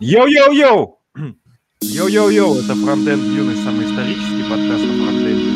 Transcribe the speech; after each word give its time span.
Йоу-йоу-йоу! 0.00 0.98
Йоу-йоу-йоу, 1.80 2.58
это 2.58 2.74
Фронтенд 2.74 3.22
Юность, 3.22 3.54
самый 3.62 3.86
исторический 3.86 4.42
подкаст 4.42 4.82
о 4.82 4.94
фронтенде. 4.98 5.50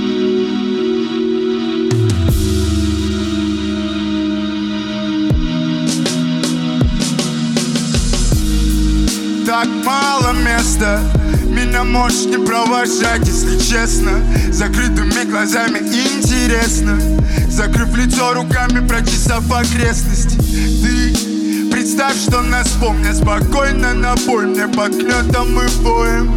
Так 9.45 9.67
мало 9.85 10.33
места 10.35 11.01
Меня 11.47 11.83
можешь 11.83 12.27
не 12.27 12.39
провожать, 12.39 13.27
если 13.27 13.59
честно 13.59 14.23
Закрытыми 14.53 15.29
глазами 15.29 15.79
интересно 15.79 16.97
Закрыв 17.49 17.97
лицо 17.97 18.35
руками, 18.35 18.87
прочесав 18.87 19.51
окрестности 19.51 20.37
Ты 20.83 21.38
представь, 21.71 22.17
что 22.17 22.43
нас 22.43 22.69
помнят 22.81 23.17
Спокойно 23.17 23.95
на 23.95 24.15
бой. 24.27 24.47
Мне 24.47 24.69
под 24.69 24.97
кнетом 24.97 25.61
и 25.61 25.83
боем 25.83 26.33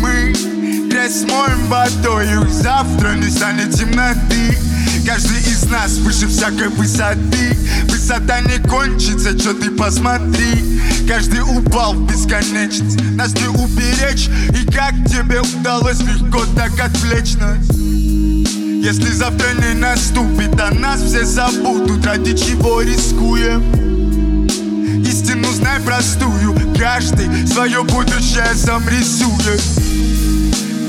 Мы 0.00 0.32
грязь 0.88 1.20
смоем 1.20 1.66
водою 1.68 2.48
Завтра 2.48 3.14
не 3.14 3.30
станет 3.30 3.74
темноты. 3.74 4.58
Каждый 5.06 5.38
из 5.38 5.64
нас 5.68 5.98
выше 5.98 6.26
всякой 6.28 6.68
высоты. 6.68 7.56
Высота 7.90 8.40
не 8.40 8.58
кончится, 8.66 9.38
что 9.38 9.52
ты 9.52 9.70
посмотри. 9.70 10.80
Каждый 11.06 11.42
упал 11.42 11.94
в 11.94 12.06
бесконечность. 12.10 12.98
Нас 13.14 13.34
не 13.34 13.48
уберечь. 13.48 14.28
И 14.58 14.64
как 14.72 14.94
тебе 15.06 15.42
удалось 15.42 16.00
легко 16.00 16.44
так 16.56 16.72
отвлечь 16.80 17.34
нас? 17.34 17.76
Если 17.76 19.10
завтра 19.12 19.48
не 19.54 19.74
наступит, 19.74 20.58
а 20.60 20.72
нас 20.74 21.02
все 21.02 21.24
забудут 21.24 22.04
Ради 22.04 22.36
чего 22.36 22.82
рискуем 22.82 23.83
знай 25.64 25.80
простую 25.80 26.54
Каждый 26.78 27.46
свое 27.46 27.82
будущее 27.82 28.54
сам 28.54 28.82
рисует 28.88 29.62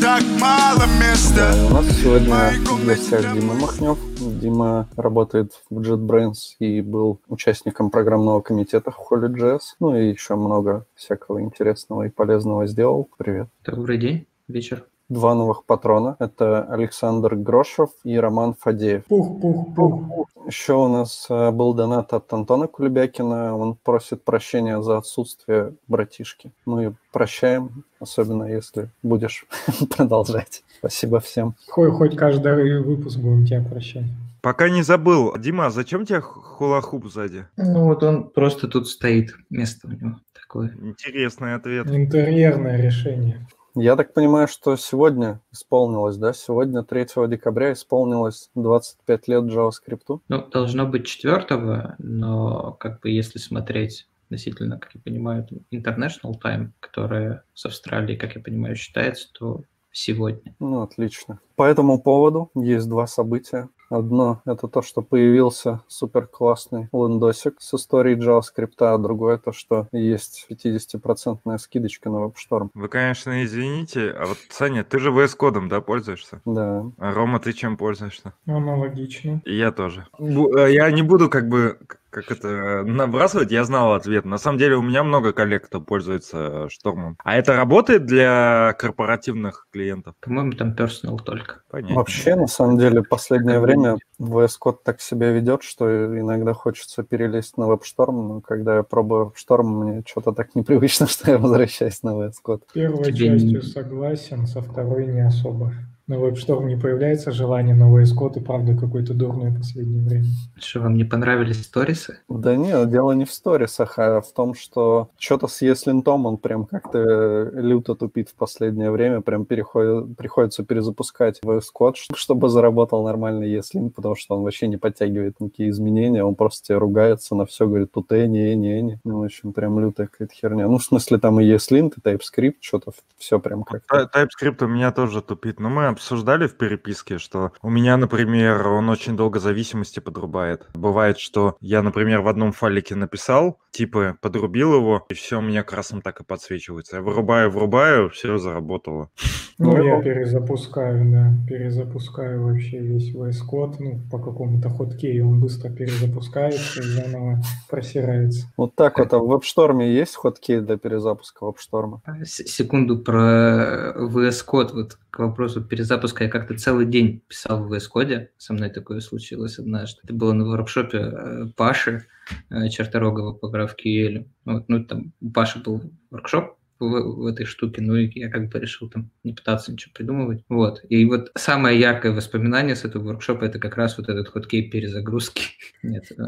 так 0.02 0.24
мало 0.40 0.84
места. 1.00 1.54
Да, 1.54 1.66
у 1.68 1.70
нас 1.70 1.86
сегодня 1.96 2.52
в 2.64 2.86
гостях 2.86 3.34
Дима 3.34 3.54
Махнев. 3.56 3.98
Дима 4.20 4.88
работает 4.98 5.54
в 5.70 5.80
JetBrains 5.80 6.58
и 6.60 6.82
был 6.82 7.22
участником 7.28 7.90
программного 7.90 8.42
комитета 8.42 8.92
в 8.92 9.00
Holy.js. 9.00 9.62
Ну 9.80 9.98
и 9.98 10.10
еще 10.10 10.36
много 10.36 10.86
всякого 10.96 11.42
интересного 11.42 12.04
и 12.04 12.10
полезного 12.10 12.68
сделал. 12.68 13.10
Привет. 13.18 13.48
Добрый 13.66 13.98
день, 13.98 14.28
вечер. 14.48 14.86
Два 15.08 15.36
новых 15.36 15.66
патрона. 15.66 16.16
Это 16.20 16.64
Александр 16.64 17.36
Грошев 17.36 17.90
и 18.04 18.18
Роман 18.18 18.56
Фадеев. 18.60 19.06
Пух, 19.06 19.40
пух, 19.40 19.76
пух. 19.76 20.28
Еще 20.48 20.74
у 20.74 20.88
нас 20.88 21.28
э, 21.30 21.52
был 21.52 21.74
донат 21.74 22.14
от 22.14 22.32
Антона 22.34 22.68
Кулебякина. 22.68 23.56
Он 23.56 23.76
просит 23.76 24.24
прощения 24.24 24.82
за 24.82 24.98
отсутствие 24.98 25.74
братишки. 25.88 26.52
Мы 26.66 26.96
прощаем, 27.12 27.84
особенно 28.00 28.46
если 28.46 28.90
будешь 29.04 29.46
продолжать. 29.96 30.64
Спасибо 30.80 31.20
всем. 31.20 31.56
Хоть, 31.70 31.92
хоть 31.92 32.16
каждый 32.16 32.82
выпуск 32.82 33.18
будем 33.20 33.46
тебя 33.46 33.64
прощать. 33.64 34.06
Пока 34.42 34.70
не 34.70 34.84
забыл. 34.84 35.36
Дима, 35.38 35.68
а 35.68 35.70
зачем 35.72 36.06
тебе 36.06 36.22
хулахуп 36.22 37.08
сзади? 37.08 37.46
Ну 37.58 37.86
вот 37.86 38.04
он 38.04 38.30
просто 38.30 38.68
тут 38.68 38.88
стоит. 38.88 39.36
Место 39.50 39.88
у 39.88 39.92
него 39.92 40.20
такое. 40.34 40.72
Интересный 40.82 41.56
ответ. 41.56 41.88
Интерьерное 41.90 42.80
решение. 42.80 43.48
Я 43.78 43.98
так 43.98 44.14
понимаю, 44.14 44.48
что 44.48 44.78
сегодня 44.78 45.42
исполнилось, 45.52 46.16
да? 46.16 46.32
Сегодня, 46.32 46.82
3 46.82 47.28
декабря, 47.28 47.74
исполнилось 47.74 48.50
25 48.56 49.28
лет 49.28 49.44
JavaScript. 49.44 50.22
Ну, 50.30 50.48
должно 50.48 50.86
быть 50.86 51.06
4, 51.06 51.96
но 51.98 52.72
как 52.80 53.02
бы 53.02 53.10
если 53.10 53.38
смотреть 53.38 54.08
относительно, 54.28 54.80
как 54.80 54.96
я 54.96 55.02
понимаю, 55.04 55.46
International 55.74 56.34
Time, 56.42 56.70
которая 56.80 57.44
с 57.54 57.66
Австралии, 57.66 58.16
как 58.16 58.36
я 58.36 58.42
понимаю, 58.42 58.78
считается, 58.78 59.28
то 59.34 59.64
сегодня. 59.92 60.56
Ну, 60.60 60.82
отлично. 60.82 61.40
По 61.58 61.64
этому 61.64 62.02
поводу 62.02 62.52
есть 62.56 62.88
два 62.88 63.08
события. 63.08 63.68
Одно– 63.90 64.42
это 64.46 64.68
то, 64.68 64.82
что 64.82 65.02
появился 65.02 65.82
супер 65.88 66.28
классный 66.28 66.90
лендосик 66.92 67.56
с 67.60 67.74
историей 67.74 68.16
JavaScript, 68.16 68.74
а 68.80 68.98
другое– 68.98 69.38
то, 69.46 69.52
что 69.52 69.88
есть 69.92 70.48
50% 70.50 71.58
скидочка 71.60 72.10
на 72.10 72.26
WebStorm. 72.26 72.70
Вы, 72.74 72.88
конечно, 72.88 73.44
извините, 73.44 74.12
а 74.12 74.26
вот, 74.26 74.38
Саня, 74.50 74.84
ты 74.84 75.00
же 75.00 75.12
VS 75.12 75.36
Кодом, 75.36 75.70
да, 75.70 75.82
пользуешься? 75.82 76.42
Да. 76.46 76.86
А 76.98 77.14
Рома, 77.14 77.40
ты 77.40 77.54
чем 77.54 77.78
пользуешься? 77.78 78.34
Аналогично. 78.48 79.42
И 79.46 79.56
я 79.56 79.72
тоже. 79.72 80.08
Бу- 80.20 80.70
Я 80.70 80.90
не 80.92 81.02
буду 81.04 81.30
как 81.30 81.48
бы 81.48 81.78
как 82.16 82.32
это 82.32 82.84
набрасывать, 82.86 83.52
я 83.52 83.66
знал 83.66 83.94
ответ. 83.94 84.24
На 84.24 84.38
самом 84.38 84.58
деле 84.58 84.78
у 84.78 84.82
меня 84.82 85.04
много 85.04 85.34
коллег, 85.34 85.66
кто 85.66 85.82
пользуется 85.82 86.70
штормом. 86.70 87.18
А 87.26 87.36
это 87.36 87.58
работает 87.58 88.06
для 88.06 88.74
корпоративных 88.80 89.68
клиентов? 89.70 90.16
По-моему, 90.22 90.54
там 90.54 90.74
personal 90.74 91.20
только. 91.22 91.62
Понятно. 91.70 91.98
Вообще, 91.98 92.36
на 92.36 92.48
самом 92.48 92.78
деле, 92.78 93.02
в 93.02 93.10
последнее 93.10 93.60
время 93.60 93.98
VS 94.18 94.52
Code 94.64 94.78
так 94.86 95.02
себя 95.02 95.32
ведет, 95.32 95.64
что 95.64 95.90
иногда 96.18 96.54
хочется 96.54 97.04
перелезть 97.04 97.58
на 97.58 97.64
WebStorm, 97.64 98.28
но 98.28 98.42
когда 98.42 98.78
я 98.78 98.84
пробую 98.84 99.34
WebStorm, 99.34 99.64
мне 99.64 100.04
что-то 100.08 100.32
так 100.32 100.56
непривычно, 100.56 101.08
что 101.08 101.32
я 101.32 101.38
возвращаюсь 101.38 102.02
на 102.02 102.12
VS 102.12 102.36
Code. 102.46 102.62
С 102.70 102.72
первой 102.72 103.04
Тебе 103.04 103.28
частью 103.28 103.62
согласен, 103.62 104.48
со 104.48 104.62
второй 104.62 105.06
не 105.08 105.20
особо. 105.20 105.74
На 106.08 106.16
WebStorm 106.16 106.66
не 106.66 106.78
появляется 106.78 107.32
желание 107.32 107.74
на 107.74 107.86
VS 107.86 108.16
Code, 108.16 108.38
и 108.38 108.40
правда 108.40 108.78
какой-то 108.78 109.16
дурной 109.16 109.50
в 109.50 109.58
последнее 109.58 110.04
время. 110.04 110.26
Что, 110.56 110.82
вам 110.82 110.94
не 110.94 111.04
понравились 111.04 111.64
сторисы? 111.64 112.20
Да 112.30 112.56
нет, 112.56 112.92
дело 112.92 113.14
не 113.14 113.26
в 113.26 113.32
сторисах, 113.32 113.98
а 113.98 114.22
в 114.22 114.32
том, 114.32 114.54
что 114.54 115.10
что-то 115.18 115.48
с 115.48 115.64
ESLint 115.64 116.04
он 116.06 116.38
прям 116.38 116.68
как-то 116.68 117.50
люто 117.54 117.96
тупит 117.96 118.30
в 118.30 118.36
последнее 118.36 118.92
время, 118.92 119.22
прям 119.22 119.46
переходит, 119.46 120.16
приходится 120.16 120.64
перезапускать 120.64 121.40
VS 121.44 121.64
Code, 121.76 121.96
чтобы 122.14 122.50
заработал 122.50 123.04
нормальный 123.04 123.52
ESLint, 123.56 123.90
потому 123.90 124.16
что 124.16 124.36
он 124.36 124.44
вообще 124.44 124.68
не 124.68 124.78
подтягивает 124.78 125.40
никакие 125.40 125.72
изменения, 125.72 126.24
он 126.24 126.36
просто 126.36 126.68
тебе 126.68 126.78
ругается 126.78 127.34
на 127.34 127.48
все, 127.48 127.66
говорит, 127.66 127.92
тут 127.92 128.12
эни, 128.12 128.54
эни, 128.54 128.80
эни. 128.80 129.00
Ну, 129.04 129.22
в 129.22 129.24
общем, 129.24 129.54
прям 129.54 129.80
лютая 129.80 130.06
какая-то 130.06 130.36
херня. 130.36 130.68
Ну, 130.68 130.78
в 130.78 130.84
смысле, 130.84 131.18
там 131.18 131.40
и 131.40 131.46
ESLint, 131.46 131.94
и 131.98 132.00
TypeScript, 132.00 132.58
что-то 132.62 132.92
все 133.18 133.40
прям 133.40 133.64
как-то... 133.64 134.08
TypeScript 134.14 134.64
у 134.64 134.68
меня 134.68 134.92
тоже 134.92 135.24
тупит, 135.24 135.60
но 135.60 135.70
мы 135.70 135.95
обсуждали 135.96 136.48
в 136.48 136.58
переписке, 136.58 137.18
что 137.18 137.52
у 137.62 137.70
меня, 137.70 137.96
например, 137.98 138.68
он 138.68 138.90
очень 138.90 139.16
долго 139.16 139.40
зависимости 139.40 140.00
подрубает. 140.02 140.68
Бывает, 140.74 141.18
что 141.20 141.56
я, 141.62 141.82
например, 141.82 142.22
в 142.22 142.28
одном 142.28 142.52
файлике 142.52 142.96
написал, 142.96 143.60
типа 143.72 144.18
подрубил 144.22 144.76
его, 144.76 145.06
и 145.10 145.14
все 145.14 145.40
у 145.40 145.42
меня 145.42 145.64
красным 145.64 146.02
так 146.02 146.20
и 146.20 146.24
подсвечивается. 146.26 146.98
Я 146.98 147.02
вырубаю, 147.02 147.50
врубаю, 147.50 148.10
все 148.10 148.38
заработало. 148.38 149.10
Ну, 149.58 149.72
Ну, 149.72 149.84
я 149.84 150.02
перезапускаю, 150.02 151.10
да, 151.12 151.34
перезапускаю 151.48 152.44
вообще 152.44 152.80
весь 152.80 153.16
VS 153.16 153.38
Code, 153.50 153.76
ну, 153.80 154.02
по 154.12 154.20
какому-то 154.20 154.70
хоткею 154.70 155.30
он 155.30 155.40
быстро 155.40 155.70
перезапускается 155.70 156.82
и 156.82 156.84
заново 156.84 157.40
просирается. 157.70 158.48
Вот 158.58 158.76
так 158.76 159.00
вот, 159.00 159.14
а 159.14 159.20
в 159.20 159.32
WebStorm 159.32 159.82
есть 159.82 160.16
хоткей 160.18 160.60
для 160.60 160.76
перезапуска 160.78 161.46
WebStorm? 161.46 162.00
С- 162.26 162.44
Секунду 162.46 162.98
про 163.00 163.94
VS 163.98 164.46
Code, 164.46 164.74
вот 164.74 164.98
к 165.16 165.20
вопросу 165.20 165.64
перезапуска. 165.64 166.26
Я 166.26 166.30
как-то 166.30 166.58
целый 166.58 166.86
день 166.86 167.22
писал 167.28 167.64
в 167.64 167.74
VS 167.74 167.84
Code, 167.96 168.28
со 168.38 168.54
мной 168.54 168.70
такое 168.70 169.00
случилось 169.00 169.58
однажды. 169.58 170.02
Это 170.04 170.14
было 170.14 170.34
на 170.34 170.46
воркшопе 170.46 170.98
э, 170.98 171.46
Паши 171.56 172.06
э, 172.50 172.68
Черторогова 172.68 173.32
по 173.32 173.46
GraphQL. 173.46 174.28
Вот, 174.44 174.68
ну, 174.68 174.84
там 174.84 175.14
у 175.22 175.32
Паши 175.32 175.60
был 175.60 175.82
воркшоп 176.12 176.58
в, 176.80 176.86
в 176.86 177.26
этой 177.26 177.46
штуке, 177.46 177.82
ну 177.82 177.96
я 177.96 178.30
как 178.30 178.50
бы 178.50 178.60
решил 178.60 178.90
там 178.90 179.12
не 179.24 179.34
пытаться 179.34 179.72
ничего 179.72 179.92
придумывать. 179.94 180.44
Вот. 180.50 180.82
И 180.90 181.06
вот 181.06 181.32
самое 181.36 181.80
яркое 181.80 182.12
воспоминание 182.12 182.76
с 182.76 182.86
этого 182.86 183.04
воркшопа 183.04 183.46
это 183.46 183.60
как 183.60 183.78
раз 183.78 183.98
вот 183.98 184.10
этот 184.10 184.30
хоткей 184.30 184.70
перезагрузки. 184.70 185.44
Нет, 185.84 186.06
э, 186.12 186.24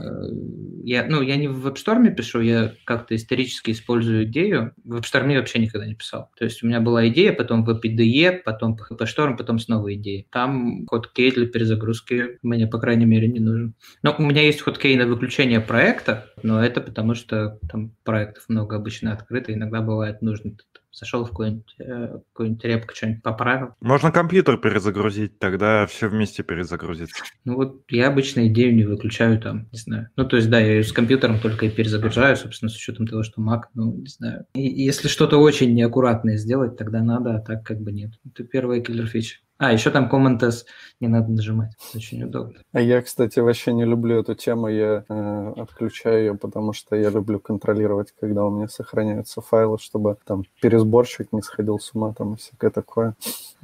я, 0.84 1.06
ну, 1.08 1.22
я 1.22 1.36
не 1.36 1.48
в 1.48 1.68
WebStorm 1.68 2.10
пишу, 2.14 2.42
я 2.42 2.74
как-то 2.86 3.16
исторически 3.16 3.72
использую 3.72 4.26
идею. 4.26 4.74
В 4.84 4.98
WebStorm 4.98 5.36
вообще 5.36 5.60
никогда 5.60 5.86
не 5.86 5.96
писал. 5.96 6.32
То 6.38 6.46
есть 6.46 6.64
у 6.64 6.68
меня 6.68 6.80
была 6.80 7.08
идея, 7.10 7.34
потом 7.34 7.66
в 7.66 7.70
PDE, 7.70 8.42
потом 8.44 8.78
PHP-Storm, 8.78 9.38
потом 9.38 9.60
снова 9.60 9.94
идея. 9.96 10.26
Там 10.32 10.86
хоткей 10.88 11.32
для 11.32 11.48
перезагрузки 11.48 12.40
мне, 12.42 12.68
по 12.68 12.80
крайней 12.80 13.06
мере, 13.06 13.28
не 13.28 13.40
нужен. 13.40 13.76
Но 14.04 14.16
у 14.18 14.22
меня 14.22 14.42
есть 14.42 14.62
хоткей 14.62 14.96
на 14.96 15.06
выключение 15.06 15.60
проекта, 15.60 16.32
но 16.44 16.64
это 16.64 16.82
потому, 16.82 17.16
что 17.16 17.60
там 17.70 17.92
проектов 18.04 18.46
много 18.48 18.76
обычно 18.76 19.14
открыто, 19.14 19.54
иногда 19.54 19.82
бывает 19.82 20.22
нужно 20.22 20.37
ты 20.44 20.64
там 20.74 20.84
зашел 20.92 21.26
в 21.26 21.30
какой-нибудь, 21.30 21.76
э, 21.80 22.20
какой-нибудь 22.34 22.64
репку, 22.64 22.96
что-нибудь 22.96 23.24
поправил. 23.24 23.76
Можно 23.82 24.12
компьютер 24.12 24.58
перезагрузить, 24.58 25.38
тогда 25.40 25.86
все 25.86 26.08
вместе 26.08 26.44
перезагрузится. 26.44 27.24
Ну 27.46 27.56
вот 27.56 27.84
я 27.90 28.08
обычно 28.08 28.48
идею 28.48 28.76
не 28.76 28.84
выключаю 28.84 29.40
там, 29.40 29.68
не 29.72 29.78
знаю. 29.78 30.10
Ну 30.16 30.26
то 30.26 30.38
есть 30.38 30.50
да, 30.50 30.60
я 30.60 30.74
ее 30.74 30.84
с 30.84 30.92
компьютером 30.92 31.40
только 31.40 31.66
и 31.66 31.70
перезагружаю, 31.70 32.36
собственно, 32.36 32.70
с 32.70 32.76
учетом 32.76 33.08
того, 33.08 33.24
что 33.24 33.42
Mac, 33.42 33.64
ну 33.74 33.94
не 33.96 34.08
знаю. 34.08 34.46
И 34.56 34.62
если 34.62 35.08
что-то 35.08 35.38
очень 35.38 35.74
неаккуратное 35.74 36.38
сделать, 36.38 36.78
тогда 36.78 37.02
надо, 37.02 37.36
а 37.36 37.40
так 37.40 37.64
как 37.64 37.80
бы 37.80 37.92
нет. 37.92 38.12
Это 38.26 38.44
первая 38.44 38.82
киллер 38.82 39.08
фича. 39.08 39.38
А, 39.60 39.74
еще 39.74 39.90
там 39.90 40.10
Command 40.12 40.44
S 40.46 40.66
не 41.00 41.08
надо 41.08 41.32
нажимать. 41.32 41.72
Очень 41.96 42.24
удобно. 42.24 42.56
А 42.74 42.82
я, 42.82 43.02
кстати, 43.02 43.40
вообще 43.40 43.74
не 43.74 43.86
люблю 43.86 44.20
эту 44.20 44.36
тему. 44.36 44.68
Я 44.68 45.04
э, 45.08 45.54
отключаю 45.58 46.20
ее, 46.20 46.36
потому 46.36 46.74
что 46.74 46.96
я 46.96 47.10
люблю 47.10 47.40
контролировать, 47.40 48.14
когда 48.20 48.46
у 48.46 48.52
меня 48.52 48.68
сохраняются 48.68 49.42
файлы, 49.42 49.78
чтобы 49.80 50.18
там 50.26 50.44
пересборщик 50.62 51.34
не 51.34 51.42
сходил 51.42 51.80
с 51.80 51.94
ума 51.94 52.14
там 52.14 52.34
и 52.34 52.38
всякое 52.38 52.72
такое. 52.72 53.16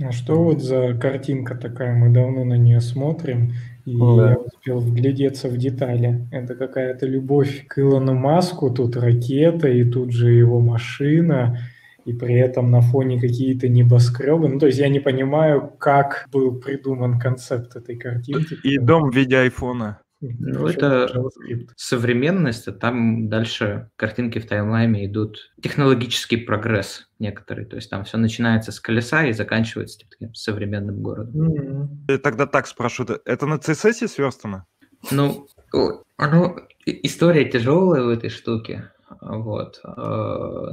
А 0.02 0.12
что 0.12 0.44
вот 0.44 0.62
за 0.62 0.94
картинка 0.96 1.56
такая? 1.56 1.96
Мы 1.96 2.10
давно 2.14 2.44
на 2.44 2.56
нее 2.58 2.82
смотрим. 2.82 3.54
И 3.86 3.98
Да. 3.98 4.32
я 4.32 4.38
успел 4.38 4.80
вглядеться 4.80 5.50
в 5.50 5.58
детали. 5.58 6.26
Это 6.32 6.56
какая-то 6.56 7.06
любовь 7.06 7.66
к 7.68 7.80
Илону 7.80 8.14
Маску. 8.14 8.70
Тут 8.72 8.96
ракета, 8.96 9.68
и 9.68 9.84
тут 9.84 10.12
же 10.14 10.32
его 10.32 10.60
машина, 10.60 11.60
и 12.06 12.14
при 12.14 12.36
этом 12.36 12.72
на 12.72 12.82
фоне 12.82 13.20
какие-то 13.20 13.68
небоскребы. 13.68 14.50
Ну, 14.50 14.60
то 14.60 14.68
есть 14.68 14.80
я 14.80 14.90
не 14.90 15.00
понимаю, 15.00 15.74
как 15.80 16.28
был 16.32 16.60
придуман 16.60 17.20
концепт 17.20 17.76
этой 17.76 17.98
картинки. 17.98 18.58
И 18.64 18.78
дом 18.78 19.10
в 19.10 19.16
виде 19.16 19.38
айфона. 19.38 20.00
Ну, 20.22 20.66
Причем 20.66 20.78
это 20.78 21.12
JavaScript. 21.14 21.70
современность, 21.76 22.68
а 22.70 22.72
там 22.72 23.28
дальше 23.28 23.90
картинки 23.98 24.40
в 24.40 24.48
таймлайне 24.48 25.06
идут 25.06 25.52
технологический 25.62 26.38
прогресс 26.38 27.10
некоторый. 27.20 27.66
То 27.66 27.76
есть 27.76 27.90
там 27.90 28.06
все 28.06 28.18
начинается 28.18 28.72
с 28.72 28.80
колеса 28.80 29.26
и 29.26 29.34
заканчивается 29.34 30.00
типа, 30.00 30.12
таким 30.12 30.34
современным 30.34 31.02
городом. 31.02 32.06
И 32.08 32.18
тогда 32.18 32.48
так 32.48 32.68
спрошу, 32.68 33.06
это 33.26 33.46
на 33.46 33.56
CSS 33.56 34.08
сверстано? 34.08 34.66
Ну, 35.12 35.48
оно, 36.16 36.56
история 36.86 37.44
тяжелая 37.44 38.04
в 38.04 38.10
этой 38.10 38.30
штуке, 38.30 38.92
вот. 39.22 39.80
э, 39.84 39.90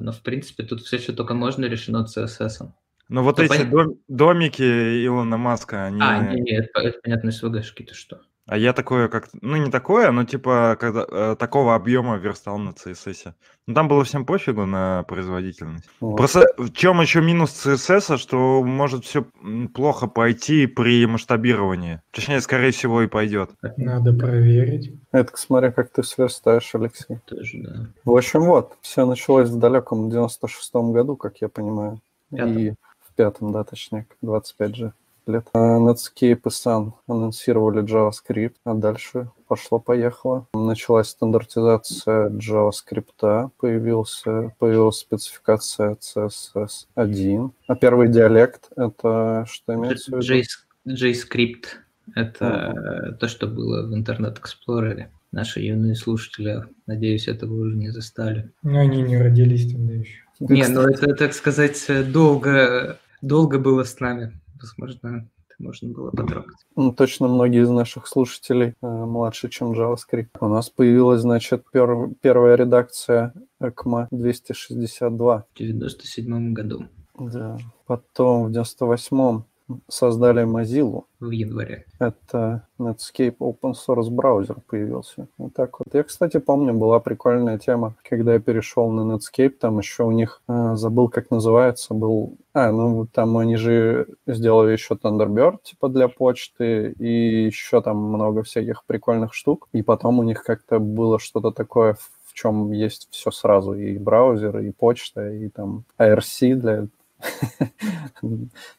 Но, 0.00 0.12
в 0.12 0.22
принципе, 0.22 0.62
тут 0.64 0.80
все, 0.80 0.98
что 0.98 1.12
только 1.12 1.34
можно, 1.34 1.64
решено 1.66 2.06
CSS. 2.06 2.68
Но 3.08 3.22
вот 3.24 3.38
Ну, 3.38 3.44
эти 3.44 3.50
понятно. 3.50 3.70
дом- 3.70 3.98
домики 4.08 4.62
Илона 5.06 5.36
Маска, 5.36 5.84
они... 5.86 6.00
А, 6.00 6.18
не, 6.32 6.40
не, 6.40 6.52
это, 6.52 6.80
это 6.80 6.98
понятно, 7.02 7.30
SVG-шки, 7.30 7.84
ты 7.84 7.94
что. 7.94 8.20
А 8.50 8.58
я 8.58 8.72
такое 8.72 9.06
как... 9.06 9.28
Ну, 9.42 9.54
не 9.54 9.70
такое, 9.70 10.10
но 10.10 10.24
типа 10.24 10.76
когда, 10.80 11.06
э, 11.08 11.36
такого 11.38 11.76
объема 11.76 12.16
верстал 12.16 12.58
на 12.58 12.70
CSS. 12.70 13.32
Ну, 13.68 13.74
там 13.74 13.86
было 13.86 14.02
всем 14.02 14.26
пофигу 14.26 14.66
на 14.66 15.04
производительность. 15.04 15.88
Вот. 16.00 16.16
Просто 16.16 16.48
в 16.58 16.72
чем 16.72 17.00
еще 17.00 17.22
минус 17.22 17.64
CSS, 17.64 18.16
что 18.16 18.64
может 18.64 19.04
все 19.04 19.24
плохо 19.72 20.08
пойти 20.08 20.66
при 20.66 21.06
масштабировании. 21.06 22.02
Точнее, 22.10 22.40
скорее 22.40 22.72
всего, 22.72 23.02
и 23.02 23.06
пойдет. 23.06 23.50
Надо 23.76 24.12
проверить. 24.12 24.94
Это 25.12 25.30
смотря 25.36 25.70
как 25.70 25.90
ты 25.90 26.02
сверстаешь, 26.02 26.74
Алексей. 26.74 27.20
Тоже, 27.26 27.58
да. 27.58 27.86
В 28.04 28.16
общем, 28.16 28.40
вот, 28.40 28.76
все 28.80 29.06
началось 29.06 29.48
в 29.48 29.60
далеком 29.60 30.08
96-м 30.08 30.90
году, 30.92 31.14
как 31.14 31.40
я 31.40 31.48
понимаю. 31.48 32.00
Пятом. 32.32 32.58
И 32.58 32.70
в 32.72 33.14
пятом, 33.14 33.52
да, 33.52 33.62
точнее, 33.62 34.08
25 34.22 34.74
же 34.74 34.92
лет. 35.30 35.48
А 35.52 35.78
Netscape 35.78 36.40
и 36.44 36.48
Sun 36.48 36.92
анонсировали 37.06 37.82
JavaScript, 37.82 38.54
а 38.64 38.74
дальше 38.74 39.30
пошло-поехало. 39.48 40.46
Началась 40.54 41.08
стандартизация 41.08 42.30
JavaScript, 42.30 43.50
появился, 43.58 44.52
появилась 44.58 44.98
спецификация 44.98 45.96
CSS1. 45.96 47.50
А 47.66 47.74
первый 47.74 48.08
диалект— 48.08 48.68
это 48.76 49.44
что 49.48 49.74
имеется 49.74 50.16
в 50.16 50.20
виду? 50.20 50.44
JScript— 50.86 51.64
это 52.14 53.16
то, 53.18 53.28
что 53.28 53.46
было 53.46 53.86
в 53.86 53.92
Internet 53.92 54.38
Explorer. 54.40 55.06
Наши 55.32 55.60
юные 55.60 55.94
слушатели, 55.94 56.64
надеюсь, 56.86 57.28
этого 57.28 57.54
уже 57.54 57.76
не 57.76 57.90
застали. 57.90 58.50
Но 58.62 58.80
они 58.80 59.00
не 59.02 59.16
родились 59.16 59.70
тогда 59.70 59.92
еще. 59.92 60.22
Не, 60.40 60.66
ну 60.66 60.80
это, 60.80 61.14
так 61.14 61.34
сказать, 61.34 61.86
долго, 62.10 62.98
долго 63.22 63.58
было 63.58 63.84
с 63.84 64.00
нами. 64.00 64.39
Возможно, 64.60 65.28
это 65.48 65.54
можно 65.58 65.88
было 65.92 66.10
потрогать. 66.10 66.56
Ну, 66.76 66.92
точно 66.92 67.28
многие 67.28 67.62
из 67.62 67.70
наших 67.70 68.06
слушателей 68.06 68.74
э, 68.80 68.86
младше, 68.86 69.48
чем 69.48 69.72
JavaScript. 69.72 70.28
У 70.40 70.48
нас 70.48 70.70
появилась, 70.70 71.20
значит, 71.22 71.64
пер- 71.72 72.14
первая 72.20 72.56
редакция 72.56 73.32
ECMA 73.60 74.08
262. 74.10 75.44
В 75.54 75.58
97 75.58 76.52
году, 76.52 76.84
Да. 77.18 77.58
Потом 77.86 78.52
в 78.52 78.56
98-м 78.56 79.44
создали 79.88 80.44
Mozilla. 80.44 81.04
в 81.20 81.30
январе. 81.30 81.84
Это 81.98 82.66
Netscape 82.78 83.36
Open 83.38 83.74
Source 83.74 84.10
браузер 84.10 84.56
появился. 84.66 85.28
Вот 85.38 85.52
так 85.54 85.78
вот. 85.78 85.94
Я, 85.94 86.02
кстати, 86.02 86.38
помню, 86.38 86.72
была 86.74 86.98
прикольная 86.98 87.58
тема, 87.58 87.94
когда 88.08 88.34
я 88.34 88.40
перешел 88.40 88.90
на 88.90 89.12
Netscape, 89.12 89.50
там 89.50 89.78
еще 89.78 90.04
у 90.04 90.12
них, 90.12 90.42
э, 90.48 90.76
забыл, 90.76 91.08
как 91.08 91.30
называется, 91.30 91.94
был... 91.94 92.36
А, 92.52 92.72
ну, 92.72 93.06
там 93.06 93.36
они 93.36 93.56
же 93.56 94.06
сделали 94.26 94.72
еще 94.72 94.94
Thunderbird, 94.94 95.58
типа, 95.62 95.88
для 95.88 96.08
почты, 96.08 96.92
и 96.98 97.44
еще 97.44 97.82
там 97.82 97.98
много 97.98 98.42
всяких 98.42 98.84
прикольных 98.86 99.34
штук. 99.34 99.68
И 99.72 99.82
потом 99.82 100.18
у 100.18 100.22
них 100.22 100.42
как-то 100.42 100.78
было 100.78 101.18
что-то 101.18 101.50
такое, 101.50 101.94
в 101.94 102.10
в 102.30 102.34
чем 102.34 102.70
есть 102.70 103.08
все 103.10 103.30
сразу, 103.30 103.74
и 103.74 103.98
браузер, 103.98 104.58
и 104.58 104.70
почта, 104.70 105.30
и 105.30 105.48
там 105.48 105.84
IRC 105.98 106.54
для 106.54 106.86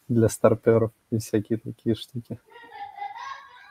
для 0.08 0.28
старперов 0.28 0.92
и 1.10 1.18
всякие 1.18 1.58
такие 1.58 1.94
штуки. 1.94 2.38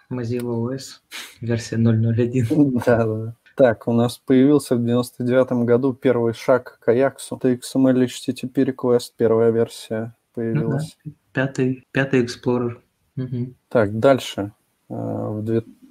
Mozilla 0.10 0.56
OS, 0.56 1.02
версия 1.42 1.78
001. 1.78 2.82
Да, 2.86 3.06
да. 3.06 3.36
Так, 3.56 3.88
у 3.88 3.94
нас 3.94 4.18
появился 4.18 4.76
в 4.76 4.84
99 4.84 5.66
году 5.66 5.94
первый 5.94 6.34
шаг 6.34 6.80
к 6.80 6.88
Аяксу. 6.90 7.36
Это 7.36 7.52
XML 7.54 8.06
HTTP 8.06 8.74
request, 8.74 9.12
первая 9.18 9.52
версия 9.52 10.16
появилась. 10.34 10.98
Пятый, 11.34 11.86
пятый 11.92 12.26
Explorer. 12.26 12.78
Мгм. 13.16 13.56
Так, 13.70 14.00
дальше. 14.00 14.52
А, 14.90 15.30
В 15.30 15.44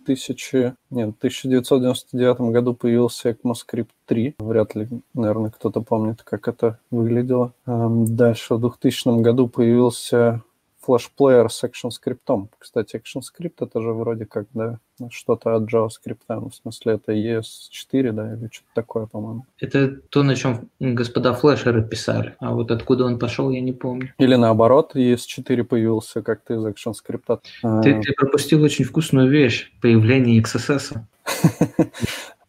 2000... 0.06 0.74
Нет, 0.90 1.14
в 1.14 1.18
1999 1.18 2.40
году 2.52 2.74
появился 2.74 3.30
ECMAScript 3.30 3.88
3. 4.06 4.36
Вряд 4.38 4.74
ли, 4.74 4.88
наверное, 5.14 5.50
кто-то 5.50 5.80
помнит, 5.80 6.22
как 6.22 6.48
это 6.48 6.78
выглядело. 6.90 7.52
Ам, 7.66 8.16
Дальше 8.16 8.54
в 8.54 8.60
2000 8.60 9.20
году 9.20 9.48
появился 9.48 10.42
флешплеер 10.80 11.50
с 11.50 11.62
ActionScript. 11.64 12.48
Кстати, 12.58 12.96
ActionScript 12.96 13.54
это 13.60 13.80
же 13.82 13.92
вроде 13.92 14.24
как, 14.24 14.46
да, 14.54 14.78
что-то 15.10 15.54
от 15.54 15.72
JavaScript. 15.72 16.20
Ну, 16.28 16.48
в 16.50 16.54
смысле, 16.54 16.94
это 16.94 17.12
ES4, 17.12 18.12
да, 18.12 18.32
или 18.34 18.48
что-то 18.50 18.70
такое, 18.74 19.06
по-моему. 19.06 19.44
Это 19.58 19.88
то, 20.08 20.22
на 20.22 20.34
чем 20.34 20.68
господа 20.80 21.34
флешеры 21.34 21.82
писали. 21.82 22.34
А 22.40 22.52
вот 22.54 22.70
откуда 22.70 23.04
он 23.04 23.18
пошел, 23.18 23.50
я 23.50 23.60
не 23.60 23.72
помню. 23.72 24.12
Или 24.18 24.34
наоборот, 24.36 24.94
ES4 24.94 25.64
появился 25.64 26.22
как-то 26.22 26.54
из 26.54 26.64
ActionScript. 26.64 27.40
А, 27.62 27.82
Ты, 27.82 28.00
ты 28.00 28.12
пропустил 28.14 28.62
очень 28.62 28.84
вкусную 28.84 29.28
вещь. 29.30 29.72
Появление 29.80 30.42
XSS. 30.42 30.98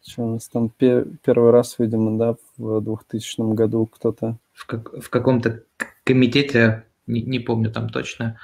что 0.04 0.22
у 0.24 0.32
нас 0.34 0.48
там 0.48 0.68
пе- 0.68 1.06
первый 1.24 1.50
раз, 1.52 1.76
видимо, 1.78 2.18
да, 2.18 2.36
в 2.58 2.80
2000 2.80 3.54
году 3.54 3.86
кто-то 3.86 4.36
В, 4.52 4.66
как- 4.66 4.92
в 5.00 5.08
каком-то 5.08 5.62
комитете, 6.04 6.84
не, 7.06 7.22
не 7.22 7.38
помню 7.38 7.70
там 7.70 7.88
точно, 7.88 8.38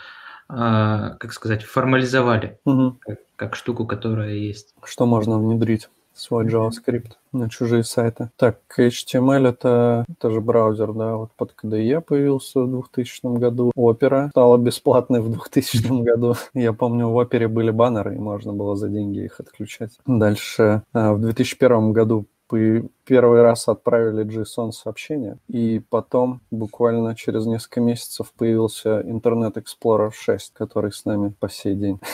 а, 0.48 1.10
как 1.20 1.32
сказать, 1.32 1.62
формализовали 1.64 2.58
Мгм. 2.64 2.98
как, 3.00 3.18
как 3.36 3.56
штуку, 3.56 3.86
которая 3.86 4.32
есть. 4.34 4.74
что 4.84 5.06
можно 5.06 5.38
внедрить 5.38 5.88
свой 6.14 6.46
JavaScript 6.46 7.12
на 7.32 7.48
чужие 7.48 7.84
сайты. 7.84 8.30
Так, 8.36 8.58
HTML 8.76 9.46
это, 9.48 10.04
это 10.08 10.30
же 10.32 10.40
браузер, 10.40 10.92
да, 10.92 11.14
вот 11.14 11.30
под 11.36 11.54
KDE 11.62 12.00
появился 12.00 12.62
в 12.62 12.70
2000 12.70 13.38
году. 13.38 13.70
Opera 13.76 14.30
стала 14.30 14.56
бесплатной 14.58 15.20
в 15.20 15.30
2000 15.30 16.02
году. 16.02 16.34
Я 16.54 16.72
помню, 16.72 17.08
в 17.08 17.20
Opera 17.20 17.46
были 17.46 17.70
баннеры, 17.70 18.16
и 18.16 18.18
можно 18.18 18.52
было 18.52 18.74
за 18.74 18.88
деньги 18.88 19.20
их 19.24 19.38
отключать. 19.38 19.92
Дальше 20.06 20.82
а, 20.92 21.12
в 21.12 21.20
2001 21.20 21.92
году 21.92 22.26
первый 22.48 23.42
раз 23.42 23.68
отправили 23.68 24.24
JSON-сообщение, 24.24 25.38
и 25.48 25.80
потом 25.90 26.40
буквально 26.50 27.14
через 27.14 27.46
несколько 27.46 27.80
месяцев 27.80 28.32
появился 28.36 29.00
Internet 29.00 29.62
Explorer 29.62 30.10
6, 30.12 30.52
который 30.54 30.92
с 30.92 31.04
нами 31.04 31.32
по 31.38 31.48
сей 31.48 31.74
день. 31.74 32.00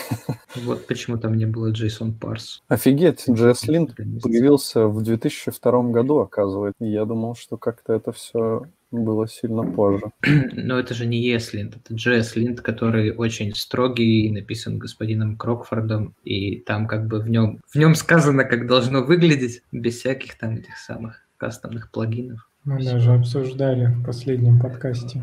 Вот 0.63 0.87
почему 0.87 1.17
там 1.17 1.35
не 1.35 1.45
было 1.45 1.71
JSON 1.71 2.17
parse. 2.17 2.61
Офигеть, 2.69 3.27
JSLint 3.27 3.93
Месяц. 3.97 4.23
появился 4.23 4.87
в 4.87 5.01
2002 5.01 5.83
году, 5.91 6.19
оказывается. 6.19 6.83
Я 6.85 7.03
думал, 7.03 7.35
что 7.35 7.57
как-то 7.57 7.91
это 7.91 8.13
все 8.13 8.63
было 9.03 9.27
сильно 9.27 9.63
позже. 9.63 10.11
Но 10.53 10.79
это 10.79 10.93
же 10.93 11.05
не 11.05 11.27
ESLint, 11.29 11.75
это 11.77 11.93
JSLint, 11.93 12.57
который 12.57 13.15
очень 13.15 13.53
строгий, 13.55 14.31
написан 14.31 14.77
господином 14.77 15.37
Крокфордом, 15.37 16.15
и 16.23 16.59
там 16.61 16.87
как 16.87 17.07
бы 17.07 17.19
в 17.19 17.29
нем, 17.29 17.59
в 17.67 17.75
нем 17.75 17.95
сказано, 17.95 18.43
как 18.43 18.67
должно 18.67 19.03
выглядеть, 19.03 19.61
без 19.71 19.99
всяких 19.99 20.37
там 20.37 20.55
этих 20.55 20.77
самых 20.77 21.21
кастомных 21.37 21.91
плагинов. 21.91 22.49
Мы 22.63 22.83
даже 22.83 23.13
обсуждали 23.13 23.87
в 23.87 24.03
последнем 24.05 24.59
подкасте. 24.59 25.21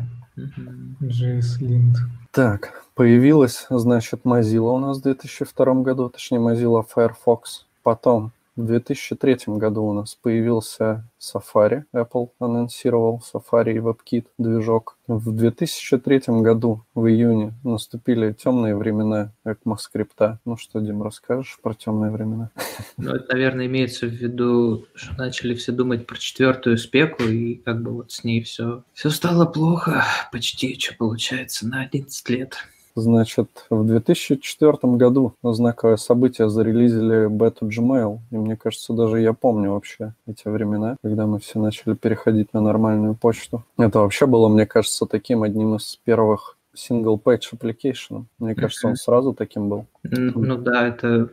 JSLint. 1.01 1.95
Так, 2.31 2.83
появилась, 2.95 3.67
значит, 3.69 4.21
Mozilla 4.23 4.75
у 4.75 4.79
нас 4.79 4.99
в 4.99 5.03
2002 5.03 5.73
году, 5.81 6.09
точнее, 6.09 6.39
Mozilla 6.39 6.83
Firefox. 6.87 7.65
Потом 7.83 8.31
В 8.55 8.65
2003 8.65 9.37
году 9.47 9.83
у 9.83 9.93
нас 9.93 10.13
появился 10.13 11.09
Safari. 11.19 11.85
Apple 11.91 12.29
анонсировал 12.39 13.23
Safari 13.33 13.73
и 13.73 13.79
WebKit 13.79 14.27
движок. 14.37 14.97
В 15.07 15.35
2003 15.35 16.21
году, 16.41 16.85
в 16.93 17.07
июне, 17.07 17.53
наступили 17.63 18.31
темные 18.31 18.75
времена 18.75 19.31
ECMAScript. 19.43 20.37
Ну 20.45 20.57
что, 20.57 20.81
Дим, 20.81 21.01
расскажешь 21.01 21.57
про 21.61 21.73
темные 21.73 22.11
времена? 22.11 22.51
Ну, 22.97 23.15
это, 23.15 23.33
наверное, 23.33 23.65
имеется 23.65 24.05
в 24.05 24.11
виду, 24.11 24.85
что 24.93 25.13
начали 25.17 25.55
все 25.55 25.71
думать 25.71 26.05
про 26.05 26.15
четвертую 26.17 26.77
спеку, 26.77 27.23
и 27.23 27.55
как 27.55 27.81
бы 27.81 27.91
вот 27.91 28.11
с 28.11 28.23
ней 28.23 28.41
все, 28.43 28.83
все 28.93 29.09
стало 29.09 29.45
плохо 29.45 30.03
почти, 30.31 30.79
что 30.79 30.95
получается, 30.97 31.67
на 31.67 31.81
11 31.81 32.29
лет. 32.29 32.57
Значит, 32.95 33.65
в 33.71 33.85
2004 33.85 34.77
году 34.83 35.33
на 35.41 35.53
знаковое 35.53 35.97
событие 35.97 36.49
зарелизили 36.49 37.27
бету 37.27 37.67
Gmail, 37.67 38.19
и 38.29 38.37
мне 38.37 38.55
кажется, 38.55 38.93
даже 38.93 39.19
я 39.19 39.33
помню 39.33 39.71
вообще 39.71 40.13
эти 40.27 40.47
времена, 40.47 40.97
когда 41.01 41.25
мы 41.25 41.39
все 41.39 41.59
начали 41.59 41.95
переходить 41.95 42.53
на 42.53 42.61
нормальную 42.61 43.15
почту. 43.15 43.63
Это 43.77 43.99
вообще 43.99 44.27
было, 44.27 44.47
мне 44.47 44.67
кажется, 44.67 45.07
таким 45.07 45.41
одним 45.41 45.75
из 45.75 45.97
первых 46.03 46.57
single-page 46.75 47.53
application. 47.53 48.25
Мне 48.37 48.53
кажется, 48.55 48.87
он 48.87 48.95
сразу 48.95 49.33
таким 49.33 49.69
был. 49.69 49.85
Ну 50.03 50.57
да, 50.57 50.87
это 50.87 51.29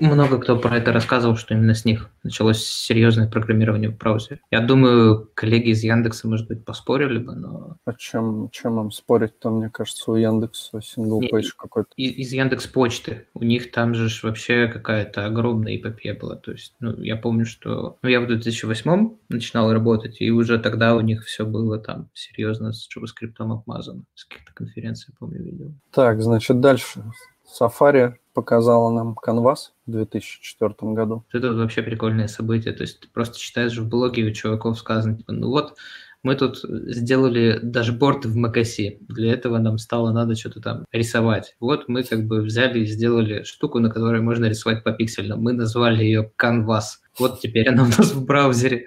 много 0.00 0.38
кто 0.38 0.58
про 0.58 0.76
это 0.76 0.92
рассказывал, 0.92 1.36
что 1.36 1.54
именно 1.54 1.74
с 1.74 1.84
них 1.84 2.10
началось 2.24 2.64
серьезное 2.64 3.28
программирование 3.28 3.90
в 3.90 3.96
браузере. 3.96 4.40
Я 4.50 4.60
думаю, 4.60 5.30
коллеги 5.34 5.70
из 5.70 5.82
Яндекса, 5.84 6.28
может 6.28 6.48
быть, 6.48 6.64
поспорили 6.64 7.18
бы, 7.18 7.34
но... 7.34 7.76
А 7.84 7.92
чем, 7.94 8.48
чем 8.50 8.80
им 8.80 8.90
спорить-то, 8.90 9.50
мне 9.50 9.70
кажется, 9.70 10.10
у 10.10 10.16
Яндекса 10.16 10.78
single-page 10.78 11.50
какой-то? 11.56 11.90
Из 11.96 12.32
Яндекс 12.32 12.66
Почты. 12.66 13.26
У 13.34 13.44
них 13.44 13.70
там 13.70 13.94
же 13.94 14.08
вообще 14.26 14.66
какая-то 14.66 15.24
огромная 15.24 15.76
эпопея 15.76 16.18
была. 16.18 16.36
То 16.36 16.52
есть, 16.52 16.74
ну, 16.80 17.00
я 17.00 17.16
помню, 17.16 17.46
что... 17.46 17.98
Ну, 18.02 18.08
я 18.08 18.20
в 18.20 18.26
2008 18.26 19.10
начинал 19.28 19.72
работать, 19.72 20.20
и 20.20 20.30
уже 20.30 20.58
тогда 20.58 20.96
у 20.96 21.00
них 21.00 21.24
все 21.24 21.46
было 21.46 21.78
там 21.78 22.08
серьезно 22.14 22.72
с 22.72 22.88
JavaScript 22.88 23.34
обмазано. 23.38 24.02
С 24.14 24.24
каких-то 24.24 24.52
конференций, 24.52 25.14
помню, 25.18 25.42
видел. 25.42 25.72
Так, 25.92 26.20
значит, 26.20 26.60
дальше. 26.60 27.04
Safari 27.48 28.14
показала 28.34 28.90
нам 28.90 29.16
Canvas 29.26 29.72
в 29.86 29.92
2004 29.92 30.74
году. 30.92 31.24
Это 31.32 31.52
вообще 31.52 31.82
прикольное 31.82 32.28
событие. 32.28 32.72
То 32.72 32.82
есть 32.82 33.00
ты 33.00 33.08
просто 33.08 33.38
читаешь 33.38 33.76
в 33.76 33.88
блоге, 33.88 34.24
у 34.24 34.32
чуваков 34.32 34.78
сказано, 34.78 35.16
типа, 35.16 35.32
ну 35.32 35.48
вот, 35.48 35.74
мы 36.22 36.34
тут 36.34 36.58
сделали 36.62 37.58
дашборд 37.62 38.26
в 38.26 38.36
macOS. 38.36 38.98
Для 39.08 39.32
этого 39.32 39.58
нам 39.58 39.78
стало 39.78 40.12
надо 40.12 40.34
что-то 40.34 40.60
там 40.60 40.84
рисовать. 40.92 41.56
Вот 41.60 41.88
мы 41.88 42.02
как 42.02 42.26
бы 42.26 42.42
взяли 42.42 42.80
и 42.80 42.86
сделали 42.86 43.44
штуку, 43.44 43.78
на 43.78 43.90
которой 43.90 44.20
можно 44.20 44.46
рисовать 44.46 44.84
по 44.84 44.92
пиксельно. 44.92 45.36
Мы 45.36 45.52
назвали 45.52 46.04
ее 46.04 46.30
Canvas. 46.40 46.98
Вот 47.18 47.40
теперь 47.40 47.68
она 47.68 47.84
у 47.84 47.86
нас 47.86 48.12
в 48.12 48.24
браузере 48.24 48.86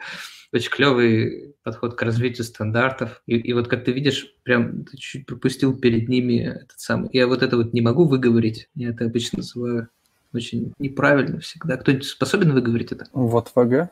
очень 0.54 0.70
клевый 0.70 1.56
подход 1.64 1.96
к 1.96 2.02
развитию 2.02 2.44
стандартов. 2.44 3.22
И, 3.26 3.38
и 3.38 3.54
вот 3.54 3.68
как 3.68 3.84
ты 3.84 3.92
видишь, 3.92 4.36
прям 4.44 4.86
ты 4.86 4.98
чуть 4.98 5.26
пропустил 5.26 5.78
перед 5.78 6.10
ними 6.10 6.40
этот 6.40 6.80
самый... 6.80 7.10
Я 7.14 7.28
вот 7.28 7.42
это 7.42 7.58
вот 7.58 7.74
не 7.74 7.82
могу 7.82 8.06
выговорить. 8.06 8.70
Я 8.76 8.90
это 8.90 9.06
обычно 9.06 9.40
называю 9.40 9.90
очень 10.34 10.74
неправильно 10.80 11.40
всегда. 11.40 11.78
Кто-нибудь 11.78 12.06
способен 12.06 12.54
выговорить 12.54 12.92
это? 12.92 13.06
Вот 13.14 13.52
ВГ? 13.56 13.90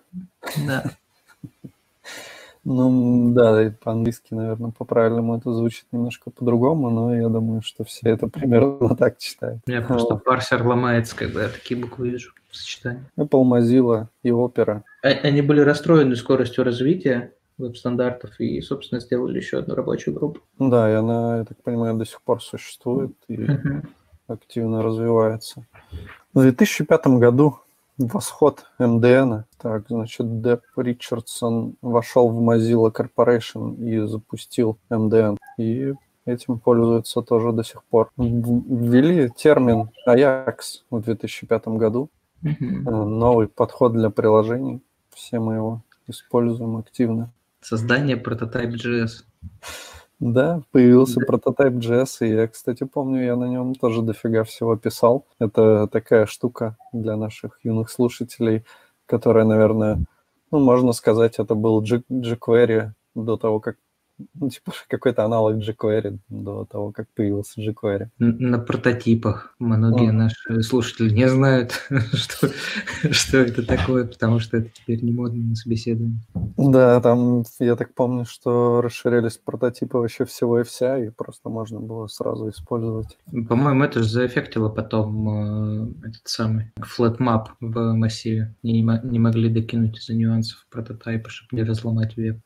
Да. 0.67 0.83
Ну, 2.65 3.31
да, 3.33 3.73
по-английски, 3.81 4.33
наверное, 4.33 4.71
по-правильному 4.71 5.37
это 5.37 5.53
звучит 5.53 5.85
немножко 5.93 6.29
по-другому, 6.29 6.89
но 6.89 7.15
я 7.15 7.29
думаю, 7.29 7.61
что 7.61 7.85
все 7.85 8.09
это 8.09 8.27
примерно 8.27 8.95
так 8.97 9.17
читают. 9.17 9.61
У 9.65 9.71
меня 9.71 9.81
просто 9.81 10.15
парсер 10.15 10.67
ломается, 10.67 11.15
когда 11.15 11.43
я 11.43 11.49
такие 11.49 11.79
буквы 11.79 12.09
вижу 12.09 12.33
в 12.50 12.56
сочетании. 12.56 13.03
Apple, 13.18 13.44
Mozilla 13.44 14.08
и 14.24 14.29
Opera. 14.29 14.84
Они 15.01 15.41
были 15.41 15.62
расстроены 15.62 16.15
скоростью 16.15 16.63
развития 16.63 17.34
веб-стандартов 17.58 18.39
и, 18.39 18.62
собственно, 18.62 19.01
сделали 19.01 19.38
еще 19.38 19.60
одну 19.60 19.75
рабочую 19.75 20.13
группу. 20.15 20.41
Да, 20.58 20.89
и 20.89 20.94
она, 20.94 21.39
я 21.39 21.44
так 21.46 21.62
понимаю, 21.62 21.96
до 21.96 22.06
сих 22.06 22.22
пор 22.22 22.41
существует 22.41 23.12
и 23.27 23.48
активно 24.27 24.82
развивается. 24.82 25.65
В 26.34 26.41
2005 26.41 27.08
году 27.20 27.60
восход 27.98 28.65
МДН. 28.79 29.41
Так, 29.62 29.88
значит, 29.89 30.41
Деп 30.41 30.62
Ричардсон 30.77 31.75
вошел 31.82 32.29
в 32.29 32.39
Mozilla 32.41 32.91
Corporation 32.94 33.77
и 33.77 34.08
запустил 34.08 34.77
МДН. 34.89 35.36
И 35.58 35.94
этим 36.25 36.60
пользуются 36.60 37.22
тоже 37.22 37.51
до 37.51 37.63
сих 37.63 37.84
пор. 37.84 38.10
Ввели 38.18 39.29
термин 39.29 39.89
Ajax 40.08 40.84
в 40.89 41.01
2005 41.01 41.68
году. 41.70 42.10
Mm-hmm. 42.43 43.05
Новый 43.05 43.48
подход 43.48 43.93
для 43.93 44.10
приложений. 44.10 44.81
Все 45.13 45.39
мы 45.39 45.55
его 45.55 45.81
используем 46.08 46.77
активно. 46.77 47.31
Создание 47.62 48.17
прототип.js. 48.17 49.24
Да, 50.19 50.62
появился 50.72 51.22
прототип 51.22 51.75
JS, 51.75 52.27
и 52.27 52.27
я, 52.27 52.48
кстати, 52.48 52.84
помню, 52.84 53.24
я 53.24 53.38
на 53.38 53.46
нем 53.46 53.74
тоже 53.74 54.01
дофига 54.01 54.43
всего 54.43 54.75
писал. 54.75 55.25
Это 55.39 55.88
такая 55.88 56.25
штука 56.25 56.75
для 56.91 57.15
наших 57.15 57.60
юных 57.63 57.89
слушателей, 57.89 58.65
которая, 59.05 59.46
наверное, 59.46 60.03
ну, 60.51 60.60
можно 60.60 60.91
сказать, 60.91 61.39
это 61.39 61.55
был 61.55 61.81
jQuery 61.81 62.91
до 63.15 63.38
того, 63.38 63.62
как 63.62 63.77
ну, 64.33 64.49
типа 64.49 64.73
какой-то 64.88 65.25
аналог 65.25 65.57
jQuery 65.57 66.19
до 66.29 66.65
того, 66.65 66.91
как 66.91 67.07
появился 67.15 67.61
jQuery. 67.61 68.09
На 68.17 68.59
прототипах 68.59 69.55
многие 69.59 70.09
а. 70.09 70.13
наши 70.13 70.61
слушатели 70.61 71.09
не 71.09 71.27
знают, 71.27 71.73
что, 72.13 72.49
что 73.11 73.38
это 73.38 73.65
такое, 73.65 74.05
потому 74.05 74.39
что 74.39 74.57
это 74.57 74.69
теперь 74.69 75.03
не 75.03 75.11
модно 75.11 75.49
на 75.49 75.55
собеседовании. 75.55 76.19
Да, 76.57 76.99
там, 77.01 77.43
я 77.59 77.75
так 77.75 77.93
помню, 77.93 78.25
что 78.25 78.81
расширялись 78.81 79.38
прототипы 79.38 79.97
вообще 79.97 80.25
всего 80.25 80.59
и 80.59 80.63
вся, 80.63 80.97
и 80.97 81.09
просто 81.09 81.49
можно 81.49 81.79
было 81.79 82.07
сразу 82.07 82.49
использовать. 82.49 83.17
По-моему, 83.47 83.83
это 83.83 84.03
же 84.03 84.09
заэффектило 84.09 84.69
потом 84.69 85.93
э, 86.03 86.07
этот 86.07 86.21
самый 86.25 86.71
flatmap 86.79 87.47
в 87.59 87.93
массиве. 87.93 88.55
Не, 88.63 88.81
не 88.81 89.19
могли 89.19 89.49
докинуть 89.49 89.97
из-за 89.97 90.13
нюансов 90.13 90.65
прототипа, 90.69 91.29
чтобы 91.29 91.61
не 91.61 91.67
разломать 91.67 92.15
веб. 92.17 92.39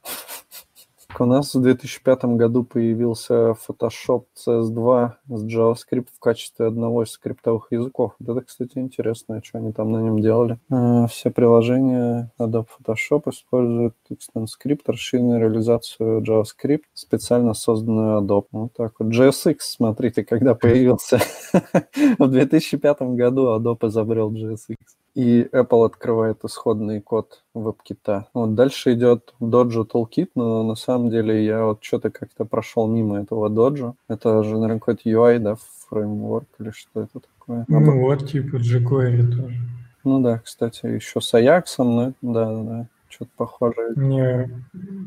У 1.19 1.25
нас 1.25 1.53
в 1.53 1.61
2005 1.61 2.25
году 2.25 2.63
появился 2.63 3.55
Photoshop 3.67 4.25
CS2 4.35 5.11
с 5.27 5.45
JavaScript 5.45 6.07
в 6.15 6.19
качестве 6.19 6.65
одного 6.65 7.03
из 7.03 7.11
скриптовых 7.11 7.67
языков. 7.71 8.15
Это, 8.19 8.41
кстати, 8.41 8.79
интересно, 8.79 9.39
что 9.43 9.59
они 9.59 9.71
там 9.71 9.91
на 9.91 9.97
нем 9.97 10.21
делали. 10.21 10.57
А, 10.71 11.05
все 11.07 11.29
приложения 11.29 12.31
Adobe 12.39 12.67
Photoshop 12.67 13.29
используют 13.29 13.95
ExtendScript, 14.09 14.81
расширенную 14.87 15.39
реализацию 15.39 16.21
JavaScript, 16.21 16.83
специально 16.93 17.53
созданную 17.53 18.21
Adobe. 18.21 18.47
Вот 18.51 18.73
так 18.73 18.93
вот. 18.97 19.13
JSX, 19.13 19.57
смотрите, 19.59 20.25
когда 20.25 20.55
появился. 20.55 21.19
В 22.17 22.27
2005 22.27 23.01
году 23.01 23.55
Adobe 23.55 23.87
изобрел 23.87 24.31
JSX 24.31 24.77
и 25.15 25.47
Apple 25.51 25.85
открывает 25.85 26.43
исходный 26.43 27.01
код 27.01 27.43
WebKit. 27.55 28.23
Вот 28.33 28.55
дальше 28.55 28.93
идет 28.93 29.33
Dojo 29.39 29.87
Toolkit, 29.87 30.29
но 30.35 30.63
на 30.63 30.75
самом 30.75 31.09
деле 31.09 31.45
я 31.45 31.65
вот 31.65 31.83
что-то 31.83 32.09
как-то 32.09 32.45
прошел 32.45 32.87
мимо 32.87 33.21
этого 33.21 33.49
Dojo. 33.49 33.93
Это 34.07 34.43
же, 34.43 34.53
наверное, 34.53 34.79
какой-то 34.79 35.09
UI, 35.09 35.39
да, 35.39 35.55
фреймворк 35.89 36.47
или 36.59 36.71
что 36.71 37.01
это 37.01 37.19
такое? 37.19 37.65
Ну 37.67 38.01
вот, 38.01 38.27
типа 38.29 38.55
jQuery 38.55 39.31
тоже. 39.31 39.55
Ну 40.03 40.19
да, 40.21 40.39
кстати, 40.39 40.85
еще 40.85 41.21
с 41.21 41.33
Ajax, 41.33 41.65
но 41.77 42.13
да, 42.21 42.45
да, 42.51 42.63
да, 42.63 42.87
что-то 43.07 43.31
похожее. 43.37 43.93
Мне 43.95 44.49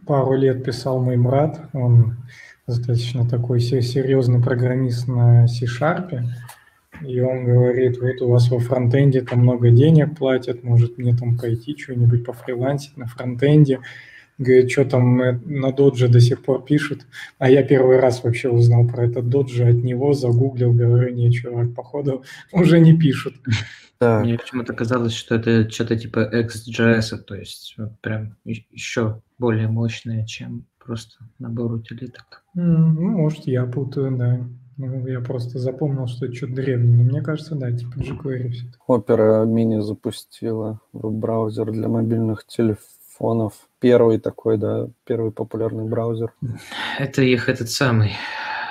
пару 0.07 0.35
лет 0.35 0.65
писал 0.65 1.01
мой 1.01 1.17
брат, 1.17 1.69
он 1.73 2.17
достаточно 2.67 3.29
такой 3.29 3.61
серьезный 3.61 4.43
программист 4.43 5.07
на 5.09 5.47
C-Sharp, 5.49 6.23
и 7.03 7.21
он 7.21 7.45
говорит, 7.45 8.01
вот 8.01 8.23
у 8.23 8.29
вас 8.31 8.51
во 8.51 8.59
фронтенде 8.59 9.23
там 9.23 9.41
много 9.41 9.71
денег 9.71 10.17
платят, 10.17 10.63
может 10.63 10.99
мне 10.99 11.17
там 11.17 11.39
пойти 11.39 11.77
что-нибудь 11.77 12.25
пофрилансить 12.25 12.97
на 12.97 13.07
фронтенде. 13.07 13.81
Говорит, 14.39 14.71
что 14.71 14.85
там 14.85 15.17
на 15.17 15.73
додже 15.73 16.09
до 16.09 16.21
сих 16.21 16.43
пор 16.43 16.63
пишет. 16.63 17.07
А 17.39 17.49
я 17.49 17.63
первый 17.63 17.99
раз 17.99 18.23
вообще 18.23 18.51
узнал 18.51 18.87
про 18.87 19.05
этот 19.05 19.31
доджи 19.31 19.65
от 19.65 19.77
него, 19.77 20.13
загуглил, 20.13 20.75
говорю, 20.75 21.15
не, 21.15 21.33
чувак, 21.33 21.75
походу 21.75 22.23
уже 22.53 22.79
не 22.79 22.97
пишут. 22.97 23.35
Да. 23.99 24.21
Мне 24.21 24.37
почему-то 24.37 24.75
казалось, 24.75 25.15
что 25.15 25.37
это 25.37 25.71
что-то 25.71 25.97
типа 25.97 26.31
XJS, 26.31 27.17
то 27.19 27.35
есть 27.35 27.75
вот 27.79 27.99
прям 28.03 28.37
еще 28.45 29.23
более 29.39 29.69
мощное, 29.69 30.27
чем 30.27 30.67
просто 30.85 31.17
набор 31.39 31.73
утилиток. 31.73 32.43
Ну, 32.55 33.11
может, 33.11 33.47
я 33.47 33.65
путаю, 33.65 34.17
да. 34.17 34.47
Ну, 34.79 35.07
я 35.07 35.21
просто 35.21 35.59
запомнил, 35.59 36.07
что 36.07 36.27
это 36.27 36.35
что-то 36.35 36.55
древнее. 36.55 36.97
Но 36.97 37.05
мне 37.05 37.23
кажется, 37.23 37.55
да, 37.55 37.73
типа 37.73 37.99
jQuery 37.99 38.51
все 38.51 38.67
Opera 38.89 39.47
Mini 39.47 39.81
запустила 39.81 40.81
браузер 40.93 41.73
для 41.73 41.89
мобильных 41.89 42.47
телефонов. 42.47 43.55
Первый 43.81 44.19
такой, 44.19 44.59
да, 44.59 44.91
первый 45.05 45.33
популярный 45.33 45.85
браузер. 45.85 46.35
Это 46.99 47.23
их 47.23 47.49
этот 47.49 47.71
самый 47.71 48.13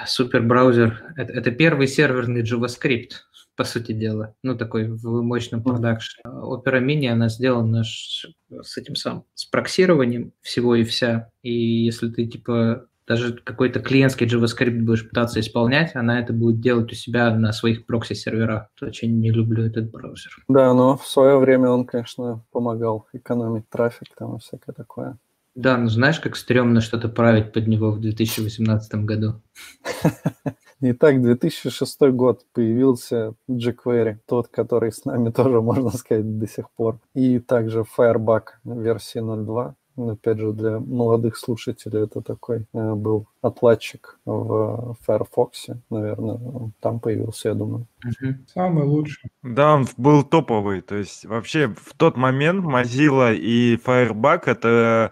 супер 0.05 0.43
браузер. 0.43 1.03
Это, 1.17 1.33
это 1.33 1.51
первый 1.51 1.87
серверный 1.87 2.43
JavaScript. 2.43 3.11
по 3.55 3.63
сути 3.63 3.93
дела. 3.93 4.35
Ну, 4.43 4.55
такой 4.55 4.87
в 4.87 5.21
мощном 5.23 5.63
продакшене. 5.63 6.23
Opera 6.27 6.79
Mini, 6.83 7.07
она 7.07 7.29
сделана 7.29 7.83
с 7.83 8.77
этим 8.77 8.95
самым, 8.95 9.23
с 9.33 9.45
проксированием 9.45 10.33
всего 10.41 10.75
и 10.75 10.83
вся. 10.83 11.29
И 11.41 11.51
если 11.51 12.09
ты, 12.09 12.25
типа, 12.27 12.87
даже 13.07 13.33
какой-то 13.33 13.79
клиентский 13.79 14.27
JavaScript 14.27 14.81
будешь 14.81 15.07
пытаться 15.07 15.39
исполнять, 15.39 15.95
она 15.95 16.19
это 16.19 16.33
будет 16.33 16.59
делать 16.59 16.91
у 16.91 16.95
себя 16.95 17.33
на 17.35 17.53
своих 17.53 17.85
прокси-серверах. 17.85 18.67
Очень 18.81 19.19
не 19.19 19.31
люблю 19.31 19.65
этот 19.65 19.91
браузер. 19.91 20.35
Да, 20.47 20.73
но 20.73 20.97
в 20.97 21.07
свое 21.07 21.37
время 21.37 21.69
он, 21.69 21.85
конечно, 21.85 22.43
помогал 22.51 23.07
экономить 23.13 23.69
трафик 23.69 24.07
там 24.17 24.37
и 24.37 24.39
всякое 24.39 24.73
такое. 24.73 25.17
Да, 25.55 25.77
ну 25.77 25.87
знаешь, 25.87 26.19
как 26.19 26.35
стрёмно 26.35 26.81
что-то 26.81 27.07
править 27.07 27.53
под 27.53 27.67
него 27.67 27.91
в 27.91 28.01
2018 28.01 28.95
году. 29.05 29.41
Итак, 30.81 31.21
2006 31.21 32.01
год 32.11 32.45
появился 32.53 33.35
jQuery, 33.49 34.17
тот, 34.27 34.49
который 34.49 34.91
с 34.91 35.05
нами 35.05 35.29
тоже, 35.29 35.61
можно 35.61 35.91
сказать, 35.91 36.37
до 36.37 36.47
сих 36.47 36.69
пор. 36.71 36.99
И 37.13 37.39
также 37.39 37.85
Firebug 37.97 38.43
версии 38.65 39.21
0.2. 39.21 39.73
Опять 39.97 40.39
же, 40.39 40.51
для 40.51 40.79
молодых 40.79 41.37
слушателей 41.37 42.03
это 42.03 42.21
такой 42.21 42.65
э, 42.73 42.93
был 42.93 43.27
отладчик 43.41 44.19
в 44.25 44.97
Firefox, 45.05 45.67
наверное. 45.89 46.71
Там 46.81 46.99
появился, 46.99 47.49
я 47.49 47.55
думаю. 47.55 47.87
Самый 48.53 48.83
лучший. 48.83 49.29
Да, 49.41 49.75
он 49.75 49.87
был 49.97 50.23
топовый. 50.23 50.81
То 50.81 50.95
есть 50.95 51.25
вообще 51.25 51.67
в 51.67 51.93
тот 51.95 52.17
момент 52.17 52.65
Mozilla 52.65 53.35
и 53.35 53.77
Firebug 53.77 54.41
это 54.45 55.11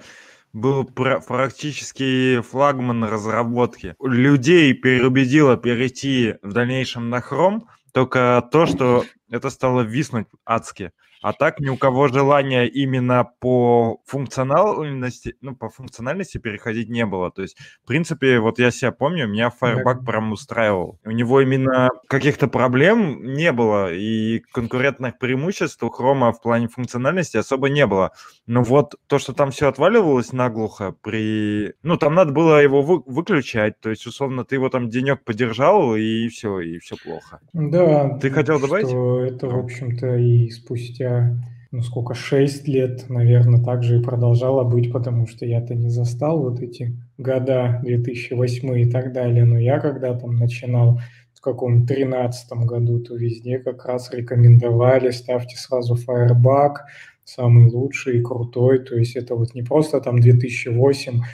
был 0.53 0.85
практически 0.85 2.41
флагман 2.41 3.03
разработки. 3.05 3.95
Людей 4.01 4.73
переубедило 4.73 5.57
перейти 5.57 6.35
в 6.41 6.53
дальнейшем 6.53 7.09
на 7.09 7.19
Chrome 7.19 7.61
только 7.91 8.47
то, 8.51 8.65
что 8.65 9.05
это 9.29 9.49
стало 9.49 9.81
виснуть 9.81 10.27
адски. 10.45 10.91
А 11.23 11.31
так 11.31 11.61
ни 11.61 11.69
у 11.69 11.77
кого 11.77 12.09
желания 12.09 12.67
именно 12.67 13.23
по 13.39 14.01
функциональности, 14.05 15.35
ну, 15.39 15.55
по 15.55 15.69
функциональности 15.69 16.37
переходить 16.37 16.89
не 16.89 17.05
было. 17.05 17.31
То 17.31 17.43
есть, 17.43 17.57
в 17.83 17.87
принципе, 17.87 18.39
вот 18.39 18.59
я 18.59 18.71
себя 18.71 18.91
помню, 18.91 19.25
меня 19.27 19.49
Firebug 19.61 20.03
прям 20.05 20.33
устраивал. 20.33 20.99
У 21.05 21.11
него 21.11 21.39
именно 21.39 21.89
каких-то 22.07 22.49
проблем 22.49 23.23
не 23.23 23.53
было, 23.53 23.93
и 23.93 24.41
конкурентных 24.51 25.17
преимуществ 25.17 25.81
у 25.83 25.89
Хрома 25.89 26.33
в 26.33 26.41
плане 26.41 26.67
функциональности 26.67 27.37
особо 27.37 27.69
не 27.69 27.87
было. 27.87 28.11
Но 28.45 28.61
вот 28.61 28.95
то, 29.07 29.17
что 29.17 29.31
там 29.31 29.51
все 29.51 29.69
отваливалось 29.69 30.33
наглухо 30.33 30.93
при... 31.01 31.73
Ну, 31.83 31.95
там 31.95 32.15
надо 32.15 32.33
было 32.33 32.61
его 32.61 32.81
вы... 32.81 33.01
выключать, 33.05 33.79
то 33.79 33.89
есть, 33.89 34.05
условно, 34.05 34.43
ты 34.43 34.55
его 34.55 34.67
там 34.67 34.89
денек 34.89 35.23
подержал, 35.23 35.95
и 35.95 36.27
все, 36.27 36.59
и 36.59 36.79
все 36.79 36.97
плохо. 37.01 37.39
Да. 37.53 38.17
Ты 38.17 38.29
хотел 38.29 38.59
добавить? 38.59 38.87
это, 38.87 39.47
в 39.47 39.57
общем-то, 39.57 40.17
и 40.17 40.49
спустя 40.49 41.12
ну 41.71 41.81
сколько, 41.81 42.13
6 42.13 42.67
лет, 42.67 43.09
наверное, 43.09 43.63
также 43.63 43.99
и 43.99 44.03
продолжала 44.03 44.63
быть, 44.63 44.91
потому 44.91 45.27
что 45.27 45.45
я-то 45.45 45.73
не 45.73 45.89
застал 45.89 46.39
вот 46.39 46.59
эти 46.59 46.95
года 47.17 47.79
2008 47.83 48.79
и 48.79 48.89
так 48.89 49.11
далее. 49.13 49.45
Но 49.45 49.57
я 49.57 49.79
когда 49.79 50.13
там 50.13 50.37
начинал 50.37 50.99
в 51.33 51.41
каком 51.41 51.85
13 51.85 52.51
году, 52.65 52.99
то 52.99 53.15
везде 53.15 53.59
как 53.59 53.85
раз 53.85 54.11
рекомендовали, 54.13 55.09
ставьте 55.11 55.57
сразу 55.57 55.95
Firebug, 55.95 56.75
самый 57.25 57.69
лучший 57.69 58.19
и 58.19 58.21
крутой. 58.21 58.79
То 58.79 58.95
есть 58.95 59.15
это 59.15 59.35
вот 59.35 59.55
не 59.55 59.63
просто 59.63 59.99
там 59.99 60.19
2008, 60.19 61.21
Э, 61.21 61.25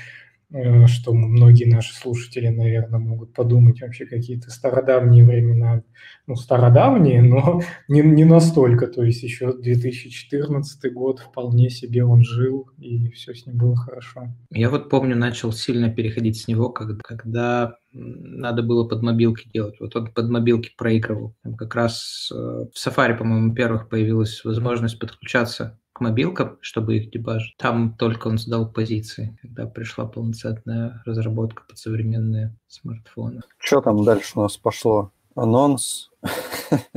что 0.87 1.13
многие 1.13 1.65
наши 1.65 1.93
слушатели, 1.93 2.47
наверное, 2.47 2.99
могут 2.99 3.33
подумать 3.33 3.81
вообще 3.81 4.05
какие-то 4.05 4.49
стародавние 4.49 5.23
времена. 5.23 5.83
Ну, 6.25 6.35
стародавние, 6.35 7.21
но 7.21 7.61
не, 7.87 8.01
не 8.01 8.25
настолько. 8.25 8.87
То 8.87 9.03
есть 9.03 9.21
еще 9.21 9.53
2014 9.53 10.91
год 10.93 11.19
вполне 11.19 11.69
себе 11.69 12.03
он 12.03 12.23
жил, 12.23 12.69
и 12.79 13.09
все 13.11 13.35
с 13.35 13.45
ним 13.45 13.57
было 13.57 13.75
хорошо. 13.75 14.33
Я 14.49 14.69
вот 14.69 14.89
помню, 14.89 15.15
начал 15.15 15.51
сильно 15.51 15.89
переходить 15.91 16.39
с 16.39 16.47
него, 16.47 16.69
когда, 16.69 17.03
когда 17.03 17.75
надо 17.91 18.63
было 18.63 18.87
под 18.87 19.03
мобилки 19.03 19.49
делать. 19.53 19.79
Вот 19.79 19.95
он 19.95 20.11
под 20.11 20.29
мобилки 20.29 20.71
проигрывал. 20.75 21.35
Как 21.57 21.75
раз 21.75 22.31
э, 22.31 22.35
в 22.35 22.75
Safari, 22.75 23.15
по-моему, 23.15 23.53
первых 23.53 23.89
появилась 23.89 24.43
возможность 24.43 24.99
подключаться 24.99 25.79
мобилкам, 25.99 26.57
чтобы 26.61 26.97
их 26.97 27.11
дебажить. 27.11 27.55
Там 27.57 27.95
только 27.97 28.27
он 28.27 28.37
сдал 28.37 28.71
позиции, 28.71 29.37
когда 29.41 29.65
пришла 29.65 30.05
полноценная 30.05 31.01
разработка 31.05 31.63
под 31.67 31.77
современные 31.77 32.55
смартфоны. 32.67 33.41
Что 33.57 33.81
там 33.81 34.03
дальше 34.03 34.33
у 34.35 34.41
нас 34.41 34.57
пошло? 34.57 35.11
Анонс 35.39 36.09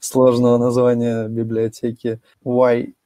сложного 0.00 0.58
названия 0.58 1.28
библиотеки 1.28 2.20
YUI 2.44 2.96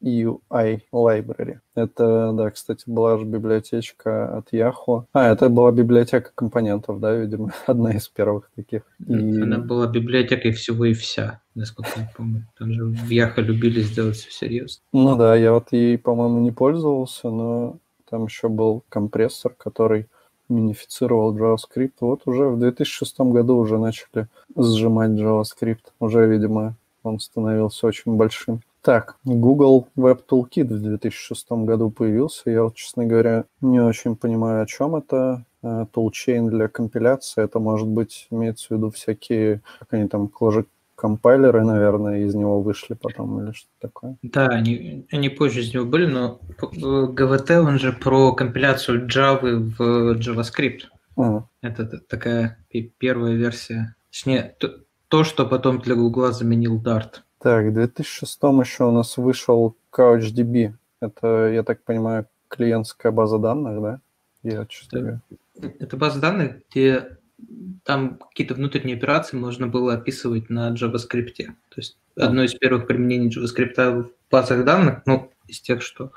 Library. 0.92 1.58
Это, 1.74 2.32
да, 2.32 2.50
кстати, 2.50 2.84
была 2.86 3.18
же 3.18 3.24
библиотечка 3.24 4.38
от 4.38 4.52
Yahoo. 4.52 5.04
А, 5.12 5.30
это 5.32 5.50
была 5.50 5.70
библиотека 5.72 6.30
компонентов, 6.34 6.98
да, 6.98 7.14
видимо, 7.14 7.52
одна 7.66 7.92
из 7.92 8.08
первых 8.08 8.50
таких. 8.56 8.82
И... 9.06 9.12
Она 9.12 9.58
была 9.58 9.86
библиотекой 9.86 10.52
всего 10.52 10.86
и 10.86 10.94
вся, 10.94 11.42
насколько 11.54 11.90
я 11.96 12.10
помню. 12.16 12.46
Там 12.58 12.72
же 12.72 12.84
в 12.84 13.10
Yahoo 13.10 13.42
любили 13.42 13.82
сделать 13.82 14.16
все 14.16 14.30
серьезно. 14.30 14.82
Ну 14.92 15.16
да, 15.16 15.36
я 15.36 15.52
вот 15.52 15.72
ей, 15.72 15.98
по-моему, 15.98 16.40
не 16.40 16.52
пользовался, 16.52 17.28
но 17.28 17.78
там 18.08 18.24
еще 18.24 18.48
был 18.48 18.82
компрессор, 18.88 19.54
который 19.54 20.06
минифицировал 20.50 21.36
JavaScript. 21.36 21.94
Вот 22.00 22.22
уже 22.26 22.48
в 22.48 22.58
2006 22.58 23.20
году 23.20 23.56
уже 23.56 23.78
начали 23.78 24.28
сжимать 24.56 25.12
JavaScript. 25.12 25.92
Уже, 25.98 26.26
видимо, 26.26 26.74
он 27.02 27.20
становился 27.20 27.86
очень 27.86 28.16
большим. 28.16 28.60
Так, 28.82 29.16
Google 29.24 29.88
Web 29.96 30.22
Toolkit 30.30 30.64
в 30.64 30.82
2006 30.82 31.50
году 31.50 31.90
появился. 31.90 32.50
Я, 32.50 32.64
вот, 32.64 32.74
честно 32.74 33.04
говоря, 33.04 33.44
не 33.60 33.80
очень 33.80 34.16
понимаю, 34.16 34.62
о 34.62 34.66
чем 34.66 34.96
это. 34.96 35.44
Toolchain 35.62 36.46
э, 36.46 36.50
для 36.50 36.68
компиляции. 36.68 37.44
Это, 37.44 37.58
может 37.58 37.88
быть, 37.88 38.26
имеется 38.30 38.68
в 38.68 38.70
виду 38.70 38.90
всякие, 38.90 39.60
как 39.80 39.92
они 39.92 40.08
там, 40.08 40.28
компайлеры, 41.00 41.64
наверное, 41.64 42.26
из 42.26 42.34
него 42.34 42.60
вышли 42.60 42.92
потом 42.92 43.42
или 43.42 43.52
что 43.52 43.70
такое. 43.80 44.16
Да, 44.22 44.48
они, 44.48 45.06
они 45.10 45.30
позже 45.30 45.60
из 45.60 45.72
него 45.72 45.86
были, 45.86 46.04
но 46.04 46.40
GVT, 46.60 47.58
он 47.58 47.78
же 47.78 47.92
про 47.92 48.34
компиляцию 48.34 49.06
Java 49.06 49.72
в 49.78 50.18
JavaScript. 50.18 50.82
А. 51.16 51.44
Это 51.62 51.86
такая 52.06 52.58
первая 52.98 53.34
версия. 53.34 53.96
Точнее, 54.10 54.54
то, 54.58 54.80
то, 55.08 55.24
что 55.24 55.46
потом 55.46 55.78
для 55.80 55.94
Google 55.94 56.32
заменил 56.32 56.78
Dart. 56.82 57.22
Так, 57.38 57.66
в 57.66 57.72
2006 57.72 58.42
еще 58.42 58.84
у 58.84 58.92
нас 58.92 59.16
вышел 59.16 59.76
CouchDB. 59.90 60.74
Это, 61.00 61.48
я 61.48 61.62
так 61.62 61.82
понимаю, 61.82 62.26
клиентская 62.48 63.10
база 63.10 63.38
данных, 63.38 63.80
да? 63.80 64.00
Я, 64.42 64.66
честно 64.66 65.22
это, 65.56 65.72
это 65.78 65.96
база 65.96 66.20
данных, 66.20 66.56
где 66.70 67.16
там 67.84 68.18
какие-то 68.18 68.54
внутренние 68.54 68.96
операции 68.96 69.36
можно 69.36 69.66
было 69.66 69.94
описывать 69.94 70.50
на 70.50 70.72
JavaScript. 70.74 71.34
То 71.36 71.76
есть 71.76 71.96
одно 72.16 72.44
из 72.44 72.54
первых 72.54 72.86
применений 72.86 73.30
JavaScript 73.30 74.02
в 74.02 74.10
базах 74.30 74.64
данных, 74.64 75.02
ну, 75.06 75.32
из 75.48 75.60
тех, 75.60 75.82
что 75.82 76.12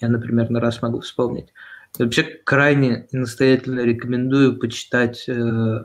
я, 0.00 0.08
например, 0.08 0.50
на 0.50 0.60
раз 0.60 0.82
могу 0.82 1.00
вспомнить. 1.00 1.52
Вообще 1.98 2.22
крайне 2.22 3.06
и 3.10 3.16
настоятельно 3.16 3.80
рекомендую 3.80 4.58
почитать 4.58 5.28
э, 5.28 5.80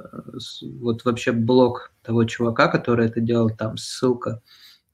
вот 0.79 1.05
вообще 1.05 1.31
блог 1.31 1.93
того 2.03 2.25
чувака, 2.25 2.67
который 2.67 3.05
это 3.05 3.21
делал, 3.21 3.49
там 3.49 3.77
ссылка 3.77 4.41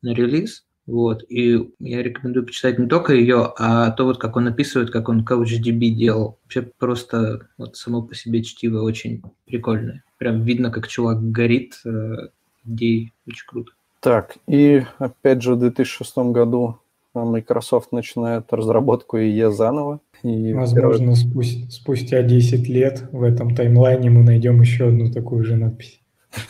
на 0.01 0.13
релиз. 0.13 0.66
Вот. 0.87 1.23
И 1.27 1.69
я 1.79 2.01
рекомендую 2.01 2.45
почитать 2.45 2.79
не 2.79 2.87
только 2.87 3.13
ее, 3.13 3.53
а 3.59 3.91
то, 3.91 4.05
вот 4.05 4.17
как 4.17 4.37
он 4.37 4.47
описывает, 4.47 4.89
как 4.89 5.09
он 5.09 5.25
CouchDB 5.25 5.89
делал. 5.89 6.39
Вообще 6.43 6.61
просто 6.61 7.49
вот 7.57 7.75
само 7.75 8.01
по 8.01 8.15
себе 8.15 8.41
чтиво 8.41 8.81
очень 8.81 9.21
прикольное. 9.45 10.03
Прям 10.17 10.43
видно, 10.43 10.71
как 10.71 10.87
чувак 10.87 11.29
горит 11.31 11.75
э, 11.85 12.29
идеей. 12.65 13.13
Очень 13.27 13.47
круто. 13.47 13.71
Так, 13.99 14.37
и 14.47 14.83
опять 14.97 15.41
же 15.41 15.55
в 15.55 15.59
2006 15.59 16.17
году 16.17 16.79
Microsoft 17.13 17.91
начинает 17.91 18.53
разработку 18.53 19.17
IE 19.17 19.51
заново. 19.51 19.99
И 20.23 20.53
Возможно, 20.53 21.15
спустя, 21.15 21.69
спустя 21.69 22.21
10 22.21 22.69
лет 22.69 23.09
в 23.11 23.23
этом 23.23 23.55
таймлайне 23.55 24.09
мы 24.09 24.23
найдем 24.23 24.61
еще 24.61 24.87
одну 24.87 25.11
такую 25.11 25.43
же 25.43 25.57
надпись. 25.57 25.99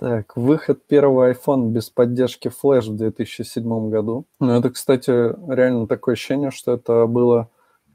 Так, 0.00 0.36
выход 0.36 0.86
первого 0.86 1.32
iPhone 1.32 1.70
без 1.70 1.90
поддержки 1.90 2.48
Flash 2.48 2.90
в 2.90 2.96
2007 2.96 3.90
году. 3.90 4.26
Ну, 4.38 4.52
это, 4.52 4.70
кстати, 4.70 5.10
реально 5.10 5.86
такое 5.86 6.14
ощущение, 6.14 6.50
что 6.50 6.72
это 6.72 7.06
было 7.06 7.48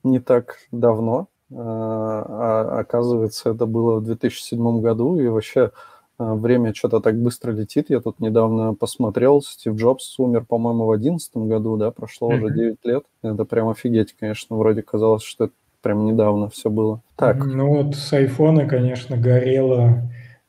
не 0.04 0.20
так 0.20 0.58
давно, 0.72 1.28
а, 1.52 2.26
а 2.28 2.80
оказывается, 2.80 3.52
это 3.52 3.66
было 3.66 4.00
в 4.00 4.04
2007 4.04 4.82
году, 4.82 5.18
и 5.18 5.28
вообще 5.28 5.72
а, 6.18 6.36
время 6.36 6.74
что-то 6.74 7.00
так 7.00 7.16
быстро 7.16 7.52
летит. 7.52 7.90
Я 7.90 8.02
тут 8.02 8.20
недавно 8.20 8.74
посмотрел, 8.74 9.42
Стив 9.42 9.74
Джобс 9.76 10.20
умер, 10.20 10.46
по-моему, 10.46 10.86
в 10.86 10.98
2011 10.98 11.38
году, 11.38 11.78
да, 11.78 11.92
прошло 11.92 12.32
mm-hmm. 12.32 12.44
уже 12.44 12.54
9 12.54 12.78
лет. 12.84 13.04
Это 13.22 13.46
прям 13.46 13.70
офигеть, 13.70 14.14
конечно, 14.20 14.58
вроде 14.58 14.82
казалось, 14.82 15.24
что 15.24 15.46
это 15.46 15.54
прям 15.82 16.06
недавно 16.06 16.50
все 16.50 16.70
было. 16.70 17.02
Так. 17.16 17.46
Ну 17.46 17.84
вот 17.84 17.96
с 17.96 18.12
айфона, 18.12 18.66
конечно, 18.66 19.16
горело 19.16 20.02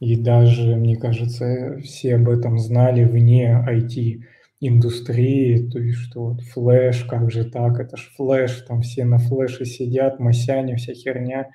И 0.05 0.17
даже, 0.17 0.77
мне 0.77 0.97
кажется, 0.97 1.79
все 1.83 2.17
об 2.17 2.29
этом 2.29 2.59
знали 2.59 3.05
вне 3.05 3.65
IT-индустрии, 3.67 5.71
то 5.71 5.79
есть 5.79 5.97
что 5.97 6.27
вот 6.27 6.43
флеш, 6.43 7.05
как 7.05 7.31
же 7.31 7.45
так, 7.45 7.81
это 7.81 7.97
ж 7.97 8.13
флеш, 8.15 8.53
там 8.69 8.83
все 8.83 9.07
на 9.07 9.17
флеше 9.17 9.65
сидят, 9.65 10.21
масяня, 10.21 10.77
вся 10.77 10.93
херня, 10.93 11.49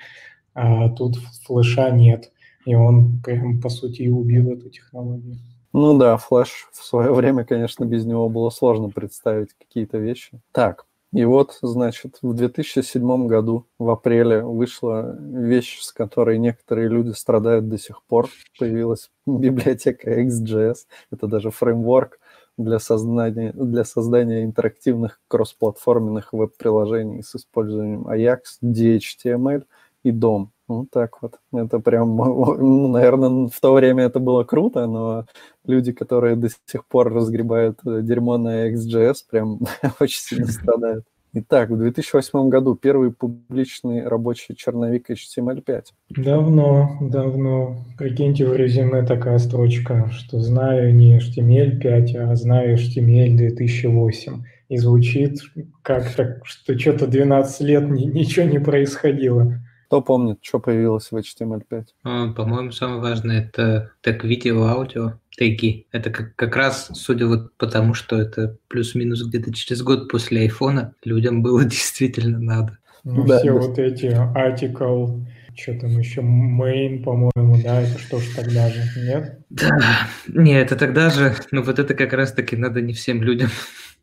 а 0.55 0.89
тут 0.89 1.17
флеша 1.45 1.91
нет. 1.91 2.31
И 2.65 2.73
он 2.73 3.21
прям, 3.21 3.61
по 3.61 3.69
сути, 3.69 4.01
и 4.01 4.09
убил 4.09 4.51
эту 4.51 4.71
технологию. 4.71 5.37
Ну 5.71 5.95
да, 5.99 6.17
флеш 6.17 6.69
в 6.71 6.83
свое 6.83 7.13
время, 7.13 7.45
конечно, 7.45 7.85
без 7.85 8.03
него 8.03 8.29
было 8.29 8.49
сложно 8.49 8.89
представить 8.89 9.53
какие-то 9.59 9.99
вещи. 9.99 10.41
Так, 10.51 10.87
и 11.11 11.25
вот, 11.25 11.57
значит, 11.63 12.19
в 12.21 12.33
2007 12.33 13.25
году, 13.25 13.65
в 13.79 13.89
апреле, 13.89 14.43
вышла 14.43 15.17
вещь, 15.19 15.79
с 15.81 15.91
которой 15.91 16.37
некоторые 16.37 16.87
люди 16.87 17.11
страдают 17.11 17.67
до 17.67 17.79
сих 17.79 18.03
пор. 18.03 18.29
Появилась 18.59 19.09
библиотека 19.25 20.21
XJS. 20.21 20.75
Это 21.11 21.27
даже 21.27 21.49
фреймворк 21.49 22.19
для 22.57 22.77
создания, 22.77 23.53
для 23.53 23.85
создания 23.85 24.43
интерактивных 24.43 25.19
кроссплатформенных 25.27 26.31
веб-приложений 26.31 27.23
с 27.23 27.35
использованием 27.35 28.07
Ajax, 28.07 28.59
DHTML 28.63 29.63
и 30.03 30.11
DOM. 30.11 30.49
Вот 30.69 30.91
так 30.91 31.21
вот. 31.21 31.39
Это 31.51 31.79
прям, 31.79 32.15
ну, 32.15 32.87
наверное, 32.87 33.49
в 33.49 33.59
то 33.59 33.73
время 33.73 34.03
это 34.03 34.19
было 34.19 34.43
круто, 34.43 34.85
но 34.85 35.25
люди, 35.65 35.91
которые 35.91 36.35
до 36.35 36.49
сих 36.49 36.85
пор 36.85 37.11
разгребают 37.11 37.79
э, 37.85 38.01
дерьмо 38.03 38.37
на 38.37 38.71
XJS, 38.71 39.15
прям 39.29 39.59
очень 39.99 40.21
сильно 40.21 40.47
страдают. 40.51 41.05
Итак, 41.31 41.69
в 41.69 41.77
2008 41.77 42.49
году 42.49 42.75
первый 42.75 43.11
публичный 43.11 44.07
рабочий 44.07 44.55
черновик 44.55 45.11
HTML5. 45.11 45.83
Давно, 46.09 46.97
давно. 47.01 47.85
Прикиньте, 47.99 48.47
в 48.47 48.55
резюме 48.55 49.03
такая 49.03 49.37
строчка, 49.37 50.09
что 50.11 50.39
знаю 50.39 50.95
не 50.95 51.19
HTML5, 51.19 52.15
а 52.17 52.35
знаю 52.35 52.77
HTML 52.77 53.35
2008. 53.35 54.43
И 54.69 54.77
звучит 54.77 55.39
как-то, 55.83 56.41
что 56.43 56.77
что-то 56.77 57.05
12 57.05 57.61
лет 57.61 57.89
ничего 57.89 58.45
не 58.47 58.59
происходило. 58.59 59.59
Кто 59.89 60.03
помнит, 60.03 60.37
что 60.43 60.59
появилось 60.59 61.11
в 61.11 61.17
HTML5? 61.17 61.85
А, 62.03 62.31
по-моему, 62.33 62.71
самое 62.71 63.01
важное 63.01 63.41
это 63.41 63.89
тег 64.01 64.23
видео, 64.23 64.67
аудио, 64.67 65.13
теги. 65.35 65.87
Это 65.91 66.11
как, 66.11 66.35
как 66.35 66.55
раз, 66.55 66.91
судя 66.93 67.25
вот 67.25 67.57
потому, 67.57 67.95
что 67.95 68.15
это 68.21 68.55
плюс-минус 68.67 69.23
где-то 69.23 69.51
через 69.51 69.81
год 69.81 70.07
после 70.07 70.41
айфона, 70.41 70.93
людям 71.03 71.41
было 71.41 71.63
действительно 71.65 72.37
надо. 72.37 72.77
Ну, 73.03 73.25
да, 73.25 73.39
все 73.39 73.51
да. 73.51 73.59
вот 73.59 73.79
эти 73.79 74.05
article, 74.05 75.25
что 75.57 75.79
там 75.79 75.97
еще, 75.97 76.21
main, 76.21 77.01
по-моему, 77.01 77.59
да, 77.63 77.81
это 77.81 77.97
что 77.97 78.19
ж 78.19 78.25
тогда 78.35 78.69
же, 78.69 78.83
нет? 78.95 79.39
Да, 79.49 80.07
нет, 80.27 80.67
это 80.67 80.75
тогда 80.75 81.09
же, 81.09 81.33
ну 81.49 81.63
вот 81.63 81.79
это 81.79 81.95
как 81.95 82.13
раз-таки 82.13 82.55
надо 82.55 82.79
не 82.81 82.93
всем 82.93 83.23
людям. 83.23 83.49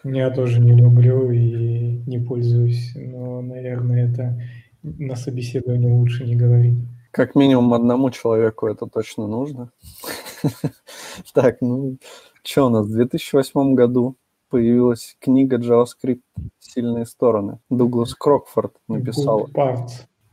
Я 0.03 0.31
тоже 0.31 0.61
не 0.61 0.77
люблю 0.77 1.31
и 1.31 2.03
не 2.07 2.18
пользуюсь, 2.18 2.92
но, 2.96 3.40
наверное, 3.40 4.11
это 4.11 4.40
на 4.99 5.16
собеседовании 5.16 5.90
лучше 5.90 6.25
не 6.25 6.37
говорить. 6.37 6.79
Как 7.11 7.35
минимум 7.35 7.75
одному 7.75 8.11
человеку 8.11 8.66
это 8.66 8.87
точно 8.87 9.27
нужно. 9.27 9.70
Так, 11.35 11.62
ну, 11.62 11.96
что 12.44 12.66
у 12.66 12.68
нас? 12.68 12.87
В 12.87 12.92
2008 12.92 13.75
году 13.75 14.16
появилась 14.51 15.16
книга 15.18 15.59
JavaScript 15.59 16.20
«Сильные 16.59 17.07
стороны». 17.07 17.59
Дуглас 17.70 18.14
Крокфорд 18.14 18.75
написал. 18.87 19.49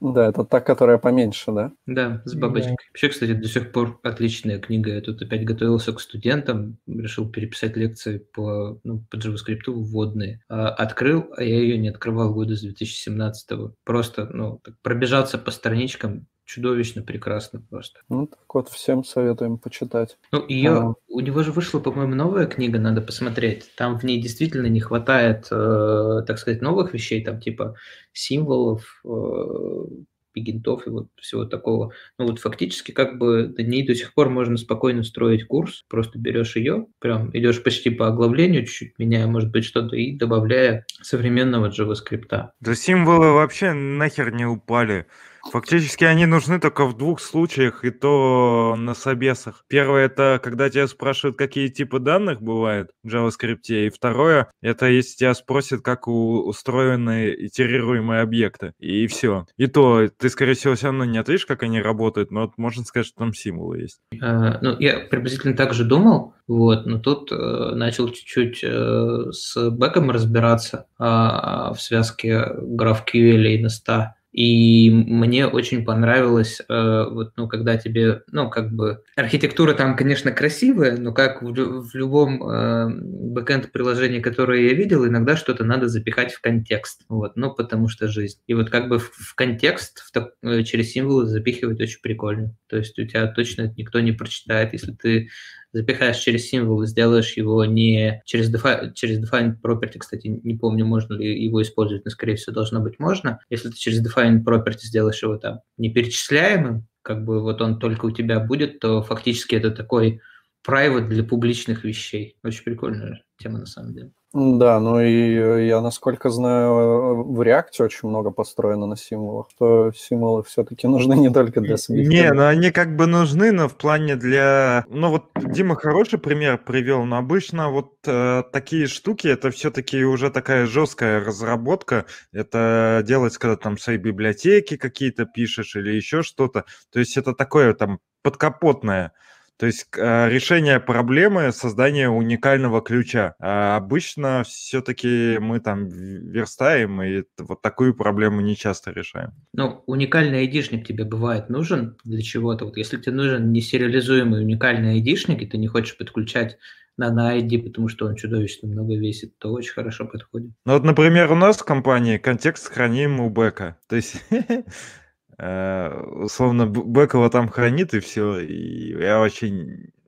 Да, 0.04 0.28
это 0.28 0.44
та, 0.44 0.60
которая 0.60 0.98
поменьше, 0.98 1.54
да? 1.54 1.72
Да, 1.86 2.22
с 2.26 2.36
бабочкой. 2.36 2.72
Да. 2.72 2.84
Вообще, 2.90 3.08
кстати, 3.08 3.32
до 3.32 3.48
сих 3.48 3.72
пор 3.72 4.02
отличная 4.04 4.60
книга. 4.60 4.94
Я 4.94 5.00
тут 5.00 5.22
опять 5.22 5.46
готовился 5.46 5.94
к 5.94 6.02
студентам, 6.02 6.78
решил 6.86 7.32
переписать 7.32 7.78
лекции 7.78 8.18
по, 8.18 8.82
ну, 8.84 9.06
по 9.10 9.16
JavaScript 9.16 9.62
вводные. 9.68 10.42
А, 10.50 10.68
открыл, 10.68 11.34
а 11.38 11.44
я 11.44 11.58
ее 11.58 11.78
не 11.78 11.88
открывал 11.88 12.34
года 12.34 12.58
с 12.58 12.62
2017 12.62 13.52
-го. 13.52 13.72
Просто, 13.86 14.26
ну, 14.26 14.60
так, 14.62 14.76
пробежаться 14.82 15.38
по 15.38 15.52
страничкам 15.52 16.28
чудовищно 16.46 17.02
прекрасно 17.02 17.62
просто. 17.70 18.00
Ну, 18.10 18.28
так 18.28 18.54
вот, 18.54 18.70
всем 18.70 19.04
советуем 19.04 19.58
почитать. 19.58 20.18
Ну, 20.32 20.46
ее, 20.48 20.72
а... 20.72 20.94
у 21.08 21.20
него 21.20 21.44
же 21.44 21.52
вышла, 21.52 21.80
по-моему, 21.80 22.16
новая 22.16 22.48
книга, 22.48 22.80
надо 22.80 23.02
посмотреть. 23.02 23.70
Там 23.76 23.98
в 23.98 24.04
ней 24.04 24.22
действительно 24.22 24.68
не 24.68 24.80
хватает, 24.80 25.48
э, 25.52 26.22
так 26.28 26.38
сказать, 26.38 26.62
новых 26.62 26.94
вещей, 26.94 27.24
там 27.24 27.40
типа 27.40 27.76
символов, 28.12 29.02
э, 29.06 29.86
пигентов 30.34 30.86
и 30.88 30.90
вот 30.90 31.08
всего 31.16 31.46
такого. 31.46 31.94
Ну 32.18 32.26
вот 32.26 32.40
фактически 32.40 32.92
как 32.92 33.18
бы 33.18 33.54
на 33.58 33.62
ней 33.62 33.86
до 33.86 33.96
сих 33.96 34.14
пор 34.14 34.30
можно 34.30 34.58
спокойно 34.58 35.04
строить 35.04 35.46
курс, 35.46 35.86
просто 35.88 36.20
берешь 36.20 36.56
ее, 36.56 36.88
прям 37.00 37.30
идешь 37.38 37.64
почти 37.64 37.90
по 37.90 38.08
оглавлению, 38.08 38.66
чуть-чуть 38.66 39.00
меняя, 39.00 39.28
может 39.28 39.52
быть, 39.52 39.64
что-то 39.64 39.96
и 39.96 40.16
добавляя 40.18 40.86
современного 41.02 41.70
JavaScript. 41.70 42.50
Да 42.60 42.76
символы 42.76 43.34
вообще 43.34 43.74
нахер 43.74 44.34
не 44.34 44.46
упали. 44.46 45.06
Фактически 45.52 46.04
они 46.06 46.26
нужны 46.26 46.60
только 46.60 46.86
в 46.86 46.98
двух 46.98 47.20
случаях, 47.20 47.84
и 47.84 47.92
то 47.92 48.76
на 48.78 48.94
собесах. 48.94 49.66
Первое 49.68 50.06
это 50.06 50.40
когда 50.42 50.70
тебя 50.70 50.88
спрашивают, 50.88 51.38
какие 51.38 51.68
типы 51.68 52.00
данных 52.00 52.42
бывают 52.42 52.92
в 53.04 53.08
JavaScript, 53.08 53.68
и 53.68 53.90
второе 53.90 54.52
это 54.62 54.88
если 54.88 55.18
тебя 55.18 55.34
спросят, 55.34 55.82
как 55.82 56.08
устроены 56.08 57.34
итерируемые 57.38 58.22
объекты, 58.22 58.74
и 58.80 59.08
все. 59.08 59.46
И 59.58 59.68
то 59.68 60.08
ты, 60.08 60.30
скорее 60.30 60.54
всего, 60.54 60.76
все 60.76 60.88
равно 60.88 61.06
не 61.06 61.18
ответишь, 61.18 61.46
как 61.46 61.64
они 61.64 61.82
работают, 61.82 62.32
но 62.32 62.42
вот 62.42 62.58
можно 62.58 62.84
сказать, 62.84 63.08
что 63.08 63.20
там 63.20 63.34
символы 63.34 63.82
есть. 63.82 64.00
А, 64.22 64.60
ну, 64.62 64.78
я 64.80 65.00
приблизительно 65.00 65.56
так 65.56 65.74
же 65.74 65.84
думал, 65.84 66.34
вот, 66.48 66.86
но 66.86 67.00
тут 67.00 67.32
э, 67.32 67.72
начал 67.76 68.10
чуть-чуть 68.10 68.64
э, 68.64 69.32
с 69.32 69.70
бэком 69.70 70.12
разбираться 70.12 70.88
э, 71.00 71.04
в 71.04 71.78
связке 71.78 72.46
GraphQL 72.60 73.48
и 73.48 73.64
Nest. 73.64 74.14
И 74.34 74.90
мне 74.90 75.46
очень 75.46 75.86
понравилось, 75.86 76.60
э, 76.68 77.06
вот, 77.10 77.34
ну, 77.38 77.48
когда 77.48 77.78
тебе, 77.78 78.24
ну, 78.32 78.50
как 78.50 78.74
бы, 78.74 79.04
архитектура 79.16 79.76
там, 79.76 79.96
конечно, 79.96 80.32
красивая, 80.32 80.98
но 80.98 81.14
как 81.14 81.44
в, 81.44 81.52
в 81.54 81.94
любом 81.94 82.44
э, 82.44 82.90
бэкэнд-приложении, 82.90 84.22
которое 84.22 84.70
я 84.70 84.74
видел, 84.74 85.06
иногда 85.06 85.38
что-то 85.38 85.64
надо 85.64 85.88
запихать 85.88 86.34
в 86.34 86.42
контекст, 86.42 87.04
вот, 87.10 87.36
ну, 87.36 87.54
потому 87.54 87.88
что 87.88 88.08
жизнь. 88.08 88.40
И 88.48 88.56
вот 88.56 88.72
как 88.72 88.90
бы 88.90 88.98
в, 88.98 89.12
в 89.12 89.36
контекст 89.36 90.00
в, 90.00 90.32
э, 90.42 90.64
через 90.64 90.92
символы 90.92 91.28
запихивать 91.28 91.80
очень 91.80 92.02
прикольно. 92.02 92.56
То 92.68 92.78
есть 92.78 92.98
у 92.98 93.06
тебя 93.06 93.28
точно 93.28 93.64
это 93.64 93.76
никто 93.78 94.00
не 94.00 94.14
прочитает, 94.14 94.74
если 94.74 94.94
ты 94.94 95.30
запихаешь 95.74 96.18
через 96.18 96.48
символ 96.48 96.84
и 96.84 96.88
сделаешь 96.88 97.36
его 97.36 97.66
не 97.66 98.22
через, 98.26 98.54
defi, 98.54 98.94
через 98.94 99.20
defined 99.20 99.56
property, 99.62 99.98
кстати, 99.98 100.28
не 100.28 100.56
помню, 100.56 100.86
можно 100.86 101.16
ли 101.16 101.44
его 101.44 101.62
использовать, 101.62 102.06
но, 102.06 102.12
скорее 102.12 102.36
всего, 102.36 102.54
должно 102.54 102.80
быть 102.80 103.00
можно. 103.00 103.40
Если 103.50 103.70
ты 103.70 103.76
через 103.76 104.06
defined 104.06 104.44
property 104.46 104.80
сделаешь 104.84 105.22
его 105.22 105.38
там 105.38 105.60
неперечисляемым, 105.78 106.88
как 107.02 107.26
бы 107.26 107.42
вот 107.42 107.62
он 107.62 107.80
только 107.80 108.06
у 108.06 108.12
тебя 108.12 108.40
будет, 108.40 108.80
то 108.80 109.02
фактически 109.02 109.56
это 109.56 109.72
такой 109.72 110.22
private 110.66 111.08
для 111.08 111.24
публичных 111.24 111.84
вещей. 111.84 112.38
Очень 112.44 112.64
прикольная 112.64 113.24
тема 113.38 113.60
на 113.60 113.66
самом 113.66 113.94
деле. 113.94 114.12
Да, 114.34 114.80
ну 114.80 115.00
и 115.00 115.68
я, 115.68 115.80
насколько 115.80 116.32
знаю, 116.32 117.24
в 117.24 117.44
реакте 117.44 117.84
очень 117.84 118.10
много 118.10 118.32
построено 118.32 118.88
на 118.88 118.98
символах, 118.98 119.50
то 119.60 119.92
символы 119.96 120.42
все-таки 120.42 120.88
нужны 120.88 121.14
не 121.14 121.32
только 121.32 121.62
для 121.62 121.78
субъективных. 121.78 122.20
Не, 122.20 122.34
ну 122.34 122.48
они 122.48 122.72
как 122.72 122.96
бы 122.96 123.06
нужны, 123.06 123.52
но 123.52 123.68
в 123.70 123.76
плане 123.76 124.16
для... 124.16 124.86
Ну 124.90 125.12
вот 125.12 125.26
Дима 125.36 125.76
хороший 125.76 126.18
пример 126.18 126.58
привел, 126.58 127.06
но 127.06 127.18
обычно 127.18 127.70
вот 127.70 127.94
э, 128.08 128.42
такие 128.52 128.88
штуки, 128.88 129.28
это 129.28 129.52
все-таки 129.52 130.04
уже 130.04 130.32
такая 130.32 130.66
жесткая 130.66 131.24
разработка, 131.24 132.06
это 132.32 133.04
делать, 133.06 133.38
когда 133.38 133.56
там 133.56 133.78
свои 133.78 133.98
библиотеки 133.98 134.78
какие-то 134.78 135.26
пишешь 135.26 135.76
или 135.76 135.92
еще 135.92 136.24
что-то, 136.24 136.66
то 136.92 136.98
есть 136.98 137.18
это 137.18 137.34
такое 137.36 137.76
там 137.76 138.00
подкапотное. 138.24 139.12
То 139.58 139.68
есть 139.68 139.88
э, 139.96 140.30
решение 140.30 140.80
проблемы 140.80 141.52
создания 141.52 142.10
уникального 142.10 142.82
ключа. 142.82 143.36
А 143.40 143.78
обычно 143.78 144.44
все-таки 144.46 145.38
мы 145.40 145.60
там 145.60 145.88
верстаем, 145.88 147.02
и 147.02 147.24
вот 147.38 147.62
такую 147.62 147.94
проблему 147.94 148.42
не 148.42 148.56
часто 148.56 148.92
решаем. 148.92 149.32
Ну, 149.54 149.84
уникальный 149.86 150.40
айдишник 150.40 150.88
тебе 150.88 151.04
бывает 151.04 151.50
нужен 151.50 151.98
для 152.04 152.22
чего-то. 152.22 152.66
Вот 152.66 152.78
если 152.78 152.98
тебе 152.98 153.16
нужен 153.16 153.52
несериализуемый 153.52 154.42
уникальный 154.42 154.94
айдишник, 154.94 155.42
и 155.42 155.46
ты 155.46 155.58
не 155.58 155.68
хочешь 155.68 155.98
подключать 155.98 156.58
на, 156.98 157.12
на 157.12 157.38
ID, 157.38 157.64
потому 157.64 157.88
что 157.88 158.06
он 158.06 158.16
чудовищно 158.16 158.68
много 158.68 158.96
весит, 158.96 159.38
то 159.40 159.52
очень 159.52 159.74
хорошо 159.74 160.06
подходит. 160.06 160.52
Ну 160.66 160.74
вот, 160.74 160.84
например, 160.84 161.32
у 161.32 161.36
нас 161.36 161.58
в 161.58 161.66
компании 161.66 162.18
контекст 162.18 162.72
храним 162.72 163.20
у 163.20 163.30
бэка. 163.30 163.78
То 163.88 163.96
есть 163.96 164.24
Э, 165.38 166.02
условно, 166.24 166.66
Бекова 166.66 167.30
там 167.30 167.50
хранит 167.50 167.94
и 167.94 168.00
все. 168.00 168.40
И 168.40 168.98
я 169.00 169.20
вообще 169.20 169.50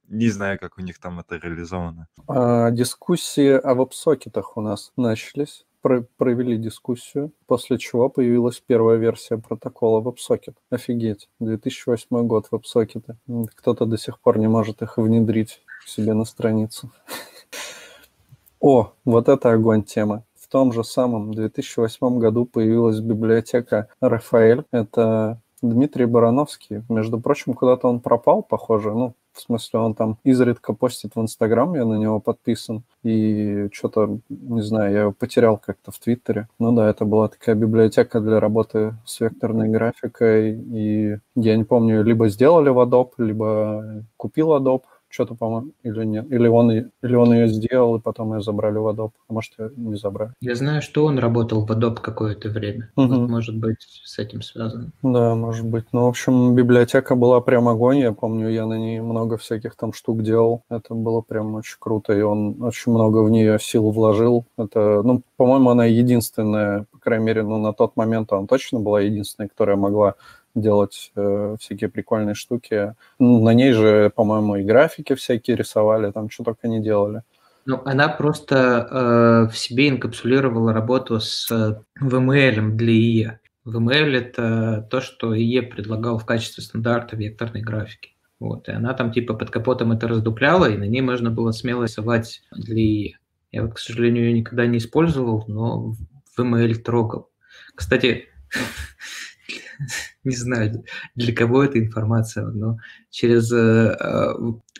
не 0.08 0.30
знаю, 0.30 0.60
как 0.60 0.78
у 0.78 0.82
них 0.82 1.00
там 1.00 1.20
это 1.20 1.36
реализовано. 1.38 2.08
А, 2.28 2.72
дискуссии 2.72 3.52
о 3.52 3.74
веб-сокетах 3.74 4.58
у 4.58 4.62
нас 4.62 4.92
начались. 4.98 5.66
про- 5.82 6.02
провели 6.18 6.58
дискуссию, 6.58 7.32
после 7.46 7.78
чего 7.78 8.10
появилась 8.10 8.60
первая 8.60 8.98
версия 8.98 9.38
протокола 9.38 10.02
WebSocket. 10.02 10.56
Офигеть, 10.72 11.30
2008 11.40 12.26
год 12.26 12.48
WebSocket. 12.52 13.16
Кто-то 13.56 13.86
до 13.86 13.96
сих 13.98 14.20
пор 14.20 14.40
не 14.40 14.48
может 14.48 14.82
их 14.82 14.98
внедрить 14.98 15.62
к 15.84 15.88
себе 15.88 16.14
на 16.14 16.26
страницу. 16.26 16.92
О, 18.60 18.94
вот 19.06 19.30
это 19.30 19.52
огонь 19.52 19.84
тема. 19.84 20.24
В 20.46 20.48
том 20.48 20.72
же 20.72 20.84
самом 20.84 21.34
2008 21.34 22.20
году 22.20 22.46
появилась 22.46 23.00
библиотека 23.00 23.88
Рафаэль. 24.00 24.64
Это 24.72 25.42
Дмитрий 25.64 26.06
Барановский. 26.06 26.84
Между 26.88 27.20
прочим, 27.20 27.56
куда-то 27.56 27.88
он 27.88 28.00
пропал, 28.00 28.44
похоже. 28.44 28.94
Ну, 28.94 29.16
в 29.34 29.42
смысле, 29.42 29.80
он 29.80 29.96
там 29.96 30.20
изредка 30.24 30.74
постит 30.74 31.16
в 31.16 31.20
Инстаграм, 31.20 31.74
я 31.74 31.84
на 31.84 31.96
него 31.96 32.20
подписан. 32.20 32.84
И 33.04 33.70
что-то, 33.74 34.20
не 34.30 34.62
знаю, 34.62 34.94
я 34.94 35.02
его 35.02 35.12
потерял 35.14 35.58
как-то 35.58 35.92
в 35.92 35.98
Твиттере. 35.98 36.48
Ну 36.60 36.72
да, 36.74 36.88
это 36.92 37.06
была 37.06 37.28
такая 37.28 37.56
библиотека 37.56 38.20
для 38.20 38.40
работы 38.40 38.94
с 39.04 39.20
векторной 39.22 39.70
графикой. 39.70 40.52
И 40.54 41.18
я 41.36 41.58
не 41.58 41.64
помню, 41.64 42.04
либо 42.04 42.30
сделали 42.30 42.70
в 42.70 42.78
Adobe, 42.80 43.14
либо 43.18 44.06
купил 44.16 44.56
Adobe 44.56 44.84
что-то, 45.15 45.34
по-моему, 45.36 45.71
или 45.84 46.04
нет. 46.06 46.32
Или 46.32 46.47
он, 46.47 46.71
или 46.71 47.15
он 47.15 47.34
ее 47.34 47.47
сделал, 47.47 47.95
и 47.95 48.01
потом 48.01 48.34
ее 48.36 48.41
забрали 48.41 48.78
в 48.78 48.88
Adobe. 48.88 49.12
А 49.30 49.34
может, 49.34 49.54
ее 49.58 49.71
не 49.78 49.95
забрали. 49.95 50.34
Я 50.41 50.56
знаю, 50.56 50.82
что 50.82 51.06
он 51.06 51.17
работал 51.17 51.65
в 51.65 51.71
Adobe 51.71 52.01
какое-то 52.01 52.49
время. 52.49 52.91
Мгм. 52.95 53.21
Вот, 53.21 53.30
может 53.30 53.58
быть, 53.58 53.78
с 54.04 54.19
этим 54.19 54.41
связано. 54.41 54.91
Да, 55.01 55.36
может 55.36 55.65
быть. 55.65 55.86
Ну, 55.93 56.06
в 56.06 56.10
общем, 56.10 56.54
библиотека 56.54 57.15
была 57.15 57.39
прям 57.41 57.67
огонь. 57.69 57.99
Я 57.99 58.12
помню, 58.12 58.49
я 58.49 58.65
на 58.65 58.78
ней 58.78 58.99
много 58.99 59.38
всяких 59.38 59.75
там 59.75 59.93
штук 59.93 60.21
делал. 60.21 60.63
Это 60.69 60.93
было 60.93 61.21
прям 61.21 61.56
очень 61.56 61.78
круто, 61.80 62.13
и 62.13 62.21
он 62.21 62.62
очень 62.62 62.91
много 62.91 63.23
в 63.23 63.30
нее 63.30 63.58
сил 63.60 63.89
вложил. 63.91 64.45
Это, 64.58 65.01
ну, 65.04 65.21
по-моему, 65.38 65.69
она 65.69 65.86
единственная, 65.86 66.86
по 66.91 66.99
крайней 66.99 67.25
мере, 67.25 67.43
ну, 67.43 67.58
на 67.58 67.73
тот 67.73 67.95
момент 67.95 68.34
она 68.34 68.45
точно 68.47 68.82
была 68.82 68.99
единственная, 68.99 69.47
которая 69.47 69.78
могла 69.78 70.15
делать 70.56 71.12
э, 71.15 71.58
всякие 71.60 71.89
прикольные 71.89 72.34
штуки. 72.34 72.96
Ну, 73.20 73.44
на 73.44 73.54
ней 73.54 73.74
же, 73.74 74.12
по-моему, 74.15 74.56
и 74.56 74.63
графики 74.63 75.13
всякие 75.13 75.58
рисовали, 75.58 76.12
там 76.12 76.30
что 76.30 76.44
только 76.44 76.68
не 76.68 76.82
делали. 76.82 77.22
Ну, 77.65 77.82
она 77.84 78.08
просто 78.10 79.48
э, 79.50 79.52
в 79.52 79.58
себе 79.58 79.89
инкапсулировала 79.89 80.72
работу 80.72 81.20
с 81.20 81.52
э, 81.52 81.82
VML 82.02 82.72
для 82.72 82.94
IE. 82.94 83.32
VML– 83.65 84.15
это 84.18 84.88
то, 84.91 85.02
что 85.02 85.36
IE 85.36 85.63
предлагал 85.63 86.20
в 86.20 86.26
качестве 86.26 86.63
стандарта 86.63 87.15
векторной 87.15 87.62
графики. 87.62 88.12
Вот, 88.39 88.68
и 88.68 88.72
она 88.72 88.94
там 88.94 89.12
типа 89.12 89.34
под 89.34 89.50
капотом 89.50 89.91
это 89.91 90.08
раздупляла, 90.08 90.70
и 90.70 90.78
на 90.78 90.84
ней 90.84 91.02
можно 91.02 91.32
было 91.32 91.52
смело 91.52 91.84
рисовать 91.84 92.44
для 92.52 92.84
IE. 92.84 93.13
Я 93.52 93.63
вот, 93.63 93.74
к 93.74 93.80
сожалению, 93.80 94.26
ее 94.26 94.34
никогда 94.34 94.68
не 94.68 94.78
использовал, 94.78 95.46
но 95.48 95.96
VML 96.38 96.76
трогал. 96.76 97.30
Кстати, 97.74 98.26
не 100.24 100.36
знаю, 100.36 100.84
для 101.16 101.34
кого 101.34 101.64
эта 101.64 101.80
информация, 101.80 102.48
но 102.48 102.78
через, 103.10 103.52
э, 103.52 103.98
э, 104.00 104.34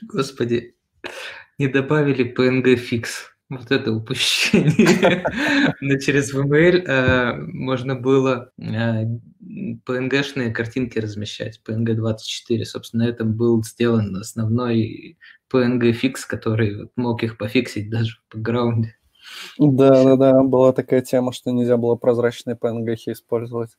господи, 0.04 0.76
не 1.58 1.68
добавили 1.68 2.34
PNG 2.36 2.76
fix. 2.76 3.32
Вот 3.48 3.70
это 3.72 3.92
упущение. 3.92 5.24
Но 5.80 6.00
через 6.00 6.34
VML 6.34 6.84
э, 6.84 7.34
можно 7.54 7.94
было 7.94 8.52
PNG-шные 8.58 10.52
картинки 10.52 10.98
размещать, 10.98 11.62
PNG-24. 11.64 12.64
Собственно, 12.64 13.06
на 13.06 13.10
этом 13.10 13.34
был 13.34 13.64
сделан 13.64 14.16
основной 14.16 15.20
PNG-fix, 15.54 16.26
который 16.26 16.90
мог 16.96 17.22
их 17.22 17.38
пофиксить 17.38 17.92
даже 17.92 18.16
в 18.16 18.36
бэкграунде. 18.36 18.96
Да, 19.60 20.04
да, 20.04 20.16
да, 20.16 20.44
была 20.44 20.74
такая 20.74 21.02
тема, 21.02 21.32
что 21.32 21.52
нельзя 21.52 21.78
было 21.78 21.96
прозрачные 21.96 22.56
PNG 22.56 22.96
использовать. 23.08 23.72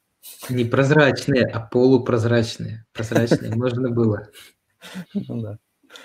Не 0.48 0.64
прозрачные, 0.64 1.46
а 1.46 1.60
полупрозрачные. 1.60 2.86
Прозрачные 2.92 3.54
можно 3.54 3.90
было. 3.90 4.28
Ну 5.14 5.42
да. 5.42 5.58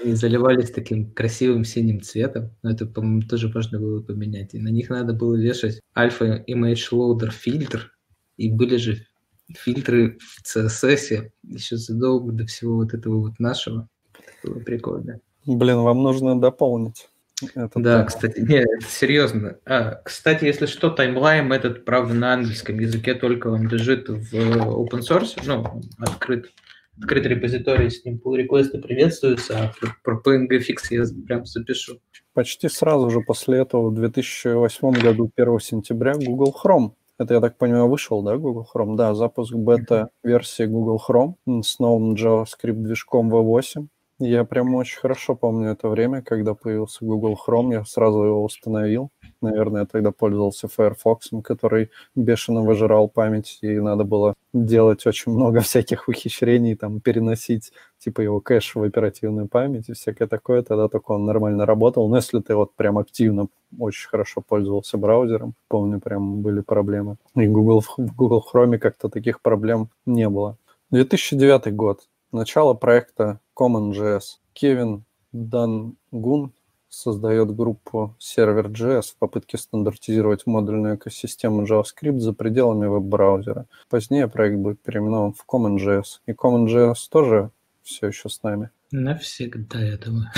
И 0.04 0.14
заливались 0.14 0.72
таким 0.72 1.12
красивым 1.12 1.66
синим 1.66 2.02
цветом. 2.02 2.52
Но 2.64 2.72
это, 2.72 2.86
по-моему, 2.86 3.22
тоже 3.22 3.52
можно 3.54 3.80
было 3.80 4.02
поменять. 4.02 4.54
И 4.54 4.60
на 4.60 4.70
них 4.70 4.90
надо 4.90 5.14
было 5.14 5.36
вешать 5.36 5.82
Alpha 5.96 6.44
Image 6.48 6.92
Loader 6.92 7.30
фильтр. 7.30 7.92
И 8.38 8.50
были 8.50 8.78
же 8.78 9.06
фильтры 9.54 10.18
в 10.20 10.44
CSS 10.46 11.30
еще 11.44 11.78
задолго 11.78 12.32
до 12.32 12.46
всего 12.46 12.78
вот 12.78 12.94
этого 12.94 13.20
вот 13.20 13.40
нашего. 13.40 13.90
Это 14.14 14.52
было 14.54 14.60
прикольно. 14.62 15.20
Блин, 15.46 15.80
вам 15.80 16.04
нужно 16.04 16.40
дополнить. 16.40 17.10
Это 17.56 17.80
Да, 17.80 18.00
так. 18.00 18.08
кстати, 18.10 18.40
нет, 18.40 18.68
это 18.78 18.86
серьезно. 18.88 19.58
А, 19.66 19.96
кстати, 20.04 20.46
если 20.46 20.66
что, 20.66 20.90
таймлайн 20.90 21.52
этот, 21.54 21.86
правда, 21.86 22.14
на 22.14 22.34
английском 22.34 22.80
языке 22.80 23.14
только 23.16 23.48
он 23.48 23.68
лежит 23.68 24.10
в 24.10 24.34
э, 24.34 24.60
open 24.60 25.00
source, 25.02 25.40
ну, 25.46 25.82
открыт, 26.00 26.52
открыт 27.00 27.26
репозиторий, 27.26 27.90
с 27.90 28.04
ним 28.06 28.22
pull 28.24 28.36
реквесты 28.38 28.80
приветствуются, 28.80 29.58
а 29.58 29.74
про- 30.04 30.20
про 30.22 30.38
PNG 30.38 30.60
фикс 30.60 30.92
я 30.92 31.04
прям 31.28 31.46
запишу. 31.46 32.00
Почти 32.34 32.70
сразу 32.70 33.10
же 33.10 33.22
после 33.22 33.60
этого, 33.60 33.90
в 33.90 33.94
2008 33.96 34.92
году, 34.94 35.30
1 35.36 35.60
сентября, 35.60 36.14
Google 36.16 36.56
Chrome. 36.64 36.92
Это, 37.18 37.36
я 37.36 37.40
так 37.42 37.58
понимаю, 37.58 37.88
вышел, 37.88 38.24
да, 38.24 38.36
Google 38.38 38.68
Chrome? 38.74 38.96
Да, 38.96 39.14
запуск 39.14 39.54
бета-версии 39.54 40.64
Google 40.66 41.00
Chrome 41.08 41.62
с 41.62 41.78
новым 41.78 42.14
JavaScript-движком 42.16 43.30
V8. 43.30 43.88
Я 44.24 44.44
прям 44.44 44.76
очень 44.76 45.00
хорошо 45.00 45.34
помню 45.36 45.72
это 45.72 45.90
время, 45.90 46.22
когда 46.22 46.54
появился 46.54 47.04
Google 47.04 47.36
Chrome, 47.44 47.74
я 47.74 47.86
сразу 47.86 48.22
его 48.22 48.44
установил. 48.44 49.10
Наверное, 49.42 49.82
я 49.82 49.88
тогда 49.88 50.12
пользовался 50.12 50.68
Firefox, 50.68 51.32
который 51.44 51.90
бешено 52.14 52.62
выжирал 52.62 53.10
память, 53.10 53.58
и 53.64 53.80
надо 53.80 54.04
было 54.04 54.36
делать 54.54 55.08
очень 55.08 55.32
много 55.32 55.60
всяких 55.62 56.08
ухищрений, 56.08 56.76
там, 56.76 57.00
переносить, 57.00 57.74
типа, 57.98 58.22
его 58.22 58.40
кэш 58.42 58.76
в 58.76 58.84
оперативную 58.84 59.48
память 59.48 59.90
и 59.90 59.94
всякое 59.94 60.28
такое, 60.28 60.62
тогда 60.62 60.88
только 60.88 61.14
он 61.14 61.26
нормально 61.26 61.66
работал. 61.66 62.08
Но 62.08 62.18
если 62.18 62.42
ты 62.42 62.54
вот 62.54 62.76
прям 62.76 63.00
активно 63.00 63.48
очень 63.80 64.08
хорошо 64.08 64.42
пользовался 64.48 65.00
браузером, 65.00 65.56
помню, 65.68 66.00
прям 66.00 66.44
были 66.44 66.62
проблемы. 66.62 67.16
И 67.36 67.48
Google, 67.48 67.82
в 67.82 67.96
Google 67.98 68.46
Chrome 68.54 68.78
как-то 68.78 69.10
таких 69.10 69.42
проблем 69.42 69.90
не 70.06 70.30
было. 70.30 70.58
2009 70.92 71.74
год. 71.76 72.02
Начало 72.32 72.76
проекта 72.76 73.40
CommonJS. 73.62 74.40
Кевин 74.54 75.06
Дангун 75.32 76.54
создает 76.90 77.56
группу 77.56 78.16
Server.js 78.20 79.04
в 79.04 79.16
попытке 79.18 79.58
стандартизировать 79.58 80.48
модульную 80.48 80.96
экосистему 80.96 81.64
JavaScript 81.64 82.18
за 82.18 82.34
пределами 82.34 82.88
веб-браузера. 82.88 83.68
Позднее 83.88 84.28
проект 84.28 84.58
будет 84.58 84.82
переименован 84.82 85.34
в 85.34 85.46
CommonJS. 85.48 86.22
И 86.26 86.32
CommonJS 86.32 86.96
тоже 87.10 87.52
все 87.84 88.08
еще 88.08 88.30
с 88.30 88.42
нами. 88.42 88.72
Навсегда, 88.92 89.80
я 89.80 89.98
думаю. 89.98 90.30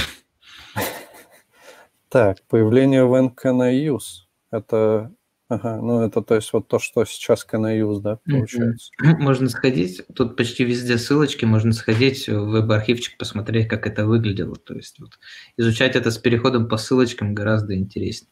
Так, 2.10 2.44
появление 2.50 3.06
в 3.06 3.14
NCNIUS. 3.16 4.28
Это, 4.52 5.12
ага, 5.54 5.78
ну 5.82 6.02
это 6.02 6.22
то 6.22 6.36
есть 6.36 6.52
вот 6.54 6.68
то, 6.68 6.80
что 6.80 7.06
сейчас 7.06 7.46
CNIUS, 7.50 8.02
да, 8.02 8.20
получается. 8.26 8.92
Можно 9.02 9.50
сходить, 9.50 10.02
тут 10.16 10.36
почти 10.36 10.64
везде 10.64 10.98
ссылочки, 10.98 11.46
можно 11.46 11.74
сходить 11.74 12.28
в 12.28 12.46
веб-архивчик, 12.50 13.18
посмотреть, 13.18 13.68
как 13.68 13.88
это 13.88 14.06
выглядело. 14.06 14.56
То 14.56 14.74
есть 14.74 15.00
вот, 15.00 15.20
изучать 15.58 15.96
это 15.96 16.12
с 16.12 16.18
переходом 16.18 16.68
по 16.68 16.78
ссылочкам 16.78 17.34
гораздо 17.34 17.76
интереснее. 17.76 18.30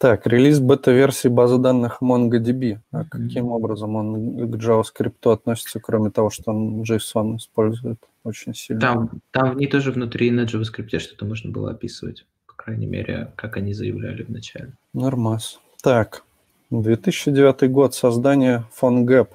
Так, 0.00 0.26
релиз 0.26 0.60
бета-версии 0.60 1.28
базы 1.28 1.58
данных 1.58 1.98
MongoDB. 2.00 2.78
А 2.90 3.04
каким 3.04 3.48
образом 3.48 3.96
он 3.96 4.50
к 4.50 4.54
JavaScript 4.54 5.30
относится, 5.30 5.78
кроме 5.78 6.10
того, 6.10 6.30
что 6.30 6.52
он 6.52 6.80
JSON 6.80 7.36
использует 7.36 7.98
очень 8.24 8.54
сильно? 8.54 8.80
Там, 8.80 9.10
там 9.30 9.50
в 9.52 9.56
ней 9.56 9.66
тоже 9.66 9.92
внутри 9.92 10.30
на 10.30 10.44
JavaScript 10.44 10.98
что-то 10.98 11.26
можно 11.26 11.50
было 11.50 11.72
описывать. 11.72 12.24
Крайней 12.70 12.86
мере, 12.86 13.32
как 13.34 13.56
они 13.56 13.74
заявляли 13.74 14.22
вначале. 14.22 14.74
Нормас. 14.92 15.58
Так, 15.82 16.22
2009 16.70 17.68
год, 17.68 17.96
создание 17.96 18.62
PhoneGap. 18.80 19.26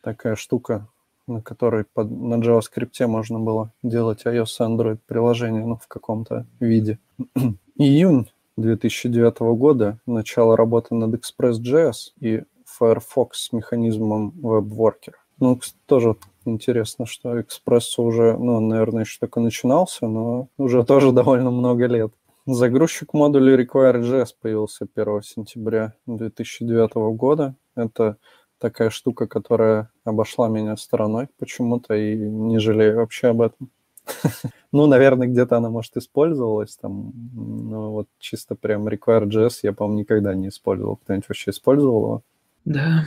Такая 0.00 0.34
штука, 0.34 0.88
на 1.28 1.40
которой 1.40 1.84
под, 1.84 2.10
на 2.10 2.40
JavaScript 2.42 3.06
можно 3.06 3.38
было 3.38 3.72
делать 3.84 4.26
iOS 4.26 4.46
и 4.58 4.62
Android 4.64 4.98
приложение, 5.06 5.64
ну, 5.64 5.76
в 5.76 5.86
каком-то 5.86 6.44
виде. 6.58 6.98
Июнь 7.76 8.28
2009 8.56 9.38
года, 9.56 10.00
начало 10.04 10.56
работы 10.56 10.96
над 10.96 11.14
Express.js 11.14 12.14
и 12.18 12.42
Firefox 12.66 13.44
с 13.44 13.52
механизмом 13.52 14.34
WebWorker. 14.42 15.14
Ну, 15.38 15.60
тоже 15.86 16.16
интересно, 16.44 17.06
что 17.06 17.38
Express 17.38 17.94
уже, 17.98 18.36
ну, 18.36 18.58
наверное, 18.58 19.04
еще 19.04 19.18
только 19.20 19.38
начинался, 19.38 20.08
но 20.08 20.48
уже 20.58 20.84
тоже 20.84 21.12
довольно 21.12 21.52
много 21.52 21.86
лет. 21.86 22.12
Загрузчик 22.46 23.14
модулей 23.14 23.54
Require.js 23.54 24.30
появился 24.40 24.88
1 24.92 25.22
сентября 25.22 25.94
2009 26.06 27.14
года. 27.16 27.54
Это 27.76 28.16
такая 28.58 28.90
штука, 28.90 29.28
которая 29.28 29.90
обошла 30.04 30.48
меня 30.48 30.76
стороной 30.76 31.28
почему-то 31.38 31.94
и 31.94 32.16
не 32.16 32.58
жалею 32.58 32.96
вообще 32.96 33.28
об 33.28 33.42
этом. 33.42 33.70
Ну, 34.74 34.86
наверное, 34.86 35.28
где-то 35.28 35.58
она, 35.58 35.68
может, 35.68 35.98
использовалась 35.98 36.76
там, 36.76 37.12
но 37.34 37.92
вот 37.92 38.08
чисто 38.18 38.54
прям 38.54 38.88
Require.js 38.88 39.58
я, 39.64 39.74
по-моему, 39.74 40.00
никогда 40.00 40.34
не 40.34 40.48
использовал. 40.48 40.96
Кто-нибудь 40.96 41.28
вообще 41.28 41.50
использовал 41.50 42.02
его? 42.02 42.22
Да, 42.64 43.04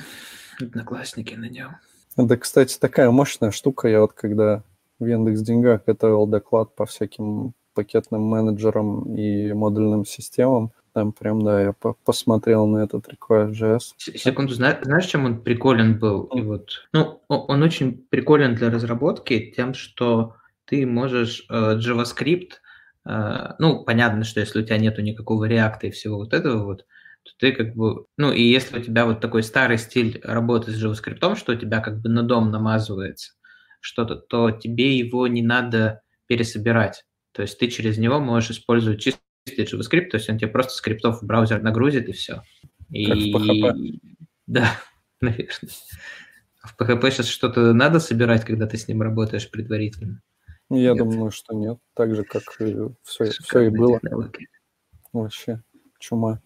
одноклассники 0.61 1.33
на 1.33 1.49
нем. 1.49 1.77
Это, 2.17 2.37
кстати, 2.37 2.77
такая 2.77 3.09
мощная 3.09 3.49
штука. 3.49 3.87
Я 3.87 4.01
вот 4.01 4.13
когда 4.13 4.61
в 4.99 5.07
Яндекс 5.07 5.41
Деньгах 5.41 5.85
готовил 5.85 6.27
доклад 6.27 6.75
по 6.75 6.85
всяким 6.85 7.55
пакетным 7.75 8.23
менеджерам 8.23 9.15
и 9.15 9.53
модульным 9.53 10.05
системам, 10.05 10.71
там 10.95 11.11
прям, 11.11 11.43
да, 11.43 11.61
я 11.61 11.73
по 11.73 11.97
посмотрел 12.05 12.67
на 12.67 12.77
этот 12.77 13.05
Require.js. 13.07 13.81
Секунду, 13.97 14.53
знаешь, 14.53 15.05
чем 15.05 15.25
он 15.25 15.43
приколен 15.43 15.99
был? 15.99 16.23
И 16.33 16.41
вот, 16.41 16.87
ну, 16.93 17.21
он 17.27 17.61
очень 17.63 17.97
приколен 18.09 18.55
для 18.55 18.71
разработки 18.71 19.53
тем, 19.53 19.73
что 19.73 20.35
ты 20.63 20.85
можешь 20.85 21.45
э, 21.49 21.77
JavaScript, 21.77 22.51
э, 23.05 23.53
ну, 23.59 23.83
понятно, 23.83 24.23
что 24.23 24.39
если 24.39 24.61
у 24.61 24.63
тебя 24.63 24.77
нету 24.77 25.01
никакого 25.01 25.49
React 25.49 25.79
и 25.81 25.91
всего 25.91 26.15
вот 26.15 26.33
этого 26.33 26.63
вот, 26.63 26.85
то 27.23 27.31
ты 27.39 27.51
как 27.51 27.75
бы, 27.75 28.05
ну, 28.17 28.31
и 28.31 28.41
если 28.41 28.79
у 28.79 28.81
тебя 28.81 29.05
вот 29.05 29.19
такой 29.19 29.43
старый 29.43 29.77
стиль 29.77 30.21
работы 30.23 30.71
с 30.71 30.81
JavaScript, 30.81 31.35
что 31.35 31.51
у 31.51 31.55
тебя 31.55 31.81
как 31.81 31.99
бы 31.99 32.07
на 32.07 32.23
дом 32.23 32.51
намазывается 32.51 33.33
что-то, 33.81 34.15
то 34.15 34.51
тебе 34.51 34.97
его 34.97 35.27
не 35.27 35.41
надо 35.41 36.01
пересобирать. 36.27 37.03
То 37.35 37.41
есть 37.41 37.59
ты 37.59 37.67
через 37.67 37.97
него 37.97 38.21
можешь 38.21 38.51
использовать 38.51 39.01
чистый 39.01 39.19
JavaScript, 39.57 40.09
то 40.09 40.17
есть 40.17 40.29
он 40.29 40.37
тебе 40.37 40.47
просто 40.47 40.73
скриптов 40.73 41.21
в 41.21 41.25
браузер 41.25 41.61
нагрузит 41.61 42.07
и 42.07 42.13
все. 42.13 42.43
И... 42.89 43.05
Как 43.07 43.17
в 43.17 43.49
PHP. 43.49 43.99
Да, 44.47 44.71
наверное. 45.21 45.71
В 46.63 46.81
PHP 46.81 47.11
сейчас 47.11 47.27
что-то 47.27 47.73
надо 47.73 47.99
собирать, 47.99 48.45
когда 48.45 48.67
ты 48.67 48.77
с 48.77 48.87
ним 48.87 49.01
работаешь 49.01 49.51
предварительно? 49.51 50.21
Я 50.69 50.93
нет. 50.93 50.97
думаю, 50.97 51.31
что 51.31 51.53
нет. 51.53 51.77
Так 51.93 52.15
же, 52.15 52.23
как 52.23 52.43
и 52.61 52.73
все, 53.03 53.25
все 53.25 53.59
и 53.59 53.69
было. 53.69 53.99
Технология. 53.99 54.47
Вообще, 55.11 55.61
чума. 55.99 56.41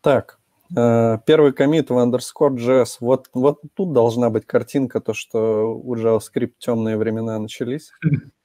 Так, 0.00 0.40
э, 0.76 1.18
первый 1.24 1.52
комит 1.52 1.90
в 1.90 1.92
underscore 1.92 2.56
JS. 2.56 2.96
Вот, 2.98 3.30
вот 3.32 3.60
тут 3.74 3.92
должна 3.92 4.30
быть 4.30 4.46
картинка, 4.46 5.00
то, 5.00 5.14
что 5.14 5.72
у 5.78 5.94
JavaScript 5.94 6.54
темные 6.58 6.96
времена 6.96 7.38
начались. 7.38 7.92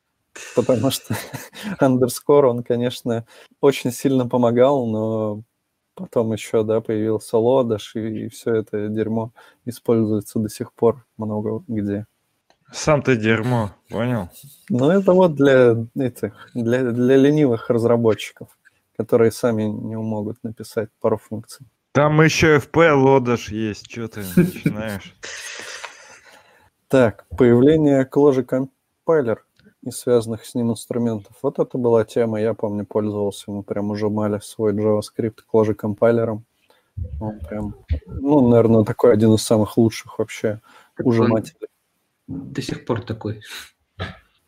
Потому 0.55 0.91
что 0.91 1.15
underscore, 1.79 2.47
он, 2.47 2.63
конечно, 2.63 3.25
очень 3.61 3.91
сильно 3.91 4.27
помогал, 4.27 4.85
но 4.87 5.43
потом 5.95 6.33
еще, 6.33 6.63
да, 6.63 6.81
появился 6.81 7.37
лодаш, 7.37 7.95
и, 7.95 8.25
и 8.25 8.29
все 8.29 8.55
это 8.55 8.87
дерьмо 8.87 9.31
используется 9.65 10.39
до 10.39 10.49
сих 10.49 10.71
пор 10.73 11.05
много 11.17 11.63
где. 11.67 12.05
Сам 12.71 13.01
ты 13.01 13.15
дерьмо, 13.15 13.71
понял? 13.89 14.29
Ну, 14.69 14.89
это 14.89 15.13
вот 15.13 15.35
для 15.35 15.75
этих, 15.95 16.49
для, 16.53 16.91
для 16.91 17.15
ленивых 17.15 17.69
разработчиков, 17.69 18.49
которые 18.97 19.31
сами 19.31 19.63
не 19.63 19.97
могут 19.97 20.43
написать 20.43 20.89
пару 20.99 21.17
функций. 21.17 21.65
Там 21.93 22.21
еще 22.21 22.57
FP 22.57 22.93
лодаш 22.93 23.49
есть, 23.49 23.89
что 23.89 24.07
ты 24.07 24.23
начинаешь? 24.35 25.15
Так, 26.89 27.25
появление 27.29 28.07
Clojure 28.09 28.45
Compiler 28.45 29.37
и 29.83 29.91
связанных 29.91 30.45
с 30.45 30.55
ним 30.55 30.71
инструментов. 30.71 31.35
Вот 31.41 31.59
это 31.59 31.77
была 31.77 32.03
тема, 32.03 32.41
я 32.41 32.53
помню, 32.53 32.85
пользовался, 32.85 33.51
мы 33.51 33.63
прям 33.63 33.91
ужимали 33.91 34.39
свой 34.39 34.73
JavaScript 34.73 35.39
Clojure 35.51 35.73
компайлером. 35.73 36.45
Он 37.19 37.39
прям, 37.39 37.75
ну, 38.07 38.47
наверное, 38.47 38.83
такой 38.83 39.13
один 39.13 39.33
из 39.33 39.43
самых 39.43 39.77
лучших 39.77 40.17
вообще 40.17 40.61
ужимателей. 40.99 41.67
До 42.27 42.61
сих 42.61 42.85
пор 42.85 43.01
такой. 43.01 43.41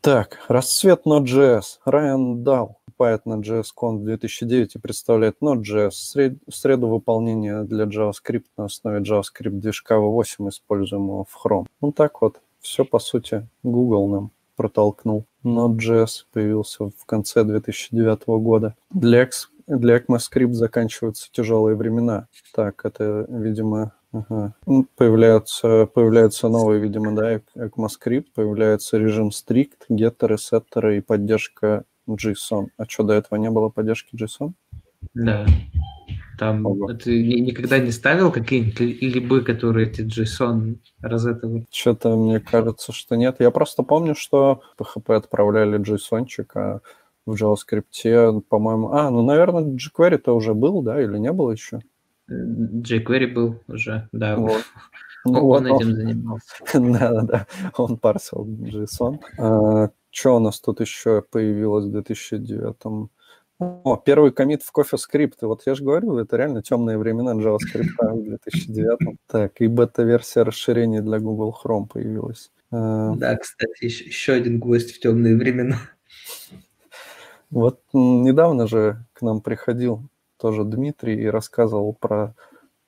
Так, 0.00 0.38
расцвет 0.48 1.06
Node.js. 1.06 1.78
Райан 1.84 2.42
Дал 2.42 2.80
выступает 3.00 3.24
на 3.24 3.40
JSCon 3.40 4.02
2009 4.04 4.74
и 4.74 4.78
представляет 4.78 5.36
Node.js, 5.40 5.90
сред... 5.92 6.38
среду 6.50 6.88
выполнения 6.88 7.62
для 7.62 7.84
JavaScript 7.84 8.46
на 8.58 8.66
основе 8.66 9.00
JavaScript 9.00 9.58
движка 9.58 9.94
V8, 9.94 10.48
используемого 10.50 11.24
в 11.24 11.46
Chrome. 11.46 11.66
Ну 11.80 11.92
так 11.92 12.20
вот, 12.20 12.40
все 12.60 12.84
по 12.84 12.98
сути 12.98 13.48
Google 13.62 14.08
нам 14.08 14.30
протолкнул. 14.60 15.24
Node.js 15.42 16.24
появился 16.34 16.90
в 16.90 17.06
конце 17.06 17.44
2009 17.44 18.26
года. 18.26 18.74
Для, 18.90 19.26
для 19.66 19.96
ECMAScript 19.96 20.52
заканчиваются 20.52 21.30
тяжелые 21.32 21.76
времена. 21.76 22.28
Так, 22.54 22.84
это, 22.84 23.24
видимо, 23.30 23.92
Ага. 24.12 24.54
Появляются, 24.96 25.86
появляются 25.86 26.48
новые, 26.48 26.80
видимо, 26.80 27.14
да, 27.14 27.36
ECMAScript, 27.54 28.26
появляется 28.34 28.98
режим 28.98 29.28
strict, 29.28 29.84
геттеры, 29.88 30.36
сеттеры 30.36 30.98
и 30.98 31.00
поддержка 31.00 31.84
JSON. 32.08 32.66
А 32.76 32.84
что, 32.86 33.04
до 33.04 33.14
этого 33.14 33.38
не 33.38 33.50
было 33.50 33.68
поддержки 33.68 34.16
JSON? 34.16 34.52
Да. 35.14 35.46
Там 36.40 36.64
Ого. 36.64 36.94
ты 36.94 37.22
никогда 37.22 37.78
не 37.78 37.90
ставил 37.90 38.32
какие-нибудь 38.32 38.80
либо, 38.80 39.42
которые 39.42 39.88
эти 39.88 40.00
JSON 40.00 40.78
розетовые? 41.02 41.66
Что-то 41.70 42.16
мне 42.16 42.40
кажется, 42.40 42.92
что 42.92 43.16
нет. 43.16 43.36
Я 43.40 43.50
просто 43.50 43.82
помню, 43.82 44.14
что 44.14 44.62
PHP 44.78 45.16
отправляли 45.16 45.78
JSON-чик, 45.78 46.46
а 46.54 46.80
в 47.26 47.34
JavaScript, 47.34 48.40
по-моему... 48.48 48.90
А, 48.90 49.10
ну, 49.10 49.22
наверное, 49.22 49.76
jQuery-то 49.76 50.34
уже 50.34 50.54
был, 50.54 50.80
да, 50.80 51.02
или 51.02 51.18
не 51.18 51.30
было 51.30 51.50
еще? 51.50 51.80
jQuery 52.30 53.26
был 53.26 53.56
уже, 53.68 54.08
да. 54.12 54.36
Вот. 54.36 54.64
Ну, 55.26 55.46
он 55.46 55.68
вот, 55.68 55.82
этим 55.82 55.94
занимался. 55.94 56.54
Да, 56.72 57.20
да, 57.20 57.46
он 57.76 57.98
парсил 57.98 58.46
JSON. 58.46 59.18
А, 59.38 59.90
что 60.10 60.36
у 60.36 60.38
нас 60.38 60.58
тут 60.58 60.80
еще 60.80 61.20
появилось 61.20 61.84
в 61.84 61.92
2009 61.92 63.10
о, 63.60 63.96
первый 63.98 64.32
комит 64.32 64.62
в 64.62 64.72
CoffeeScript. 64.74 65.36
Вот 65.42 65.62
я 65.66 65.74
же 65.74 65.84
говорю, 65.84 66.16
это 66.16 66.36
реально 66.38 66.62
темные 66.62 66.96
времена 66.96 67.34
JavaScript 67.34 67.94
в 68.00 68.22
2009. 68.22 69.18
Так, 69.26 69.60
и 69.60 69.66
бета-версия 69.66 70.42
расширения 70.42 71.02
для 71.02 71.18
Google 71.18 71.54
Chrome 71.62 71.86
появилась. 71.86 72.50
А, 72.70 73.14
да, 73.16 73.36
кстати, 73.36 73.84
еще, 73.84 74.32
один 74.32 74.58
гость 74.58 74.94
в 74.94 75.00
темные 75.00 75.36
времена. 75.36 75.76
Вот 77.50 77.80
недавно 77.92 78.66
же 78.66 79.04
к 79.12 79.20
нам 79.20 79.42
приходил 79.42 80.08
тоже 80.38 80.64
Дмитрий 80.64 81.20
и 81.20 81.26
рассказывал 81.26 81.92
про 81.92 82.34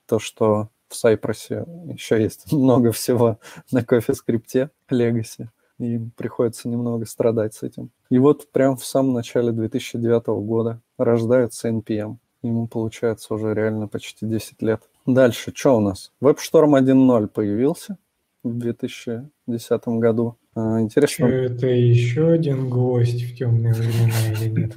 то, 0.07 0.19
что 0.19 0.71
в 0.89 0.95
Сайпросе 0.95 1.67
еще 1.85 2.23
есть 2.23 2.51
много 2.51 2.93
всего 2.93 3.39
на 3.71 3.81
CoffeeScript 3.81 4.71
Legacy, 4.91 5.49
и 5.79 5.99
приходится 6.17 6.69
немного 6.69 7.05
страдать 7.05 7.55
с 7.55 7.63
этим. 7.63 7.91
И 8.13 8.19
вот 8.19 8.53
прям 8.53 8.77
в 8.77 8.85
самом 8.85 9.15
начале 9.15 9.53
2009 9.53 10.27
года 10.45 10.83
рождается 10.99 11.71
NPM. 11.71 12.19
Ему 12.43 12.67
получается 12.67 13.33
уже 13.33 13.55
реально 13.55 13.89
почти 13.89 14.27
10 14.27 14.61
лет. 14.61 14.83
Дальше, 15.07 15.51
что 15.55 15.79
у 15.79 15.81
нас? 15.81 16.13
WebStorm 16.21 16.79
1.0 16.79 17.29
появился 17.29 17.97
в 18.43 18.59
2010 18.59 19.89
году. 19.89 20.37
А, 20.55 20.83
интересно. 20.83 21.27
Что 21.27 21.37
это 21.37 21.67
еще 21.69 22.29
один 22.29 22.69
гость 22.69 23.23
в 23.23 23.35
темные 23.35 23.73
времена 23.73 24.33
или 24.39 24.61
нет? 24.61 24.77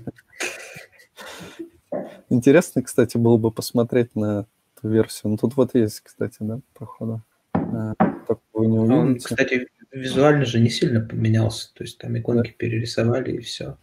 Интересно, 2.29 2.83
кстати, 2.83 3.17
было 3.17 3.35
бы 3.35 3.51
посмотреть 3.51 4.15
на 4.15 4.45
эту 4.77 4.87
версию. 4.87 5.31
Ну, 5.31 5.37
тут 5.37 5.57
вот 5.57 5.75
есть, 5.75 5.99
кстати, 5.99 6.37
да, 6.39 6.61
походу. 6.73 7.21
А, 7.53 7.95
только 8.27 8.41
вы 8.53 8.67
не 8.67 8.79
увидите. 8.79 8.97
Он, 8.97 9.15
кстати, 9.17 9.67
визуально 9.95 10.45
же 10.45 10.59
не 10.59 10.69
сильно 10.69 10.99
поменялся. 10.99 11.73
То 11.73 11.83
есть 11.83 11.97
там 11.97 12.17
иконки 12.17 12.53
перерисовали 12.57 13.37
и 13.37 13.41
все. 13.41 13.77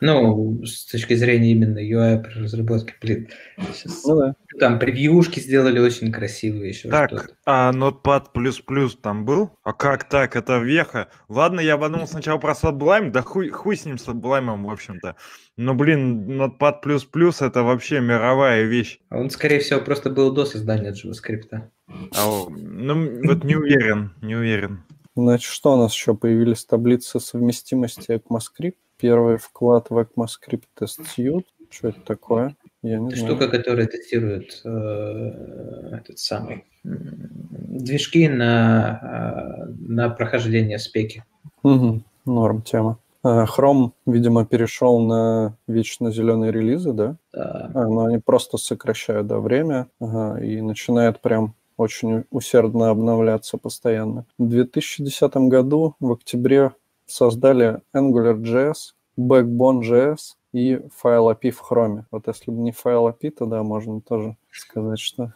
Ну, 0.00 0.64
с 0.64 0.86
точки 0.86 1.14
зрения 1.14 1.52
именно 1.52 1.78
UI 1.78 2.22
при 2.22 2.40
разработке, 2.40 2.94
блин. 3.00 3.28
Сейчас... 3.72 4.04
Ну 4.04 4.16
да. 4.16 4.36
Там 4.60 4.78
превьюшки 4.78 5.40
сделали 5.40 5.78
очень 5.78 6.12
красивые 6.12 6.70
еще. 6.70 6.88
Так, 6.88 7.30
а 7.44 7.72
Notepad++ 7.72 8.26
там 9.02 9.24
был? 9.24 9.50
А 9.62 9.72
как 9.72 10.08
так? 10.08 10.36
Это 10.36 10.58
веха. 10.58 11.08
Ладно, 11.28 11.60
я 11.60 11.76
подумал 11.76 12.06
сначала 12.06 12.38
про 12.38 12.52
Sublime, 12.52 13.10
да 13.10 13.22
хуй, 13.22 13.50
хуй 13.50 13.76
с 13.76 13.84
ним 13.84 13.96
Sublime, 13.96 14.64
в 14.64 14.70
общем-то. 14.70 15.16
Но, 15.56 15.74
блин, 15.74 16.40
Notepad++ 16.40 16.80
это 17.40 17.62
вообще 17.62 18.00
мировая 18.00 18.64
вещь. 18.64 19.00
А 19.08 19.18
он, 19.18 19.30
скорее 19.30 19.60
всего, 19.60 19.80
просто 19.80 20.10
был 20.10 20.32
до 20.32 20.44
создания 20.44 20.92
JavaScript. 20.92 21.70
А, 21.88 22.48
ну, 22.48 23.20
вот 23.24 23.44
не 23.44 23.56
уверен, 23.56 24.12
не 24.22 24.36
уверен. 24.36 24.84
Значит, 25.16 25.50
что 25.50 25.74
у 25.74 25.76
нас 25.76 25.92
еще 25.92 26.14
появились 26.14 26.64
таблицы 26.64 27.18
совместимости 27.18 28.12
ECMAScript? 28.12 28.76
Первый 28.98 29.36
вклад 29.38 29.90
в 29.90 29.98
ECMAScript 29.98 30.64
Test 30.78 31.00
Suite. 31.16 31.46
Что 31.70 31.88
это 31.88 32.00
такое? 32.00 32.56
Я 32.82 32.98
не 32.98 33.08
это 33.08 33.16
знаю. 33.16 33.36
штука, 33.36 33.56
которая 33.56 33.86
тестирует 33.86 34.60
э, 34.64 35.90
этот 35.92 36.18
самый 36.18 36.64
движки 36.82 38.28
на, 38.28 39.00
э, 39.02 39.72
на 39.88 40.10
прохождение 40.10 40.78
спеки. 40.78 41.24
Угу, 41.62 42.02
норм 42.24 42.62
тема. 42.62 42.98
А, 43.22 43.44
Chrome, 43.44 43.92
видимо, 44.06 44.46
перешел 44.46 45.00
на 45.00 45.56
вечно 45.66 46.10
зеленые 46.10 46.52
релизы, 46.52 46.92
да? 46.92 47.16
Да. 47.32 47.70
А, 47.74 47.86
но 47.86 48.04
они 48.06 48.18
просто 48.18 48.58
сокращают 48.58 49.26
да, 49.26 49.38
время 49.38 49.88
ага, 50.00 50.40
и 50.40 50.60
начинают 50.60 51.20
прям 51.20 51.54
очень 51.76 52.24
усердно 52.30 52.90
обновляться 52.90 53.58
постоянно. 53.58 54.24
В 54.38 54.48
2010 54.48 55.36
году, 55.48 55.94
в 56.00 56.12
октябре, 56.12 56.72
создали 57.08 57.80
AngularJS, 57.94 58.94
Backbone.js 59.18 60.36
и 60.52 60.80
файл 60.94 61.30
API 61.30 61.50
в 61.50 61.62
Chrome. 61.70 62.04
Вот 62.10 62.26
если 62.28 62.50
бы 62.50 62.58
не 62.58 62.72
файл 62.72 63.08
API, 63.08 63.30
то 63.30 63.46
да, 63.46 63.62
можно 63.62 64.00
тоже 64.00 64.36
сказать, 64.52 64.98
что 64.98 65.32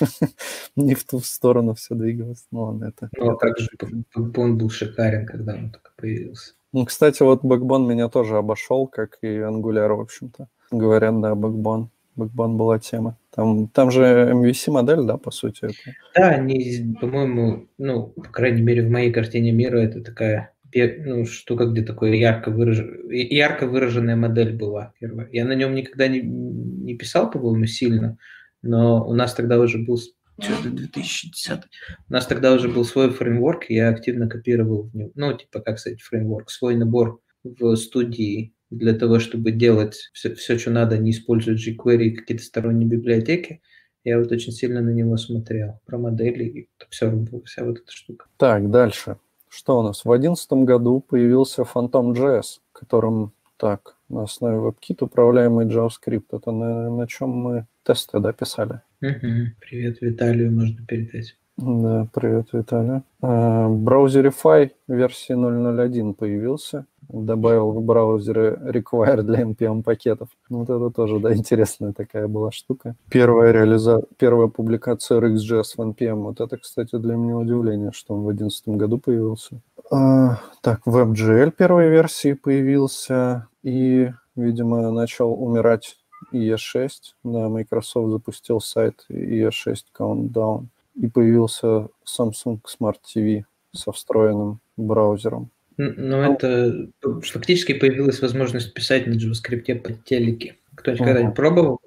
не 0.76 0.94
в 0.94 1.04
ту 1.04 1.20
сторону 1.20 1.74
все 1.74 1.94
двигалось. 1.94 2.46
Ну 2.50 2.62
ладно, 2.62 2.86
это... 2.86 3.10
Ну, 3.16 3.30
а 3.30 3.36
как 3.36 3.58
же 3.58 3.68
Backbone 4.16 4.54
был 4.54 4.70
шикарен, 4.70 5.26
когда 5.26 5.54
он 5.54 5.70
только 5.70 5.92
появился. 5.96 6.54
Ну, 6.72 6.84
кстати, 6.84 7.22
вот 7.22 7.42
Backbone 7.42 7.86
меня 7.86 8.08
тоже 8.08 8.36
обошел, 8.36 8.86
как 8.86 9.18
и 9.22 9.26
Angular, 9.26 9.94
в 9.94 10.00
общем-то. 10.00 10.48
Говорят, 10.70 11.20
да, 11.20 11.32
Backbone. 11.32 11.88
Backbone 12.16 12.56
была 12.56 12.78
тема. 12.78 13.16
Там, 13.34 13.68
там 13.68 13.90
же 13.90 14.02
MVC 14.02 14.70
модель, 14.70 15.04
да, 15.04 15.16
по 15.16 15.30
сути? 15.30 15.66
Это... 15.66 15.74
Да, 16.14 16.28
они, 16.30 16.94
по-моему, 17.00 17.66
ну, 17.78 18.06
по 18.08 18.30
крайней 18.30 18.62
мере, 18.62 18.86
в 18.86 18.90
моей 18.90 19.12
картине 19.12 19.52
мира 19.52 19.78
это 19.78 20.02
такая 20.02 20.52
ну, 20.74 21.24
штука, 21.26 21.66
где 21.66 21.82
такое 21.82 22.14
ярко, 22.14 22.50
выраж... 22.50 22.78
ярко 23.10 23.66
выраженная 23.66 24.16
модель 24.16 24.56
была 24.56 24.92
первая. 24.98 25.28
Я 25.32 25.44
на 25.44 25.54
нем 25.54 25.74
никогда 25.74 26.08
не, 26.08 26.20
не 26.20 26.96
писал, 26.96 27.30
по-моему, 27.30 27.66
сильно, 27.66 28.18
но 28.62 29.06
у 29.06 29.14
нас 29.14 29.34
тогда 29.34 29.58
уже 29.58 29.78
был 29.78 29.98
что-то 30.40 30.70
2010. 30.70 31.60
У 32.08 32.12
нас 32.12 32.26
тогда 32.26 32.52
уже 32.52 32.68
был 32.68 32.84
свой 32.84 33.10
фреймворк, 33.10 33.68
я 33.68 33.88
активно 33.88 34.28
копировал 34.28 34.84
в 34.84 34.94
него, 34.94 35.12
ну, 35.14 35.36
типа, 35.36 35.60
как 35.60 35.78
сказать, 35.78 36.00
фреймворк, 36.00 36.50
свой 36.50 36.76
набор 36.76 37.20
в 37.42 37.76
студии 37.76 38.54
для 38.70 38.94
того, 38.94 39.18
чтобы 39.18 39.50
делать 39.50 40.10
все, 40.12 40.34
все 40.34 40.58
что 40.58 40.70
надо, 40.70 40.98
не 40.98 41.10
используя 41.10 41.56
jQuery 41.56 42.04
и 42.04 42.16
какие-то 42.16 42.44
сторонние 42.44 42.88
библиотеки. 42.88 43.60
Я 44.04 44.18
вот 44.18 44.32
очень 44.32 44.52
сильно 44.52 44.80
на 44.80 44.90
него 44.90 45.16
смотрел, 45.16 45.80
про 45.84 45.98
модели 45.98 46.44
и 46.44 46.68
все, 46.88 47.26
вся 47.44 47.64
вот 47.64 47.78
эта 47.78 47.92
штука. 47.92 48.26
Так, 48.38 48.70
дальше. 48.70 49.18
Что 49.50 49.80
у 49.80 49.82
нас? 49.82 50.04
В 50.04 50.04
2011 50.04 50.52
году 50.64 51.00
появился 51.00 51.62
Phantom.js, 51.62 52.60
которым 52.72 53.32
так, 53.56 53.96
на 54.08 54.22
основе 54.22 54.56
WebKit 54.58 54.98
управляемый 55.00 55.66
JavaScript. 55.66 56.26
Это 56.30 56.52
на, 56.52 56.88
на 56.88 57.06
чем 57.08 57.30
мы 57.30 57.66
тесты 57.82 58.20
да, 58.20 58.32
писали. 58.32 58.80
Угу. 59.02 59.56
Привет 59.60 60.00
Виталию 60.00 60.52
можно 60.52 60.86
передать. 60.86 61.36
Да, 61.60 62.06
привет, 62.14 62.46
Виталий. 62.54 63.02
А, 63.20 63.68
Browserify 63.68 64.70
версии 64.88 65.34
0.0.1 65.34 66.14
появился. 66.14 66.86
Добавил 67.06 67.72
в 67.72 67.82
браузере 67.82 68.58
require 68.64 69.20
для 69.20 69.42
NPM 69.42 69.82
пакетов. 69.82 70.30
Ну, 70.48 70.60
вот 70.60 70.70
это 70.70 70.88
тоже, 70.88 71.18
да, 71.18 71.34
интересная 71.34 71.92
такая 71.92 72.28
была 72.28 72.50
штука. 72.50 72.96
Первая 73.10 73.52
реализа... 73.52 74.04
Первая 74.16 74.48
публикация 74.48 75.20
RxJS 75.20 75.74
в 75.76 75.80
NPM. 75.80 76.22
Вот 76.22 76.40
это, 76.40 76.56
кстати, 76.56 76.96
для 76.96 77.16
меня 77.16 77.36
удивление, 77.36 77.92
что 77.92 78.14
он 78.14 78.20
в 78.22 78.34
2011 78.34 78.68
году 78.68 78.96
появился. 78.96 79.60
А, 79.90 80.38
так, 80.62 80.80
WebGL 80.86 81.50
первой 81.50 81.90
версии 81.90 82.32
появился. 82.32 83.48
И, 83.62 84.10
видимо, 84.34 84.90
начал 84.92 85.30
умирать 85.34 85.98
IE6. 86.32 86.88
Да, 87.24 87.50
Microsoft 87.50 88.12
запустил 88.12 88.62
сайт 88.62 89.04
IE6 89.10 89.76
Countdown 89.98 90.68
и 91.00 91.08
появился 91.08 91.88
Samsung 92.06 92.60
Smart 92.64 92.96
TV 93.04 93.44
со 93.72 93.92
встроенным 93.92 94.60
браузером. 94.76 95.50
Но 95.76 95.92
ну, 95.96 96.32
это 96.32 96.88
фактически 97.00 97.72
появилась 97.72 98.20
возможность 98.20 98.74
писать 98.74 99.06
на 99.06 99.14
JavaScript 99.14 99.74
под 99.76 100.04
телеке. 100.04 100.56
Кто-нибудь 100.74 101.00
ага. 101.00 101.10
когда-нибудь 101.10 101.36
пробовал? 101.36 101.80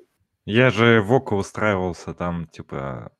Я 0.45 0.71
же 0.71 1.01
в 1.01 1.13
ОКО 1.13 1.35
устраивался, 1.35 2.13
там 2.13 2.47
типа 2.47 3.11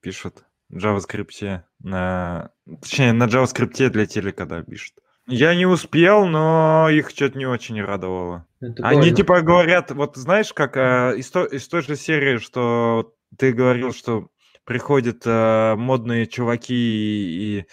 пишут 0.00 0.44
JavaScript 0.72 1.60
на... 1.80 2.50
Точнее, 2.80 3.12
на 3.12 3.24
JavaScript 3.24 3.90
для 3.90 4.06
телека, 4.06 4.46
да, 4.46 4.62
пишут. 4.62 4.94
Я 5.28 5.54
не 5.54 5.66
успел, 5.66 6.26
но 6.26 6.88
их 6.88 7.10
что-то 7.10 7.36
не 7.36 7.46
очень 7.46 7.82
радовало. 7.82 8.46
Это 8.60 8.86
Они 8.86 9.00
больно. 9.00 9.16
типа 9.16 9.42
говорят, 9.42 9.90
вот 9.90 10.16
знаешь, 10.16 10.52
как 10.52 10.76
э, 10.76 11.14
из, 11.18 11.30
то, 11.30 11.44
из 11.44 11.66
той 11.66 11.82
же 11.82 11.96
серии, 11.96 12.38
что 12.38 13.12
ты 13.36 13.52
говорил, 13.52 13.92
что 13.92 14.28
приходят 14.66 15.22
э, 15.24 15.74
модные 15.76 16.26
чуваки 16.26 16.74
и, 16.74 17.60
и 17.60 17.66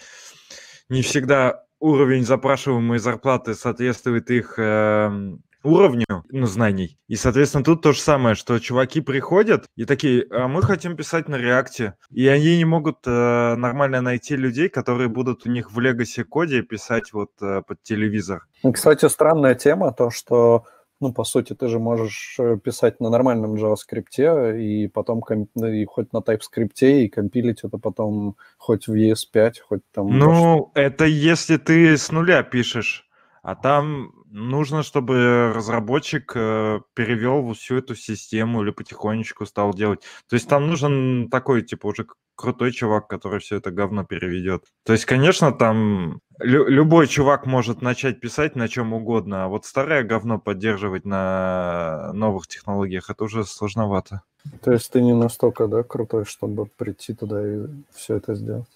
не 0.88 1.02
всегда 1.02 1.64
уровень 1.80 2.24
запрашиваемой 2.24 2.98
зарплаты 2.98 3.54
соответствует 3.54 4.30
их 4.30 4.54
э, 4.58 5.36
уровню 5.64 6.06
ну, 6.30 6.46
знаний. 6.46 6.98
И, 7.08 7.16
соответственно, 7.16 7.64
тут 7.64 7.82
то 7.82 7.92
же 7.92 8.00
самое, 8.00 8.34
что 8.34 8.58
чуваки 8.58 9.00
приходят 9.00 9.66
и 9.76 9.84
такие, 9.84 10.26
а 10.30 10.46
мы 10.46 10.62
хотим 10.62 10.96
писать 10.96 11.28
на 11.28 11.36
реакте. 11.36 11.94
И 12.10 12.26
они 12.28 12.58
не 12.58 12.64
могут 12.64 12.98
э, 13.06 13.54
нормально 13.56 14.00
найти 14.00 14.36
людей, 14.36 14.68
которые 14.68 15.08
будут 15.08 15.46
у 15.46 15.50
них 15.50 15.72
в 15.72 15.78
Legacy 15.78 16.24
коде 16.24 16.62
писать 16.62 17.12
вот 17.12 17.30
э, 17.42 17.62
под 17.66 17.82
телевизор. 17.82 18.46
Кстати, 18.72 19.08
странная 19.08 19.54
тема, 19.54 19.92
то, 19.92 20.10
что 20.10 20.64
ну, 21.04 21.12
по 21.12 21.24
сути, 21.24 21.54
ты 21.54 21.68
же 21.68 21.78
можешь 21.78 22.36
э, 22.38 22.56
писать 22.56 22.98
на 22.98 23.10
нормальном 23.10 23.56
JavaScript 23.56 24.58
и 24.58 24.88
потом. 24.88 25.22
Ну, 25.54 25.66
и 25.66 25.84
хоть 25.84 26.12
на 26.14 26.18
TypeScript 26.18 26.80
и 26.80 27.08
компилить 27.08 27.62
это 27.62 27.76
потом 27.76 28.36
хоть 28.56 28.88
в 28.88 28.94
ES5, 28.94 29.52
хоть 29.68 29.82
там... 29.92 30.18
Ну, 30.18 30.30
может... 30.30 30.66
это 30.74 31.04
если 31.04 31.58
ты 31.58 31.96
с 31.98 32.10
нуля 32.10 32.42
пишешь, 32.42 33.06
а 33.44 33.54
там 33.56 34.10
нужно, 34.30 34.82
чтобы 34.82 35.52
разработчик 35.54 36.32
э, 36.34 36.80
перевел 36.94 37.52
всю 37.52 37.76
эту 37.76 37.94
систему 37.94 38.62
или 38.62 38.70
потихонечку 38.70 39.44
стал 39.44 39.74
делать. 39.74 40.00
То 40.30 40.36
есть 40.36 40.48
там 40.48 40.66
нужен 40.66 41.28
такой, 41.28 41.60
типа, 41.60 41.88
уже 41.88 42.06
крутой 42.36 42.72
чувак, 42.72 43.06
который 43.06 43.40
все 43.40 43.56
это 43.56 43.70
говно 43.70 44.02
переведет. 44.04 44.64
То 44.86 44.94
есть, 44.94 45.04
конечно, 45.04 45.52
там 45.52 46.20
лю- 46.40 46.66
любой 46.68 47.06
чувак 47.06 47.44
может 47.44 47.82
начать 47.82 48.18
писать 48.18 48.56
на 48.56 48.66
чем 48.66 48.94
угодно, 48.94 49.44
а 49.44 49.48
вот 49.48 49.66
старое 49.66 50.04
говно 50.04 50.38
поддерживать 50.38 51.04
на 51.04 52.12
новых 52.14 52.46
технологиях 52.46 53.10
это 53.10 53.24
уже 53.24 53.44
сложновато. 53.44 54.22
То 54.62 54.72
есть 54.72 54.90
ты 54.90 55.02
не 55.02 55.14
настолько, 55.14 55.68
да, 55.68 55.82
крутой, 55.82 56.24
чтобы 56.24 56.64
прийти 56.64 57.12
туда 57.12 57.46
и 57.46 57.66
все 57.92 58.16
это 58.16 58.34
сделать? 58.34 58.70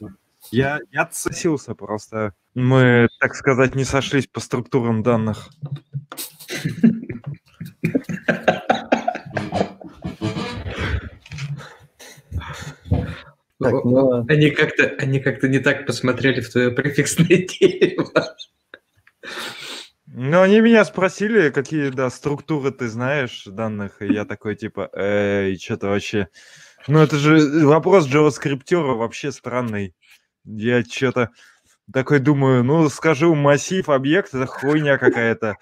Я, 0.50 0.80
я 0.90 1.02
отсосился 1.02 1.74
просто. 1.74 2.34
Мы, 2.54 3.08
так 3.20 3.34
сказать, 3.34 3.74
не 3.74 3.84
сошлись 3.84 4.26
по 4.26 4.40
структурам 4.40 5.02
данных. 5.02 5.50
Так, 13.60 13.84
ну... 13.84 14.24
Они 14.28 14.50
как-то 14.50 14.84
они 14.98 15.20
как-то 15.20 15.48
не 15.48 15.58
так 15.58 15.84
посмотрели 15.84 16.40
в 16.40 16.50
твое 16.50 16.70
префиксное 16.70 17.26
дерево. 17.60 18.36
Ну, 20.06 20.40
они 20.40 20.60
меня 20.60 20.84
спросили, 20.84 21.50
какие, 21.50 21.90
да, 21.90 22.10
структуры 22.10 22.70
ты 22.72 22.88
знаешь 22.88 23.44
данных, 23.46 24.00
и 24.00 24.12
я 24.12 24.24
такой, 24.24 24.56
типа, 24.56 24.90
эй, 24.92 25.56
что-то 25.58 25.88
вообще... 25.88 26.28
Ну, 26.86 27.00
это 27.00 27.16
же 27.16 27.66
вопрос 27.66 28.08
JavaScript 28.08 28.74
вообще 28.74 29.30
странный. 29.32 29.94
Я 30.50 30.82
что-то 30.82 31.30
такой 31.92 32.20
думаю, 32.20 32.64
ну, 32.64 32.88
скажу, 32.88 33.34
массив, 33.34 33.88
объект, 33.90 34.34
это 34.34 34.46
хуйня 34.46 34.96
какая-то, 34.96 35.56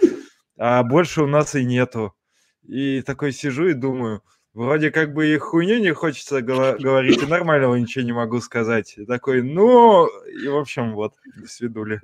а 0.56 0.82
больше 0.84 1.22
у 1.22 1.26
нас 1.26 1.56
и 1.56 1.64
нету. 1.64 2.14
И 2.62 3.02
такой 3.02 3.32
сижу 3.32 3.66
и 3.66 3.74
думаю, 3.74 4.22
вроде 4.54 4.92
как 4.92 5.12
бы 5.12 5.26
и 5.26 5.38
хуйню 5.38 5.78
не 5.78 5.92
хочется 5.92 6.40
говорить, 6.40 7.22
и 7.22 7.26
нормального 7.26 7.74
ничего 7.74 8.04
не 8.04 8.12
могу 8.12 8.40
сказать. 8.40 8.94
И 8.96 9.04
такой, 9.04 9.42
ну, 9.42 10.06
и 10.26 10.46
в 10.46 10.56
общем, 10.56 10.94
вот, 10.94 11.14
свидули. 11.46 12.00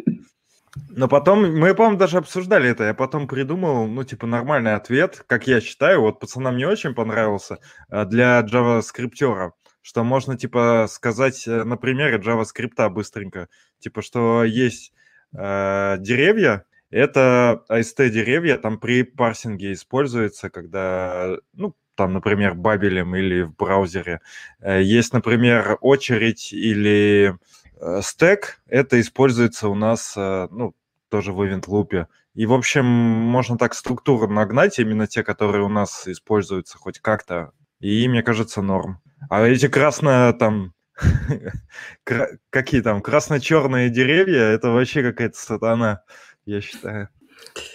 Но 0.88 1.06
потом, 1.06 1.54
мы, 1.56 1.74
по-моему, 1.74 1.98
даже 1.98 2.16
обсуждали 2.16 2.70
это, 2.70 2.84
я 2.84 2.94
потом 2.94 3.28
придумал, 3.28 3.86
ну, 3.86 4.02
типа, 4.04 4.26
нормальный 4.26 4.74
ответ, 4.74 5.22
как 5.26 5.46
я 5.46 5.60
считаю, 5.60 6.00
вот 6.00 6.18
пацанам 6.18 6.56
не 6.56 6.64
очень 6.64 6.94
понравился, 6.94 7.58
а, 7.90 8.06
для 8.06 8.40
JavaScript 8.40 9.52
что 9.82 10.04
можно, 10.04 10.38
типа, 10.38 10.86
сказать 10.88 11.46
э, 11.46 11.64
на 11.64 11.76
примере 11.76 12.18
JavaScript 12.18 12.88
быстренько, 12.88 13.48
типа, 13.80 14.00
что 14.00 14.44
есть 14.44 14.92
э, 15.34 15.96
деревья, 15.98 16.64
это 16.90 17.64
AST 17.68 18.08
деревья, 18.10 18.56
там 18.58 18.78
при 18.78 19.02
парсинге 19.02 19.72
используется, 19.72 20.50
когда, 20.50 21.36
ну, 21.52 21.74
там, 21.96 22.14
например, 22.14 22.54
бабелем 22.54 23.14
или 23.16 23.42
в 23.42 23.56
браузере. 23.56 24.20
Э, 24.60 24.80
есть, 24.80 25.12
например, 25.12 25.78
очередь 25.80 26.52
или 26.52 27.36
э, 27.80 28.00
стек, 28.02 28.62
это 28.68 29.00
используется 29.00 29.68
у 29.68 29.74
нас, 29.74 30.14
ну, 30.16 30.74
тоже 31.08 31.32
в 31.32 31.42
loop. 31.42 32.06
И, 32.34 32.46
в 32.46 32.54
общем, 32.54 32.86
можно 32.86 33.58
так 33.58 33.74
структуру 33.74 34.28
нагнать, 34.28 34.78
именно 34.78 35.06
те, 35.06 35.22
которые 35.22 35.64
у 35.64 35.68
нас 35.68 36.08
используются 36.08 36.78
хоть 36.78 37.00
как-то. 37.00 37.52
И 37.80 38.08
мне 38.08 38.22
кажется, 38.22 38.62
норм. 38.62 39.01
А 39.28 39.42
эти 39.42 39.68
красно 39.68 40.32
там 40.38 40.72
какие 42.50 42.80
там 42.80 43.00
красно-черные 43.00 43.90
деревья, 43.90 44.42
это 44.42 44.70
вообще 44.70 45.02
какая-то 45.02 45.36
сатана, 45.36 46.02
я 46.44 46.60
считаю. 46.60 47.08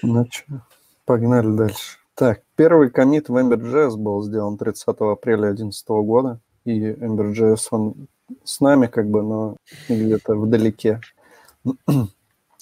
Ну 0.01 0.25
что, 0.31 0.61
погнали 1.05 1.55
дальше. 1.55 1.97
Так, 2.15 2.41
первый 2.55 2.89
комит 2.89 3.29
в 3.29 3.35
Ember.js 3.35 3.95
был 3.95 4.23
сделан 4.23 4.57
30 4.57 4.87
апреля 4.87 5.53
2011 5.53 5.87
года, 5.87 6.39
и 6.65 6.91
Ember.js, 6.91 7.67
он 7.71 8.07
с 8.43 8.59
нами 8.59 8.87
как 8.87 9.07
бы, 9.09 9.21
но 9.21 9.57
где-то 9.87 10.35
вдалеке. 10.35 11.01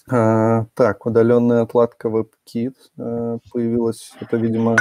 А, 0.07 0.65
так, 0.75 1.03
удаленная 1.07 1.63
отладка 1.63 2.09
WebKit 2.09 2.75
э, 2.99 3.39
появилась. 3.51 4.13
Это, 4.19 4.37
видимо, 4.37 4.75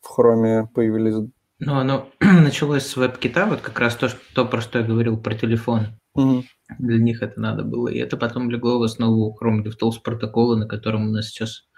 в 0.00 0.08
хроме 0.08 0.66
появились... 0.74 1.28
Ну, 1.64 1.76
оно 1.76 2.08
началось 2.20 2.84
с 2.84 2.96
веб-кита, 2.96 3.46
вот 3.46 3.60
как 3.60 3.78
раз 3.78 3.94
то, 3.94 4.08
что, 4.08 4.44
про 4.44 4.60
что 4.60 4.80
я 4.80 4.84
говорил 4.84 5.16
про 5.16 5.34
телефон. 5.34 5.86
Мгм. 6.16 6.42
Для 6.78 6.98
них 6.98 7.22
это 7.22 7.40
надо 7.40 7.62
было. 7.62 7.86
И 7.86 7.98
это 7.98 8.16
потом 8.16 8.50
легло 8.50 8.80
в 8.80 8.82
основу 8.82 9.36
Chrome 9.40 9.62
DevTools 9.62 10.02
протокола, 10.02 10.56
на 10.56 10.66
котором 10.66 11.06
у 11.08 11.12
нас 11.12 11.28
сейчас 11.28 11.68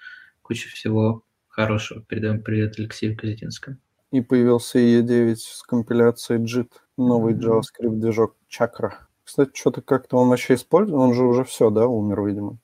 куча 0.41 0.70
всего 0.70 1.22
хорошего. 1.49 2.01
Передаем 2.01 2.43
привет 2.43 2.78
Алексею 2.78 3.14
Казетинскому. 3.14 3.76
И 4.11 4.22
появился 4.22 4.78
E9 4.78 5.37
с 5.37 5.62
компиляцией 5.62 6.43
JIT, 6.43 6.70
новый 6.97 7.35
Мгм. 7.35 7.45
JavaScript 7.45 8.01
движок 8.01 8.37
Chakra. 8.49 8.93
Кстати, 9.22 9.51
что-то 9.53 9.82
как-то 9.82 10.16
он 10.16 10.30
вообще 10.30 10.55
использует, 10.55 10.99
он 10.99 11.12
же 11.12 11.24
уже 11.24 11.45
все, 11.45 11.68
да, 11.68 11.87
умер, 11.87 12.24
видимо. 12.24 12.59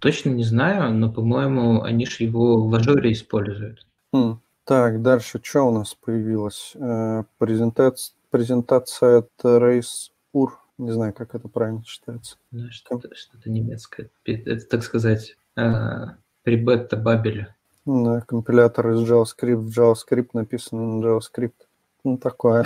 Точно 0.00 0.30
не 0.30 0.44
знаю, 0.44 0.94
но, 0.94 1.12
по-моему, 1.12 1.82
они 1.82 2.06
же 2.06 2.24
его 2.24 2.68
в 2.68 2.74
ажуре 2.74 3.12
используют. 3.12 3.86
Хм. 4.12 4.40
Так, 4.70 5.02
дальше, 5.02 5.40
что 5.42 5.62
у 5.66 5.72
нас 5.72 5.94
появилось? 5.94 6.76
Э, 6.76 7.24
презентация, 7.38 8.14
презентация 8.30 9.18
от 9.18 9.30
Race 9.42 10.12
UR, 10.32 10.50
не 10.78 10.92
знаю, 10.92 11.12
как 11.12 11.34
это 11.34 11.48
правильно 11.48 11.82
читается. 11.82 12.36
Да, 12.52 12.70
Что-то, 12.70 13.12
что-то 13.16 13.50
немецкое. 13.50 14.10
Это, 14.24 14.64
так 14.64 14.84
сказать, 14.84 15.36
а, 15.56 16.18
прибета 16.44 16.96
Бабеля. 16.96 17.56
Да, 17.84 18.20
компилятор 18.20 18.90
из 18.90 19.10
JavaScript 19.10 19.56
в 19.56 19.76
JavaScript 19.76 20.28
написан 20.34 21.00
на 21.00 21.04
JavaScript. 21.04 21.66
Ну, 22.04 22.16
такое. 22.16 22.64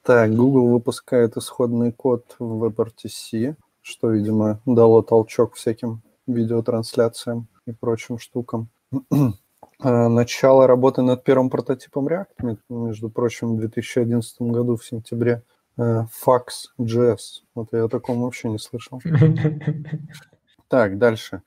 Так, 0.03 0.34
Google 0.34 0.68
выпускает 0.68 1.36
исходный 1.36 1.91
код 1.91 2.38
в 2.39 2.64
WebRTC, 2.64 3.55
что, 3.82 4.11
видимо, 4.11 4.61
дало 4.66 5.01
толчок 5.01 5.55
всяким 5.55 6.01
видеотрансляциям 6.26 7.47
и 7.66 7.74
прочим 7.74 8.18
штукам. 8.18 8.70
А, 9.80 10.07
Начало 10.09 10.67
работы 10.67 11.01
над 11.01 11.24
первым 11.24 11.49
прототипом 11.49 12.07
React, 12.07 12.26
ме- 12.41 12.57
между 12.69 13.09
прочим, 13.09 13.55
в 13.55 13.59
2011 13.59 14.41
году 14.41 14.76
в 14.78 14.86
сентябре. 14.86 15.43
Э, 15.78 16.05
Fax.js. 16.26 17.17
Вот 17.55 17.69
я 17.71 17.86
о 17.86 17.89
таком 17.89 18.21
вообще 18.21 18.49
не 18.49 18.59
слышал. 18.59 19.01
Так, 20.67 20.97
дальше. 20.97 21.41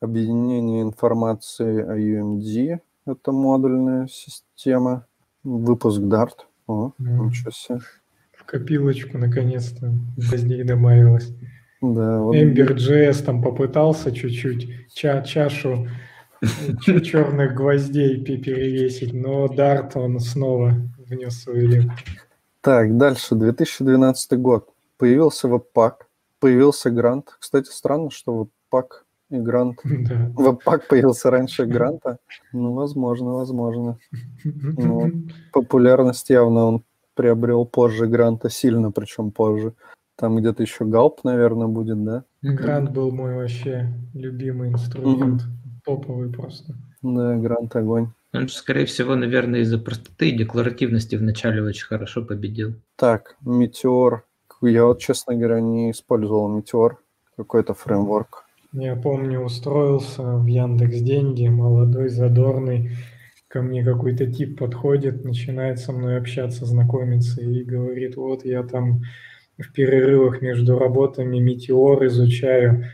Объединение 0.00 0.82
информации 0.82 1.82
о 1.82 1.96
UMD. 1.96 2.78
Это 3.06 3.32
модульная 3.32 4.06
система. 4.08 5.06
Выпуск 5.44 6.00
Dart. 6.00 6.46
О, 6.68 6.92
Мгм. 6.98 7.26
ничего 7.26 7.50
себе. 7.50 7.80
В 8.32 8.44
копилочку 8.44 9.18
наконец-то 9.18 9.92
гвоздей 10.16 10.62
добавилось. 10.64 11.32
Да, 11.80 12.20
вот 12.20 12.34
Ember.js 12.36 13.24
там 13.24 13.42
попытался 13.42 14.12
чуть-чуть 14.12 14.92
ча- 14.94 15.22
чашу 15.22 15.88
черных 17.02 17.54
гвоздей 17.54 18.22
пе- 18.24 18.36
перевесить, 18.38 19.12
но 19.12 19.46
Dart 19.46 19.92
он 19.94 20.18
снова 20.20 20.74
внес 21.08 21.42
свою 21.42 21.68
лепту. 21.68 21.92
Так, 22.60 22.96
дальше. 22.96 23.34
2012 23.34 24.38
год. 24.38 24.68
Появился 24.98 25.48
веб-пак, 25.48 26.06
появился 26.38 26.90
грант. 26.90 27.36
Кстати, 27.38 27.70
странно, 27.70 28.10
что 28.10 28.38
веб-пак 28.38 29.04
и 29.30 29.36
грант... 29.36 29.80
Да. 29.84 30.30
Веб-пак 30.36 30.88
появился 30.88 31.30
раньше 31.30 31.66
гранта. 31.66 32.18
Ну, 32.52 32.72
возможно, 32.72 33.32
возможно. 33.34 33.98
Ну, 34.44 35.10
Популярность 35.52 36.30
явно 36.30 36.64
он 36.66 36.84
приобрел 37.14 37.66
позже 37.66 38.06
гранта, 38.06 38.48
сильно 38.48 38.90
причем 38.90 39.30
позже. 39.32 39.74
Там 40.16 40.36
где-то 40.36 40.62
еще 40.62 40.84
галп, 40.84 41.24
наверное, 41.24 41.66
будет, 41.66 42.04
да? 42.04 42.24
Грант 42.42 42.90
был 42.90 43.10
мой 43.10 43.34
вообще 43.34 43.88
любимый 44.14 44.68
инструмент. 44.68 45.42
Топовый 45.84 46.30
просто. 46.32 46.74
Да, 47.02 47.36
грант 47.36 47.74
огонь. 47.76 48.08
Он 48.32 48.48
же, 48.48 48.54
скорее 48.54 48.86
всего, 48.86 49.14
наверное, 49.14 49.60
из-за 49.60 49.78
простоты 49.78 50.30
и 50.30 50.36
декларативности 50.36 51.16
вначале 51.16 51.62
очень 51.62 51.86
хорошо 51.86 52.24
победил. 52.24 52.74
Так, 52.96 53.36
Метеор. 53.44 54.24
Я 54.62 54.86
вот, 54.86 55.00
честно 55.00 55.34
говоря, 55.34 55.60
не 55.60 55.90
использовал 55.90 56.48
Метеор. 56.48 56.98
Какой-то 57.36 57.74
фреймворк. 57.74 58.44
Я 58.72 58.96
помню, 58.96 59.40
устроился 59.40 60.22
в 60.22 60.46
Яндекс 60.46 61.00
Деньги, 61.00 61.48
молодой, 61.48 62.08
задорный. 62.08 62.92
Ко 63.48 63.60
мне 63.60 63.84
какой-то 63.84 64.32
тип 64.32 64.58
подходит, 64.58 65.24
начинает 65.24 65.78
со 65.78 65.92
мной 65.92 66.16
общаться, 66.16 66.64
знакомиться 66.64 67.42
и 67.42 67.64
говорит, 67.64 68.16
вот 68.16 68.46
я 68.46 68.62
там 68.62 69.02
в 69.58 69.72
перерывах 69.72 70.40
между 70.40 70.78
работами 70.78 71.38
метеор 71.38 72.06
изучаю, 72.06 72.86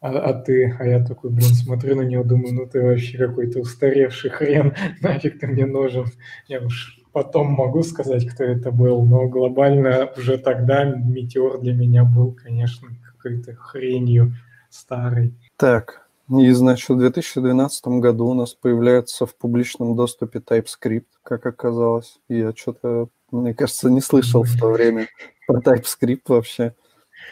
а, 0.00 0.18
а 0.18 0.32
ты? 0.32 0.74
А 0.78 0.86
я 0.86 1.04
такой, 1.04 1.30
блин, 1.30 1.50
смотрю 1.50 1.96
на 1.96 2.02
него, 2.02 2.24
думаю, 2.24 2.54
ну 2.54 2.66
ты 2.66 2.82
вообще 2.82 3.18
какой-то 3.18 3.60
устаревший 3.60 4.30
хрен, 4.30 4.74
нафиг 5.02 5.38
ты 5.38 5.46
мне 5.46 5.66
нужен. 5.66 6.06
Я 6.48 6.60
уж 6.60 6.98
потом 7.12 7.48
могу 7.48 7.82
сказать, 7.82 8.26
кто 8.26 8.44
это 8.44 8.70
был, 8.70 9.02
но 9.04 9.28
глобально 9.28 10.10
уже 10.16 10.38
тогда 10.38 10.84
метеор 10.84 11.60
для 11.60 11.74
меня 11.74 12.04
был, 12.04 12.32
конечно, 12.32 12.88
какой-то 13.12 13.54
хренью 13.54 14.34
старой. 14.70 15.34
Так, 15.56 16.08
и, 16.30 16.50
значит, 16.52 16.88
в 16.88 16.98
2012 16.98 17.86
году 17.98 18.28
у 18.28 18.34
нас 18.34 18.54
появляется 18.54 19.26
в 19.26 19.34
публичном 19.34 19.96
доступе 19.96 20.38
TypeScript, 20.38 21.06
как 21.24 21.44
оказалось. 21.44 22.20
Я 22.28 22.52
что-то, 22.54 23.08
мне 23.32 23.52
кажется, 23.52 23.90
не 23.90 24.00
слышал 24.00 24.44
в 24.44 24.58
то 24.58 24.70
время 24.70 25.08
про 25.46 25.60
TypeScript 25.60 26.22
вообще. 26.28 26.74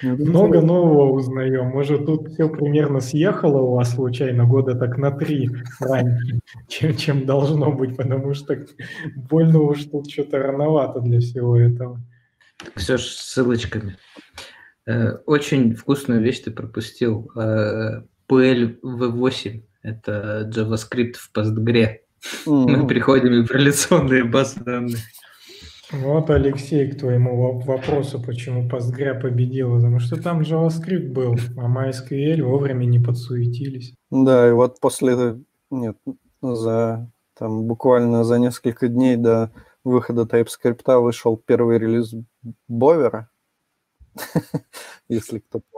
Ну, 0.03 0.16
Много 0.16 0.61
нового 0.61 1.12
узнаем. 1.12 1.68
Может, 1.68 2.07
тут 2.07 2.28
все 2.32 2.49
примерно 2.49 3.01
съехало 3.01 3.62
у 3.62 3.74
вас 3.74 3.94
случайно 3.94 4.44
года 4.44 4.74
так 4.74 4.96
на 4.96 5.11
три 5.11 5.51
раньше, 5.80 6.40
чем, 6.68 6.96
чем 6.96 7.26
должно 7.26 7.72
быть, 7.72 7.96
потому 7.96 8.34
что 8.34 8.57
больно 9.16 9.61
уж 9.61 9.84
тут 9.84 10.11
что-то 10.11 10.38
рановато 10.38 11.01
для 11.01 11.20
всего 11.20 11.59
этого. 11.59 12.01
Все 12.76 12.96
ж 12.96 13.03
с 13.03 13.32
ссылочками. 13.32 13.96
Э, 14.86 15.16
Очень 15.26 15.74
вкусную 15.74 16.22
вещь 16.22 16.40
ты 16.40 16.51
пропустил. 16.51 17.30
Э, 17.36 18.03
PLV8– 18.30 19.62
это 19.82 20.51
JavaScript 20.55 21.14
в 21.14 21.30
Postgre. 21.34 21.99
Мы 22.46 22.86
приходим 22.86 23.44
в 23.44 23.51
реляционные 23.51 24.24
базы 24.24 24.61
данных. 24.61 24.99
Вот, 25.91 26.28
Алексей, 26.28 26.91
к 26.91 26.99
твоему 26.99 27.36
во- 27.36 27.61
вопросу, 27.61 28.22
почему 28.22 28.68
Postgre 28.68 29.18
победила, 29.18 29.76
потому 29.76 30.01
что 30.01 30.22
там 30.22 30.41
JavaScript 30.41 31.12
был, 31.12 31.36
а 31.57 31.66
MySQL 31.66 32.43
вовремя 32.43 32.84
не 32.84 32.99
подсуетились. 32.99 33.95
Да, 34.11 34.49
и 34.49 34.53
вот 34.53 34.80
после, 34.80 35.39
нет, 35.70 35.97
за 36.43 37.11
там 37.39 37.64
буквально 37.64 38.24
за 38.24 38.39
несколько 38.39 38.89
дней 38.89 39.16
до 39.16 39.51
выхода 39.84 40.22
TypeScript 40.22 41.01
вышел 41.01 41.36
первый 41.36 41.78
релиз 41.78 42.14
Бовера, 42.66 43.30
если 45.09 45.39
кто 45.39 45.61
помнит. 45.61 45.77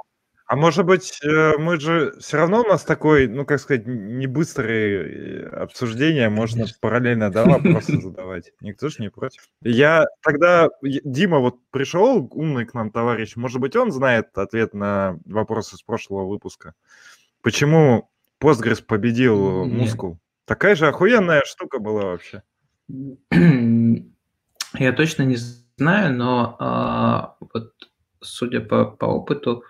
А 0.51 0.57
может 0.57 0.85
быть, 0.85 1.21
э, 1.23 1.53
мы 1.59 1.79
же 1.79 2.13
все 2.19 2.39
равно 2.39 2.63
у 2.63 2.67
нас 2.67 2.83
такой, 2.83 3.29
ну 3.29 3.47
как 3.47 3.61
сказать, 3.61 3.87
не 3.87 4.27
быстрые 4.27 5.45
э, 5.45 5.47
обсуждения, 5.47 6.29
можно 6.29 6.63
Конечно. 6.63 6.79
параллельно 6.81 7.31
да, 7.31 7.45
вопросы 7.47 8.01
задавать. 8.01 8.51
Никто 8.61 8.89
же 8.89 8.97
не 8.99 9.11
против. 9.11 9.45
Я 9.63 10.07
тогда, 10.25 10.69
Дима 10.83 11.39
вот 11.39 11.59
пришел, 11.71 12.29
умный 12.33 12.67
к 12.67 12.75
нам 12.75 12.91
товарищ, 12.91 13.37
может 13.37 13.61
быть, 13.61 13.77
он 13.77 13.93
знает 13.93 14.37
ответ 14.37 14.75
на 14.75 15.21
вопросы 15.25 15.77
с 15.77 15.83
прошлого 15.83 16.27
выпуска. 16.27 16.75
Почему 17.43 18.11
Postgres 18.41 18.83
победил 18.83 19.67
Нет. 19.67 19.79
Мускул? 19.79 20.19
Такая 20.47 20.75
же 20.75 20.89
охуенная 20.89 21.45
штука 21.45 21.79
была 21.79 22.07
вообще. 22.07 22.43
Я 23.31 24.93
точно 24.95 25.23
не 25.23 25.37
знаю, 25.77 26.13
но 26.13 26.57
а, 26.59 27.37
вот 27.39 27.73
судя 28.21 28.61
по, 28.61 28.85
по 28.87 29.05
опыту, 29.05 29.63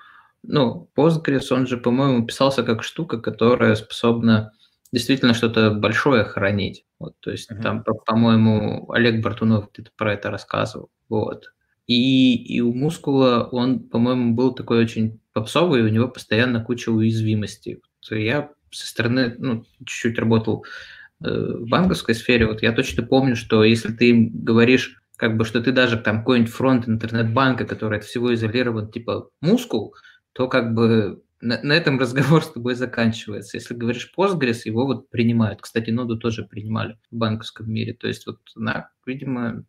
ну, 0.43 0.91
Postgres, 0.97 1.47
он 1.53 1.67
же, 1.67 1.77
по-моему, 1.77 2.27
писался 2.27 2.63
как 2.63 2.83
штука, 2.83 3.19
которая 3.21 3.75
способна 3.75 4.53
действительно 4.93 5.35
что-то 5.35 5.71
большое 5.71 6.25
хранить. 6.25 6.85
Вот, 6.99 7.15
то 7.21 7.31
есть 7.31 7.51
Мгм. 7.51 7.63
там, 7.63 7.85
по- 7.85 7.95
по-моему, 7.95 8.91
Олег 8.93 9.23
Бартунов 9.23 9.71
где-то 9.73 9.91
про 9.97 10.15
это 10.15 10.31
рассказывал. 10.31 10.91
Вот. 11.09 11.53
И, 11.87 12.37
и 12.37 12.61
у 12.61 12.73
Мускула 12.73 13.49
он, 13.51 13.81
по-моему, 13.81 14.35
был 14.35 14.55
такой 14.55 14.81
очень 14.81 15.21
попсовый, 15.33 15.83
у 15.83 15.89
него 15.89 16.09
постоянно 16.09 16.63
куча 16.63 16.91
уязвимостей. 16.91 17.77
Вот 18.11 18.17
я 18.17 18.51
со 18.71 18.87
стороны, 18.87 19.35
ну, 19.39 19.65
чуть-чуть 19.85 20.19
работал 20.19 20.65
э, 21.25 21.31
в 21.59 21.69
банковской 21.69 22.15
сфере, 22.15 22.47
вот 22.47 22.63
я 22.63 22.73
точно 22.73 23.03
помню, 23.05 23.37
что 23.37 23.65
если 23.65 23.93
ты 23.93 24.11
им 24.11 24.31
говоришь, 24.45 25.03
как 25.17 25.37
бы, 25.37 25.45
что 25.45 25.61
ты 25.61 25.73
даже 25.73 25.99
там 25.99 26.19
какой-нибудь 26.21 26.53
фронт 26.53 26.89
интернет-банка, 26.89 27.65
который 27.67 27.99
от 27.99 28.05
всего 28.05 28.33
изолирован, 28.35 28.91
типа 28.91 29.29
мускул, 29.41 29.95
то 30.41 30.49
как 30.49 30.73
бы 30.73 31.23
на, 31.43 31.61
на 31.63 31.75
этом 31.75 31.99
разговор 31.99 32.43
с 32.43 32.51
тобой 32.51 32.75
заканчивается. 32.75 33.59
Если 33.59 33.75
говоришь 33.75 34.11
Postgres, 34.17 34.61
его 34.65 34.87
вот 34.87 35.11
принимают. 35.11 35.61
Кстати, 35.61 35.91
ноду 35.91 36.17
тоже 36.17 36.45
принимали 36.45 36.97
в 37.11 37.17
банковском 37.17 37.71
мире. 37.71 37.93
То 37.93 38.09
есть 38.09 38.27
вот 38.27 38.39
она, 38.57 38.89
видимо, 39.05 39.67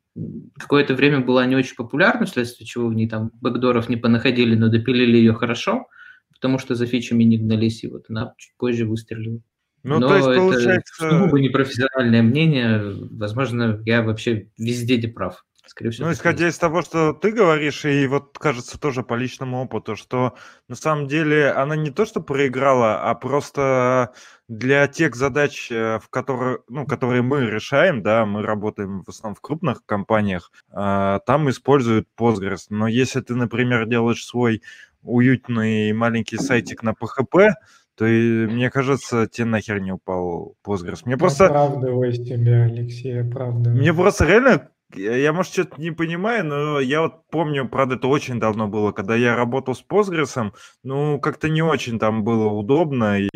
какое-то 0.58 0.94
время 0.94 1.20
была 1.20 1.46
не 1.46 1.58
очень 1.58 1.76
популярна, 1.76 2.26
вследствие 2.26 2.66
чего 2.66 2.88
в 2.88 2.94
ней 2.94 3.10
там 3.10 3.32
бэкдоров 3.42 3.90
не 3.90 3.98
понаходили, 3.98 4.56
но 4.56 4.70
допилили 4.70 5.18
ее 5.18 5.34
хорошо. 5.34 5.88
потому 6.34 6.58
что 6.58 6.76
за 6.76 6.86
фичами 6.86 7.26
не 7.26 7.38
гнались, 7.38 7.84
и 7.84 7.90
вот 7.90 8.06
она 8.08 8.34
чуть 8.38 8.56
позже 8.56 8.86
выстрелила. 8.86 9.42
Ну, 9.84 10.00
Но 10.00 10.08
то 10.08 10.16
есть, 10.16 10.28
это 10.30 10.38
получается... 10.38 11.10
сугубо 11.10 11.38
непрофессиональное 11.38 12.22
мнение. 12.22 12.96
Возможно, 13.12 13.82
я 13.86 14.04
вообще 14.04 14.48
везде 14.58 14.98
не 14.98 15.08
прав. 15.08 15.44
Скорее 15.72 15.92
всего, 15.92 16.08
Ну, 16.08 16.14
исходя 16.14 16.50
из 16.50 16.58
того, 16.58 16.82
что 16.82 17.14
ты 17.14 17.32
говоришь, 17.32 17.86
и 17.86 18.06
вот 18.06 18.38
кажется 18.38 18.78
тоже 18.78 19.04
по 19.04 19.14
личному 19.14 19.64
опыту, 19.64 19.96
что 19.96 20.36
на 20.68 20.76
самом 20.76 21.08
деле 21.08 21.50
она 21.50 21.78
не 21.78 21.92
то, 21.92 22.06
что 22.06 22.20
проиграла, 22.20 23.10
а 23.10 23.16
просто 23.16 24.12
для 24.50 24.86
тех 24.90 25.16
задач, 25.16 25.72
э, 25.72 26.00
в 26.00 26.10
которые, 26.10 26.60
ну, 26.68 26.86
которые 26.86 27.22
мы 27.22 27.46
решаем, 27.46 28.04
да, 28.04 28.26
мы 28.26 28.42
работаем 28.42 29.04
в 29.04 29.08
основном 29.08 29.36
в 29.36 29.40
крупных 29.40 29.86
компаниях, 29.86 30.52
а, 30.72 31.20
там 31.20 31.50
используют 31.50 32.10
Postgres. 32.20 32.66
Но 32.68 32.90
если 32.90 33.22
ты, 33.22 33.34
например, 33.36 33.86
делаешь 33.86 34.26
свой 34.26 34.64
уютный 35.04 35.94
маленький 35.94 36.36
сайтик 36.36 36.84
на 36.84 36.90
PHP, 36.90 37.52
то 37.96 38.06
и, 38.06 38.46
мне 38.48 38.70
кажется, 38.70 39.26
тебе 39.28 39.46
нахер 39.46 39.80
не 39.80 39.94
упал 39.94 40.58
Postgres. 40.66 41.04
Мне 41.06 41.16
просто... 41.16 41.46
Оправдывай 41.46 42.14
себя, 42.14 42.64
Алексей, 42.64 43.22
оправдывай. 43.22 43.80
Мне 43.80 43.94
просто 43.94 44.26
реально, 44.26 44.71
я, 44.96 45.34
может, 45.34 45.54
что-то 45.54 45.80
не 45.80 45.92
понимаю, 45.92 46.46
но 46.46 46.80
я 46.80 47.02
вот 47.02 47.28
помню, 47.30 47.68
правда, 47.68 47.96
это 47.96 48.08
очень 48.08 48.40
давно 48.40 48.68
было, 48.68 48.92
когда 48.92 49.16
я 49.16 49.36
работал 49.36 49.76
с 49.76 49.84
Postgres, 49.84 50.52
ну, 50.84 51.20
как-то 51.20 51.50
не 51.50 51.62
очень 51.62 52.00
там 52.00 52.24
было 52.24 52.48
удобно, 52.48 53.20
и... 53.20 53.30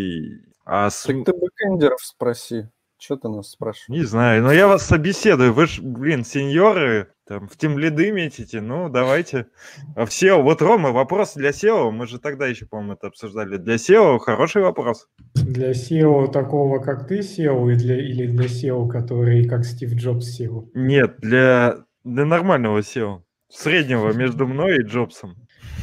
А 0.65 0.89
с... 0.89 1.03
Так 1.03 1.25
ты 1.25 1.33
бэкэндеров 1.33 2.01
спроси. 2.01 2.69
Что 2.97 3.17
ты 3.17 3.27
нас 3.27 3.51
спрашиваешь? 3.51 3.99
Не 3.99 4.05
знаю, 4.05 4.41
но 4.41 4.51
я 4.51 4.67
вас 4.67 4.85
собеседую, 4.85 5.53
вы 5.53 5.67
ж, 5.67 5.79
блин, 5.79 6.23
сеньоры, 6.23 7.13
там, 7.27 7.47
в 7.47 7.57
тем 7.57 7.79
лиды 7.79 8.11
метите, 8.11 8.61
ну, 8.61 8.87
давайте. 8.87 9.47
А 9.95 10.05
в 10.05 10.09
SEO, 10.09 10.43
вот, 10.43 10.61
Рома, 10.61 10.91
вопрос 10.91 11.33
для 11.33 11.49
SEO, 11.49 11.89
мы 11.89 12.05
же 12.05 12.19
тогда 12.19 12.45
еще, 12.45 12.67
по-моему, 12.67 12.93
это 12.93 13.07
обсуждали. 13.07 13.57
Для 13.57 13.75
SEO 13.75 14.19
хороший 14.19 14.61
вопрос. 14.61 15.07
Для 15.33 15.71
SEO 15.71 16.31
такого, 16.31 16.79
как 16.79 17.07
ты 17.07 17.19
SEO, 17.19 17.71
и 17.71 17.75
для, 17.75 17.97
или 17.99 18.27
для 18.27 18.45
SEO, 18.45 18.87
который 18.87 19.47
как 19.47 19.65
Стив 19.65 19.93
Джобс 19.95 20.39
SEO? 20.39 20.69
Нет, 20.75 21.17
для, 21.19 21.77
для 22.03 22.25
нормального 22.25 22.79
SEO, 22.79 23.21
среднего 23.49 24.13
между 24.13 24.45
мной 24.47 24.77
и 24.77 24.83
Джобсом. 24.83 25.35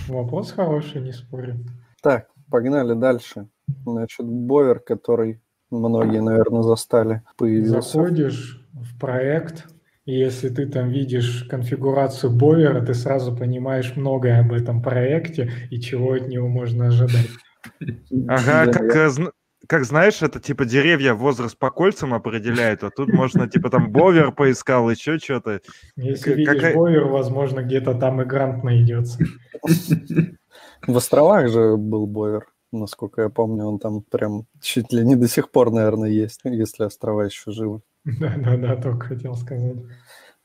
Вопрос 0.08 0.52
хороший, 0.52 1.00
не 1.00 1.12
спорю. 1.12 1.56
Так, 2.02 2.28
погнали 2.50 2.94
дальше. 2.94 3.48
Значит, 3.84 4.26
Бовер, 4.26 4.78
который 4.78 5.40
многие, 5.70 6.20
наверное, 6.20 6.62
застали, 6.62 7.22
появился. 7.36 7.80
Заходишь 7.80 8.64
в 8.72 8.98
проект, 8.98 9.66
и 10.04 10.18
если 10.18 10.48
ты 10.48 10.66
там 10.66 10.90
видишь 10.90 11.44
конфигурацию 11.48 12.32
Бовера, 12.32 12.80
ты 12.84 12.94
сразу 12.94 13.36
понимаешь 13.36 13.92
многое 13.96 14.40
об 14.40 14.52
этом 14.52 14.82
проекте 14.82 15.50
и 15.70 15.80
чего 15.80 16.14
от 16.14 16.28
него 16.28 16.48
можно 16.48 16.88
ожидать. 16.88 17.28
Ага, 18.28 18.72
как, 18.72 18.96
э, 18.96 19.10
как 19.68 19.84
знаешь, 19.84 20.22
это 20.22 20.40
типа 20.40 20.64
деревья 20.64 21.14
возраст 21.14 21.56
по 21.56 21.70
кольцам 21.70 22.14
определяют, 22.14 22.82
а 22.82 22.90
тут 22.90 23.12
можно 23.12 23.48
типа 23.48 23.70
там 23.70 23.92
бовер 23.92 24.32
поискал, 24.32 24.90
еще 24.90 25.18
что-то. 25.18 25.60
Если 25.96 26.32
К- 26.32 26.36
видишь 26.36 26.54
какая- 26.54 26.74
Бовер, 26.74 27.04
возможно, 27.04 27.62
где-то 27.62 27.94
там 27.94 28.20
и 28.20 28.24
грант 28.24 28.64
найдется. 28.64 29.22
В 30.86 30.96
островах 30.96 31.48
же 31.48 31.76
был 31.76 32.06
Бовер, 32.08 32.46
насколько 32.72 33.22
я 33.22 33.28
помню, 33.28 33.66
он 33.66 33.78
там 33.78 34.02
прям 34.02 34.46
чуть 34.60 34.92
ли 34.92 35.04
не 35.04 35.14
до 35.14 35.28
сих 35.28 35.50
пор, 35.52 35.70
наверное, 35.70 36.10
есть, 36.10 36.40
если 36.42 36.82
острова 36.84 37.22
еще 37.22 37.52
живы. 37.52 37.82
Да-да-да, 38.20 38.76
только 38.76 39.08
хотел 39.08 39.34
сказать. 39.36 39.76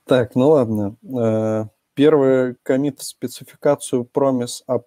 Так, 0.05 0.35
ну 0.35 0.49
ладно. 0.49 0.95
Э, 1.03 1.65
Первый 1.97 2.55
комит 2.61 2.99
в 2.99 3.03
спецификацию 3.03 4.07
Promise 4.13 4.61
A+, 4.67 4.79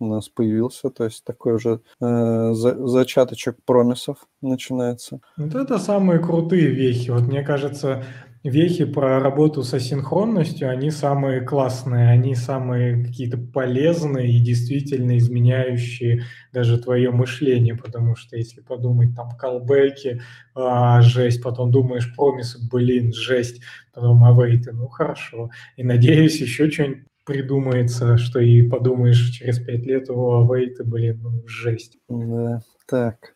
у 0.00 0.06
нас 0.06 0.28
появился, 0.28 0.90
то 0.90 1.04
есть 1.04 1.22
такой 1.22 1.54
уже 1.54 1.82
э, 2.00 2.52
за- 2.52 2.84
зачаточек 2.84 3.58
промисов 3.64 4.26
начинается. 4.42 5.20
Вот 5.36 5.54
это 5.54 5.78
самые 5.78 6.18
крутые 6.18 6.66
вехи. 6.66 7.10
Вот 7.10 7.22
мне 7.28 7.44
кажется, 7.44 8.02
вехи 8.48 8.84
про 8.84 9.20
работу 9.20 9.62
со 9.62 9.80
синхронностью, 9.80 10.70
они 10.70 10.90
самые 10.90 11.40
классные, 11.40 12.10
они 12.10 12.34
самые 12.34 13.04
какие-то 13.04 13.38
полезные 13.38 14.32
и 14.32 14.40
действительно 14.40 15.16
изменяющие 15.18 16.24
даже 16.52 16.78
твое 16.78 17.10
мышление, 17.10 17.76
потому 17.76 18.16
что 18.16 18.36
если 18.36 18.60
подумать 18.60 19.14
там 19.14 19.30
колбеки, 19.36 20.20
а, 20.54 21.00
жесть, 21.02 21.42
потом 21.42 21.70
думаешь 21.70 22.14
промисы, 22.14 22.58
блин, 22.70 23.12
жесть, 23.12 23.62
потом 23.92 24.24
авейты, 24.24 24.72
ну 24.72 24.88
хорошо. 24.88 25.50
И 25.76 25.84
надеюсь, 25.84 26.40
еще 26.40 26.70
что-нибудь 26.70 27.04
придумается, 27.24 28.16
что 28.16 28.40
и 28.40 28.62
подумаешь 28.62 29.30
через 29.30 29.58
пять 29.58 29.84
лет, 29.84 30.08
о, 30.08 30.42
авейты, 30.42 30.82
блин, 30.84 31.20
ну 31.22 31.42
жесть. 31.46 31.98
Да. 32.08 32.62
Так, 32.86 33.34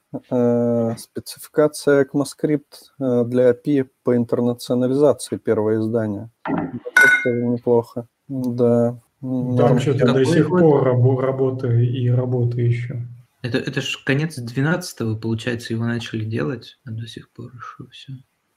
спецификация 0.98 2.04
ECMAScript 2.04 2.90
э, 3.00 3.24
для 3.24 3.50
API 3.50 3.88
по 4.04 4.16
интернационализации 4.16 5.36
первое 5.36 5.80
издание. 5.80 6.30
Это 6.44 7.32
неплохо. 7.32 8.06
Да. 8.28 8.98
Там 9.20 9.78
что-то 9.78 10.12
до 10.12 10.24
сих 10.24 10.48
пор 10.48 10.86
рабо- 10.86 11.20
работа 11.20 11.68
и 11.68 12.08
работа 12.08 12.60
еще. 12.60 13.06
Это, 13.42 13.58
это 13.58 13.80
ж 13.80 14.02
конец 14.04 14.38
12-го, 14.38 15.16
получается, 15.16 15.74
его 15.74 15.84
начали 15.84 16.24
делать, 16.24 16.78
а 16.84 16.90
до 16.90 17.06
сих 17.06 17.30
пор 17.30 17.46
еще 17.46 17.90
все. 17.90 18.12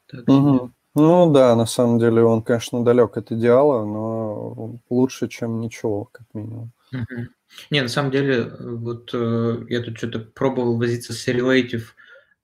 Так. 0.08 0.28
Мгм. 0.28 0.74
Ну 0.95 1.32
да, 1.32 1.56
на 1.56 1.66
самом 1.66 1.99
деле 1.99 2.24
он, 2.24 2.41
конечно, 2.41 2.84
далек 2.84 3.18
от 3.18 3.32
идеала, 3.32 3.84
но 3.86 4.76
лучше, 4.89 5.28
чем 5.28 5.60
ничего, 5.60 6.06
как 6.12 6.26
минимум. 6.34 6.72
Мгм. 6.91 7.30
Не, 7.70 7.82
на 7.82 7.88
самом 7.88 8.12
деле, 8.12 8.51
вот 8.60 9.12
э, 9.14 9.66
я 9.70 9.82
тут 9.82 9.97
что-то 9.97 10.20
пробовал 10.20 10.78
возиться 10.78 11.14
с 11.14 11.28
Relative 11.28 11.84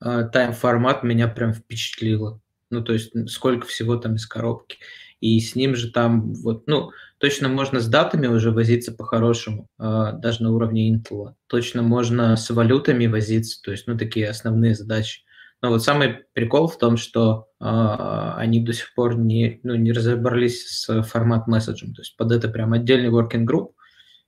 э, 0.04 0.30
Time 0.34 0.54
формат, 0.54 1.04
меня 1.04 1.28
прям 1.28 1.54
впечатлило. 1.54 2.40
Ну, 2.70 2.84
то 2.84 2.94
есть, 2.94 3.12
сколько 3.30 3.68
всего 3.68 3.98
там 3.98 4.16
из 4.16 4.26
коробки. 4.26 4.78
И 5.20 5.40
с 5.40 5.56
ним 5.56 5.76
же 5.76 5.92
там, 5.92 6.34
вот, 6.34 6.68
ну, 6.68 6.92
точно 7.20 7.48
можно 7.48 7.80
с 7.80 7.88
датами 7.88 8.28
уже 8.28 8.52
возиться 8.52 8.92
по-хорошему, 8.92 9.68
э, 9.78 10.14
даже 10.18 10.42
на 10.44 10.52
уровне 10.52 10.94
Intel. 10.94 11.34
Точно 11.48 11.84
можно 11.84 12.36
с 12.36 12.50
валютами 12.50 13.06
возиться, 13.06 13.62
то 13.62 13.72
есть, 13.72 13.88
ну, 13.88 13.98
такие 13.98 14.30
основные 14.30 14.74
задачи. 14.74 15.22
Но 15.62 15.70
вот 15.70 15.84
самый 15.84 16.24
прикол 16.34 16.68
в 16.68 16.80
том, 16.80 16.98
что 16.98 17.50
э, 17.60 17.66
они 17.66 18.66
до 18.66 18.74
сих 18.74 18.96
пор 18.96 19.16
не, 19.16 19.60
ну, 19.62 19.76
не 19.76 19.92
разобрались 19.92 20.68
с 20.68 21.04
формат 21.04 21.48
месседжем. 21.48 21.94
То 21.94 22.02
есть 22.02 22.18
под 22.18 22.32
это 22.32 22.50
прям 22.50 22.74
отдельный 22.74 23.10
working 23.10 23.46
group, 23.46 23.74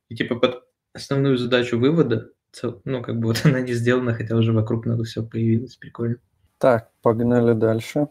и 0.08 0.14
типа 0.14 0.36
под 0.36 0.62
основную 0.94 1.36
задачу 1.36 1.78
вывода, 1.78 2.30
ну, 2.84 3.02
как 3.02 3.18
бы 3.18 3.28
вот 3.28 3.40
она 3.44 3.60
не 3.60 3.72
сделана, 3.74 4.14
хотя 4.14 4.36
уже 4.36 4.52
вокруг 4.52 4.86
надо 4.86 5.04
все 5.04 5.22
появилось. 5.22 5.76
Прикольно. 5.76 6.16
Так, 6.58 6.90
погнали 7.02 7.52
дальше. 7.52 8.08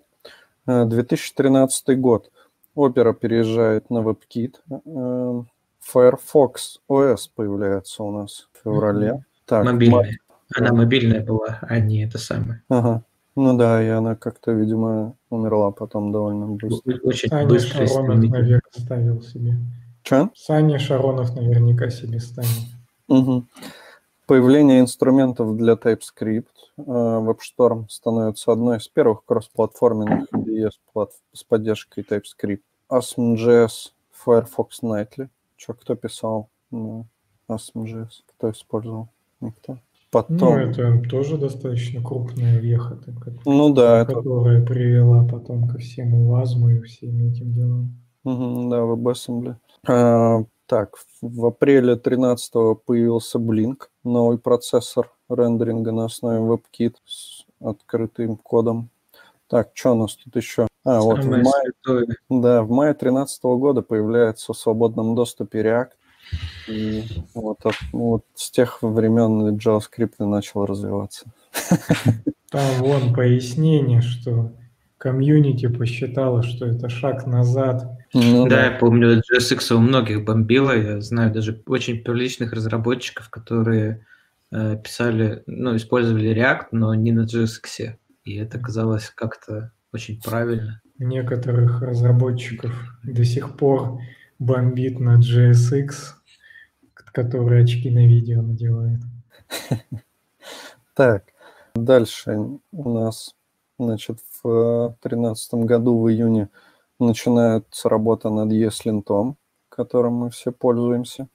Э, 0.67 0.85
2013 0.85 1.99
год. 1.99 2.31
Opera 2.75 3.13
переезжает 3.13 3.89
на 3.89 3.99
WebKit. 3.99 4.55
Э, 4.69 5.43
Firefox 5.79 6.79
OS 6.89 7.29
появляется 7.35 8.03
у 8.03 8.11
нас 8.11 8.47
в 8.53 8.63
феврале. 8.63 9.13
Мгм. 9.13 9.25
Так, 9.45 9.65
Мобильная. 9.65 10.17
Она 10.55 10.69
да. 10.69 10.75
мобильная 10.75 11.25
была, 11.25 11.59
а 11.61 11.79
не 11.79 12.05
это 12.05 12.17
самое. 12.17 12.61
Ага. 12.69 13.03
Ну 13.35 13.57
да, 13.57 13.83
и 13.83 13.87
она 13.87 14.15
как-то, 14.15 14.51
видимо, 14.51 15.15
умерла 15.29 15.71
потом 15.71 16.11
довольно 16.11 16.47
быстро. 16.47 16.93
Очень 17.03 17.29
Саня 17.29 17.47
быстро. 17.47 17.87
стремительно. 17.87 18.37
наверное, 18.37 18.61
ставил 18.71 19.21
себе. 19.23 19.55
Че? 20.03 20.29
Саня 20.35 20.79
Шаронов 20.79 21.35
наверняка 21.35 21.89
себе 21.89 22.19
ставил. 22.19 22.49
Мгм. 23.07 23.47
Появление 24.25 24.79
инструментов 24.79 25.57
для 25.57 25.73
TypeScript. 25.73 26.45
Э, 26.77 26.81
WebStorm 26.81 27.87
становится 27.89 28.51
одной 28.51 28.77
из 28.77 28.87
первых 28.87 29.25
кроссплатформенных 29.25 30.27
IDE 30.33 30.71
с, 30.71 30.79
плат- 30.93 31.21
с 31.33 31.43
поддержкой 31.43 32.05
TypeScript. 32.09 32.61
ASM.js, 32.89 33.91
Firefox 34.25 34.81
Nightly. 34.81 35.29
Че, 35.57 35.73
кто 35.73 35.95
писал 35.95 36.49
на 36.71 37.05
ASM.js? 37.49 38.23
Кто 38.37 38.51
использовал? 38.51 39.09
Никто. 39.41 39.77
Потом... 40.11 40.37
Ну, 40.37 40.57
это 40.57 41.01
тоже 41.09 41.37
достаточно 41.37 42.01
крупная 42.03 42.59
веха, 42.59 42.95
так 42.95 43.15
Ну 43.45 43.73
да, 43.73 44.01
это 44.01 44.13
которая 44.13 44.63
привела 44.63 45.27
потом 45.27 45.67
ко 45.67 45.79
всему 45.79 46.29
ВАЗму 46.29 46.69
и 46.69 46.81
всем 46.81 47.17
этим 47.27 47.51
делам. 47.51 48.02
Да, 48.23 48.31
WebAssembly. 48.31 49.55
А, 49.87 50.43
так, 50.65 50.95
в 51.21 51.45
апреле 51.45 51.95
13 51.95 52.53
появился 52.85 53.37
Blink, 53.37 53.83
новый 54.03 54.37
процессор 54.37 55.11
рендеринга 55.29 55.91
на 55.91 56.05
основе 56.05 56.39
WebKit 56.39 56.95
с 57.05 57.45
открытым 57.61 58.37
кодом. 58.37 58.89
Так, 59.47 59.71
что 59.73 59.91
у 59.91 59.95
нас 59.95 60.15
тут 60.15 60.35
еще? 60.35 60.67
А, 60.85 61.01
вот 61.01 61.23
в 61.23 61.29
мае, 61.29 61.43
святое. 61.83 62.07
да, 62.29 62.63
в 62.63 62.69
мае 62.71 62.93
13 62.93 63.43
года 63.43 63.81
появляется 63.81 64.53
в 64.53 64.57
свободном 64.57 65.15
доступе 65.15 65.61
React. 65.61 65.89
И 66.69 67.03
вот, 67.33 67.65
от- 67.65 67.75
вот 67.91 68.23
с 68.33 68.49
тех 68.49 68.81
времен 68.81 69.55
JavaScript 69.57 70.13
и 70.19 70.23
начал 70.23 70.65
развиваться. 70.65 71.25
Там 72.51 72.61
вон 72.79 73.13
пояснение, 73.13 74.01
что 74.01 74.51
комьюнити 74.97 75.67
посчитало, 75.67 76.43
что 76.43 76.65
это 76.65 76.87
шаг 76.89 77.25
назад. 77.25 77.97
Ну 78.13 78.47
Да, 78.47 78.65
я 78.65 78.71
помню, 78.77 79.19
JSX 79.19 79.73
у 79.73 79.79
многих 79.79 80.23
бомбило. 80.23 80.71
Я 80.71 81.01
знаю 81.01 81.31
даже 81.31 81.61
очень 81.65 82.03
приличных 82.03 82.53
разработчиков, 82.53 83.29
которые 83.29 84.05
э, 84.51 84.77
писали, 84.77 85.43
ну, 85.47 85.75
использовали 85.75 86.35
React, 86.35 86.67
но 86.71 86.93
не 86.93 87.11
на 87.11 87.21
JSX. 87.21 87.95
И 88.25 88.35
это 88.35 88.59
казалось 88.59 89.11
как-то 89.15 89.71
очень 89.91 90.21
правильно. 90.21 90.81
Некоторых 90.99 91.81
разработчиков 91.81 92.71
до 93.03 93.25
сих 93.25 93.57
пор 93.57 93.99
бомбит 94.37 94.99
на 94.99 95.19
JSX, 95.19 95.91
который 96.93 97.63
очки 97.63 97.89
на 97.89 98.05
видео 98.05 98.41
надевает. 98.41 98.99
Так, 100.95 101.23
дальше 101.73 102.37
у 102.71 102.89
нас, 102.89 103.33
значит, 103.79 104.19
в 104.43 104.95
2013 105.01 105.53
году 105.65 105.99
в 105.99 106.07
июне 106.07 106.49
начинается 106.99 107.89
работа 107.89 108.29
над 108.29 108.51
ESLint, 108.51 109.35
которым 109.69 110.13
мы 110.13 110.29
все 110.29 110.51
пользуемся. 110.51 111.27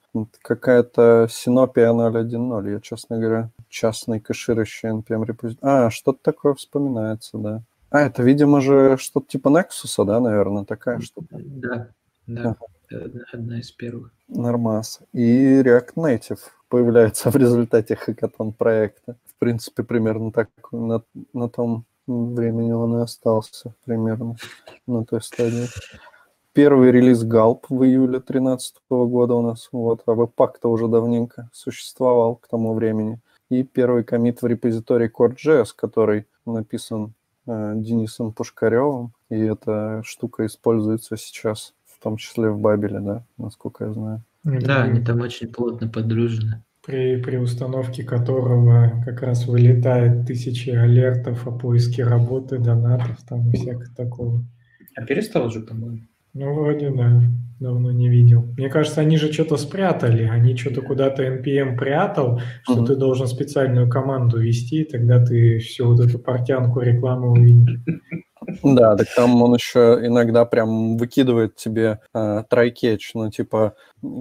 Какая-то 0.43 1.29
Sinopia 1.29 1.93
0.1.0, 1.93 2.73
я, 2.73 2.81
честно 2.81 3.19
говоря, 3.19 3.51
частный 3.69 4.21
кэширующий 4.21 4.89
NPM 4.89 5.25
репозиторий. 5.25 5.87
А, 5.87 5.91
что-то 5.91 6.19
такое 6.23 6.55
вспоминается, 6.55 7.39
да. 7.39 7.63
А, 7.91 8.01
это, 8.01 8.23
видимо 8.23 8.61
же, 8.61 8.97
что-то 8.99 9.29
типа 9.29 9.49
Nexus, 9.49 10.05
да, 10.05 10.21
наверное, 10.21 10.65
такая 10.65 11.01
штука? 11.01 11.39
Да, 11.39 11.89
да, 12.27 12.57
ага. 12.91 13.11
одна 13.33 13.61
из 13.61 13.71
первых. 13.71 14.13
Нормас. 14.29 15.01
И 15.13 15.61
React 15.61 15.95
Native 15.97 16.41
появляется 16.69 17.31
в 17.33 17.37
результате 17.37 17.97
хакатон 17.97 18.53
проекта. 18.53 19.17
В 19.27 19.35
принципе, 19.39 19.83
примерно 19.83 20.33
так 20.33 20.49
на, 20.73 21.03
на 21.33 21.49
том 21.49 21.85
времени 22.09 22.73
он 22.73 22.99
и 22.99 23.03
остался, 23.03 23.75
примерно, 23.85 24.37
на 24.87 25.05
той 25.05 25.23
стадии. 25.23 25.67
Первый 26.53 26.91
релиз 26.91 27.25
Gulp 27.25 27.67
в 27.69 27.85
июле 27.85 28.19
2013 28.19 28.75
года 28.89 29.35
у 29.35 29.43
нас, 29.43 29.69
вот, 29.71 30.03
а 30.07 30.15
веб-пак-то 30.15 30.71
уже 30.71 30.89
давненько 30.89 31.49
существовал 31.53 32.37
к 32.37 32.49
тому 32.49 32.75
времени. 32.75 33.21
И 33.51 33.63
первый 33.63 34.03
комит 34.03 34.43
в 34.43 34.47
репозитории 34.47 35.11
Core.js, 35.11 35.69
который 35.77 36.27
написан 36.45 37.15
э, 37.47 37.75
Денисом 37.77 38.33
Пушкаревым, 38.33 39.13
и 39.31 39.39
эта 39.39 40.03
штука 40.05 40.47
используется 40.47 41.17
сейчас, 41.17 41.75
в 41.87 42.03
том 42.03 42.17
числе 42.17 42.51
в 42.51 42.59
Бабеле, 42.59 43.01
да, 43.01 43.25
насколько 43.37 43.85
я 43.85 43.93
знаю. 43.93 44.23
Да, 44.45 44.83
они 44.83 45.01
там 45.01 45.21
очень 45.21 45.49
плотно 45.49 45.89
подружены. 45.89 46.63
При, 46.89 47.20
при 47.20 47.36
установке 47.36 48.03
которого 48.03 49.03
как 49.05 49.20
раз 49.20 49.47
вылетает 49.47 50.26
тысячи 50.26 50.70
алертов 50.70 51.47
о 51.47 51.51
поиске 51.51 52.03
работы, 52.03 52.57
донатов 52.57 53.18
там 53.28 53.51
и 53.51 53.57
всякого 53.57 53.95
такого. 53.95 54.45
А 54.97 55.05
перестал 55.05 55.49
уже, 55.49 55.61
по-моему. 55.61 56.01
Ну, 56.32 56.55
вроде 56.55 56.89
да, 56.89 57.20
давно 57.61 57.91
не 57.91 58.09
видел. 58.09 58.43
Мне 58.57 58.70
кажется, 58.70 59.03
они 59.03 59.18
же 59.18 59.30
что-то 59.30 59.59
спрятали. 59.59 60.22
Они 60.22 60.57
что-то 60.57 60.80
куда-то 60.80 61.24
NPM 61.24 61.76
прятал, 61.76 62.41
что 62.62 62.82
uh-huh. 62.82 62.86
ты 62.86 62.97
должен 62.97 63.26
специальную 63.26 63.91
команду 63.91 64.39
вести, 64.39 64.84
тогда 64.84 65.22
ты 65.22 65.59
всю 65.59 65.89
вот 65.89 66.01
эту 66.01 66.18
портянку 66.18 66.80
рекламы 66.80 67.32
увидишь. 67.32 67.80
Да, 68.62 68.96
так 68.96 69.09
там 69.14 69.42
он 69.42 69.55
еще 69.55 69.99
иногда 70.03 70.44
прям 70.44 70.96
выкидывает 70.96 71.57
тебе 71.57 72.01
э, 72.14 72.44
try-catch, 72.51 73.11
ну, 73.14 73.30
типа, 73.30 73.74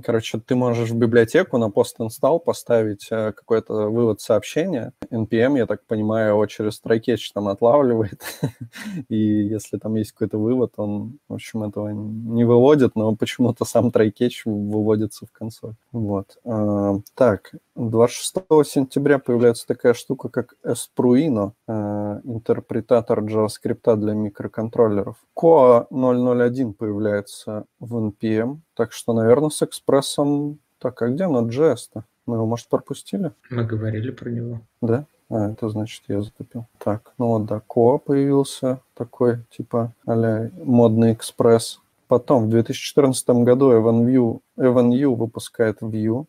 короче, 0.04 0.40
ты 0.40 0.56
можешь 0.56 0.90
в 0.90 0.96
библиотеку 0.98 1.58
на 1.58 1.70
post-install 1.70 2.40
поставить 2.40 3.08
э, 3.10 3.32
какой-то 3.32 3.90
вывод 3.90 4.20
сообщения. 4.20 4.92
NPM, 5.12 5.58
я 5.58 5.66
так 5.66 5.86
понимаю, 5.86 6.32
его 6.32 6.46
через 6.48 6.82
try-catch 6.84 7.32
там 7.34 7.48
отлавливает, 7.48 8.22
и 9.10 9.18
если 9.18 9.78
там 9.78 9.96
есть 9.96 10.12
какой-то 10.12 10.38
вывод, 10.38 10.74
он, 10.78 11.20
в 11.30 11.36
общем, 11.36 11.64
этого 11.64 11.90
не 11.90 12.44
выводит, 12.44 12.96
но 12.96 13.16
почему-то 13.16 13.64
сам 13.66 13.90
try-catch 13.90 14.42
выводится 14.46 15.26
в 15.26 15.32
консоль. 15.32 15.76
Вот. 15.94 16.38
Э, 16.44 17.00
так, 17.16 17.54
26 17.78 18.36
сентября 18.66 19.20
появляется 19.20 19.68
такая 19.68 19.94
штука, 19.94 20.30
как 20.30 20.56
Espruino, 20.64 21.52
э, 21.68 22.22
интерпретатор 22.24 23.20
JavaScript 23.22 23.96
для 23.98 24.14
микроконтроллеров. 24.14 25.18
Coa 25.36 25.86
001 25.92 26.74
появляется 26.74 27.66
в 27.80 27.96
NPM, 27.98 28.60
так 28.76 28.92
что, 28.92 29.14
наверное, 29.14 29.50
с 29.50 29.62
экспрессом... 29.62 30.60
Так, 30.80 31.02
а 31.02 31.08
где 31.08 31.26
Node.js-то? 31.26 32.04
Мы 32.26 32.36
его, 32.36 32.46
может, 32.46 32.68
пропустили? 32.68 33.32
Мы 33.50 33.64
говорили 33.64 34.12
про 34.12 34.30
него. 34.30 34.60
Да? 34.82 35.06
А, 35.30 35.52
это 35.52 35.70
значит, 35.70 36.04
я 36.08 36.22
затупил. 36.22 36.66
Так, 36.80 37.14
ну 37.18 37.28
вот, 37.28 37.46
да, 37.46 37.62
Coa 37.68 38.00
появился, 38.00 38.80
такой, 38.96 39.44
типа, 39.56 39.94
а 40.06 40.50
модный 40.64 41.14
экспресс. 41.14 41.80
Потом, 42.08 42.46
в 42.46 42.50
2014 42.50 43.30
году 43.30 43.72
Evan 43.72 44.06
View, 44.06 44.40
Evan 44.58 44.92
View 44.92 45.16
выпускает 45.16 45.82
View. 45.82 46.26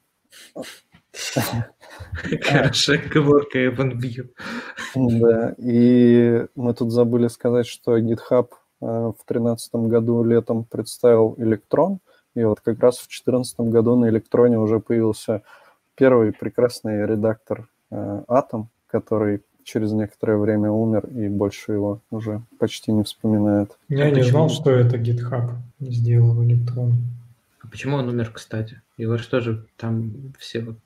Хорошая 2.42 3.00
оговорка 3.04 3.58
Evan 3.58 3.92
View. 3.98 4.28
Да, 4.94 5.54
и 5.58 6.46
мы 6.54 6.74
тут 6.74 6.92
забыли 6.92 7.28
сказать, 7.28 7.66
что 7.66 7.98
GitHub 7.98 8.48
э, 8.80 8.86
в 8.86 9.16
2013 9.26 9.74
году 9.74 10.24
летом 10.24 10.64
представил 10.64 11.34
Electron, 11.38 11.98
и 12.34 12.44
вот 12.44 12.60
как 12.60 12.80
раз 12.80 12.98
в 12.98 13.08
2014 13.08 13.60
году 13.60 13.96
на 13.96 14.08
Электроне 14.08 14.58
уже 14.58 14.80
появился 14.80 15.42
первый 15.94 16.32
прекрасный 16.32 17.06
редактор 17.06 17.68
э, 17.90 18.22
Atom, 18.28 18.66
который 18.86 19.42
через 19.64 19.92
некоторое 19.92 20.38
время 20.38 20.70
умер, 20.70 21.06
и 21.08 21.28
больше 21.28 21.72
его 21.72 22.00
уже 22.10 22.40
почти 22.58 22.90
не 22.92 23.02
вспоминает. 23.02 23.76
Я 23.88 24.04
а 24.04 24.10
не 24.10 24.20
почему? 24.20 24.30
знал, 24.30 24.48
что 24.48 24.70
это 24.70 24.96
GitHub 24.96 25.50
сделал 25.80 26.42
Электрон. 26.42 26.94
А 27.60 27.68
почему 27.68 27.96
он 27.96 28.08
умер, 28.08 28.30
кстати? 28.32 28.80
Его 28.96 29.18
же 29.18 29.66
там 29.76 30.12
все 30.38 30.60
вот 30.60 30.76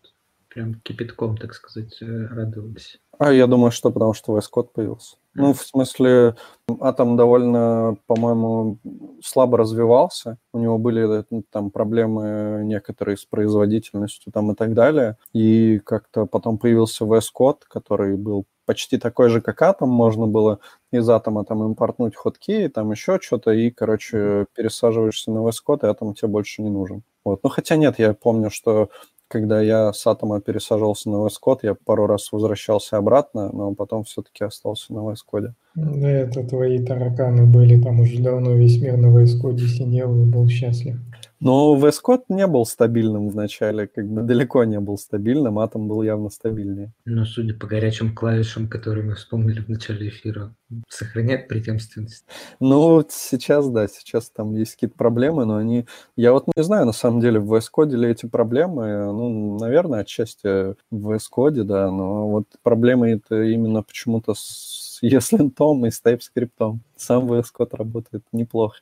прям 0.53 0.75
кипятком, 0.83 1.37
так 1.37 1.55
сказать, 1.55 1.97
э, 2.01 2.27
радовались. 2.31 3.01
А 3.19 3.33
я 3.33 3.47
думаю, 3.47 3.71
что 3.71 3.91
потому 3.91 4.15
что 4.15 4.37
VS 4.37 4.45
Code 4.53 4.69
появился. 4.73 5.17
Mm. 5.17 5.19
Ну, 5.35 5.53
в 5.55 5.63
смысле, 5.63 6.35
Атом 6.81 7.17
довольно, 7.17 7.97
по-моему, 8.07 8.79
слабо 9.23 9.59
развивался. 9.59 10.39
У 10.53 10.59
него 10.59 10.79
были 10.79 11.21
э, 11.21 11.25
ну, 11.31 11.45
там 11.51 11.71
проблемы 11.71 12.63
некоторые 12.65 13.17
с 13.17 13.25
производительностью 13.25 14.33
там 14.33 14.53
и 14.53 14.55
так 14.55 14.75
далее. 14.75 15.17
И 15.33 15.79
как-то 15.79 16.27
потом 16.27 16.59
появился 16.59 17.05
VS 17.05 17.27
Code, 17.39 17.61
который 17.69 18.17
был 18.17 18.45
почти 18.67 18.99
такой 18.99 19.29
же, 19.29 19.41
как 19.41 19.61
Атом. 19.63 19.89
Можно 19.89 20.27
было 20.27 20.59
из 20.91 21.09
Атома 21.09 21.45
там 21.45 21.63
импортнуть 21.63 22.17
ходки, 22.17 22.69
там 22.69 22.91
еще 22.91 23.19
что-то, 23.21 23.53
и, 23.53 23.71
короче, 23.71 24.47
пересаживаешься 24.55 25.31
на 25.31 25.39
VS 25.39 25.57
Code, 25.67 25.87
и 25.87 25.91
Атом 25.91 26.15
тебе 26.15 26.29
больше 26.29 26.63
не 26.63 26.71
нужен. 26.71 27.03
Вот. 27.25 27.41
Ну, 27.43 27.51
хотя 27.51 27.77
нет, 27.77 27.99
я 27.99 28.15
помню, 28.15 28.51
что 28.51 28.91
когда 29.33 29.63
я 29.63 29.95
с 29.95 30.07
Атома 30.07 30.43
пересаживался 30.43 31.09
на 31.09 31.17
VS 31.17 31.37
Code, 31.43 31.61
я 31.63 31.75
пару 31.75 32.07
раз 32.07 32.31
возвращался 32.33 32.99
обратно, 32.99 33.49
но 33.51 33.75
потом 33.75 34.05
все-таки 34.05 34.45
остался 34.45 34.93
на 34.93 34.99
VS 34.99 35.21
Code. 35.33 35.53
Да, 35.75 36.11
это 36.11 36.47
твои 36.47 36.79
тараканы 36.85 37.47
были, 37.47 37.81
там 37.81 38.01
уже 38.01 38.23
давно 38.23 38.53
весь 38.53 38.79
мир 38.79 38.99
на 38.99 39.07
VS 39.07 39.41
Code 39.43 39.59
сидел 39.61 40.15
и 40.15 40.27
был 40.27 40.47
счастлив. 40.49 40.97
Но 41.45 41.77
VS 41.77 41.97
Code 42.07 42.23
не 42.29 42.47
был 42.47 42.65
стабильным 42.65 43.29
вначале, 43.29 43.89
как 43.89 44.09
бы 44.09 44.23
далеко 44.23 44.63
не 44.63 44.79
был 44.79 44.97
стабильным, 44.97 45.59
Атом 45.59 45.89
был 45.89 46.03
явно 46.03 46.29
стабильнее. 46.29 46.93
Но 47.05 47.25
судя 47.25 47.53
по 47.53 47.67
горячим 47.67 48.15
клавишам, 48.15 48.69
которые 48.69 49.05
мы 49.05 49.17
вспомнили 49.17 49.61
в 49.61 49.69
начале 49.69 50.09
эфира, 50.09 50.55
сохраняет 50.89 51.49
преемственность. 51.49 52.25
Ну, 52.61 53.05
сейчас, 53.11 53.69
да, 53.69 53.89
сейчас 53.89 54.31
там 54.31 54.55
есть 54.55 54.75
какие-то 54.75 54.97
проблемы, 54.97 55.45
но 55.45 55.57
они... 55.57 55.85
Я 56.15 56.33
вот 56.33 56.45
не 56.57 56.63
знаю, 56.63 56.87
на 56.87 56.93
самом 56.93 57.21
деле, 57.21 57.41
в 57.41 57.53
VS 57.53 57.65
Code 57.77 57.97
ли 57.97 58.09
эти 58.09 58.27
проблемы, 58.27 59.07
ну, 59.13 59.59
наверное, 59.59 60.03
отчасти 60.03 60.77
в 60.93 61.11
VS 61.11 61.25
Code, 61.37 61.65
да, 61.65 61.91
но 61.91 62.29
вот 62.29 62.47
проблемы 62.63 63.11
это 63.11 63.43
именно 63.43 63.83
почему-то 63.83 64.35
с 64.35 64.82
ESLint 65.07 65.87
и 65.87 65.91
с 65.91 66.03
TypeScript. 66.03 66.79
Сам 66.97 67.31
VS 67.31 67.47
Code 67.57 67.77
работает 67.77 68.25
неплохо. 68.33 68.79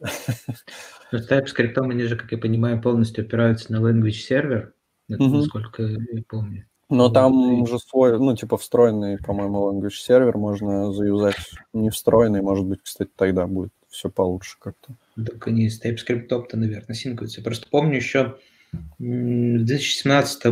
Но 1.13 1.19
с 1.19 1.31
TypeScript 1.31 1.79
они 1.79 2.03
же, 2.05 2.17
как 2.17 2.31
я 2.33 2.39
понимаю, 2.39 2.81
полностью 2.81 3.25
опираются 3.25 3.73
на 3.73 3.79
language 3.79 4.13
сервер, 4.13 4.75
насколько 5.09 5.83
я 5.83 6.23
помню. 6.29 6.67
Но 6.91 7.09
там 7.09 7.67
же 7.67 7.79
свой, 7.79 8.19
ну, 8.19 8.35
типа 8.35 8.59
встроенный, 8.59 9.19
по-моему, 9.19 9.73
language 9.73 9.95
сервер 9.95 10.37
можно 10.37 10.93
заюзать. 10.93 11.37
Не 11.73 11.89
встроенный, 11.91 12.43
может 12.43 12.67
быть, 12.67 12.81
кстати, 12.83 13.11
тогда 13.15 13.47
будет 13.47 13.73
все 13.89 14.11
получше 14.11 14.57
как-то. 14.59 14.95
Так 15.25 15.47
они 15.47 15.71
с 15.71 15.81
TypeScript-то, 15.81 16.57
наверное, 16.57 16.95
синкаются. 16.95 17.43
Просто 17.43 17.69
помню 17.71 17.97
еще 17.97 18.39
в 18.73 19.65
2017 19.65 20.43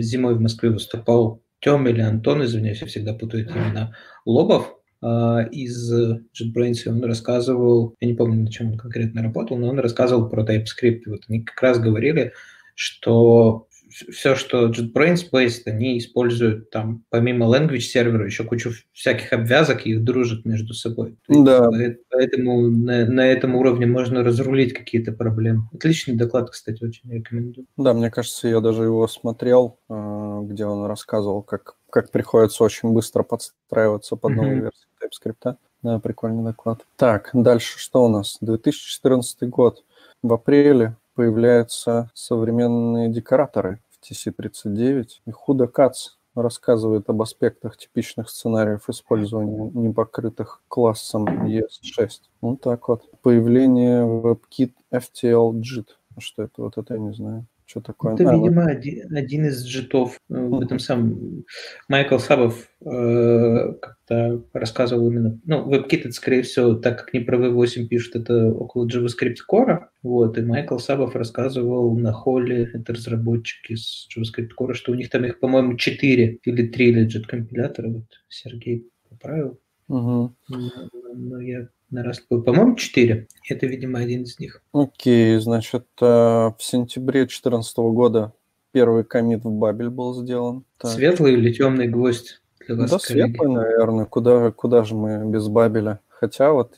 зимой 0.00 0.34
в 0.34 0.40
Москве 0.40 0.70
выступал 0.70 1.42
Тём 1.60 1.88
или 1.88 2.00
Антон, 2.00 2.44
извиняюсь, 2.44 2.80
я 2.80 2.86
всегда 2.86 3.14
путаю 3.14 3.44
эти 3.44 3.52
имена, 3.52 3.94
Лобов 4.24 4.74
а, 5.00 5.42
из 5.50 5.92
JetBrains, 5.92 6.88
он 6.88 7.04
рассказывал, 7.04 7.94
я 8.00 8.08
не 8.08 8.14
помню, 8.14 8.42
на 8.42 8.50
чем 8.50 8.72
он 8.72 8.78
конкретно 8.78 9.22
работал, 9.22 9.56
но 9.56 9.68
он 9.68 9.78
рассказывал 9.78 10.28
про 10.28 10.42
TypeScript. 10.42 11.02
Вот 11.06 11.22
они 11.28 11.42
как 11.42 11.60
раз 11.62 11.78
говорили, 11.78 12.32
что 12.74 13.67
все, 13.88 14.34
что 14.34 14.68
JetBrains 14.68 15.30
based, 15.32 15.62
они 15.66 15.98
используют 15.98 16.70
там 16.70 17.04
помимо 17.10 17.46
language 17.46 17.80
сервера 17.80 18.24
еще 18.24 18.44
кучу 18.44 18.72
всяких 18.92 19.32
обвязок 19.32 19.86
и 19.86 19.90
их 19.90 20.04
дружат 20.04 20.44
между 20.44 20.74
собой. 20.74 21.16
Да. 21.28 21.70
Поэтому 22.10 22.68
на, 22.68 23.06
на 23.06 23.26
этом 23.26 23.54
уровне 23.54 23.86
можно 23.86 24.22
разрулить 24.22 24.72
какие-то 24.72 25.12
проблемы. 25.12 25.68
Отличный 25.72 26.14
доклад, 26.14 26.50
кстати, 26.50 26.82
очень 26.82 27.10
рекомендую. 27.10 27.66
Да, 27.76 27.94
мне 27.94 28.10
кажется, 28.10 28.48
я 28.48 28.60
даже 28.60 28.84
его 28.84 29.06
смотрел, 29.08 29.78
э, 29.88 30.40
где 30.44 30.66
он 30.66 30.86
рассказывал, 30.86 31.42
как, 31.42 31.76
как 31.90 32.10
приходится 32.10 32.64
очень 32.64 32.92
быстро 32.92 33.22
подстраиваться 33.22 34.16
под 34.16 34.32
новые 34.32 34.58
mm-hmm. 34.58 34.62
версии 34.62 35.34
TypeScript. 35.34 35.56
Да, 35.82 36.00
прикольный 36.00 36.44
доклад. 36.44 36.84
Так, 36.96 37.30
дальше 37.32 37.78
что 37.78 38.04
у 38.04 38.08
нас? 38.08 38.38
2014 38.40 39.48
год. 39.48 39.84
В 40.22 40.32
апреле 40.32 40.96
появляются 41.18 42.12
современные 42.14 43.08
декораторы 43.08 43.80
в 43.90 44.08
TC39. 44.08 45.06
И 45.26 45.30
Худо 45.32 45.66
Кац 45.66 46.10
рассказывает 46.36 47.10
об 47.10 47.20
аспектах 47.20 47.76
типичных 47.76 48.30
сценариев 48.30 48.88
использования 48.88 49.68
непокрытых 49.74 50.62
классом 50.68 51.26
ES6. 51.26 52.08
Вот 52.40 52.60
так 52.60 52.86
вот. 52.86 53.10
Появление 53.22 54.04
WebKit 54.04 54.74
FTL 54.94 55.54
JIT. 55.54 55.88
Что 56.18 56.44
это? 56.44 56.62
Вот 56.62 56.78
это 56.78 56.94
я 56.94 57.00
не 57.00 57.12
знаю. 57.12 57.46
Что 57.68 57.82
такое? 57.82 58.14
Это, 58.14 58.30
а, 58.30 58.34
видимо, 58.34 58.64
ну... 58.64 58.70
один, 58.70 59.14
один 59.14 59.44
из 59.44 59.62
джитов. 59.62 60.18
Э, 60.30 60.40
в 60.40 60.58
этом 60.62 60.78
самом 60.78 61.44
Майкл 61.86 62.16
Сабов 62.16 62.66
э, 62.80 63.74
как-то 63.82 64.42
рассказывал 64.54 65.10
именно. 65.10 65.38
Ну, 65.44 65.70
WebKit, 65.70 66.00
это, 66.00 66.12
скорее 66.12 66.42
всего, 66.42 66.76
так 66.76 67.00
как 67.00 67.12
не 67.12 67.20
про 67.20 67.36
V8 67.36 67.88
пишут, 67.88 68.16
это 68.16 68.50
около 68.54 68.86
JavaScript 68.86 69.36
Core. 69.52 69.80
Вот, 70.02 70.38
и 70.38 70.40
Майкл 70.40 70.78
Сабов 70.78 71.14
рассказывал 71.14 71.94
на 71.94 72.10
холле, 72.10 72.70
это 72.72 72.94
разработчики 72.94 73.74
с 73.74 74.08
JavaScript 74.16 74.52
Core, 74.58 74.72
что 74.72 74.92
у 74.92 74.94
них 74.94 75.10
там 75.10 75.26
их, 75.26 75.38
по-моему, 75.38 75.76
4 75.76 76.38
или 76.42 76.66
3 76.68 76.92
лежит 76.92 77.26
компилятора. 77.26 77.90
Вот 77.90 78.06
Сергей 78.30 78.88
поправил. 79.10 79.60
Угу. 79.88 80.34
Но, 80.48 80.88
но 81.14 81.40
я 81.42 81.68
на 81.90 82.02
раз, 82.02 82.20
по-моему, 82.20 82.76
4. 82.76 83.28
Это, 83.48 83.66
видимо, 83.66 83.98
один 83.98 84.22
из 84.22 84.38
них. 84.38 84.62
Окей, 84.72 85.38
значит, 85.38 85.86
э, 86.00 86.04
в 86.04 86.56
сентябре 86.58 87.20
2014 87.20 87.78
года 87.78 88.32
первый 88.72 89.04
комит 89.04 89.44
в 89.44 89.50
Бабель 89.50 89.88
был 89.90 90.14
сделан. 90.14 90.64
Так. 90.78 90.90
Светлый 90.92 91.34
или 91.34 91.52
темный 91.52 91.88
гвоздь 91.88 92.40
для 92.66 92.76
вас, 92.76 92.90
Да, 92.90 92.98
коллеги? 92.98 93.26
светлый, 93.32 93.54
наверное. 93.54 94.04
Куда, 94.04 94.50
куда 94.50 94.84
же 94.84 94.94
мы 94.94 95.24
без 95.30 95.48
Бабеля? 95.48 96.00
Хотя 96.08 96.52
вот 96.52 96.74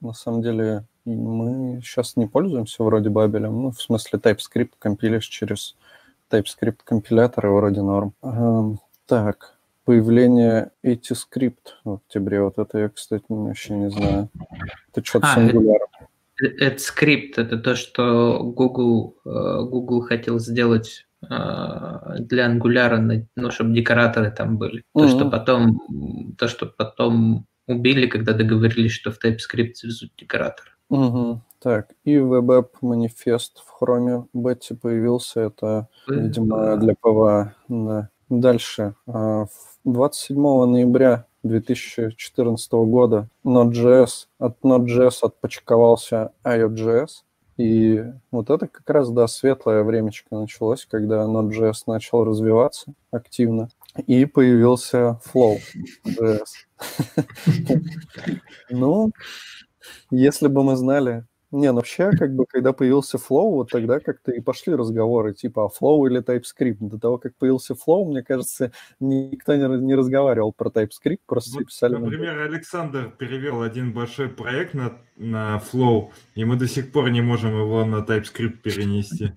на 0.00 0.12
самом 0.12 0.42
деле 0.42 0.84
мы 1.04 1.80
сейчас 1.82 2.16
не 2.16 2.26
пользуемся 2.26 2.82
вроде 2.82 3.10
Бабелем. 3.10 3.62
Ну, 3.62 3.70
в 3.70 3.80
смысле 3.80 4.18
TypeScript 4.18 4.72
компилишь 4.78 5.26
через 5.26 5.76
TypeScript 6.30 6.78
компилятор 6.84 7.46
и 7.46 7.50
вроде 7.50 7.82
норм. 7.82 8.14
Эм, 8.22 8.78
так, 9.06 9.57
появление 9.88 10.70
ATScript 10.84 11.80
в 11.82 11.94
октябре. 11.94 12.42
Вот 12.42 12.58
это 12.58 12.78
я, 12.78 12.88
кстати, 12.90 13.24
вообще 13.30 13.72
не 13.72 13.88
знаю. 13.88 14.28
Это 14.92 15.02
что-то 15.02 15.28
а, 15.28 15.34
с 15.34 15.38
Angular. 15.38 15.78
AtScript, 16.36 17.38
это 17.38 17.56
то, 17.56 17.74
что 17.74 18.42
Google, 18.42 19.16
э, 19.24 19.30
Google 19.62 20.02
хотел 20.02 20.40
сделать 20.40 21.06
э, 21.22 21.26
для 22.18 22.54
Angular, 22.54 23.26
ну, 23.34 23.50
чтобы 23.50 23.74
декораторы 23.74 24.30
там 24.30 24.58
были. 24.58 24.84
То, 24.94 25.06
mm-hmm. 25.06 25.08
что 25.08 25.30
потом, 25.30 26.34
то, 26.36 26.48
что 26.48 26.66
потом 26.66 27.46
убили, 27.66 28.08
когда 28.08 28.34
договорились, 28.34 28.92
что 28.92 29.10
в 29.10 29.18
TypeScript 29.24 29.72
везут 29.84 30.12
декоратор. 30.18 30.76
Угу. 30.90 31.40
Так, 31.60 31.92
и 32.04 32.16
Web 32.16 32.42
App 32.42 32.68
Manifest 32.82 33.62
в 33.64 33.82
Chrome 33.82 34.26
бете 34.34 34.74
появился. 34.74 35.40
Это, 35.40 35.88
видимо, 36.06 36.76
для 36.76 36.94
PWA. 36.94 37.54
Да. 37.68 38.10
Дальше. 38.28 38.94
А, 39.06 39.46
в 39.46 39.77
27 39.92 40.36
ноября 40.36 41.26
2014 41.42 42.72
года 42.72 43.28
Node.js, 43.44 44.26
от 44.38 44.58
Node.js 44.62 45.18
отпочковался 45.22 46.32
IO.js, 46.44 47.08
и 47.56 48.04
вот 48.30 48.50
это 48.50 48.68
как 48.68 48.88
раз, 48.88 49.10
да, 49.10 49.26
светлое 49.26 49.82
времечко 49.82 50.36
началось, 50.36 50.86
когда 50.88 51.24
Node.js 51.24 51.84
начал 51.86 52.24
развиваться 52.24 52.92
активно, 53.10 53.68
и 54.06 54.26
появился 54.26 55.20
Flow.js. 55.32 56.44
Ну, 58.70 59.10
если 60.10 60.48
бы 60.48 60.62
мы 60.62 60.76
знали, 60.76 61.24
не, 61.50 61.68
ну 61.68 61.76
вообще, 61.76 62.10
как 62.10 62.34
бы, 62.34 62.44
когда 62.46 62.74
появился 62.74 63.16
Flow, 63.16 63.50
вот 63.52 63.70
тогда 63.70 64.00
как-то 64.00 64.32
и 64.32 64.40
пошли 64.40 64.74
разговоры, 64.74 65.32
типа, 65.32 65.64
а 65.64 65.68
Flow 65.68 66.06
или 66.06 66.20
TypeScript. 66.22 66.76
До 66.80 66.98
того, 66.98 67.16
как 67.18 67.36
появился 67.36 67.74
Flow, 67.74 68.04
мне 68.04 68.22
кажется, 68.22 68.70
никто 69.00 69.54
не, 69.54 69.66
не 69.82 69.94
разговаривал 69.94 70.52
про 70.52 70.68
TypeScript, 70.68 71.20
просто 71.26 71.58
вот, 71.58 71.66
писали... 71.66 71.94
Например, 71.94 72.36
на... 72.36 72.44
Александр 72.44 73.12
перевел 73.18 73.62
один 73.62 73.94
большой 73.94 74.28
проект 74.28 74.74
на, 74.74 74.98
на 75.16 75.62
Flow, 75.72 76.10
и 76.34 76.44
мы 76.44 76.56
до 76.56 76.68
сих 76.68 76.92
пор 76.92 77.08
не 77.10 77.22
можем 77.22 77.58
его 77.58 77.84
на 77.84 78.04
TypeScript 78.04 78.58
перенести. 78.62 79.32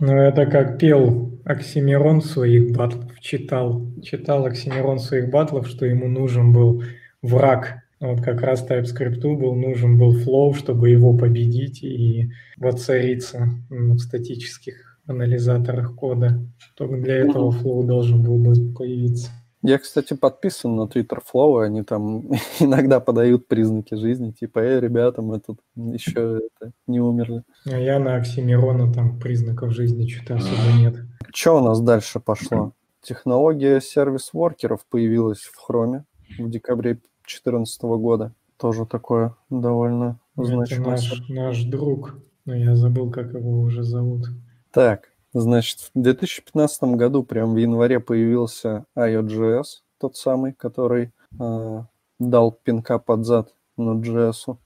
Ну, 0.00 0.16
это 0.16 0.46
как 0.46 0.78
пел 0.78 1.38
Оксимирон 1.44 2.22
своих 2.22 2.74
батлов, 2.74 3.20
читал. 3.20 3.86
Читал 4.02 4.46
Оксимирон 4.46 4.98
своих 4.98 5.30
батлов, 5.30 5.68
что 5.68 5.84
ему 5.84 6.08
нужен 6.08 6.52
был 6.52 6.82
враг 7.20 7.81
вот 8.08 8.20
как 8.20 8.40
раз 8.42 8.66
TypeScript 8.68 9.20
был 9.20 9.54
нужен 9.54 9.96
был 9.96 10.16
flow, 10.16 10.54
чтобы 10.54 10.90
его 10.90 11.16
победить 11.16 11.82
и 11.82 12.30
воцариться 12.56 13.48
в 13.70 13.98
статических 13.98 14.98
анализаторах 15.06 15.94
кода. 15.94 16.40
Только 16.76 16.96
для 16.96 17.18
этого 17.18 17.50
flow 17.50 17.84
должен 17.84 18.22
был 18.22 18.38
бы 18.38 18.74
появиться. 18.74 19.30
Я, 19.64 19.78
кстати, 19.78 20.14
подписан 20.14 20.74
на 20.74 20.86
Twitter 20.86 21.20
Flow, 21.22 21.64
они 21.64 21.84
там 21.84 22.24
иногда 22.60 22.98
подают 22.98 23.46
признаки 23.46 23.94
жизни, 23.94 24.32
типа, 24.32 24.58
эй, 24.58 24.80
ребята, 24.80 25.22
мы 25.22 25.38
тут 25.38 25.60
еще 25.76 26.40
это, 26.60 26.72
не 26.88 26.98
умерли. 27.00 27.44
А 27.66 27.78
я 27.78 28.00
на 28.00 28.16
Оксимирона 28.16 28.92
там 28.92 29.20
признаков 29.20 29.72
жизни 29.72 30.08
что-то 30.08 30.34
особо 30.34 30.80
нет. 30.80 30.96
Что 31.32 31.58
у 31.58 31.64
нас 31.64 31.80
дальше 31.80 32.18
пошло? 32.18 32.72
Технология 33.02 33.80
сервис-воркеров 33.80 34.84
появилась 34.90 35.42
в 35.42 35.54
Chrome 35.70 36.02
в 36.38 36.50
декабре 36.50 36.98
2014 37.22 37.82
года. 37.82 38.34
Тоже 38.56 38.86
такое 38.86 39.34
довольно 39.50 40.20
значимое. 40.36 40.96
Это 40.96 41.08
наш, 41.08 41.28
наш 41.28 41.62
друг, 41.64 42.16
но 42.44 42.54
я 42.54 42.76
забыл, 42.76 43.10
как 43.10 43.32
его 43.34 43.60
уже 43.60 43.82
зовут. 43.82 44.26
Так, 44.72 45.12
значит, 45.32 45.90
в 45.94 46.00
2015 46.00 46.82
году, 46.96 47.22
прям 47.22 47.54
в 47.54 47.56
январе, 47.56 48.00
появился 48.00 48.86
IOJS, 48.96 49.64
тот 49.98 50.16
самый, 50.16 50.52
который 50.52 51.12
э, 51.38 51.82
дал 52.18 52.52
пинка 52.52 52.98
под 52.98 53.24
зад 53.24 53.54
на 53.76 53.98
JS. 54.00 54.56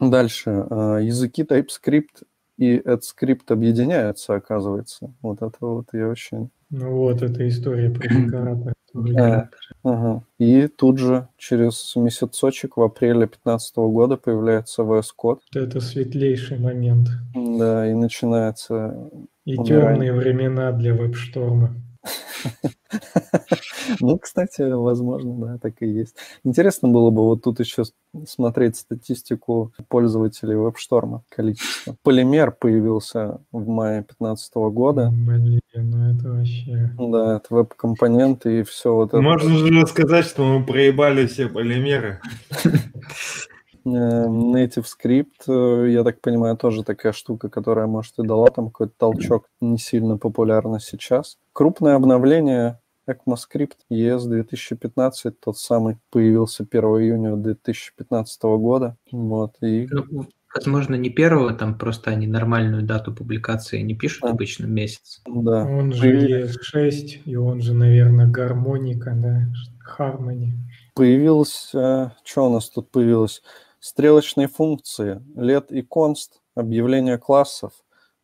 Дальше, 0.00 0.50
э, 0.50 0.98
языки 1.02 1.42
TypeScript 1.42 2.24
и 2.56 2.78
AdScript 2.78 3.48
объединяются, 3.48 4.34
оказывается. 4.34 5.12
Вот 5.22 5.42
это 5.42 5.56
вот 5.60 5.88
я 5.92 6.08
очень... 6.08 6.50
Ну 6.70 6.96
вот, 6.96 7.22
эта 7.22 7.46
история 7.48 7.90
про 7.90 8.08
декоратора. 8.08 8.74
А, 9.18 9.48
ага. 9.84 10.22
И 10.38 10.68
тут 10.68 10.98
же, 10.98 11.28
через 11.36 11.94
месяцочек, 11.96 12.76
в 12.76 12.82
апреле 12.82 13.26
2015 13.26 13.76
года 13.76 14.16
появляется 14.16 14.82
VS 14.82 15.08
Code. 15.22 15.40
Это 15.54 15.80
светлейший 15.80 16.58
момент. 16.58 17.08
Да, 17.34 17.88
и 17.88 17.94
начинается... 17.94 19.10
И 19.44 19.56
темные 19.56 20.12
времена 20.12 20.72
для 20.72 20.94
веб-шторма. 20.94 21.74
Ну, 24.00 24.18
кстати, 24.18 24.62
возможно, 24.62 25.46
да, 25.46 25.58
так 25.58 25.80
и 25.80 25.86
есть. 25.86 26.16
Интересно 26.44 26.88
было 26.88 27.10
бы 27.10 27.22
вот 27.22 27.42
тут 27.42 27.60
еще 27.60 27.84
смотреть 28.26 28.76
статистику 28.76 29.72
пользователей 29.88 30.56
WebStorm, 30.56 31.20
количество. 31.28 31.96
Полимер 32.02 32.52
появился 32.52 33.40
в 33.52 33.68
мае 33.68 34.00
2015 34.00 34.54
года. 34.54 35.12
Блин, 35.12 35.60
ну 35.74 36.10
это 36.10 36.30
вообще... 36.30 36.90
Да, 36.98 37.36
это 37.36 37.54
веб-компоненты 37.54 38.60
и 38.60 38.62
все 38.64 38.94
вот 38.94 39.08
это. 39.10 39.20
Можно 39.20 39.56
же 39.56 39.80
рассказать, 39.80 40.26
что 40.26 40.44
мы 40.44 40.64
проебали 40.64 41.26
все 41.26 41.48
полимеры. 41.48 42.20
Э, 43.86 44.26
Native 44.26 44.84
Script, 44.84 45.46
э, 45.46 45.90
я 45.92 46.02
так 46.02 46.20
понимаю, 46.20 46.56
тоже 46.56 46.82
такая 46.82 47.12
штука, 47.12 47.48
которая, 47.48 47.86
может, 47.86 48.18
и 48.18 48.26
дала 48.26 48.48
там 48.48 48.66
какой-то 48.66 48.94
толчок, 48.98 49.48
не 49.60 49.78
сильно 49.78 50.18
популярна 50.18 50.80
сейчас. 50.80 51.38
Крупное 51.52 51.94
обновление 51.94 52.80
ECMAScript 53.08 53.76
ES 53.90 54.26
2015, 54.26 55.38
тот 55.38 55.56
самый, 55.56 55.98
появился 56.10 56.66
1 56.68 56.82
июня 56.82 57.36
2015 57.36 58.42
года. 58.42 58.96
Вот, 59.12 59.54
и... 59.60 59.86
Ну, 59.88 60.26
возможно, 60.52 60.96
не 60.96 61.10
первого, 61.10 61.54
там 61.54 61.78
просто 61.78 62.10
они 62.10 62.26
нормальную 62.26 62.82
дату 62.82 63.14
публикации 63.14 63.82
не 63.82 63.94
пишут 63.94 64.24
а. 64.24 64.30
обычно 64.30 64.66
месяц. 64.66 65.22
Да. 65.26 65.64
Он 65.64 65.92
же 65.92 66.42
ES6, 66.42 67.22
и 67.24 67.36
он 67.36 67.60
же, 67.60 67.72
наверное, 67.72 68.26
гармоника, 68.26 69.12
да, 69.14 69.46
Harmony. 69.96 70.54
Появилось, 70.96 71.70
э, 71.72 72.10
что 72.24 72.48
у 72.48 72.52
нас 72.52 72.68
тут 72.68 72.90
появилось? 72.90 73.42
Стрелочные 73.86 74.48
функции, 74.48 75.22
LED 75.36 75.66
и 75.70 75.80
const, 75.80 76.40
объявление 76.56 77.18
классов, 77.18 77.70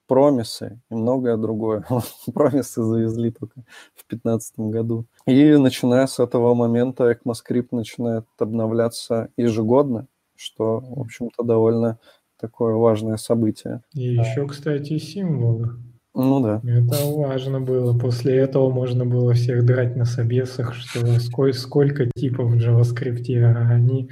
промисы 0.08 0.80
и 0.90 0.94
многое 0.96 1.36
другое. 1.36 1.84
промисы 2.34 2.82
завезли 2.82 3.30
только 3.30 3.60
в 3.94 4.02
2015 4.10 4.58
году. 4.58 5.06
И 5.24 5.54
начиная 5.54 6.08
с 6.08 6.18
этого 6.18 6.54
момента 6.54 7.12
ECMAScript 7.12 7.68
начинает 7.70 8.24
обновляться 8.40 9.28
ежегодно, 9.36 10.08
что, 10.34 10.80
в 10.80 11.00
общем-то, 11.00 11.44
довольно 11.44 12.00
такое 12.40 12.74
важное 12.74 13.16
событие. 13.16 13.82
И 13.94 14.14
еще, 14.14 14.48
кстати, 14.48 14.98
символы. 14.98 15.76
Ну 16.12 16.40
да. 16.40 16.60
Это 16.64 17.06
важно 17.06 17.60
было. 17.60 17.96
После 17.96 18.36
этого 18.36 18.68
можно 18.68 19.06
было 19.06 19.34
всех 19.34 19.64
драть 19.64 19.94
на 19.94 20.06
собесах, 20.06 20.74
что 20.74 21.20
сколько, 21.20 21.56
сколько 21.56 22.10
типов 22.16 22.50
в 22.50 22.56
JavaScript, 22.56 23.44
а 23.44 23.68
они 23.70 24.10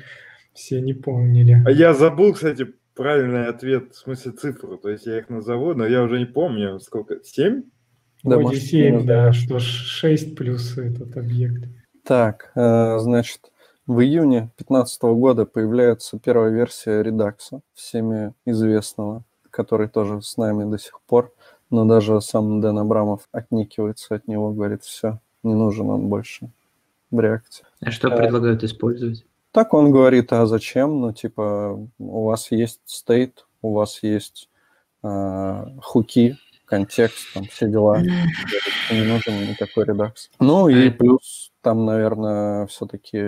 все 0.54 0.80
не 0.80 0.94
помнили. 0.94 1.62
А 1.64 1.70
я 1.70 1.94
забыл, 1.94 2.34
кстати, 2.34 2.66
правильный 2.94 3.46
ответ, 3.46 3.94
в 3.94 3.98
смысле 3.98 4.32
цифру. 4.32 4.76
То 4.76 4.90
есть 4.90 5.06
я 5.06 5.18
их 5.18 5.28
назову, 5.28 5.74
но 5.74 5.86
я 5.86 6.02
уже 6.02 6.18
не 6.18 6.26
помню, 6.26 6.80
сколько. 6.80 7.16
Семь? 7.24 7.62
Да, 8.22 8.36
Вроде 8.36 8.60
семь, 8.60 9.06
да, 9.06 9.32
что 9.32 9.58
шесть 9.58 10.36
плюс 10.36 10.76
этот 10.76 11.16
объект. 11.16 11.68
Так, 12.04 12.52
э, 12.54 12.98
значит, 12.98 13.50
в 13.86 14.00
июне 14.00 14.50
2015 14.58 15.02
года 15.02 15.46
появляется 15.46 16.18
первая 16.18 16.50
версия 16.50 17.02
Redux, 17.02 17.60
всеми 17.72 18.34
известного, 18.44 19.24
который 19.50 19.88
тоже 19.88 20.20
с 20.22 20.36
нами 20.36 20.70
до 20.70 20.78
сих 20.78 21.00
пор. 21.06 21.32
Но 21.70 21.84
даже 21.84 22.20
сам 22.20 22.60
Дэн 22.60 22.78
Абрамов 22.78 23.28
отникивается 23.32 24.16
от 24.16 24.28
него, 24.28 24.52
говорит, 24.52 24.82
все, 24.82 25.20
не 25.42 25.54
нужен 25.54 25.88
он 25.88 26.08
больше 26.08 26.50
в 27.10 27.20
реакции. 27.20 27.64
А 27.80 27.90
что 27.90 28.08
а, 28.08 28.16
предлагают 28.16 28.62
использовать? 28.64 29.24
Так 29.52 29.74
он 29.74 29.90
говорит, 29.90 30.32
а 30.32 30.46
зачем? 30.46 31.00
Ну, 31.00 31.12
типа, 31.12 31.88
у 31.98 32.24
вас 32.24 32.50
есть 32.52 32.80
стейт, 32.84 33.46
у 33.62 33.72
вас 33.72 34.02
есть 34.02 34.48
э, 35.02 35.64
хуки, 35.82 36.36
контекст, 36.64 37.34
там 37.34 37.44
все 37.44 37.68
дела. 37.68 38.00
Не 38.00 39.02
нужен 39.02 39.40
никакой 39.48 39.86
редакс. 39.86 40.30
Ну 40.38 40.68
и 40.68 40.88
плюс 40.90 41.52
там, 41.62 41.84
наверное, 41.84 42.66
все-таки, 42.66 43.20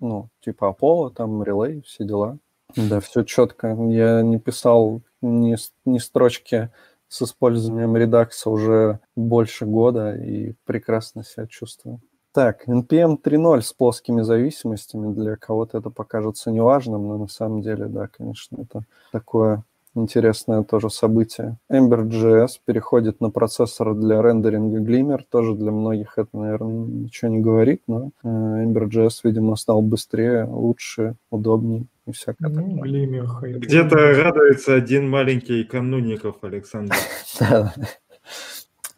ну, 0.00 0.28
типа 0.40 0.76
Apollo, 0.78 1.14
там 1.14 1.42
релей, 1.42 1.82
все 1.82 2.04
дела. 2.04 2.38
Да, 2.76 3.00
все 3.00 3.22
четко. 3.22 3.68
Я 3.88 4.22
не 4.22 4.38
писал 4.38 5.02
ни, 5.20 5.56
ни 5.84 5.98
строчки 5.98 6.70
с 7.08 7.22
использованием 7.22 7.96
редакса 7.96 8.48
уже 8.50 9.00
больше 9.16 9.66
года 9.66 10.14
и 10.14 10.54
прекрасно 10.64 11.24
себя 11.24 11.46
чувствую. 11.46 12.00
Так, 12.32 12.66
NPM 12.66 13.18
3.0 13.22 13.60
с 13.60 13.72
плоскими 13.74 14.22
зависимостями. 14.22 15.12
Для 15.12 15.36
кого-то 15.36 15.78
это 15.78 15.90
покажется 15.90 16.50
неважным, 16.50 17.06
но 17.06 17.18
на 17.18 17.28
самом 17.28 17.60
деле, 17.60 17.86
да, 17.86 18.08
конечно, 18.08 18.62
это 18.62 18.84
такое 19.10 19.64
интересное 19.94 20.62
тоже 20.62 20.88
событие. 20.88 21.58
Ember.js 21.70 22.52
переходит 22.64 23.20
на 23.20 23.30
процессор 23.30 23.94
для 23.94 24.22
рендеринга 24.22 24.78
Glimmer. 24.78 25.20
Тоже 25.30 25.54
для 25.54 25.70
многих 25.70 26.16
это, 26.16 26.30
наверное, 26.32 26.86
ничего 26.86 27.30
не 27.30 27.40
говорит, 27.40 27.82
но 27.86 28.10
э, 28.22 28.28
Ember.js, 28.28 29.20
видимо, 29.24 29.56
стал 29.56 29.82
быстрее, 29.82 30.44
лучше, 30.44 31.16
удобнее 31.30 31.84
и 32.06 32.12
всякое 32.12 32.48
ну, 32.48 32.78
такое. 32.78 33.58
Где-то 33.58 33.96
радуется 33.96 34.74
один 34.74 35.08
маленький 35.08 35.64
кануников, 35.64 36.36
Александр. 36.42 36.94
Да. 37.40 37.74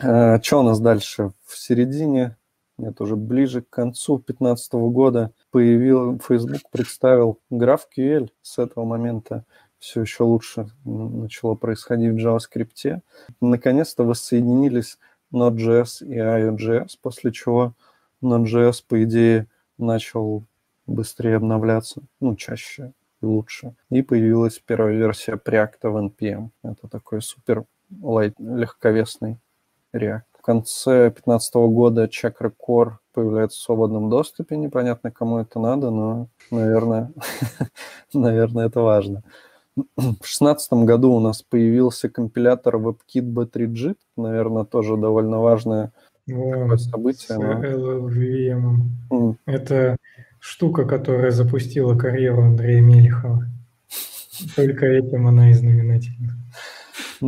Э, 0.01 0.41
Что 0.43 0.61
у 0.61 0.63
нас 0.63 0.81
дальше? 0.81 1.33
В 1.47 1.57
середине, 1.57 2.37
нет, 2.79 3.01
уже 3.01 3.17
ближе 3.17 3.63
к 3.63 3.71
концу 3.71 4.17
2015 4.17 4.73
года 4.75 5.33
появил, 5.51 6.19
Facebook 6.19 6.63
представил 6.71 7.39
GraphQL 7.51 8.31
с 8.43 8.59
этого 8.59 8.85
момента 8.85 9.45
все 9.85 10.01
еще 10.01 10.25
лучше 10.25 10.71
начало 10.85 11.57
происходить 11.57 12.13
в 12.13 12.17
JavaScript. 12.17 13.03
Наконец-то 13.43 14.05
воссоединились 14.05 14.99
Node.js 15.31 16.07
и 16.07 16.17
IO.js, 16.17 16.97
после 17.03 17.33
чего 17.33 17.75
Node.js, 18.23 18.83
по 18.89 19.05
идее, 19.05 19.47
начал 19.77 20.45
быстрее 20.87 21.37
обновляться, 21.37 22.01
ну, 22.19 22.35
чаще 22.35 22.95
и 23.21 23.27
лучше. 23.27 23.75
И 23.91 24.01
появилась 24.01 24.59
первая 24.59 24.97
версия 24.97 25.35
Preact 25.35 25.81
в 25.83 25.97
NPM. 26.09 26.49
Это 26.63 26.89
такой 26.89 27.21
супер 27.21 27.65
лайт, 28.01 28.35
легковесный 28.39 29.39
React. 29.93 30.23
В 30.45 30.47
конце 30.47 31.09
2015 31.09 31.55
года 31.55 32.05
Chakra 32.05 32.53
Core 32.53 32.97
появляется 33.15 33.59
в 33.59 33.63
свободном 33.63 34.11
доступе. 34.11 34.59
Непонятно, 34.59 35.11
кому 35.11 35.39
это 35.39 35.59
надо, 35.59 35.91
но, 35.91 36.29
наверное, 36.51 37.11
наверное, 38.13 38.67
это 38.67 38.83
важно. 38.83 39.23
В 39.75 40.03
2016 40.03 40.73
году 40.85 41.13
у 41.13 41.21
нас 41.21 41.41
появился 41.41 42.11
компилятор 42.11 42.77
WebKit 42.77 43.23
B3G, 43.23 43.97
наверное, 44.19 44.65
тоже 44.65 44.99
довольно 44.99 45.41
важное 45.41 45.93
О, 46.31 46.77
событие. 46.77 47.29
С 47.29 47.39
но... 47.39 47.65
LLVM. 47.65 48.81
Mm. 49.11 49.37
Это 49.47 49.97
штука, 50.41 50.85
которая 50.85 51.31
запустила 51.31 51.97
карьеру 51.97 52.43
Андрея 52.43 52.83
Мелехова. 52.83 53.47
Только 54.57 54.85
этим 54.85 55.27
она 55.27 55.53
и 55.53 55.55
знаменательна. 55.55 56.35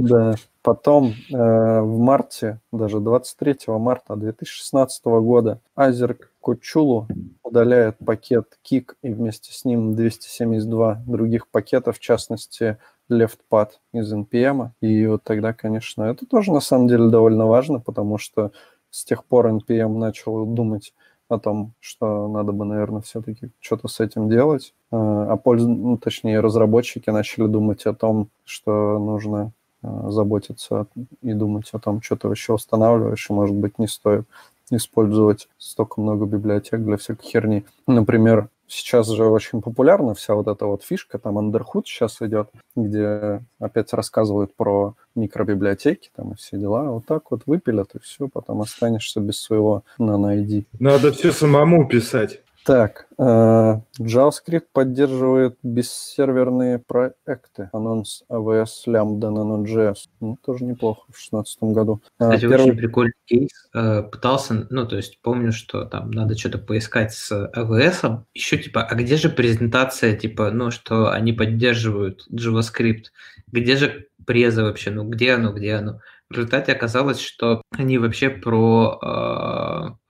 Да. 0.02 0.34
Потом 0.62 1.14
э, 1.32 1.80
в 1.80 1.98
марте, 1.98 2.60
даже 2.72 3.00
23 3.00 3.56
марта 3.78 4.16
2016 4.16 5.04
года, 5.04 5.60
Азер 5.74 6.18
Кучулу 6.40 7.06
удаляет 7.42 7.96
пакет 8.04 8.58
Kik 8.68 8.94
и 9.02 9.10
вместе 9.10 9.52
с 9.52 9.64
ним 9.64 9.94
272 9.94 11.02
других 11.06 11.48
пакета, 11.48 11.92
в 11.92 11.98
частности 11.98 12.78
LeftPad 13.10 13.70
из 13.92 14.12
NPM. 14.12 14.70
И 14.80 15.06
вот 15.06 15.22
тогда, 15.22 15.52
конечно, 15.52 16.04
это 16.04 16.26
тоже 16.26 16.52
на 16.52 16.60
самом 16.60 16.88
деле 16.88 17.08
довольно 17.08 17.46
важно, 17.46 17.80
потому 17.80 18.18
что 18.18 18.52
с 18.90 19.04
тех 19.04 19.24
пор 19.24 19.48
NPM 19.48 19.98
начал 19.98 20.46
думать 20.46 20.94
о 21.28 21.38
том, 21.38 21.72
что 21.80 22.28
надо 22.28 22.52
бы, 22.52 22.64
наверное, 22.64 23.00
все-таки 23.00 23.50
что-то 23.60 23.88
с 23.88 24.00
этим 24.00 24.28
делать. 24.28 24.74
А, 24.90 25.32
а 25.32 25.36
польз... 25.36 25.64
ну, 25.64 25.98
точнее, 25.98 26.40
разработчики 26.40 27.10
начали 27.10 27.46
думать 27.46 27.84
о 27.86 27.94
том, 27.94 28.30
что 28.44 28.98
нужно 28.98 29.52
заботиться 29.82 30.86
и 31.22 31.32
думать 31.32 31.68
о 31.72 31.78
том, 31.78 32.02
что 32.02 32.16
ты 32.16 32.28
вообще 32.28 32.52
устанавливаешь, 32.52 33.28
и, 33.28 33.32
может 33.32 33.54
быть, 33.56 33.78
не 33.78 33.86
стоит 33.86 34.26
использовать 34.70 35.48
столько 35.58 36.00
много 36.00 36.26
библиотек 36.26 36.80
для 36.80 36.96
всякой 36.96 37.24
херни. 37.24 37.64
Например, 37.86 38.48
сейчас 38.66 39.08
же 39.08 39.24
очень 39.26 39.62
популярна 39.62 40.14
вся 40.14 40.34
вот 40.34 40.48
эта 40.48 40.66
вот 40.66 40.82
фишка, 40.82 41.18
там 41.18 41.38
Underhood 41.38 41.82
сейчас 41.84 42.20
идет, 42.20 42.50
где 42.74 43.42
опять 43.58 43.92
рассказывают 43.92 44.54
про 44.56 44.94
микробиблиотеки 45.14 46.10
там 46.14 46.32
и 46.32 46.34
все 46.34 46.58
дела. 46.58 46.90
Вот 46.90 47.06
так 47.06 47.30
вот 47.30 47.42
выпилят, 47.46 47.94
и 47.94 48.00
все, 48.00 48.28
потом 48.28 48.60
останешься 48.60 49.20
без 49.20 49.40
своего 49.40 49.84
nano-ID. 49.98 50.66
Надо 50.78 51.12
все 51.12 51.32
самому 51.32 51.86
писать. 51.86 52.42
Так, 52.66 53.06
э, 53.16 53.80
JavaScript 54.00 54.64
поддерживает 54.72 55.56
бессерверные 55.62 56.80
проекты. 56.80 57.70
Анонс 57.72 58.24
AWS 58.28 58.88
Lambda 58.88 59.30
на 59.30 59.62
Node.js. 59.62 60.08
Ну, 60.18 60.36
тоже 60.44 60.64
неплохо 60.64 61.02
в 61.02 61.12
2016 61.12 61.62
году. 61.62 62.02
А, 62.18 62.24
Кстати, 62.24 62.40
Первый... 62.40 62.62
очень 62.62 62.76
прикольный 62.76 63.12
кейс. 63.26 63.50
Э, 63.72 64.02
пытался, 64.02 64.66
ну, 64.68 64.84
то 64.84 64.96
есть 64.96 65.20
помню, 65.22 65.52
что 65.52 65.84
там 65.84 66.10
надо 66.10 66.36
что-то 66.36 66.58
поискать 66.58 67.12
с 67.14 67.30
AWS. 67.54 68.24
Еще 68.34 68.58
типа, 68.58 68.82
а 68.82 68.96
где 68.96 69.16
же 69.16 69.28
презентация, 69.28 70.16
типа, 70.16 70.50
ну, 70.50 70.72
что 70.72 71.12
они 71.12 71.32
поддерживают 71.32 72.26
JavaScript? 72.32 73.12
Где 73.52 73.76
же 73.76 74.08
преза 74.26 74.64
вообще? 74.64 74.90
Ну, 74.90 75.04
где 75.04 75.34
оно, 75.34 75.52
где 75.52 75.74
оно? 75.74 76.00
В 76.28 76.34
результате 76.34 76.72
оказалось, 76.72 77.20
что 77.20 77.62
они 77.70 77.98
вообще 77.98 78.30
про 78.30 78.98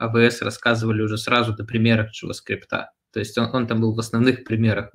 э, 0.01 0.05
AWS 0.05 0.45
рассказывали 0.45 1.03
уже 1.03 1.19
сразу 1.19 1.55
до 1.55 1.65
примеров 1.65 2.09
JavaScript. 2.11 2.87
То 3.17 3.21
есть 3.21 3.37
он, 3.39 3.49
он 3.55 3.67
там 3.67 3.81
был 3.81 3.95
в 3.95 3.99
основных 3.99 4.45
примерах. 4.45 4.91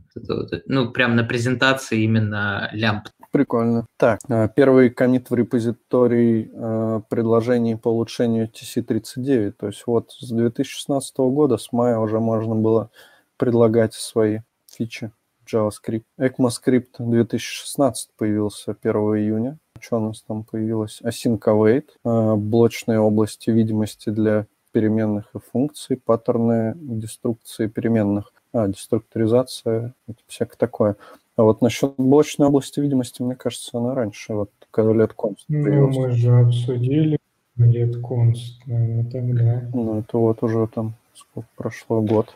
Ну, 0.67 0.91
прям 0.91 1.15
на 1.15 1.23
презентации 1.23 2.03
именно 2.03 2.69
лямп. 2.71 3.07
Прикольно. 3.31 3.85
Так, 3.97 4.19
а, 4.29 4.47
первый 4.47 4.89
комит 4.89 5.29
в 5.29 5.35
репозиторий 5.35 6.51
э, 6.53 7.01
предложений 7.09 7.77
по 7.77 7.89
улучшению 7.89 8.47
TC39. 8.47 9.51
То 9.53 9.67
есть 9.67 9.83
вот 9.87 10.11
с 10.11 10.29
2016 10.29 11.17
года, 11.17 11.57
с 11.57 11.71
мая 11.71 11.97
уже 11.97 12.19
можно 12.19 12.55
было 12.55 12.91
предлагать 13.37 13.93
свои 13.93 14.41
фичи 14.71 15.11
JavaScript. 15.51 16.03
ECMAScript 16.19 16.97
2016 16.99 18.09
появился 18.17 18.75
1 18.79 18.93
июня 18.93 19.57
что 19.81 19.97
у 19.97 20.07
нас 20.07 20.21
там 20.21 20.43
появилось? 20.43 21.01
Async 21.03 21.39
await, 21.39 21.85
э, 22.03 22.35
блочные 22.35 22.99
области 22.99 23.49
видимости 23.49 24.09
для 24.09 24.45
переменных 24.71 25.25
и 25.35 25.39
функций, 25.51 25.97
паттерны 25.97 26.73
деструкции 26.75 27.67
переменных, 27.67 28.31
а, 28.53 28.67
деструктуризация, 28.67 29.93
всякое 30.27 30.57
такое. 30.57 30.95
А 31.35 31.43
вот 31.43 31.61
насчет 31.61 31.93
блочной 31.97 32.47
области 32.47 32.79
видимости, 32.79 33.21
мне 33.21 33.35
кажется, 33.35 33.77
она 33.77 33.95
раньше, 33.95 34.33
вот 34.33 34.51
когда 34.69 34.93
лет 34.93 35.13
конст 35.13 35.45
Ну, 35.49 35.87
мы 35.87 36.11
же 36.11 36.31
обсудили 36.31 37.17
конст, 38.01 38.65
наверное, 38.65 39.11
тогда. 39.11 39.69
Ну, 39.73 39.99
это 39.99 40.17
вот 40.17 40.41
уже 40.43 40.67
там 40.67 40.95
сколько 41.13 41.47
прошло 41.55 42.01
год. 42.01 42.35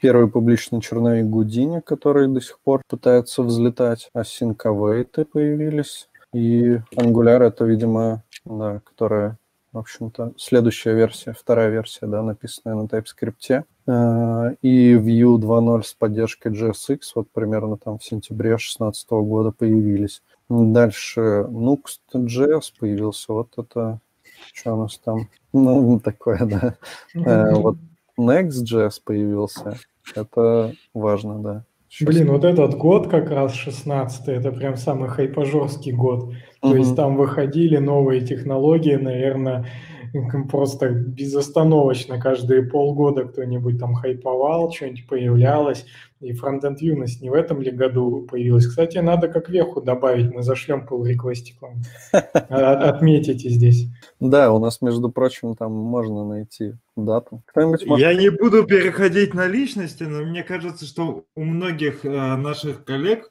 Первый 0.00 0.28
публичный 0.28 0.80
черновик 0.80 1.26
Гудини, 1.26 1.80
который 1.80 2.28
до 2.28 2.40
сих 2.40 2.58
пор 2.60 2.82
пытается 2.88 3.42
взлетать. 3.42 4.10
Await 4.14 5.24
появились 5.24 6.08
И 6.32 6.80
Angular 6.96 7.42
это, 7.42 7.64
видимо, 7.64 8.22
да, 8.44 8.80
которая, 8.80 9.38
в 9.72 9.78
общем-то, 9.78 10.32
следующая 10.36 10.94
версия, 10.94 11.34
вторая 11.38 11.68
версия, 11.70 12.06
да, 12.06 12.22
написанная 12.22 12.76
на 12.76 12.86
TypeScript. 12.86 13.64
Э, 13.86 14.54
и 14.62 14.94
Vue 14.94 15.38
2.0 15.38 15.82
с 15.82 15.94
поддержкой 15.94 16.52
JSX 16.52 17.00
вот 17.14 17.30
примерно 17.30 17.76
там 17.76 17.98
в 17.98 18.04
сентябре 18.04 18.50
2016 18.50 19.10
года 19.10 19.50
появились. 19.50 20.22
Дальше 20.48 21.46
Nuxt.js 21.48 22.72
появился, 22.78 23.32
вот 23.32 23.48
это 23.56 24.00
что 24.52 24.74
у 24.74 24.82
нас 24.82 24.98
там? 24.98 25.28
Ну, 25.52 26.00
такое, 26.00 26.38
да. 26.44 26.76
Э, 27.14 27.54
вот 27.54 27.76
Next.js 28.18 29.00
появился. 29.04 29.78
Это 30.14 30.74
важно, 30.94 31.38
да. 31.38 31.64
Блин, 32.00 32.30
вот 32.30 32.44
этот 32.44 32.74
год 32.74 33.08
как 33.08 33.30
раз 33.30 33.54
16 33.54 34.28
это 34.28 34.50
прям 34.50 34.76
самый 34.76 35.10
хайпожорский 35.10 35.92
год. 35.92 36.32
То 36.60 36.74
есть 36.76 36.96
там 36.96 37.16
выходили 37.16 37.76
новые 37.76 38.22
технологии, 38.22 38.94
наверное, 38.94 39.66
просто 40.50 40.90
безостановочно 40.90 42.20
каждые 42.20 42.62
полгода 42.62 43.24
кто-нибудь 43.24 43.78
там 43.78 43.94
хайповал, 43.94 44.72
что-нибудь 44.72 45.06
появлялось. 45.06 45.84
И 46.22 46.32
фронтенд 46.34 46.80
юность 46.80 47.20
не 47.20 47.30
в 47.30 47.34
этом 47.34 47.60
ли 47.60 47.72
году 47.72 48.24
появилась? 48.30 48.68
Кстати, 48.68 48.98
надо 48.98 49.26
как 49.26 49.48
веху 49.48 49.80
добавить, 49.80 50.32
мы 50.32 50.44
зашлем 50.44 50.86
pull 50.88 51.04
реквестик 51.04 51.60
вам. 51.60 51.82
Отметите 52.48 53.48
здесь. 53.48 53.88
Да, 54.20 54.52
у 54.52 54.60
нас, 54.60 54.80
между 54.80 55.10
прочим, 55.10 55.56
там 55.56 55.72
можно 55.72 56.24
найти 56.24 56.74
дату. 56.94 57.42
Может... 57.56 57.82
Я 57.98 58.14
не 58.14 58.30
буду 58.30 58.62
переходить 58.62 59.34
на 59.34 59.48
личности, 59.48 60.04
но 60.04 60.22
мне 60.24 60.44
кажется, 60.44 60.86
что 60.86 61.24
у 61.34 61.44
многих 61.44 62.04
э, 62.04 62.36
наших 62.36 62.84
коллег 62.84 63.28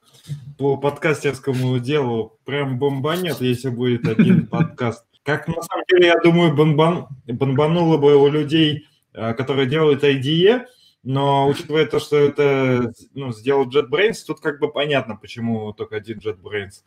по 0.58 0.76
подкастерскому 0.76 1.80
делу 1.80 2.40
прям 2.44 2.78
бомбанет, 2.78 3.40
если 3.40 3.70
будет 3.70 4.06
один 4.06 4.48
подкаст. 4.52 5.06
Как 5.24 5.48
на 5.48 5.62
самом 5.62 5.86
деле, 5.90 6.08
я 6.08 6.16
думаю, 6.22 6.54
бомбан... 6.54 7.08
бомбануло 7.26 7.98
бы 7.98 8.18
у 8.18 8.28
людей, 8.28 8.88
э, 9.14 9.34
которые 9.34 9.68
делают 9.68 10.04
IDE, 10.04 10.66
но 11.04 11.48
учитывая 11.48 11.86
то, 11.86 12.00
что 12.00 12.18
это 12.18 12.94
ну, 13.14 13.32
сделал 13.32 13.68
JetBrains, 13.68 14.18
тут 14.26 14.40
как 14.40 14.60
бы 14.60 14.72
понятно, 14.72 15.16
почему 15.16 15.74
только 15.74 15.96
один 15.96 16.20
JetBrains. 16.20 16.84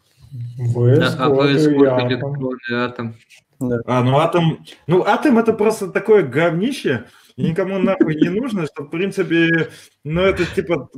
VS 0.59 1.15
а 1.19 1.29
VS 1.29 2.17
Atom. 2.71 3.15
А, 3.87 4.03
ну 4.03 4.19
Атом... 4.19 4.65
Ну, 4.87 5.03
Атом 5.05 5.39
это 5.39 5.53
просто 5.53 5.89
такое 5.89 6.23
говнище, 6.23 7.07
никому 7.37 7.79
нахуй 7.79 8.15
не 8.17 8.29
нужно, 8.29 8.67
что, 8.67 8.85
в 8.85 8.91
принципе, 8.91 9.71
ну, 10.03 10.23
это 10.23 10.45
типа 10.45 10.91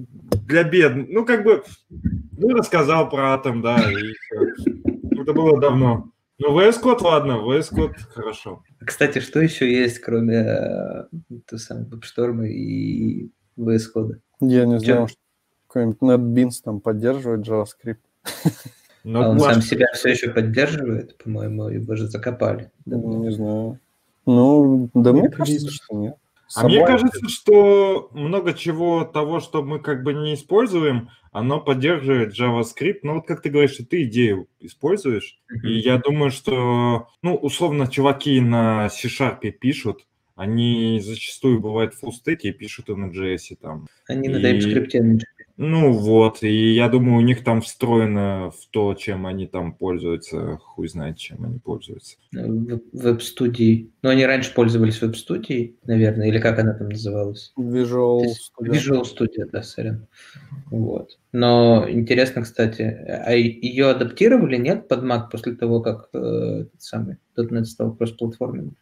для 0.47 0.65
бед. 0.65 1.09
Ну, 1.09 1.25
как 1.25 1.45
бы, 1.45 1.65
ну, 1.91 2.49
рассказал 2.51 3.09
про 3.09 3.35
Атом, 3.35 3.63
да, 3.63 3.77
и 3.91 3.95
все. 3.95 5.23
Это 5.23 5.33
было 5.33 5.61
давно. 5.61 6.11
Ну, 6.39 6.59
VS 6.59 6.83
Code, 6.83 7.03
ладно, 7.03 7.33
VS 7.33 7.73
Code 7.73 7.95
хорошо. 8.11 8.63
Кстати, 8.85 9.21
что 9.21 9.41
еще 9.41 9.73
есть, 9.73 10.01
кроме 10.01 10.37
э, 10.37 11.05
той 11.47 11.59
самой 11.59 11.87
WebStorm 11.87 12.47
и 12.47 13.31
VS 13.57 13.85
Code? 13.95 14.21
Я 14.41 14.67
не 14.67 14.79
знаю, 14.79 15.09
что 15.09 15.19
какой-нибудь 15.67 15.99
NetBeans 16.01 16.63
там 16.63 16.81
поддерживает 16.81 17.47
JavaScript. 17.47 17.99
Но 19.05 19.23
а 19.23 19.29
он 19.31 19.41
сам 19.41 19.63
себя 19.63 19.87
все 19.95 20.11
еще 20.11 20.31
поддерживает, 20.31 21.17
по-моему, 21.17 21.69
его 21.69 21.95
же 21.95 22.09
закопали. 22.09 22.73
Ну, 22.85 23.23
не 23.23 23.31
знаю. 23.31 23.79
Ну, 24.27 24.91
да 24.95 25.13
мне 25.13 25.31
кажется, 25.31 25.71
что 25.71 25.95
нет. 25.95 26.17
А 26.55 26.65
мне 26.65 26.85
кажется, 26.87 27.29
что 27.29 28.09
много 28.13 28.55
чего 28.55 29.05
того, 29.05 29.41
что 29.41 29.63
мы 29.63 29.81
как 29.81 30.03
бы 30.03 30.15
не 30.15 30.35
используем, 30.35 31.11
оно 31.33 31.61
поддерживает 31.61 32.39
JavaScript. 32.39 33.01
Ну 33.03 33.15
вот 33.15 33.27
как 33.27 33.43
ты 33.43 33.51
говоришь, 33.51 33.73
что 33.73 33.85
ты 33.85 34.05
идею 34.05 34.49
используешь. 34.61 35.39
Mm-hmm. 35.53 35.69
И 35.69 35.79
я 35.81 35.99
думаю, 35.99 36.31
что, 36.31 37.09
ну, 37.23 37.35
условно, 37.35 37.89
чуваки 37.89 38.41
на 38.41 38.89
C-Sharp 38.89 39.51
пишут, 39.51 40.07
они 40.37 41.01
зачастую 41.03 41.61
бывают 41.61 41.95
в 41.95 42.01
фуллстеке 42.01 42.51
и 42.51 42.53
пишут 42.53 42.91
и 42.91 42.95
на 42.95 43.07
JS 43.07 43.57
там. 43.61 43.87
Они 44.07 44.29
и... 44.29 44.31
на 44.31 44.37
TypeScript 44.37 45.21
ну 45.59 45.93
вот, 45.93 46.43
и 46.43 46.75
я 46.75 46.89
думаю, 46.89 47.19
у 47.19 47.23
них 47.23 47.43
там 47.43 47.63
встроено 47.63 48.51
в 48.51 48.67
то, 48.71 48.95
чем 48.95 49.27
они 49.27 49.47
там 49.47 49.73
пользуются, 49.73 50.59
хуй 50.59 50.89
знает, 50.89 51.17
чем 51.17 51.45
они 51.45 51.59
пользуются. 51.59 52.17
Веб-студии. 52.33 53.91
Ну, 54.03 54.11
они 54.11 54.27
раньше 54.27 54.53
пользовались 54.53 55.01
веб-студией, 55.01 55.79
наверное, 55.85 56.29
или 56.29 56.39
как 56.39 56.59
она 56.59 56.75
там 56.75 56.91
называлась? 56.91 57.53
Visual 57.59 58.23
Studio. 58.25 58.71
Visual 58.71 59.03
Studio, 59.03 59.49
да, 59.51 59.63
сорян. 59.63 60.07
Вот. 60.71 61.19
Но 61.33 61.87
интересно, 61.89 62.43
кстати, 62.43 62.83
а 62.83 63.33
ее 63.33 63.91
адаптировали, 63.91 64.57
нет, 64.57 64.89
под 64.89 65.05
Mac 65.05 65.31
после 65.31 65.55
того, 65.55 65.81
как 65.81 66.09
э, 66.13 66.19
этот 66.19 66.83
самый 66.83 67.17
.NET 67.37 67.65
стал 67.65 67.95
кросс-платформенным? 67.95 68.77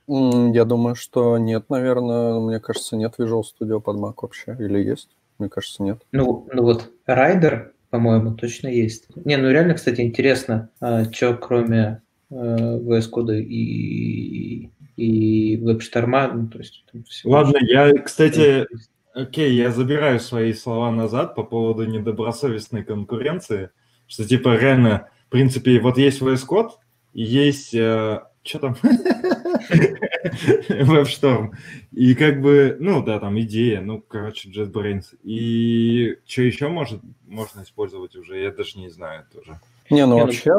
Я 0.53 0.65
думаю, 0.65 0.95
что 0.95 1.39
нет, 1.39 1.69
наверное. 1.69 2.39
Мне 2.41 2.61
кажется, 2.61 2.97
нет 2.97 3.15
Visual 3.19 3.43
Studio 3.43 3.81
под 3.81 3.97
Mac 3.97 4.15
вообще. 4.23 4.57
Или 4.59 4.79
есть? 4.79 5.11
Мне 5.39 5.49
кажется, 5.49 5.83
нет. 5.83 6.03
Ну, 6.13 6.49
ну 6.53 6.63
вот 6.63 6.93
Райдер, 7.07 7.75
по-моему, 7.91 8.35
точно 8.35 8.69
есть. 8.69 9.07
Не, 9.17 9.37
ну 9.37 9.51
реально, 9.51 9.75
кстати, 9.75 10.01
интересно, 10.01 10.71
а, 10.81 11.05
что 11.13 11.35
кроме 11.35 12.03
э, 12.31 12.35
VS 12.35 13.11
Code 13.11 13.41
и, 13.41 14.71
и 14.97 15.57
WebStorm, 15.57 16.33
ну, 16.35 16.49
то 16.49 16.59
есть... 16.59 16.85
Ладно, 17.25 17.59
я, 17.61 17.93
кстати, 17.99 18.67
окей, 19.15 19.55
я 19.55 19.71
забираю 19.71 20.21
свои 20.21 20.53
слова 20.53 20.91
назад 20.91 21.35
по 21.35 21.43
поводу 21.43 21.85
недобросовестной 21.85 22.85
конкуренции, 22.85 23.71
что 24.07 24.25
типа 24.25 24.57
реально, 24.57 25.09
в 25.27 25.31
принципе, 25.31 25.81
вот 25.81 25.99
есть 25.99 26.21
VS 26.21 26.43
Code, 26.49 26.71
и 27.13 27.23
есть 27.23 27.75
э, 27.75 28.21
что 28.43 28.59
там? 28.59 28.77
WebStorm. 30.69 31.53
И 31.93 32.15
как 32.15 32.41
бы, 32.41 32.77
ну 32.81 33.03
да, 33.03 33.19
там 33.19 33.39
идея, 33.41 33.81
ну, 33.81 34.01
короче, 34.01 34.51
JetBrains. 34.51 35.17
И 35.23 36.19
что 36.27 36.43
еще 36.43 36.69
может, 36.69 37.01
можно 37.27 37.63
использовать 37.63 38.17
уже, 38.17 38.41
я 38.41 38.51
даже 38.51 38.79
не 38.79 38.89
знаю 38.89 39.25
тоже. 39.33 39.59
Не, 39.91 40.07
ну 40.07 40.19
вообще 40.19 40.53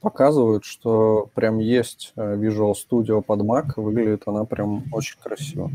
показывают, 0.00 0.64
что 0.64 1.30
прям 1.34 1.58
есть 1.58 2.12
э, 2.16 2.36
Visual 2.36 2.74
Studio 2.74 3.22
под 3.22 3.40
Mac, 3.40 3.72
выглядит 3.76 4.24
она 4.26 4.44
прям 4.44 4.84
очень 4.92 5.18
красиво. 5.18 5.70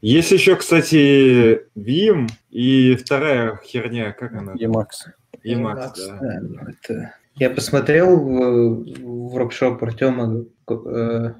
Есть 0.00 0.32
еще, 0.32 0.56
кстати, 0.56 1.62
Vim 1.76 2.28
и 2.50 2.96
вторая 2.96 3.60
херня, 3.64 4.12
как 4.12 4.32
она? 4.32 4.54
Emacs. 4.54 5.12
Emacs, 5.44 5.94
да. 5.96 6.70
Это 6.70 7.14
я 7.36 7.50
посмотрел 7.50 8.16
в, 8.16 8.84
в 8.84 9.32
воркшоп 9.32 9.82
Артема, 9.82 10.44
э, 10.68 11.32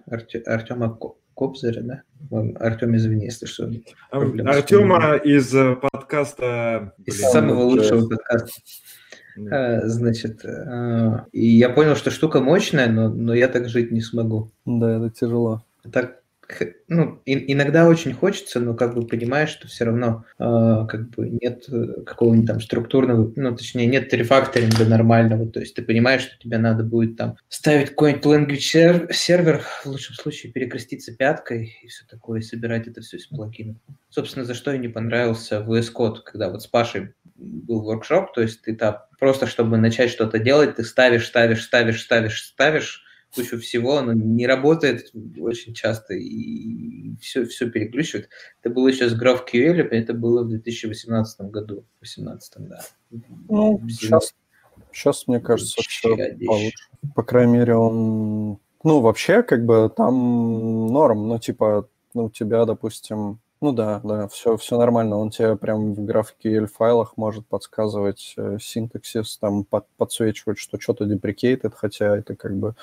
Артема 0.47 0.99
Кобзаря, 1.34 1.82
да? 1.82 2.03
Артем, 2.61 2.97
извини, 2.97 3.26
если 3.26 3.47
что. 3.47 3.70
Артема 4.11 5.16
из 5.16 5.55
э, 5.55 5.76
подкаста... 5.76 6.95
Из 7.05 7.18
блин, 7.18 7.28
самого 7.30 7.62
лучшего 7.62 8.09
подкаста. 8.09 8.51
Да. 9.36 9.88
Значит, 9.88 10.45
и 11.32 11.47
я 11.47 11.70
понял, 11.70 11.97
что 11.97 12.11
штука 12.11 12.40
мощная, 12.40 12.88
но, 12.88 13.09
но 13.09 13.34
я 13.34 13.49
так 13.49 13.68
жить 13.68 13.90
не 13.90 14.03
смогу. 14.03 14.51
Да, 14.66 14.99
это 14.99 15.11
тяжело. 15.11 15.64
Так 15.90 16.22
ну, 16.88 17.20
иногда 17.24 17.88
очень 17.88 18.12
хочется, 18.12 18.61
но 18.61 18.74
как 18.74 18.95
бы 18.95 19.07
понимаешь, 19.07 19.51
что 19.51 19.68
все 19.68 19.84
равно 19.84 20.24
э, 20.38 20.86
как 20.88 21.11
бы 21.11 21.28
нет 21.28 21.64
э, 21.68 22.03
какого-нибудь 22.05 22.47
там 22.47 22.61
структурного, 22.61 23.32
ну, 23.36 23.57
точнее, 23.57 23.86
нет 23.86 24.12
рефакторинга 24.12 24.84
нормального, 24.84 25.47
то 25.47 25.61
есть 25.61 25.74
ты 25.74 25.82
понимаешь, 25.82 26.22
что 26.22 26.38
тебе 26.38 26.59
надо 26.59 26.84
будет 26.84 27.16
там 27.16 27.36
ставить 27.49 27.90
какой-нибудь 27.90 28.24
language 28.24 29.12
сервер, 29.12 29.62
в 29.84 29.86
лучшем 29.86 30.14
случае 30.14 30.53
перекреститься 30.53 31.14
пяткой 31.14 31.76
и 31.82 31.88
все 31.88 32.05
такое, 32.09 32.40
и 32.40 32.43
собирать 32.43 32.86
это 32.86 33.01
все 33.01 33.16
из 33.16 33.26
плагинов. 33.26 33.76
Собственно, 34.11 34.45
за 34.45 34.55
что 34.55 34.72
и 34.72 34.78
не 34.78 34.88
понравился 34.88 35.64
VS 35.66 35.93
Code, 35.95 36.18
когда 36.24 36.51
вот 36.51 36.62
с 36.62 36.66
Пашей 36.66 37.14
был 37.36 37.82
воркшоп, 37.82 38.34
то 38.34 38.43
есть 38.43 38.62
ты 38.62 38.76
там 38.76 38.99
просто, 39.18 39.47
чтобы 39.47 39.78
начать 39.78 40.11
что-то 40.11 40.38
делать, 40.38 40.76
ты 40.76 40.84
ставишь, 40.84 41.26
ставишь, 41.26 41.64
ставишь, 41.64 42.03
ставишь, 42.03 42.43
ставишь, 42.43 43.05
кучу 43.35 43.59
всего, 43.59 43.99
оно 43.99 44.12
не 44.12 44.47
работает 44.47 45.11
очень 45.39 45.74
часто 45.74 46.14
и 46.14 47.16
все, 47.20 47.44
все 47.44 47.70
переключивает. 47.70 48.28
Это 48.62 48.73
было 48.73 48.89
еще 48.89 49.09
с 49.09 49.20
GraphQL, 49.20 49.89
это 49.89 50.15
было 50.15 50.43
в 50.43 50.48
2018 50.48 51.40
году, 51.51 51.85
2018, 52.01 52.55
да. 52.69 52.81
Ну, 53.48 53.81
сейчас, 53.89 54.35
сейчас, 54.93 55.27
мне 55.27 55.40
кажется, 55.40 55.82
все 55.82 56.36
получше. 56.47 56.89
По 57.15 57.23
крайней 57.23 57.52
мере, 57.52 57.74
он... 57.74 58.59
Ну, 58.85 59.01
вообще, 59.01 59.43
как 59.43 59.65
бы 59.65 59.93
там 59.97 60.89
норм, 60.89 61.28
ну, 61.28 61.39
типа, 61.39 61.89
ну, 62.15 62.24
у 62.24 62.31
тебя, 62.31 62.65
допустим, 62.65 63.40
ну 63.62 63.72
да, 63.72 64.01
да, 64.02 64.26
все, 64.26 64.56
все 64.56 64.76
нормально. 64.76 65.16
Он 65.16 65.30
тебе 65.30 65.56
прям 65.56 65.94
в 65.94 66.01
GraphQL 66.01 66.66
файлах 66.66 67.16
может 67.16 67.47
подсказывать 67.47 68.34
э, 68.36 68.59
синтаксис, 68.60 69.39
там 69.39 69.62
под, 69.64 69.86
подсвечивать, 69.97 70.59
что 70.59 70.80
что-то 70.80 71.05
deprecated, 71.05 71.72
хотя 71.74 72.16
это 72.16 72.34
как 72.34 72.56
бы 72.56 72.74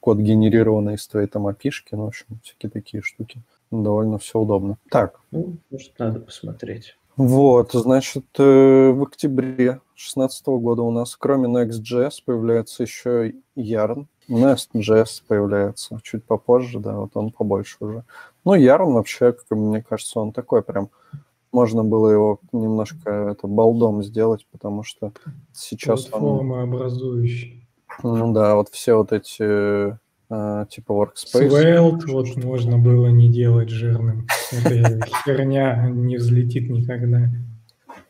код 0.00 0.18
генерированный 0.18 0.94
из 0.94 1.06
твоей 1.08 1.26
там 1.26 1.46
опишки, 1.46 1.94
ну, 1.94 2.04
в 2.04 2.08
общем, 2.08 2.26
всякие 2.42 2.70
такие 2.70 3.02
штуки. 3.02 3.40
Довольно 3.70 4.18
все 4.18 4.38
удобно. 4.38 4.76
Так. 4.90 5.20
Ну, 5.30 5.56
может, 5.70 5.98
надо 5.98 6.20
посмотреть. 6.20 6.96
Вот, 7.16 7.72
значит, 7.72 8.26
э, 8.38 8.90
в 8.90 9.02
октябре 9.04 9.80
2016 9.94 10.46
года 10.48 10.82
у 10.82 10.90
нас 10.90 11.16
кроме 11.16 11.48
Next.js 11.48 12.16
появляется 12.24 12.82
еще 12.82 13.34
Yarn. 13.56 14.06
Nest.js 14.28 15.22
появляется 15.26 15.98
чуть 16.02 16.24
попозже, 16.24 16.78
да, 16.80 16.96
вот 16.96 17.10
он 17.14 17.30
побольше 17.30 17.76
уже. 17.80 18.04
Ну, 18.44 18.54
Yarn 18.54 18.92
вообще, 18.92 19.32
как 19.32 19.50
мне 19.50 19.82
кажется, 19.82 20.20
он 20.20 20.32
такой 20.32 20.62
прям... 20.62 20.90
Можно 21.52 21.84
было 21.84 22.10
его 22.10 22.40
немножко 22.52 23.10
это 23.30 23.46
балдом 23.46 24.02
сделать, 24.02 24.44
потому 24.50 24.82
что 24.82 25.12
сейчас 25.52 26.06
он... 26.06 26.20
Платформа 26.20 26.62
образующий. 26.62 27.68
Ну 28.02 28.32
да, 28.32 28.56
вот 28.56 28.70
все 28.70 28.94
вот 28.96 29.12
эти 29.12 29.96
э, 30.30 30.66
типа 30.68 30.92
workspace. 30.92 31.48
Svelte 31.48 32.06
вот 32.08 32.36
можно 32.42 32.78
было 32.78 33.06
не 33.06 33.28
делать 33.28 33.68
жирным. 33.68 34.26
Это 34.50 35.06
херня 35.24 35.88
не 35.90 36.16
взлетит 36.16 36.70
никогда. 36.70 37.30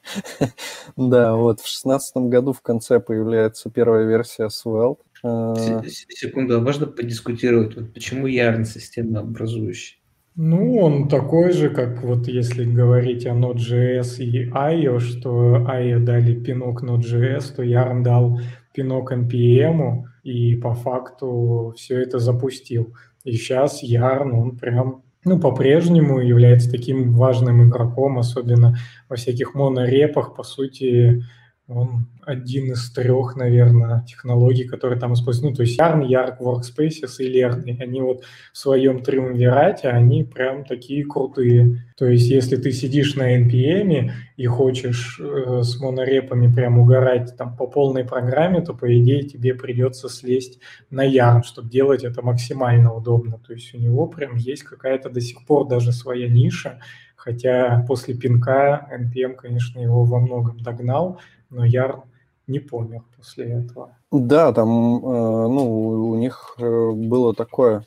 Да, 0.97 1.35
вот 1.35 1.61
в 1.61 1.67
шестнадцатом 1.67 2.31
году 2.31 2.53
в 2.53 2.61
конце 2.61 3.01
появляется 3.01 3.69
первая 3.69 4.05
версия 4.05 4.49
Svelte. 4.49 5.01
С- 5.25 6.07
Секунду, 6.09 6.57
а 6.59 6.61
можно 6.61 6.87
подискутировать, 6.87 7.77
вот 7.77 7.93
почему 7.95 8.29
Yarn 8.29 8.65
системообразующий? 8.65 9.99
Ну, 10.37 10.79
он 10.79 11.09
такой 11.09 11.53
же, 11.53 11.71
как 11.71 12.03
вот 12.03 12.27
если 12.27 12.65
говорить 12.65 13.25
о 13.25 13.31
Node.js 13.31 14.19
и 14.19 14.51
IO, 14.51 14.99
что 14.99 15.59
IO 15.59 16.01
дали 16.01 16.35
пинок 16.35 16.83
Node.js, 16.83 17.55
то 17.55 17.63
Yarn 17.63 18.03
дал 18.03 18.41
пинок 18.75 19.13
NPM, 19.13 20.03
и 20.25 20.57
по 20.57 20.75
факту 20.75 21.73
все 21.77 22.01
это 22.01 22.19
запустил. 22.19 22.95
И 23.23 23.33
сейчас 23.33 23.83
Yarn, 23.85 24.31
он 24.33 24.59
прям, 24.59 25.03
ну, 25.25 25.39
по-прежнему 25.39 26.19
является 26.19 26.69
таким 26.71 27.15
важным 27.15 27.69
игроком, 27.69 28.19
особенно 28.19 28.77
во 29.09 29.15
всяких 29.17 29.55
монорепах, 29.55 30.35
по 30.35 30.43
сути, 30.43 31.23
он 31.67 32.09
один 32.21 32.73
из 32.73 32.91
трех, 32.91 33.37
наверное, 33.37 34.05
технологий, 34.07 34.65
которые 34.65 35.01
там 35.01 35.15
используются. 35.15 35.51
Ну, 35.51 35.57
то 35.57 35.63
есть 35.63 35.81
Yarn, 35.81 36.07
Yarn, 36.07 36.39
Workspaces 36.39 37.17
и 37.21 37.41
Lerny. 37.41 37.83
Они 37.83 38.03
вот 38.03 38.23
в 38.53 38.59
своем 38.59 39.03
триумвирате, 39.03 39.89
они 39.89 40.25
прям 40.25 40.65
такие 40.65 41.07
крутые. 41.07 41.87
То 41.97 42.07
есть 42.07 42.29
если 42.29 42.57
ты 42.57 42.71
сидишь 42.71 43.15
на 43.15 43.39
NPM 43.41 44.11
и 44.37 44.47
хочешь 44.47 45.19
э, 45.19 45.63
с 45.63 45.81
монорепами 45.81 46.53
прям 46.55 46.79
угорать 46.79 47.35
там 47.39 47.57
по 47.57 47.67
полной 47.67 48.05
программе, 48.05 48.61
то, 48.61 48.75
по 48.75 48.87
идее, 48.99 49.23
тебе 49.23 49.55
придется 49.55 50.11
слезть 50.11 50.59
на 50.91 51.07
Yarn, 51.07 51.45
чтобы 51.45 51.71
делать 51.71 52.05
это 52.05 52.21
максимально 52.21 52.93
удобно. 52.93 53.39
То 53.39 53.55
есть 53.55 53.75
у 53.75 53.79
него 53.79 54.07
прям 54.07 54.37
есть 54.37 54.65
какая-то 54.65 55.09
до 55.09 55.23
сих 55.23 55.47
пор 55.47 55.67
даже 55.67 55.93
своя 55.93 56.29
ниша, 56.29 56.81
хотя 57.25 57.85
после 57.89 58.15
пинка 58.15 58.87
NPM, 58.93 59.35
конечно, 59.35 59.81
его 59.81 60.05
во 60.05 60.21
многом 60.21 60.59
догнал, 60.61 61.19
но 61.49 61.65
Yarn 61.65 62.03
не 62.47 62.59
помер 62.59 63.03
после 63.17 63.47
этого. 63.47 63.97
Да, 64.13 64.53
там, 64.53 64.69
э, 64.69 65.49
ну, 65.49 66.11
у 66.11 66.15
них 66.17 66.55
э, 66.59 66.91
было 66.91 67.35
такое, 67.35 67.87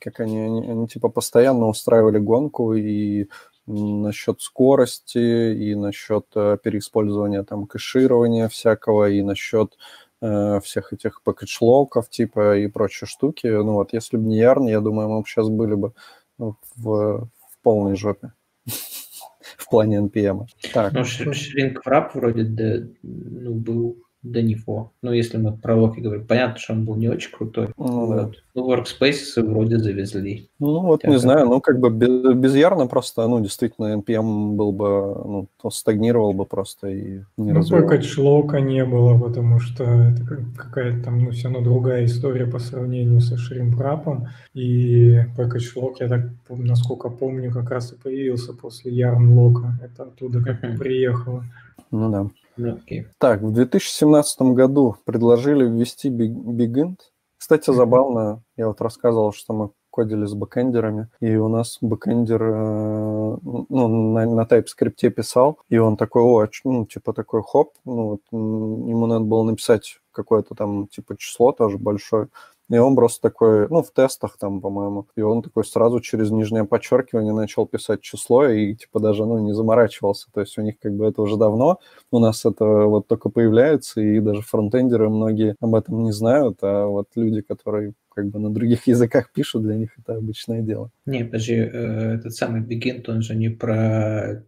как 0.00 0.18
они, 0.18 0.40
они, 0.40 0.68
они 0.68 0.88
типа 0.88 1.08
постоянно 1.08 1.68
устраивали 1.68 2.18
гонку 2.18 2.74
и 2.74 3.28
насчет 3.66 4.40
скорости, 4.40 5.54
и 5.54 5.76
насчет 5.76 6.26
э, 6.34 6.58
переиспользования 6.60 7.44
там 7.44 7.66
кэширования 7.66 8.48
всякого, 8.48 9.08
и 9.08 9.22
насчет 9.22 9.78
э, 10.20 10.58
всех 10.64 10.92
этих 10.92 11.22
пакетшлоков 11.22 12.10
типа 12.10 12.56
и 12.56 12.66
прочие 12.66 13.06
штуки. 13.06 13.46
Ну 13.46 13.74
вот, 13.74 13.92
если 13.92 14.16
бы 14.16 14.24
не 14.24 14.38
Ярн, 14.38 14.66
я 14.66 14.80
думаю, 14.80 15.08
мы 15.08 15.20
бы 15.20 15.28
сейчас 15.28 15.48
были 15.48 15.74
бы 15.74 15.92
в, 16.38 16.56
в 16.76 17.28
полной 17.62 17.94
жопе 17.94 18.32
в 19.56 19.68
плане 19.70 19.98
NPM. 19.98 20.46
Так, 20.72 20.92
Ну, 20.92 21.04
ш- 21.04 21.24
shrinkwrap 21.24 22.10
вроде 22.14 22.44
да, 22.44 22.86
ну, 23.02 23.54
был 23.54 24.04
до 24.22 24.42
него. 24.42 24.90
Ну, 25.00 25.12
если 25.12 25.36
мы 25.38 25.52
про 25.56 25.76
lock 25.76 25.95
и 25.95 26.00
говорим, 26.00 26.26
понятно, 26.26 26.58
что 26.58 26.72
он 26.72 26.84
был 26.84 26.96
не 26.96 27.08
очень 27.08 27.30
крутой. 27.30 27.68
ну, 27.78 28.08
да. 28.08 28.24
Вот. 28.24 28.36
Ну, 28.54 28.72
Workspaces 28.74 29.40
вроде 29.42 29.78
завезли. 29.78 30.48
Ну, 30.58 30.80
вот 30.82 31.04
не 31.04 31.12
Так. 31.12 31.20
знаю, 31.20 31.46
ну, 31.46 31.60
как 31.60 31.78
бы 31.78 31.90
без, 31.90 32.34
без 32.34 32.56
Yarn 32.56 32.82
а 32.82 32.88
просто, 32.88 33.26
ну, 33.28 33.40
действительно, 33.40 33.94
NPM 33.94 34.56
был 34.56 34.72
бы, 34.72 34.86
ну, 35.24 35.46
то 35.62 35.70
стагнировал 35.70 36.32
бы 36.32 36.44
просто 36.46 36.88
и 36.88 37.20
не 37.36 37.52
Ну, 37.52 37.62
package-lock 37.62 38.52
а 38.52 38.60
не 38.60 38.84
было, 38.84 39.16
потому 39.18 39.60
что 39.60 39.84
это 39.84 40.24
как- 40.26 40.54
какая-то 40.56 41.04
там, 41.04 41.22
ну, 41.24 41.30
все 41.30 41.44
равно 41.48 41.62
другая 41.62 42.04
история 42.04 42.46
по 42.46 42.58
сравнению 42.58 43.20
со 43.20 43.36
shrinkwrap 43.36 44.05
ом. 44.05 44.26
И 44.52 45.20
package-lock, 45.36 46.00
я 46.00 46.08
так, 46.08 46.22
насколько 46.50 47.08
помню, 47.08 47.52
как 47.52 47.70
раз 47.70 47.92
и 47.92 47.96
появился 47.96 48.52
после 48.52 48.92
yarn-lock 48.92 49.62
а. 49.62 49.78
Это 49.84 50.02
оттуда 50.02 50.42
как 50.42 50.60
Мгм. 50.62 50.78
приехало. 50.78 51.44
Ну, 51.92 52.10
да. 52.10 52.26
Ну, 52.58 52.74
окей. 52.74 53.06
Так, 53.18 53.40
в 53.40 53.52
2017 53.52 54.42
году 54.52 54.96
предложили 55.04 55.64
ввести 55.64 56.10
Big- 56.10 56.34
BigInt. 56.34 56.98
Кстати, 57.38 57.72
забавно, 57.72 58.42
я 58.56 58.66
вот 58.66 58.80
рассказывал, 58.80 59.32
что 59.32 59.54
мы 59.54 59.70
кодили 59.90 60.26
с 60.26 60.34
бэкэндерами, 60.34 61.08
и 61.20 61.36
у 61.36 61.48
нас 61.48 61.78
бэкэндер 61.80 62.42
э, 62.42 63.36
ну, 63.42 64.12
на, 64.12 64.26
на 64.26 64.42
TypeScript 64.42 65.10
писал, 65.10 65.58
и 65.68 65.78
он 65.78 65.96
такой, 65.96 66.22
о, 66.22 66.46
ну, 66.64 66.84
типа 66.84 67.12
такой, 67.12 67.42
хоп, 67.42 67.72
ну, 67.84 68.08
вот, 68.10 68.20
ему 68.32 69.06
надо 69.06 69.24
было 69.24 69.44
написать 69.44 70.00
какое-то 70.12 70.54
там, 70.54 70.88
типа, 70.88 71.16
число 71.16 71.52
тоже 71.52 71.78
большое, 71.78 72.28
и 72.70 72.76
он 72.76 72.94
просто 72.94 73.22
такой, 73.22 73.68
ну, 73.68 73.82
в 73.82 73.90
тестах 73.90 74.36
там, 74.38 74.60
по-моему, 74.60 75.06
и 75.16 75.22
он 75.22 75.42
такой 75.42 75.64
сразу 75.64 76.00
через 76.00 76.30
нижнее 76.30 76.64
подчеркивание 76.64 77.32
начал 77.32 77.66
писать 77.66 78.00
число 78.02 78.46
и, 78.46 78.74
типа, 78.74 79.00
даже, 79.00 79.24
ну, 79.24 79.38
не 79.38 79.54
заморачивался. 79.54 80.28
То 80.32 80.40
есть 80.40 80.58
у 80.58 80.62
них 80.62 80.78
как 80.78 80.94
бы 80.94 81.06
это 81.06 81.22
уже 81.22 81.36
давно, 81.36 81.78
у 82.10 82.18
нас 82.18 82.44
это 82.44 82.64
вот 82.64 83.06
только 83.06 83.30
появляется, 83.30 84.00
и 84.00 84.20
даже 84.20 84.42
фронтендеры 84.42 85.08
многие 85.08 85.56
об 85.60 85.74
этом 85.74 86.04
не 86.04 86.12
знают, 86.12 86.58
а 86.62 86.86
вот 86.86 87.08
люди, 87.14 87.40
которые 87.40 87.94
как 88.14 88.26
бы 88.26 88.38
на 88.38 88.52
других 88.52 88.86
языках 88.86 89.30
пишут, 89.32 89.62
для 89.62 89.76
них 89.76 89.90
это 89.98 90.16
обычное 90.16 90.60
дело. 90.60 90.90
Не, 91.06 91.24
подожди, 91.24 91.54
э, 91.54 92.14
этот 92.14 92.34
самый 92.34 92.62
Begin, 92.62 93.04
он 93.08 93.22
же 93.22 93.34
не 93.34 93.48
про 93.48 94.44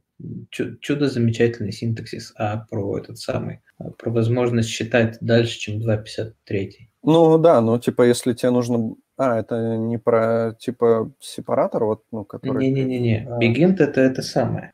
чудо 0.51 1.09
замечательный 1.09 1.73
синтаксис, 1.73 2.33
а 2.37 2.67
про 2.71 2.99
этот 2.99 3.19
самый, 3.19 3.61
а 3.79 3.91
про 3.91 4.11
возможность 4.11 4.69
считать 4.69 5.19
дальше, 5.21 5.59
чем 5.59 5.79
2.53. 5.81 6.71
Ну 7.03 7.39
да, 7.39 7.61
ну 7.61 7.79
типа 7.79 8.03
если 8.03 8.33
тебе 8.33 8.51
нужно... 8.51 8.95
А, 9.17 9.39
это 9.39 9.77
не 9.77 9.99
про 9.99 10.57
типа 10.59 11.13
сепаратор, 11.21 11.85
вот, 11.85 12.05
ну, 12.11 12.25
который... 12.25 12.71
Не-не-не, 12.71 13.27
А. 13.29 13.39
Begin 13.39 13.77
это 13.79 14.01
это 14.01 14.23
самое. 14.23 14.73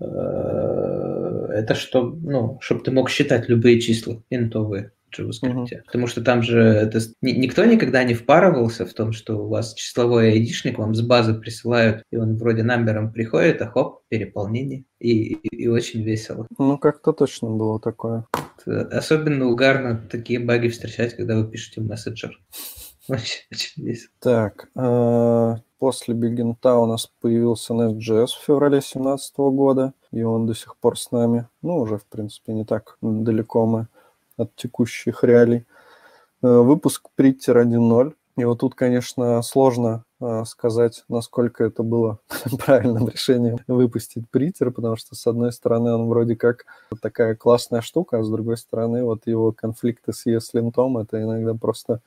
Э, 0.00 1.46
Это 1.52 1.74
что, 1.74 2.02
ну, 2.02 2.58
чтобы 2.60 2.82
ты 2.82 2.90
мог 2.90 3.10
считать 3.10 3.48
любые 3.48 3.80
числа 3.80 4.22
интовые 4.30 4.92
JavaScript. 5.16 5.52
Мгм. 5.52 5.66
Потому 5.86 6.06
что 6.06 6.22
там 6.22 6.42
же 6.42 6.60
это, 6.60 7.00
никто 7.22 7.64
никогда 7.64 8.04
не 8.04 8.14
впарывался 8.14 8.86
в 8.86 8.92
том, 8.94 9.12
что 9.12 9.36
у 9.44 9.48
вас 9.48 9.74
числовой 9.74 10.32
айдишник 10.32 10.78
вам 10.78 10.94
с 10.94 11.00
базы 11.02 11.34
присылают, 11.34 12.02
и 12.10 12.16
он 12.16 12.36
вроде 12.36 12.62
намбером 12.62 13.12
приходит, 13.12 13.60
а 13.62 13.66
хоп, 13.66 14.02
переполнение. 14.08 14.84
И, 14.98 15.34
и- 15.34 15.56
и 15.64 15.68
очень 15.68 16.02
весело. 16.02 16.46
Ну, 16.58 16.78
как-то 16.78 17.12
точно 17.12 17.50
было 17.50 17.80
такое. 17.80 18.26
Э, 18.66 18.82
Особенно 18.90 19.46
угарно 19.46 20.00
такие 20.10 20.38
баги 20.38 20.68
встречать, 20.68 21.14
когда 21.16 21.36
вы 21.36 21.50
пишете 21.50 21.80
мессенджер. 21.80 22.38
Очень, 23.08 23.40
очень 23.50 23.82
весело. 23.84 24.12
Так, 24.20 24.68
э, 24.76 25.54
после 25.80 26.14
Бигинта 26.14 26.76
у 26.76 26.86
нас 26.86 27.10
появился 27.20 27.72
Nest.js 27.74 28.26
в 28.26 28.44
феврале 28.46 28.76
2017 28.78 29.36
года, 29.38 29.94
и 30.12 30.22
он 30.22 30.46
до 30.46 30.54
сих 30.54 30.76
пор 30.76 30.96
с 30.96 31.10
нами. 31.10 31.48
Ну, 31.62 31.78
уже, 31.78 31.96
в 31.98 32.04
принципе, 32.06 32.52
не 32.52 32.64
так 32.64 32.98
далеко 33.00 33.66
мы 33.66 33.88
от 34.40 34.54
текущих 34.56 35.24
реалий. 35.24 35.66
Э, 36.42 36.58
Выпуск 36.58 37.08
Приттер 37.14 37.58
1.0. 37.58 38.14
И 38.36 38.44
вот 38.44 38.60
тут, 38.60 38.74
конечно, 38.74 39.42
сложно 39.42 40.04
э, 40.20 40.44
сказать, 40.46 41.04
насколько 41.08 41.64
это 41.64 41.82
было 41.82 42.20
правильным 42.64 43.08
решением 43.08 43.58
выпустить 43.66 44.30
Приттер, 44.30 44.70
потому 44.70 44.96
что, 44.96 45.14
с 45.14 45.26
одной 45.26 45.52
стороны, 45.52 45.92
он 45.92 46.08
вроде 46.08 46.36
как 46.36 46.64
такая 47.02 47.34
классная 47.34 47.82
штука, 47.82 48.18
а 48.18 48.22
с 48.22 48.30
другой 48.30 48.56
стороны, 48.56 49.04
вот 49.04 49.26
его 49.26 49.52
конфликты 49.52 50.12
с 50.12 50.26
ESLint, 50.26 51.02
это 51.02 51.22
иногда 51.22 51.54
просто 51.54 52.00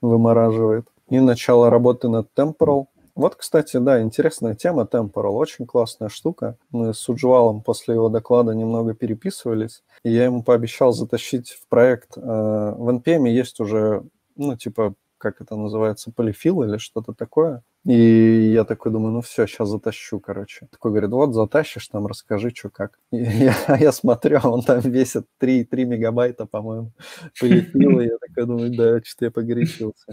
вымораживает. 0.00 0.86
И 1.10 1.20
начало 1.20 1.70
работы 1.70 2.08
над 2.08 2.28
Temporal. 2.36 2.86
Вот, 3.18 3.34
кстати, 3.34 3.78
да, 3.78 4.00
интересная 4.00 4.54
тема 4.54 4.84
Temporal. 4.84 5.32
Очень 5.32 5.66
классная 5.66 6.08
штука. 6.08 6.56
Мы 6.70 6.94
с 6.94 7.08
Уджвалом 7.08 7.62
после 7.62 7.94
его 7.96 8.08
доклада 8.08 8.52
немного 8.54 8.94
переписывались. 8.94 9.82
И 10.04 10.12
я 10.12 10.26
ему 10.26 10.44
пообещал 10.44 10.92
затащить 10.92 11.50
в 11.50 11.66
проект. 11.68 12.16
э, 12.16 12.20
В 12.20 12.88
NPM 12.88 13.28
есть 13.28 13.58
уже, 13.58 14.04
ну, 14.36 14.54
типа, 14.56 14.94
как 15.18 15.40
это 15.40 15.56
называется, 15.56 16.10
полифил 16.10 16.62
или 16.62 16.78
что-то 16.78 17.12
такое. 17.12 17.62
И 17.84 18.52
я 18.52 18.64
такой 18.64 18.92
думаю, 18.92 19.12
ну 19.12 19.20
все, 19.20 19.46
сейчас 19.46 19.68
затащу, 19.68 20.20
короче. 20.20 20.66
Такой 20.70 20.90
говорит, 20.90 21.10
вот 21.10 21.32
затащишь, 21.32 21.88
там 21.88 22.06
расскажи, 22.06 22.50
что 22.54 22.70
как. 22.70 22.98
И 23.12 23.16
я, 23.16 23.54
я 23.80 23.92
смотрю, 23.92 24.40
а 24.42 24.48
он 24.48 24.62
там 24.62 24.80
весит 24.80 25.26
3, 25.38 25.64
3 25.64 25.84
мегабайта, 25.84 26.44
по-моему, 26.46 26.92
полетел, 27.40 28.00
я 28.00 28.18
такой 28.18 28.46
думаю, 28.46 28.76
да, 28.76 29.00
что-то 29.02 29.24
я 29.26 29.30
погорячился. 29.30 30.06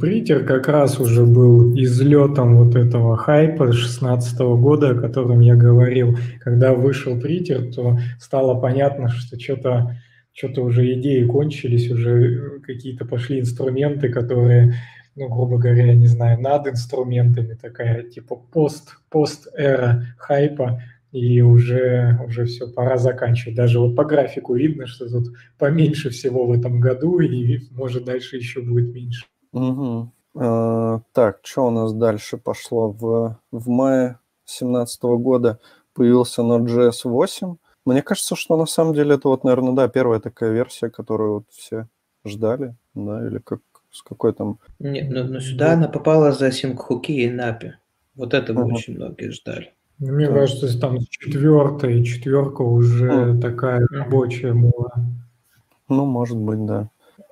Притер 0.00 0.44
как 0.44 0.68
раз 0.68 0.98
уже 0.98 1.24
был 1.24 1.74
излетом 1.78 2.56
вот 2.56 2.74
этого 2.74 3.16
хайпа 3.16 3.72
16 3.72 4.38
года, 4.38 4.90
о 4.90 4.94
котором 4.94 5.40
я 5.40 5.54
говорил. 5.54 6.16
Когда 6.40 6.74
вышел 6.74 7.20
Притер, 7.20 7.72
то 7.72 7.98
стало 8.18 8.60
понятно, 8.60 9.08
что 9.08 9.38
что-то 9.38 9.96
что-то 10.38 10.62
уже 10.62 10.92
идеи 10.94 11.24
кончились, 11.24 11.90
уже 11.90 12.60
какие-то 12.60 13.04
пошли 13.04 13.40
инструменты, 13.40 14.08
которые 14.08 14.74
ну, 15.16 15.28
грубо 15.28 15.58
говоря, 15.58 15.86
я 15.86 15.94
не 15.94 16.06
знаю, 16.06 16.40
над 16.40 16.68
инструментами 16.68 17.54
такая, 17.54 18.04
типа 18.04 18.36
пост, 18.36 18.98
пост-эра 19.10 20.04
хайпа, 20.16 20.80
и 21.10 21.40
уже, 21.40 22.16
уже 22.24 22.44
все, 22.44 22.68
пора 22.68 22.98
заканчивать. 22.98 23.56
Даже 23.56 23.80
вот 23.80 23.96
по 23.96 24.04
графику 24.04 24.54
видно, 24.54 24.86
что 24.86 25.08
тут 25.08 25.34
поменьше 25.58 26.10
всего 26.10 26.46
в 26.46 26.52
этом 26.52 26.78
году, 26.78 27.18
и 27.18 27.58
может 27.72 28.04
дальше 28.04 28.36
еще 28.36 28.60
будет 28.60 28.94
меньше. 28.94 29.26
Угу. 29.52 30.12
А, 30.36 31.00
так, 31.12 31.40
что 31.42 31.66
у 31.66 31.70
нас 31.70 31.92
дальше 31.92 32.36
пошло? 32.36 32.92
В, 32.92 33.38
в 33.50 33.68
мае 33.68 34.18
2017 34.46 35.02
года 35.02 35.58
появился 35.94 36.42
Node.js 36.42 37.00
8. 37.02 37.56
Мне 37.88 38.02
кажется, 38.02 38.36
что 38.36 38.58
на 38.58 38.66
самом 38.66 38.92
деле 38.92 39.14
это 39.14 39.28
вот, 39.28 39.44
наверное, 39.44 39.72
да, 39.72 39.88
первая 39.88 40.20
такая 40.20 40.52
версия, 40.52 40.90
которую 40.90 41.32
вот 41.36 41.44
все 41.50 41.88
ждали, 42.22 42.74
да, 42.94 43.26
или 43.26 43.38
как, 43.38 43.60
с 43.90 44.02
какой 44.02 44.34
там... 44.34 44.58
Нет, 44.78 45.10
но, 45.10 45.24
но 45.24 45.40
сюда 45.40 45.72
она 45.72 45.88
попала 45.88 46.32
за 46.32 46.52
синкхуки 46.52 47.12
и 47.12 47.30
напи. 47.30 47.72
Вот 48.14 48.34
это 48.34 48.52
uh-huh. 48.52 48.64
очень 48.64 48.96
многие 48.96 49.30
ждали. 49.30 49.72
Ну, 50.00 50.12
мне 50.12 50.26
да. 50.26 50.34
кажется, 50.34 50.78
там 50.78 50.98
четвертая 51.08 51.92
и 51.92 52.04
четверка 52.04 52.60
уже 52.60 53.10
uh-huh. 53.10 53.40
такая 53.40 53.86
рабочая 53.90 54.52
была. 54.52 54.92
Ну, 55.88 56.04
может 56.04 56.36
быть, 56.36 56.66
да. 56.66 56.90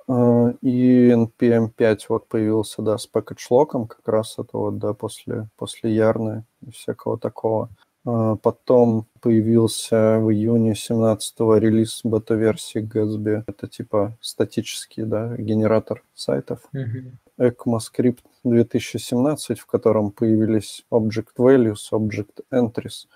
А, 0.09 0.55
и 0.63 1.11
NPM 1.11 1.69
5 1.69 2.09
вот 2.09 2.29
появился, 2.29 2.81
да, 2.81 2.97
с 2.97 3.07
package 3.13 3.87
как 3.87 4.09
раз 4.09 4.37
это 4.39 4.57
вот, 4.57 4.79
да, 4.79 4.95
после, 4.95 5.49
после 5.59 5.95
Ярны 5.95 6.45
и 6.67 6.71
всякого 6.71 7.19
такого. 7.19 7.69
А, 8.07 8.37
потом 8.37 9.07
появился 9.21 10.19
в 10.21 10.33
июне 10.33 10.73
17-го 10.73 11.57
релиз 11.57 12.01
бета-версии 12.05 12.81
Gatsby. 12.81 13.43
Это 13.47 13.67
типа 13.67 14.17
статический 14.21 15.03
да, 15.03 15.37
генератор 15.37 16.05
сайтов. 16.15 16.61
Mm-hmm. 16.73 17.13
ECMAScript 17.39 18.21
2017, 18.45 19.59
в 19.59 19.67
котором 19.67 20.11
появились 20.13 20.87
Object 20.91 21.37
Values, 21.37 21.91
Object 21.93 22.45
Entries, 22.53 23.09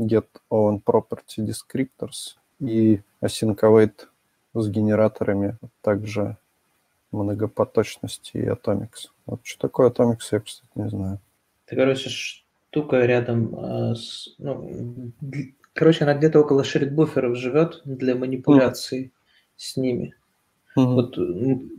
Get 0.00 0.26
Own 0.50 0.82
Property 0.82 1.38
Descriptors 1.38 2.36
и 2.60 3.02
Async 3.22 3.58
Await 3.60 4.06
с 4.54 4.68
генераторами, 4.68 5.58
а 5.62 5.66
также 5.82 6.38
многопоточности 7.12 8.38
и 8.38 8.46
Atomics. 8.46 9.10
Вот 9.26 9.40
что 9.44 9.68
такое 9.68 9.90
Atomics, 9.90 10.28
я, 10.32 10.40
кстати, 10.40 10.70
не 10.74 10.88
знаю. 10.88 11.20
Ты, 11.66 11.76
короче, 11.76 12.08
штука 12.70 13.04
рядом 13.04 13.54
э, 13.54 13.94
с... 13.94 14.34
Ну, 14.38 15.12
короче, 15.74 16.04
она 16.04 16.14
где-то 16.14 16.40
около 16.40 16.64
шерит-буферов 16.64 17.36
живет 17.36 17.80
для 17.84 18.14
манипуляций 18.14 19.04
mm. 19.04 19.10
с 19.56 19.76
ними. 19.76 20.14
Mm-hmm. 20.76 20.84
Вот 20.84 21.18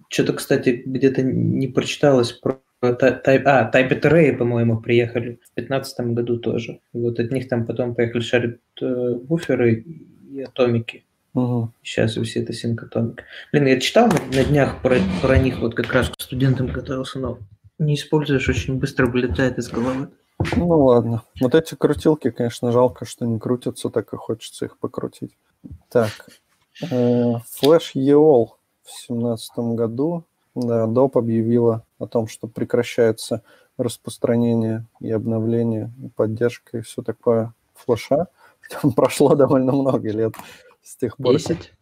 что-то, 0.10 0.34
кстати, 0.34 0.84
где-то 0.86 1.22
не 1.22 1.68
прочиталось 1.68 2.32
про 2.32 2.62
Type, 2.82 3.44
а, 3.46 3.70
Type 3.72 4.02
Array, 4.02 4.36
по-моему, 4.36 4.80
приехали 4.80 5.40
в 5.44 5.56
2015 5.56 6.00
году 6.14 6.38
тоже. 6.38 6.80
Вот 6.94 7.20
от 7.20 7.32
них 7.32 7.48
там 7.48 7.66
потом 7.66 7.94
поехали 7.94 8.22
шарит 8.22 8.62
буферы 8.80 9.86
и 10.32 10.42
атомики. 10.42 11.04
Угу. 11.34 11.72
Сейчас 11.84 12.16
все 12.16 12.42
это 12.42 12.54
синкотомик. 12.54 13.24
Блин, 13.52 13.68
я 13.68 13.80
читал 13.80 14.08
на, 14.08 14.20
на 14.36 14.44
днях 14.44 14.82
про, 14.82 14.98
про 15.22 15.38
них, 15.38 15.60
вот 15.60 15.76
как 15.76 15.94
раз 15.94 16.10
к 16.10 16.22
студентам 16.22 16.68
готовился, 16.68 17.20
но 17.20 17.40
не 17.78 17.96
используешь, 17.96 18.50
очень 18.50 18.80
быстро 18.80 19.06
вылетает 19.06 19.58
из 19.58 19.70
головы. 19.70 20.10
Ну 20.56 20.68
ладно. 20.68 21.24
Вот 21.42 21.56
эти 21.56 21.76
крутилки, 21.76 22.32
конечно, 22.32 22.72
жалко, 22.72 23.06
что 23.06 23.26
не 23.26 23.40
крутятся, 23.40 23.90
так 23.90 24.14
и 24.14 24.18
хочется 24.18 24.66
их 24.66 24.78
покрутить. 24.78 25.38
Так. 25.90 26.12
Э, 26.82 27.36
Flash 27.62 27.94
EOL 27.96 28.50
в 28.84 28.92
семнадцатом 28.92 29.76
году 29.76 30.26
да, 30.56 30.86
DOP 30.86 31.18
объявила 31.18 31.86
о 32.00 32.08
том, 32.08 32.28
что 32.28 32.48
прекращается 32.48 33.44
распространение 33.78 34.86
и 35.00 35.12
обновление, 35.12 35.92
и 36.04 36.10
поддержка 36.10 36.80
и 36.80 36.82
все 36.82 37.02
такое 37.02 37.54
флеша. 37.74 38.28
Прошло 38.96 39.36
довольно 39.36 39.72
много 39.72 40.10
лет 40.10 40.34
с 40.82 40.96
тех 40.96 41.18
пор. 41.18 41.34
10? 41.34 41.74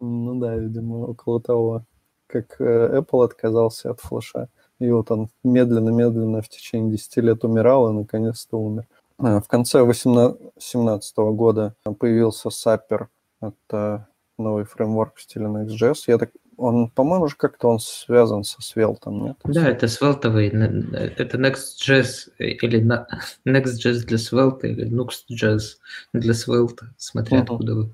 Ну 0.00 0.34
да, 0.38 0.56
видимо, 0.56 1.06
около 1.06 1.40
того, 1.40 1.84
как 2.26 2.60
э, 2.60 2.98
Apple 2.98 3.24
отказался 3.24 3.90
от 3.90 4.00
флеша. 4.00 4.48
И 4.80 4.90
вот 4.90 5.10
он 5.10 5.28
медленно-медленно 5.44 6.42
в 6.42 6.48
течение 6.48 6.92
10 6.92 7.16
лет 7.18 7.44
умирал 7.44 7.90
и 7.90 7.94
наконец-то 7.94 8.58
умер. 8.58 8.86
А, 9.18 9.40
в 9.40 9.48
конце 9.48 9.84
2017 9.84 11.16
года 11.16 11.74
появился 11.98 12.48
Sapper. 12.48 13.06
Это 13.40 14.08
новый 14.38 14.64
фреймворк 14.64 15.16
в 15.16 15.22
стиле 15.22 15.46
Next.js. 15.46 15.94
Я 16.08 16.18
так, 16.18 16.30
он, 16.56 16.88
по-моему, 16.90 17.28
же 17.28 17.36
как-то 17.36 17.68
он 17.68 17.78
связан 17.78 18.42
со 18.42 18.60
Svelte, 18.60 19.10
нет? 19.10 19.36
Да, 19.44 19.68
это 19.68 19.86
Svelte, 19.86 20.28
это 20.92 21.38
Next.js 21.38 22.32
или 22.38 22.82
Next.js 23.46 24.06
для 24.06 24.18
Svelte 24.18 24.68
или 24.68 24.90
Nux.js 24.90 25.60
для 26.12 26.32
Svelte, 26.32 26.86
смотря 26.96 27.38
uh-huh. 27.38 27.42
откуда 27.42 27.74
вы. 27.74 27.90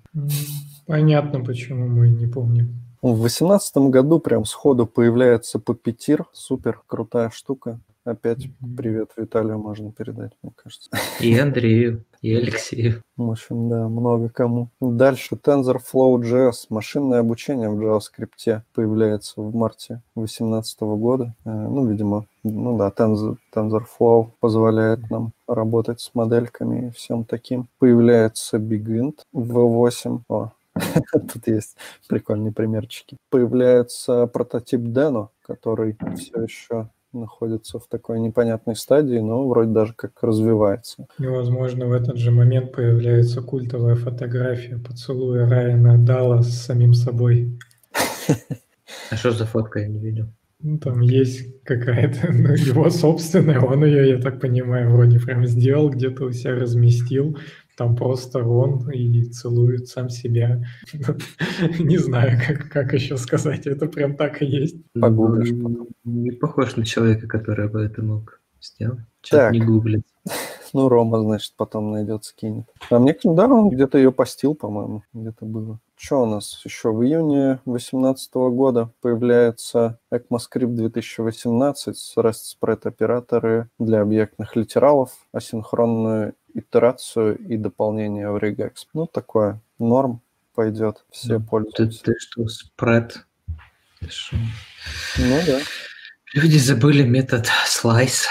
Понятно, 0.87 1.45
почему 1.45 1.87
мы 1.87 2.09
не 2.09 2.27
помним. 2.27 2.90
В 3.03 3.23
восемнадцатом 3.23 3.91
году 3.91 4.21
прям 4.21 4.45
сходу 4.45 4.87
появляется 4.87 5.59
Пупетир. 5.59 6.27
Супер 6.33 6.83
крутая 6.87 7.31
штука. 7.31 7.81
Опять 8.05 8.49
привет 8.77 9.13
Виталию 9.17 9.59
можно 9.59 9.91
передать, 9.91 10.33
мне 10.43 10.53
кажется. 10.55 10.91
И 11.19 11.39
Андрею, 11.39 12.05
и 12.21 12.35
Алексею. 12.37 13.03
В 13.17 13.31
общем, 13.31 13.71
да, 13.71 13.89
много 13.89 14.29
кому. 14.29 14.69
Дальше 14.83 15.37
TensorFlow.js. 15.37 16.67
Машинное 16.69 17.21
обучение 17.21 17.71
в 17.71 17.81
JavaScript 17.81 18.63
появляется 18.75 19.41
в 19.41 19.55
марте 19.55 20.03
2018 20.17 20.81
года. 20.81 21.35
Э, 21.47 21.51
ну, 21.51 21.87
видимо, 21.87 22.27
ну 22.43 22.77
да, 22.77 22.93
Tensor, 22.95 23.37
TensorFlow 23.55 24.29
позволяет 24.41 25.09
нам 25.11 25.33
работать 25.49 26.01
с 26.01 26.15
модельками 26.15 26.89
и 26.89 26.91
всем 26.91 27.25
таким. 27.25 27.69
Появляется 27.79 28.59
BigInt 28.59 29.21
V8. 29.35 30.21
О, 30.29 30.53
Тут 31.13 31.47
есть 31.47 31.77
прикольные 32.09 32.53
примерчики. 32.53 33.17
Появляется 33.31 34.27
прототип 34.27 34.81
Deno, 34.81 35.29
который 35.47 35.97
все 36.17 36.43
еще 36.43 36.89
находится 37.13 37.79
в 37.79 37.87
такой 37.89 38.21
непонятной 38.21 38.77
стадии, 38.77 39.19
но 39.19 39.49
вроде 39.49 39.73
даже 39.73 39.95
как 39.95 40.13
развивается. 40.23 41.07
И, 41.19 41.27
возможно, 41.27 41.87
в 41.87 41.93
этот 41.93 42.17
же 42.17 42.31
момент 42.31 42.73
появляется 42.73 43.43
культовая 43.43 43.97
фотография 43.97 44.79
поцелуя 44.79 45.49
Райана 45.49 45.99
Дала 45.99 46.43
с 46.43 46.67
самим 46.67 46.95
собой. 46.95 47.59
А 49.11 49.17
что 49.17 49.33
за 49.33 49.45
фотка, 49.45 49.81
я 49.81 49.89
не 49.89 49.99
видел? 49.99 50.27
Ну, 50.63 50.79
там 50.79 51.01
есть 51.01 51.63
какая-то, 51.65 52.33
ну, 52.33 52.53
его 52.53 52.91
собственная, 52.91 53.61
он 53.61 53.85
ее, 53.85 54.11
я 54.11 54.19
так 54.21 54.41
понимаю, 54.41 54.91
вроде 54.91 55.19
прям 55.19 55.47
сделал, 55.47 55.89
где-то 55.89 56.25
у 56.25 56.33
себя 56.33 56.55
разместил, 56.55 57.39
там 57.81 57.97
просто 57.97 58.45
он 58.45 58.91
и 58.91 59.25
целует 59.25 59.89
сам 59.89 60.11
себя. 60.11 60.63
Не 61.79 61.97
знаю, 61.97 62.39
как, 62.47 62.69
как 62.69 62.93
еще 62.93 63.17
сказать, 63.17 63.67
это 63.67 63.87
прям 63.87 64.17
так 64.17 64.43
и 64.43 64.45
есть. 64.45 64.77
Погуглишь 65.01 65.59
потом. 65.63 65.89
Не 66.05 66.31
похож 66.31 66.77
на 66.77 66.85
человека, 66.85 67.27
который 67.27 67.71
бы 67.71 67.81
это 67.81 68.03
мог 68.03 68.39
сделать. 68.61 69.01
Так. 69.31 69.53
не 69.53 69.61
гуглит. 69.61 70.05
Ну, 70.73 70.89
Рома, 70.89 71.21
значит, 71.21 71.55
потом 71.57 71.91
найдет, 71.91 72.25
скинет. 72.25 72.65
А 72.91 73.01
мне, 73.01 73.17
да, 73.25 73.49
он 73.49 73.71
где-то 73.71 73.99
ее 73.99 74.13
постил, 74.13 74.55
по-моему, 74.55 75.03
где-то 75.13 75.45
было. 75.45 75.81
Что 75.97 76.23
у 76.23 76.27
нас 76.27 76.63
еще? 76.65 76.93
В 76.93 77.03
июне 77.03 77.59
2018 77.67 78.35
года 78.35 78.93
появляется 79.01 79.99
ECMAScript 80.13 80.75
2018 80.75 81.97
с 81.97 82.17
REST 82.17 82.57
spread 82.57 82.81
операторы 82.85 83.69
для 83.81 84.03
объектных 84.03 84.55
литералов, 84.55 85.11
асинхронную 85.33 86.35
итерацию 86.55 87.39
и 87.39 87.57
дополнение 87.57 88.31
в 88.31 88.37
regex. 88.37 88.87
Ну, 88.95 89.07
такое 89.07 89.61
норм 89.79 90.21
пойдет, 90.55 91.05
все 91.11 91.39
ну, 91.39 91.45
пользуются. 91.45 92.05
Ты, 92.05 92.13
ты 92.13 92.19
что, 92.19 92.49
спред? 92.49 93.27
Ну 94.01 95.39
да. 95.47 95.61
Люди 96.35 96.59
забыли 96.59 97.03
метод 97.03 97.49
slice. 97.67 98.27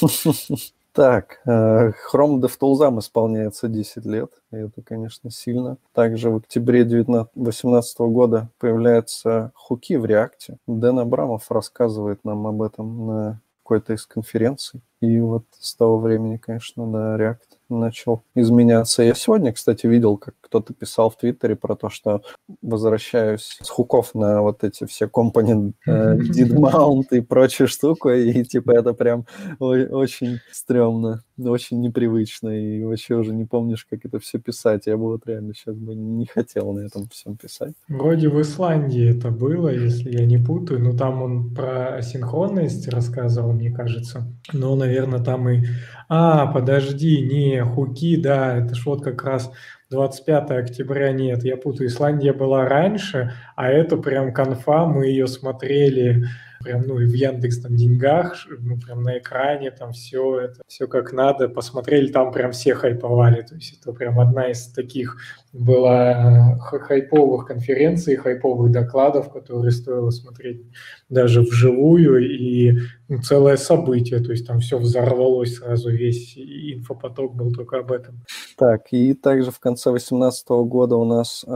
Так, 0.98 1.38
э, 1.46 1.92
Chrome 2.12 2.40
DevTools 2.40 2.98
исполняется 2.98 3.68
10 3.68 4.04
лет, 4.04 4.32
и 4.50 4.56
это, 4.56 4.82
конечно, 4.82 5.30
сильно. 5.30 5.76
Также 5.92 6.28
в 6.28 6.38
октябре 6.38 6.82
2018 6.82 7.98
года 8.00 8.48
появляются 8.58 9.52
хуки 9.54 9.94
в 9.94 10.04
React. 10.04 10.56
Дэн 10.66 10.98
Абрамов 10.98 11.52
рассказывает 11.52 12.24
нам 12.24 12.48
об 12.48 12.62
этом 12.62 13.06
на 13.06 13.40
какой-то 13.62 13.92
из 13.92 14.06
конференций. 14.06 14.80
И 15.00 15.20
вот 15.20 15.44
с 15.58 15.74
того 15.76 15.98
времени, 15.98 16.36
конечно, 16.38 16.86
да, 16.90 17.16
React 17.16 17.58
начал 17.68 18.22
изменяться. 18.34 19.02
Я 19.02 19.14
сегодня, 19.14 19.52
кстати, 19.52 19.86
видел, 19.86 20.16
как 20.16 20.34
кто-то 20.40 20.72
писал 20.72 21.10
в 21.10 21.16
Твиттере 21.16 21.56
про 21.56 21.76
то, 21.76 21.90
что 21.90 22.22
возвращаюсь 22.62 23.58
с 23.62 23.68
хуков 23.68 24.14
на 24.14 24.40
вот 24.40 24.64
эти 24.64 24.86
все 24.86 25.08
компонент 25.08 25.76
э, 25.86 26.16
did 26.16 26.54
mount 26.54 27.08
и 27.10 27.20
прочую 27.20 27.68
штуку, 27.68 28.10
и 28.10 28.44
типа 28.44 28.70
это 28.72 28.94
прям 28.94 29.26
очень 29.58 30.38
стрёмно, 30.50 31.22
очень 31.38 31.80
непривычно, 31.80 32.48
и 32.48 32.82
вообще 32.84 33.16
уже 33.16 33.34
не 33.34 33.44
помнишь, 33.44 33.84
как 33.84 34.04
это 34.04 34.18
все 34.18 34.38
писать. 34.38 34.86
Я 34.86 34.96
бы 34.96 35.04
вот 35.04 35.26
реально 35.26 35.54
сейчас 35.54 35.76
бы 35.76 35.94
не 35.94 36.26
хотел 36.26 36.72
на 36.72 36.80
этом 36.80 37.08
всем 37.10 37.36
писать. 37.36 37.74
Вроде 37.88 38.30
в 38.30 38.40
Исландии 38.40 39.16
это 39.16 39.30
было, 39.30 39.68
если 39.68 40.10
я 40.10 40.24
не 40.24 40.38
путаю, 40.38 40.80
но 40.80 40.96
там 40.96 41.22
он 41.22 41.54
про 41.54 41.96
асинхронность 41.96 42.88
рассказывал, 42.88 43.52
мне 43.52 43.70
кажется. 43.70 44.26
Но, 44.52 44.74
наверное, 44.74 44.87
там 45.22 45.48
и... 45.48 45.66
А, 46.08 46.46
подожди, 46.46 47.20
не, 47.20 47.62
хуки, 47.62 48.16
да, 48.16 48.56
это 48.56 48.74
ж 48.74 48.86
вот 48.86 49.04
как 49.04 49.22
раз 49.24 49.52
25 49.90 50.50
октября 50.50 51.12
нет, 51.12 51.44
я 51.44 51.56
путаю, 51.56 51.88
Исландия 51.88 52.32
была 52.32 52.66
раньше, 52.66 53.32
а 53.56 53.70
это 53.70 53.96
прям 53.96 54.32
конфа, 54.32 54.86
мы 54.86 55.06
ее 55.06 55.26
смотрели 55.26 56.24
прям, 56.62 56.82
ну, 56.86 56.98
и 56.98 57.06
в 57.06 57.12
Яндекс 57.12 57.60
там 57.60 57.76
деньгах, 57.76 58.46
ну, 58.48 58.78
прям 58.78 59.02
на 59.02 59.18
экране 59.18 59.70
там 59.70 59.92
все 59.92 60.40
это, 60.40 60.62
все 60.66 60.86
как 60.86 61.12
надо, 61.12 61.48
посмотрели, 61.48 62.08
там 62.12 62.32
прям 62.32 62.52
все 62.52 62.74
хайповали, 62.74 63.42
то 63.42 63.54
есть 63.54 63.78
это 63.80 63.92
прям 63.92 64.20
одна 64.20 64.50
из 64.50 64.66
таких 64.68 65.16
была 65.52 66.54
э, 66.54 66.58
хайповых 66.58 67.46
конференций, 67.46 68.16
хайповых 68.16 68.70
докладов, 68.70 69.32
которые 69.32 69.70
стоило 69.70 70.10
смотреть 70.10 70.62
даже 71.08 71.40
вживую, 71.40 72.18
и 72.28 72.78
ну, 73.08 73.22
целое 73.22 73.56
событие, 73.56 74.20
то 74.20 74.32
есть 74.32 74.46
там 74.46 74.60
все 74.60 74.78
взорвалось 74.78 75.56
сразу, 75.56 75.90
весь 75.90 76.36
инфопоток 76.36 77.34
был 77.34 77.52
только 77.52 77.78
об 77.78 77.92
этом. 77.92 78.22
Так, 78.56 78.92
и 78.92 79.14
также 79.14 79.50
в 79.50 79.60
конце 79.60 79.90
2018 79.90 80.48
года 80.48 80.96
у 80.96 81.04
нас 81.04 81.44
э, 81.46 81.48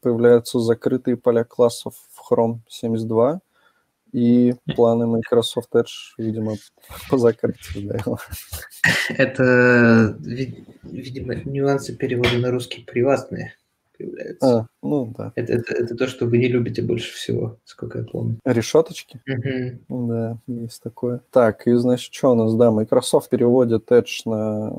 появляются 0.00 0.58
закрытые 0.60 1.16
поля 1.16 1.44
классов 1.44 1.94
в 2.12 2.32
Chrome 2.32 2.60
72, 2.68 3.40
и 4.12 4.54
планы 4.76 5.06
Microsoft 5.06 5.74
Edge, 5.74 6.14
видимо, 6.18 6.56
по 7.08 7.18
закрытию. 7.18 7.88
Да. 7.88 8.16
Это, 9.08 10.16
видимо, 10.20 11.34
нюансы 11.44 11.96
перевода 11.96 12.38
на 12.38 12.50
русский 12.50 12.82
приватные 12.82 13.54
появляются. 14.00 14.58
А, 14.58 14.66
ну 14.82 15.12
да. 15.16 15.32
Это, 15.36 15.52
это, 15.52 15.74
это 15.74 15.94
то, 15.94 16.06
что 16.06 16.26
вы 16.26 16.38
не 16.38 16.48
любите 16.48 16.82
больше 16.82 17.12
всего, 17.14 17.58
сколько 17.64 17.98
я 17.98 18.04
помню. 18.04 18.38
Решеточки? 18.44 19.20
Угу. 19.28 20.08
Да, 20.08 20.38
есть 20.46 20.82
такое. 20.82 21.20
Так, 21.30 21.66
и 21.66 21.74
значит, 21.74 22.12
что 22.12 22.32
у 22.32 22.34
нас? 22.34 22.54
Да, 22.54 22.70
Microsoft 22.70 23.28
переводит 23.28 23.90
Edge 23.90 24.22
на 24.24 24.72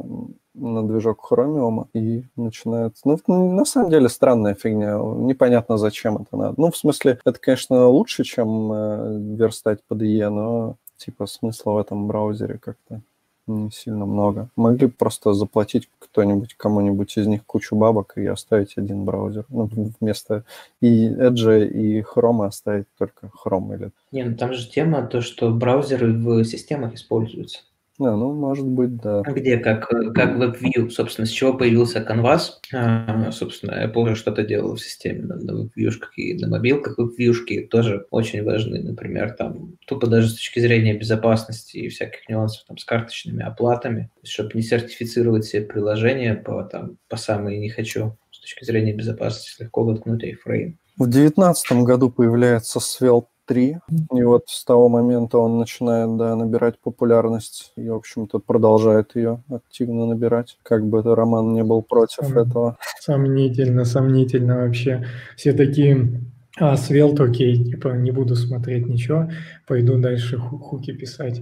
на 0.54 0.88
движок 0.88 1.26
Chromium 1.30 1.88
и 1.94 2.24
начинает... 2.36 2.96
Ну, 3.06 3.52
на 3.52 3.66
самом 3.66 3.90
деле, 3.90 4.10
странная 4.10 4.54
фигня. 4.54 4.98
Непонятно, 4.98 5.78
зачем 5.78 6.18
это 6.18 6.38
надо. 6.38 6.56
Ну, 6.58 6.72
в 6.72 6.78
смысле, 6.78 7.20
это, 7.26 7.40
конечно, 7.40 7.88
лучше, 7.88 8.24
чем 8.24 8.72
э, 8.72 9.18
верстать 9.38 9.80
под 9.88 10.02
IE, 10.02 10.30
но, 10.30 10.76
типа, 10.98 11.26
смысла 11.26 11.72
в 11.72 11.78
этом 11.78 12.08
браузере 12.08 12.58
как-то 12.58 13.02
не 13.48 13.72
сильно 13.72 14.06
много. 14.06 14.50
Могли 14.56 14.88
просто 14.88 15.34
заплатить 15.34 15.90
кто-нибудь, 16.00 16.56
кому-нибудь 16.56 17.18
из 17.18 17.28
них 17.28 17.46
кучу 17.46 17.76
бабок 17.76 18.14
и 18.18 18.26
оставить 18.26 18.78
один 18.78 19.04
браузер. 19.04 19.46
Ну, 19.50 19.70
вместо 20.00 20.44
и 20.80 21.08
Edge, 21.10 21.68
и 21.68 22.02
Chrome 22.02 22.46
оставить 22.46 22.88
только 22.98 23.30
Chrome 23.44 23.76
или... 23.76 23.92
Не, 24.12 24.24
ну 24.24 24.36
там 24.36 24.54
же 24.54 24.70
тема 24.70 25.04
то, 25.04 25.22
что 25.22 25.52
браузеры 25.52 26.14
в 26.14 26.44
системах 26.46 26.94
используются. 26.94 27.62
Да, 28.02 28.16
ну, 28.16 28.34
может 28.34 28.66
быть, 28.66 28.98
да. 28.98 29.22
Где, 29.22 29.58
как, 29.58 29.88
как 29.88 30.36
WebView, 30.36 30.90
собственно, 30.90 31.28
с 31.28 31.30
чего 31.30 31.54
появился 31.54 32.00
Canvas, 32.00 32.54
а, 32.74 33.32
собственно, 33.32 33.80
я 33.80 33.88
помню, 33.88 34.16
что-то 34.16 34.42
делал 34.42 34.76
в 34.76 34.82
системе 34.82 35.26
на, 35.26 35.36
на 35.36 35.52
WebView 35.52 35.92
и 36.16 36.34
на 36.34 36.48
мобилках 36.48 36.98
WebView 36.98 37.68
тоже 37.68 38.08
очень 38.10 38.44
важны, 38.44 38.82
например, 38.82 39.34
там, 39.34 39.78
тупо 39.86 40.08
даже 40.08 40.30
с 40.30 40.34
точки 40.34 40.60
зрения 40.62 40.98
безопасности 40.98 41.78
и 41.78 41.90
всяких 41.90 42.28
нюансов 42.28 42.66
там 42.68 42.80
с 42.80 42.86
карточными 42.86 43.44
оплатами, 43.44 44.10
чтобы 44.24 44.54
не 44.56 44.64
сертифицировать 44.64 45.46
себе 45.46 45.62
приложение 45.62 46.34
по, 46.34 46.64
там, 46.64 46.98
по 47.08 47.18
самой 47.18 47.60
не 47.60 47.70
хочу, 47.70 48.18
с 48.32 48.40
точки 48.40 48.66
зрения 48.66 48.94
безопасности 48.94 49.62
легко 49.62 49.84
воткнуть 49.84 50.24
iFrame. 50.24 50.74
В 50.98 51.06
2019 51.06 51.72
году 51.84 52.10
появляется 52.10 52.80
Svelte 52.80 53.28
3. 53.52 53.78
И 54.16 54.24
вот 54.24 54.46
с 54.48 54.64
того 54.64 54.88
момента 54.88 55.38
он 55.38 55.60
начинает 55.60 56.16
да, 56.16 56.38
набирать 56.38 56.80
популярность 56.80 57.74
и, 57.76 57.90
в 57.90 57.96
общем-то, 57.96 58.40
продолжает 58.40 59.14
ее 59.16 59.44
активно 59.50 60.06
набирать. 60.06 60.58
Как 60.64 60.86
бы 60.86 61.00
это 61.00 61.16
Роман 61.16 61.54
не 61.54 61.62
был 61.62 61.82
против 61.82 62.28
Сом... 62.28 62.38
этого. 62.38 62.78
Сомнительно, 63.02 63.84
сомнительно 63.84 64.62
вообще. 64.62 65.06
Все 65.36 65.52
такие 65.52 66.22
а, 66.58 66.78
Свелт, 66.78 67.20
окей, 67.20 67.62
типа, 67.62 67.90
не 67.90 68.12
буду 68.12 68.38
смотреть 68.38 68.88
ничего, 68.88 69.30
пойду 69.68 69.98
дальше 69.98 70.38
хуки 70.38 70.94
писать. 70.94 71.42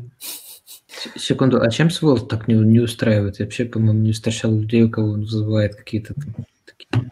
Секунду, 1.16 1.62
а 1.62 1.70
чем 1.70 1.92
Свелт 1.92 2.28
так 2.28 2.48
не, 2.48 2.56
не 2.56 2.80
устраивает? 2.80 3.38
Я 3.38 3.46
вообще, 3.46 3.66
по-моему, 3.66 4.00
не 4.00 4.14
встречал 4.14 4.52
людей, 4.52 4.82
у 4.82 4.90
кого 4.90 5.10
он 5.10 5.22
вызывает 5.22 5.76
какие-то 5.76 6.16
такие 6.66 7.12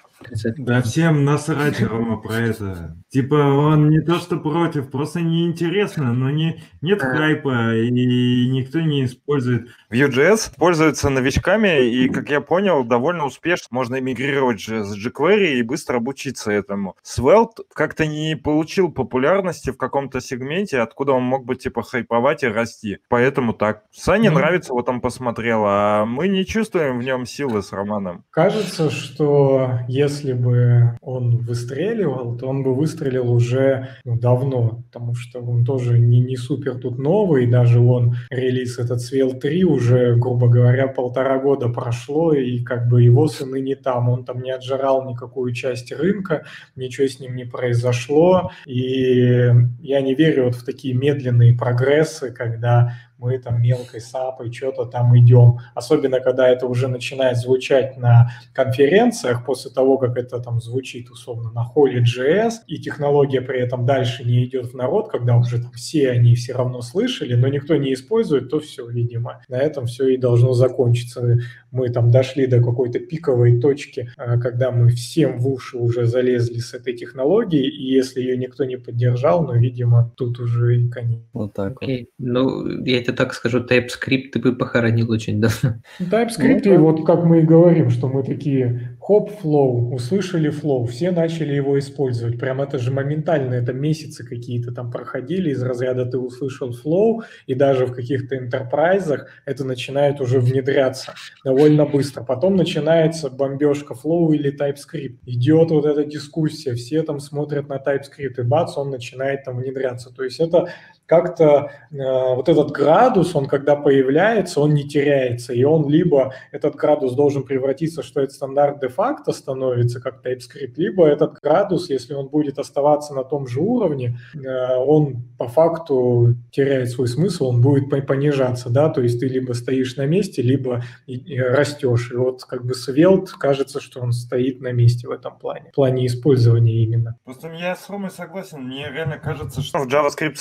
да 0.58 0.82
всем 0.82 1.26
насрать, 1.26 1.82
Рома, 1.88 2.18
про 2.18 2.36
это. 2.36 2.98
Типа, 3.10 3.36
он 3.36 3.90
не 3.90 4.02
то 4.02 4.16
что 4.16 4.38
против, 4.38 4.90
просто 4.90 5.22
неинтересно, 5.22 6.14
но 6.14 6.30
не, 6.30 6.64
нет 6.82 7.02
хайпа, 7.02 7.76
и 7.76 7.90
никто 7.90 8.82
не 8.82 9.06
использует. 9.06 9.70
Vue.js 9.92 10.52
пользуется 10.58 11.10
новичками, 11.10 11.90
и, 11.90 12.10
как 12.10 12.30
я 12.30 12.42
понял, 12.42 12.84
довольно 12.84 13.26
успешно 13.26 13.68
можно 13.72 14.00
эмигрировать 14.00 14.62
с 14.62 14.98
jQuery 14.98 15.54
и 15.56 15.62
быстро 15.62 15.98
обучиться 15.98 16.52
этому. 16.52 16.96
Svelte 17.04 17.64
как-то 17.74 18.06
не 18.06 18.36
получил 18.36 18.92
популярности 18.92 19.70
в 19.70 19.78
каком-то 19.78 20.20
сегменте, 20.20 20.80
откуда 20.80 21.14
он 21.14 21.24
мог 21.24 21.46
бы, 21.46 21.56
типа, 21.56 21.84
хайповать 21.84 22.44
и 22.44 22.48
расти. 22.48 23.00
Поэтому 23.08 23.54
так. 23.54 23.84
Сане 23.92 24.30
mm. 24.30 24.34
нравится, 24.34 24.74
вот 24.74 24.90
он 24.90 25.02
посмотрел, 25.02 25.64
а 25.66 26.06
мы 26.06 26.28
не 26.28 26.46
чувствуем 26.46 27.00
в 27.00 27.04
нем 27.04 27.26
силы 27.26 27.62
с 27.62 27.72
Романом. 27.72 28.24
Кажется, 28.32 28.90
что 28.90 29.80
если 29.88 30.17
бы 30.24 30.98
он 31.02 31.38
выстреливал, 31.38 32.38
то 32.38 32.48
он 32.48 32.64
бы 32.64 32.74
выстрелил 32.74 33.32
уже 33.32 33.90
ну, 34.06 34.18
давно, 34.18 34.84
потому 34.92 35.16
что 35.16 35.40
он 35.40 35.66
тоже 35.66 36.00
не, 36.00 36.20
не 36.20 36.36
супер 36.36 36.76
тут 36.76 36.98
новый, 36.98 37.48
даже 37.48 37.80
он 37.80 38.16
релиз 38.30 38.80
этот 38.80 39.02
Свел 39.02 39.34
3 39.34 39.64
уже, 39.64 40.16
грубо 40.16 40.48
говоря, 40.48 40.88
полтора 40.88 41.40
года 41.40 41.70
прошло, 41.70 42.34
и 42.34 42.64
как 42.64 42.88
бы 42.88 43.02
его 43.02 43.28
сыны 43.28 43.62
не 43.62 43.76
там, 43.76 44.10
он 44.10 44.26
там 44.26 44.42
не 44.42 44.52
отжирал 44.52 45.10
никакую 45.10 45.54
часть 45.54 45.92
рынка, 45.92 46.46
ничего 46.76 47.08
с 47.08 47.20
ним 47.20 47.36
не 47.36 47.46
произошло, 47.46 48.52
и 48.66 49.52
я 49.82 50.02
не 50.02 50.16
верю 50.16 50.46
вот 50.46 50.56
в 50.56 50.66
такие 50.66 50.94
медленные 50.94 51.58
прогрессы, 51.58 52.32
когда 52.32 52.94
мы 53.18 53.38
там 53.40 53.62
мелкой 53.62 54.02
сапой 54.02 54.52
что-то 54.52 54.86
там 54.86 55.18
идем. 55.18 55.60
Особенно, 55.76 56.20
когда 56.20 56.48
это 56.48 56.68
уже 56.68 56.88
начинает 56.88 57.38
звучать 57.38 57.98
на 57.98 58.32
конференциях, 58.54 59.46
после 59.46 59.72
того, 59.72 59.98
как 59.98 60.18
это 60.18 60.40
там 60.40 60.60
звучит 60.62 61.10
условно 61.10 61.52
на 61.52 61.64
холле 61.64 62.04
JS, 62.04 62.64
и 62.68 62.78
технология 62.78 63.42
при 63.42 63.60
этом 63.60 63.86
дальше 63.86 64.24
не 64.24 64.46
идет 64.46 64.68
в 64.68 64.76
народ, 64.76 65.10
когда 65.10 65.38
уже 65.38 65.62
там 65.62 65.72
все 65.72 66.12
они 66.12 66.36
все 66.36 66.54
равно 66.54 66.82
слышали, 66.82 67.34
но 67.34 67.48
никто 67.48 67.76
не 67.76 67.94
использует, 67.94 68.50
то 68.50 68.60
все, 68.60 68.88
видимо, 68.88 69.42
на 69.48 69.58
этом 69.58 69.88
все 69.88 70.10
и 70.10 70.18
должно 70.18 70.54
закончиться. 70.54 71.40
Мы 71.78 71.90
там 71.90 72.10
дошли 72.10 72.48
до 72.48 72.58
какой-то 72.58 72.98
пиковой 73.00 73.60
точки, 73.60 74.10
а, 74.18 74.40
когда 74.40 74.72
мы 74.72 74.90
всем 74.90 75.38
в 75.38 75.48
уши 75.48 75.78
уже 75.78 76.08
залезли 76.08 76.58
с 76.58 76.74
этой 76.74 76.94
технологией, 76.94 77.70
и 77.70 77.94
если 77.94 78.20
ее 78.20 78.36
никто 78.36 78.66
не 78.66 78.78
поддержал, 78.78 79.46
ну, 79.46 79.54
видимо, 79.54 80.12
тут 80.18 80.40
уже 80.40 80.80
и 80.82 80.90
конец. 80.90 81.22
Вот 81.34 81.54
так 81.54 81.74
okay. 81.74 82.00
вот. 82.00 82.08
Ну, 82.18 82.84
я 82.84 83.04
тебе 83.04 83.14
так 83.14 83.36
скажу, 83.36 83.60
TypeScript 83.60 84.30
ты 84.34 84.40
бы 84.40 84.56
похоронил 84.56 85.12
очень 85.12 85.40
давно. 85.40 85.80
TypeScript, 86.00 86.64
ну, 86.66 86.74
и 86.74 86.78
вот 86.78 87.06
как 87.06 87.24
мы 87.24 87.42
и 87.42 87.44
говорим, 87.44 87.92
что 87.92 88.08
мы 88.08 88.24
такие 88.24 88.97
хоп, 89.08 89.32
flow, 89.42 89.94
услышали 89.94 90.52
flow, 90.52 90.86
все 90.86 91.12
начали 91.12 91.54
его 91.54 91.80
использовать. 91.80 92.38
Прям 92.38 92.60
это 92.60 92.78
же 92.78 92.92
моментально, 92.92 93.54
это 93.54 93.72
месяцы 93.72 94.28
какие-то 94.28 94.74
там 94.74 94.92
проходили 94.92 95.52
из 95.52 95.64
разряда 95.64 96.06
ты 96.06 96.18
услышал 96.18 96.72
flow, 96.72 97.22
и 97.46 97.56
даже 97.56 97.86
в 97.86 97.94
каких-то 97.94 98.38
интерпрайзах 98.38 99.30
это 99.46 99.64
начинает 99.64 100.20
уже 100.20 100.42
внедряться 100.42 101.14
довольно 101.46 101.86
быстро. 101.86 102.24
Потом 102.24 102.58
начинается 102.58 103.30
бомбежка 103.30 103.94
flow 103.94 104.36
или 104.36 104.52
TypeScript. 104.54 105.20
Идет 105.26 105.72
вот 105.72 105.86
эта 105.86 106.04
дискуссия, 106.04 106.74
все 106.74 107.02
там 107.02 107.22
смотрят 107.22 107.70
на 107.70 107.78
TypeScript, 107.78 108.42
и 108.42 108.44
бац, 108.44 108.78
он 108.78 108.90
начинает 108.90 109.46
там 109.46 109.60
внедряться. 109.60 110.14
То 110.14 110.26
есть 110.26 110.42
это 110.42 110.68
как-то 111.08 111.72
э, 111.90 111.96
вот 112.36 112.50
этот 112.50 112.72
градус, 112.72 113.34
он 113.36 113.48
когда 113.48 113.76
появляется, 113.76 114.60
он 114.60 114.74
не 114.74 114.88
теряется, 114.88 115.54
и 115.54 115.64
он 115.64 115.88
либо 115.90 116.34
этот 116.52 116.76
градус 116.76 117.14
должен 117.14 117.44
превратиться, 117.44 118.04
что 118.04 118.22
это 118.22 118.34
стандарт 118.34 118.82
де-факто 118.82 119.32
становится, 119.32 120.02
как 120.02 120.24
TypeScript, 120.24 120.74
либо 120.76 121.08
этот 121.08 121.40
градус, 121.42 121.90
если 121.90 122.14
он 122.14 122.28
будет 122.28 122.60
оставаться 122.60 123.14
на 123.14 123.24
том 123.24 123.48
же 123.48 123.62
уровне, 123.62 124.20
э, 124.36 124.76
он 124.76 125.24
по 125.38 125.48
факту 125.48 126.36
теряет 126.52 126.90
свой 126.90 127.08
смысл, 127.08 127.48
он 127.48 127.62
будет 127.62 127.90
понижаться, 128.06 128.70
да, 128.70 128.90
то 128.90 129.02
есть 129.02 129.20
ты 129.20 129.28
либо 129.28 129.54
стоишь 129.54 129.96
на 129.96 130.06
месте, 130.06 130.42
либо 130.42 130.84
растешь. 131.08 132.12
И 132.12 132.16
вот 132.16 132.44
как 132.44 132.66
бы 132.66 132.74
Svelte, 132.74 133.30
кажется, 133.40 133.80
что 133.80 134.02
он 134.02 134.12
стоит 134.12 134.60
на 134.60 134.74
месте 134.74 135.08
в 135.08 135.12
этом 135.12 135.40
плане, 135.40 135.70
в 135.72 135.76
плане 135.76 136.06
использования 136.06 136.84
именно. 136.84 137.18
Просто 137.24 137.50
я 137.54 137.76
с 137.76 137.90
Ромой 137.90 138.12
согласен, 138.12 138.64
мне 138.64 138.90
реально 138.92 139.18
кажется, 139.18 139.62
что 139.62 139.80
в 139.80 139.88
JavaScript 139.88 140.36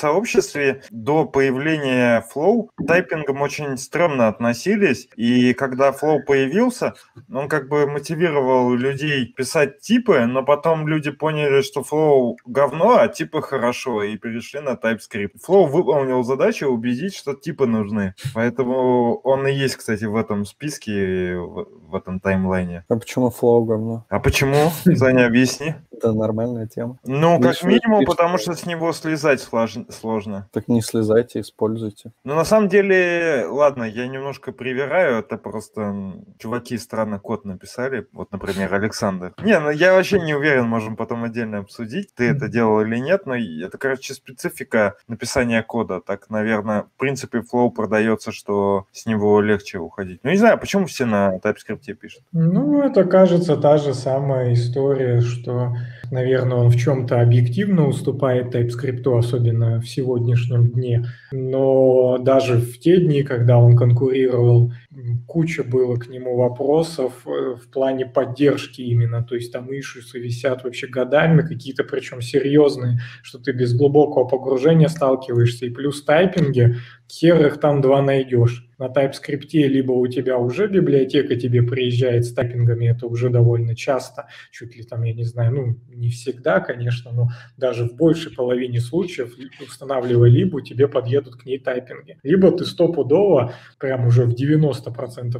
сообществе 0.56 0.82
до 0.90 1.24
появления 1.24 2.24
Flow 2.34 2.68
тайпингом 2.86 3.42
очень 3.42 3.76
стрёмно 3.76 4.28
относились, 4.28 5.08
и 5.16 5.54
когда 5.54 5.90
Flow 5.90 6.20
появился, 6.20 6.94
он 7.32 7.48
как 7.48 7.68
бы 7.68 7.86
мотивировал 7.86 8.72
людей 8.74 9.26
писать 9.26 9.80
типы, 9.80 10.26
но 10.26 10.42
потом 10.42 10.88
люди 10.88 11.10
поняли, 11.10 11.62
что 11.62 11.80
Flow 11.80 12.36
говно, 12.46 12.98
а 12.98 13.08
типы 13.08 13.42
хорошо, 13.42 14.02
и 14.02 14.16
перешли 14.16 14.60
на 14.60 14.70
TypeScript. 14.70 15.32
Flow 15.46 15.66
выполнил 15.66 16.22
задачу 16.22 16.66
убедить, 16.66 17.14
что 17.14 17.34
типы 17.34 17.66
нужны. 17.66 18.14
Поэтому 18.34 19.16
он 19.24 19.46
и 19.46 19.52
есть, 19.52 19.76
кстати, 19.76 20.04
в 20.04 20.16
этом 20.16 20.44
списке, 20.44 21.36
в 21.36 21.94
этом 21.94 22.20
таймлайне. 22.20 22.84
А 22.88 22.96
почему 22.96 23.28
Flow 23.28 23.64
говно? 23.64 24.04
А 24.08 24.18
почему? 24.20 24.70
Саня, 24.96 25.26
объясни. 25.26 25.74
Это 25.92 26.12
нормальная 26.12 26.66
тема. 26.66 26.98
Ну, 27.04 27.40
как 27.40 27.62
минимум, 27.62 28.04
потому 28.04 28.38
что 28.38 28.54
с 28.54 28.66
него 28.66 28.92
слезать 28.92 29.40
сложно. 29.40 30.45
Так 30.52 30.68
не 30.68 30.80
слезайте, 30.82 31.40
используйте. 31.40 32.12
Ну, 32.24 32.34
на 32.34 32.44
самом 32.44 32.68
деле, 32.68 33.46
ладно, 33.48 33.84
я 33.84 34.06
немножко 34.06 34.52
привираю, 34.52 35.18
это 35.18 35.36
просто 35.38 36.14
чуваки 36.38 36.78
странно 36.78 37.18
код 37.18 37.44
написали, 37.44 38.06
вот, 38.12 38.32
например, 38.32 38.72
Александр. 38.74 39.34
Не, 39.42 39.58
ну 39.60 39.70
я 39.70 39.94
вообще 39.94 40.20
не 40.20 40.34
уверен, 40.34 40.66
можем 40.66 40.96
потом 40.96 41.24
отдельно 41.24 41.58
обсудить, 41.58 42.14
ты 42.14 42.24
это 42.30 42.48
делал 42.48 42.80
или 42.80 42.98
нет, 42.98 43.26
но 43.26 43.36
это, 43.36 43.78
короче, 43.78 44.14
специфика 44.14 44.96
написания 45.08 45.62
кода. 45.62 46.00
Так, 46.00 46.30
наверное, 46.30 46.82
в 46.82 46.98
принципе, 46.98 47.38
Flow 47.38 47.70
продается, 47.70 48.32
что 48.32 48.86
с 48.92 49.06
него 49.06 49.40
легче 49.40 49.78
уходить. 49.78 50.20
Ну, 50.22 50.30
не 50.30 50.36
знаю, 50.36 50.58
почему 50.58 50.86
все 50.86 51.06
на 51.06 51.36
TypeScript 51.36 51.94
пишут? 51.94 52.22
Ну, 52.32 52.82
это, 52.82 53.04
кажется, 53.04 53.56
та 53.56 53.78
же 53.78 53.94
самая 53.94 54.52
история, 54.52 55.20
что 55.20 55.74
Наверное, 56.10 56.58
он 56.58 56.70
в 56.70 56.76
чем-то 56.76 57.20
объективно 57.20 57.86
уступает 57.88 58.54
TypeScript, 58.54 59.18
особенно 59.18 59.80
в 59.80 59.88
сегодняшнем 59.88 60.68
дне. 60.68 61.06
Но 61.32 62.18
даже 62.18 62.58
в 62.58 62.78
те 62.78 63.00
дни, 63.00 63.22
когда 63.22 63.58
он 63.58 63.76
конкурировал, 63.76 64.72
куча 65.26 65.64
было 65.64 65.96
к 65.96 66.08
нему 66.08 66.36
вопросов 66.36 67.26
э, 67.26 67.54
в 67.54 67.70
плане 67.70 68.06
поддержки 68.06 68.80
именно. 68.80 69.22
То 69.22 69.34
есть 69.34 69.52
там 69.52 69.70
ишусы 69.70 70.18
висят 70.18 70.64
вообще 70.64 70.86
годами, 70.86 71.42
какие-то 71.42 71.84
причем 71.84 72.20
серьезные, 72.20 73.00
что 73.22 73.38
ты 73.38 73.52
без 73.52 73.74
глубокого 73.74 74.24
погружения 74.24 74.88
сталкиваешься. 74.88 75.66
И 75.66 75.70
плюс 75.70 76.02
тайпинги, 76.04 76.76
хер 77.10 77.46
их 77.46 77.60
там 77.60 77.80
два 77.80 78.02
найдешь 78.02 78.66
на 78.78 78.86
TypeScript 78.86 79.52
либо 79.52 79.92
у 79.92 80.06
тебя 80.06 80.38
уже 80.38 80.68
библиотека 80.68 81.36
тебе 81.36 81.62
приезжает 81.62 82.24
с 82.24 82.32
тайпингами, 82.32 82.86
это 82.86 83.06
уже 83.06 83.30
довольно 83.30 83.74
часто, 83.74 84.28
чуть 84.50 84.76
ли 84.76 84.82
там, 84.82 85.02
я 85.02 85.14
не 85.14 85.24
знаю, 85.24 85.54
ну, 85.54 85.76
не 85.88 86.10
всегда, 86.10 86.60
конечно, 86.60 87.12
но 87.12 87.28
даже 87.56 87.84
в 87.84 87.94
большей 87.94 88.32
половине 88.32 88.80
случаев, 88.80 89.34
устанавливая 89.60 90.28
либо, 90.28 90.62
тебе 90.62 90.88
подъедут 90.88 91.36
к 91.36 91.46
ней 91.46 91.58
тайпинги. 91.58 92.18
Либо 92.22 92.52
ты 92.52 92.64
стопудово, 92.64 93.54
прям 93.78 94.06
уже 94.06 94.24
в 94.24 94.34
90% 94.34 94.85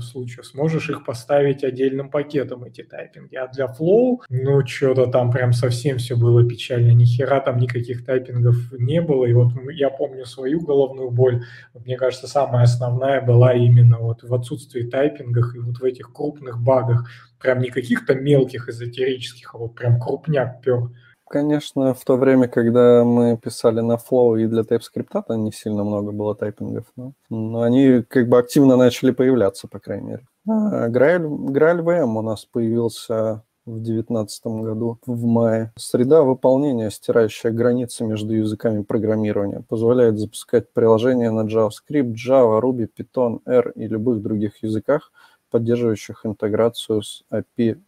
случаев, 0.05 0.47
сможешь 0.47 0.91
их 0.91 1.05
поставить 1.05 1.65
отдельным 1.65 2.11
пакетом, 2.11 2.65
эти 2.65 2.83
тайпинги. 2.83 3.37
А 3.37 3.49
для 3.49 3.67
Flow, 3.67 4.19
ну, 4.29 4.67
что-то 4.67 5.07
там 5.07 5.31
прям 5.31 5.53
совсем 5.53 5.99
все 5.99 6.17
было 6.17 6.47
печально, 6.49 6.93
ни 6.93 7.05
хера 7.05 7.41
там 7.41 7.59
никаких 7.59 8.05
тайпингов 8.05 8.57
не 8.73 9.01
было, 9.01 9.27
и 9.27 9.33
вот 9.33 9.53
я 9.73 9.91
помню 9.91 10.25
свою 10.25 10.61
головную 10.61 11.11
боль, 11.11 11.45
мне 11.75 11.97
кажется, 11.97 12.27
самая 12.27 12.65
основная 12.65 13.21
была 13.21 13.53
именно 13.55 13.99
вот 13.99 14.23
в 14.23 14.35
отсутствии 14.35 14.83
тайпингах 14.83 15.55
и 15.57 15.59
вот 15.59 15.79
в 15.79 15.85
этих 15.85 16.13
крупных 16.13 16.63
багах, 16.63 17.09
прям 17.41 17.61
не 17.61 17.71
каких-то 17.71 18.15
мелких 18.15 18.69
эзотерических, 18.69 19.55
а 19.55 19.59
вот 19.59 19.75
прям 19.75 20.01
крупняк 20.01 20.63
пер. 20.63 20.91
Конечно, 21.29 21.93
в 21.93 22.05
то 22.05 22.17
время, 22.17 22.47
когда 22.47 23.03
мы 23.03 23.37
писали 23.37 23.81
на 23.81 23.95
Flow 23.95 24.41
и 24.41 24.47
для 24.47 24.63
TypeScript, 24.63 25.25
то 25.27 25.35
не 25.35 25.51
сильно 25.51 25.83
много 25.83 26.13
было 26.13 26.37
тайпингов, 26.37 26.85
но, 26.95 27.13
но 27.31 27.63
они 27.63 28.03
как 28.03 28.29
бы 28.29 28.39
активно 28.39 28.77
начали 28.77 29.11
появляться, 29.11 29.67
по 29.67 29.81
крайней 29.81 30.07
мере. 30.07 30.27
А, 30.49 30.89
Grail, 30.89 31.29
Grail 31.49 31.83
VM 31.83 32.17
у 32.17 32.23
нас 32.23 32.45
появился 32.45 33.43
в 33.67 33.83
2019 33.83 34.47
году 34.47 34.99
в 35.05 35.27
мае. 35.27 35.73
Среда 35.77 36.23
выполнения, 36.23 36.91
стирающая 36.91 37.51
границы 37.51 38.05
между 38.05 38.33
языками 38.33 38.83
программирования, 38.83 39.65
позволяет 39.69 40.19
запускать 40.19 40.73
приложения 40.73 41.33
на 41.33 41.41
JavaScript, 41.41 42.15
Java, 42.15 42.61
Ruby, 42.61 42.89
Python, 42.97 43.41
R 43.45 43.73
и 43.75 43.89
любых 43.89 44.23
других 44.23 44.63
языках, 44.63 45.11
поддерживающих 45.51 46.25
интеграцию 46.25 47.03
с 47.03 47.25
API 47.33 47.81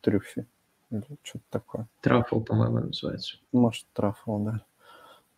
Трюфи. 0.00 0.46
Или 0.90 1.04
что-то 1.22 1.44
такое. 1.50 1.88
Трафл, 2.00 2.40
по-моему, 2.40 2.78
называется. 2.78 3.36
Может, 3.52 3.86
Трафл, 3.92 4.38
да. 4.38 4.60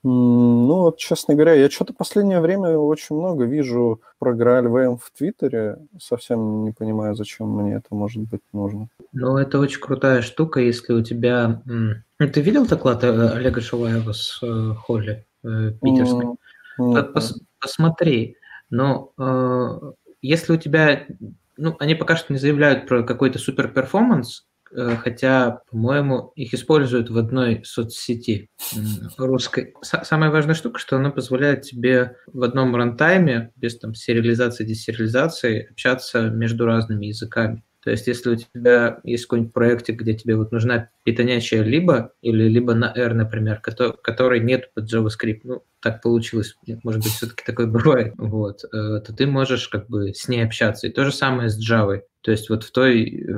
Ну, 0.04 0.82
вот, 0.82 0.98
честно 0.98 1.34
говоря, 1.34 1.54
я 1.54 1.68
что-то 1.68 1.92
последнее 1.92 2.40
время 2.40 2.78
очень 2.78 3.16
много 3.16 3.44
вижу 3.44 4.00
про 4.20 4.32
GraalVM 4.32 4.96
в 4.96 5.10
Твиттере. 5.10 5.78
Совсем 6.00 6.64
не 6.64 6.70
понимаю, 6.70 7.16
зачем 7.16 7.48
мне 7.48 7.74
это 7.74 7.88
может 7.90 8.22
быть 8.22 8.42
нужно. 8.52 8.88
Ну, 9.12 9.36
это 9.36 9.58
очень 9.58 9.80
крутая 9.80 10.22
штука, 10.22 10.60
если 10.60 10.92
у 10.92 11.02
тебя... 11.02 11.62
Ну, 11.64 12.28
ты 12.28 12.40
видел 12.40 12.66
доклад 12.66 13.02
э, 13.02 13.28
Олега 13.30 13.60
Шилаева 13.60 14.12
с 14.12 14.40
э, 14.42 14.74
Холли 14.74 15.26
э, 15.44 15.72
питерской? 15.82 16.36
Mm, 16.80 17.02
Пос, 17.12 17.40
посмотри. 17.60 18.36
Но 18.70 19.12
э, 19.18 19.92
если 20.22 20.52
у 20.52 20.56
тебя... 20.56 21.06
Ну, 21.56 21.74
они 21.80 21.96
пока 21.96 22.14
что 22.14 22.32
не 22.32 22.38
заявляют 22.38 22.86
про 22.86 23.02
какой-то 23.02 23.40
супер 23.40 23.68
перформанс, 23.68 24.46
хотя, 24.74 25.60
по-моему, 25.70 26.32
их 26.34 26.54
используют 26.54 27.10
в 27.10 27.18
одной 27.18 27.62
соцсети 27.64 28.48
русской. 29.16 29.74
Самая 29.82 30.30
важная 30.30 30.54
штука, 30.54 30.78
что 30.78 30.96
она 30.96 31.10
позволяет 31.10 31.62
тебе 31.62 32.16
в 32.26 32.42
одном 32.42 32.74
рантайме, 32.76 33.52
без 33.56 33.78
там 33.78 33.94
сериализации, 33.94 34.64
десериализации, 34.64 35.68
общаться 35.70 36.30
между 36.30 36.66
разными 36.66 37.06
языками. 37.06 37.62
То 37.84 37.92
есть, 37.92 38.06
если 38.06 38.30
у 38.30 38.36
тебя 38.36 38.98
есть 39.04 39.24
какой-нибудь 39.24 39.54
проектик, 39.54 40.00
где 40.00 40.12
тебе 40.12 40.36
вот 40.36 40.52
нужна 40.52 40.90
питонячая 41.04 41.62
либо, 41.62 42.12
или 42.20 42.48
либо 42.48 42.74
на 42.74 42.92
R, 42.94 43.14
например, 43.14 43.60
который, 43.60 43.94
который 44.02 44.40
нет 44.40 44.74
под 44.74 44.92
JavaScript, 44.92 45.40
ну, 45.44 45.62
так 45.80 46.02
получилось, 46.02 46.56
может 46.82 47.02
быть, 47.02 47.12
все-таки 47.12 47.44
такое 47.44 47.66
бывает, 47.68 48.14
вот, 48.16 48.64
э, 48.64 49.00
то 49.00 49.12
ты 49.14 49.26
можешь 49.26 49.68
как 49.68 49.88
бы 49.88 50.12
с 50.14 50.28
ней 50.28 50.44
общаться. 50.44 50.86
И 50.86 50.92
то 50.92 51.04
же 51.04 51.12
самое 51.12 51.48
с 51.48 51.58
Java. 51.58 52.00
То 52.22 52.32
есть 52.32 52.50
вот 52.50 52.64
в 52.64 52.72
той, 52.72 53.04
э, 53.04 53.32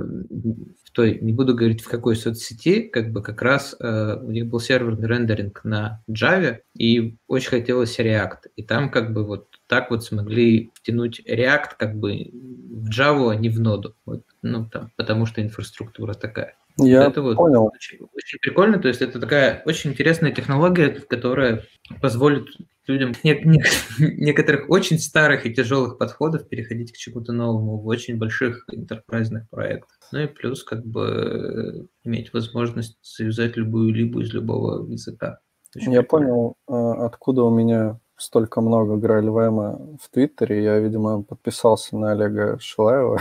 в 0.84 0.90
той, 0.92 1.18
не 1.20 1.32
буду 1.32 1.54
говорить 1.54 1.82
в 1.82 1.88
какой 1.88 2.16
соцсети, 2.16 2.82
как 2.82 3.12
бы 3.12 3.22
как 3.22 3.42
раз 3.42 3.76
э, 3.78 4.16
у 4.22 4.30
них 4.30 4.46
был 4.46 4.60
серверный 4.60 5.06
рендеринг 5.06 5.62
на 5.64 6.02
Java, 6.10 6.58
и 6.76 7.16
очень 7.28 7.50
хотелось 7.50 7.98
React. 7.98 8.48
И 8.56 8.62
там 8.62 8.90
как 8.90 9.12
бы 9.12 9.24
вот 9.24 9.48
так 9.66 9.90
вот 9.90 10.04
смогли 10.04 10.72
втянуть 10.74 11.20
React 11.28 11.70
как 11.78 11.96
бы 11.96 12.30
в 12.32 12.88
Java, 12.88 13.32
а 13.32 13.36
не 13.36 13.50
в 13.50 13.60
ноду. 13.60 13.94
Вот, 14.06 14.24
ну, 14.42 14.68
там, 14.68 14.90
потому 14.96 15.26
что 15.26 15.42
инфраструктура 15.42 16.14
такая. 16.14 16.56
Я 16.86 17.06
это 17.06 17.22
вот 17.22 17.36
понял. 17.36 17.66
Очень, 17.66 17.98
очень 18.14 18.38
прикольно. 18.40 18.78
То 18.78 18.88
есть 18.88 19.02
это 19.02 19.20
такая 19.20 19.62
очень 19.64 19.90
интересная 19.90 20.32
технология, 20.32 20.88
которая 20.90 21.64
позволит 22.00 22.46
людям 22.86 23.12
не, 23.22 23.32
не, 23.44 23.62
некоторых 23.98 24.68
очень 24.68 24.98
старых 24.98 25.46
и 25.46 25.54
тяжелых 25.54 25.98
подходов 25.98 26.48
переходить 26.48 26.92
к 26.92 26.96
чему-то 26.96 27.32
новому 27.32 27.78
в 27.78 27.86
очень 27.86 28.18
больших 28.18 28.64
интерпрайзных 28.70 29.48
проектах. 29.48 29.98
Ну 30.12 30.20
и 30.20 30.26
плюс 30.26 30.64
как 30.64 30.84
бы 30.84 31.88
иметь 32.04 32.32
возможность 32.32 32.98
завязать 33.02 33.56
любую 33.56 33.94
либо 33.94 34.22
из 34.22 34.32
любого 34.32 34.90
языка. 34.90 35.38
Очень 35.74 35.92
Я 35.92 36.00
прикольно. 36.02 36.26
понял, 36.28 36.54
а, 36.66 37.06
откуда 37.06 37.42
у 37.42 37.50
меня 37.50 38.00
столько 38.20 38.60
много 38.60 38.96
Грайльвема 38.96 39.80
в 40.00 40.08
Твиттере. 40.10 40.62
Я, 40.62 40.78
видимо, 40.78 41.22
подписался 41.22 41.96
на 41.96 42.12
Олега 42.12 42.58
Шилаева. 42.60 43.18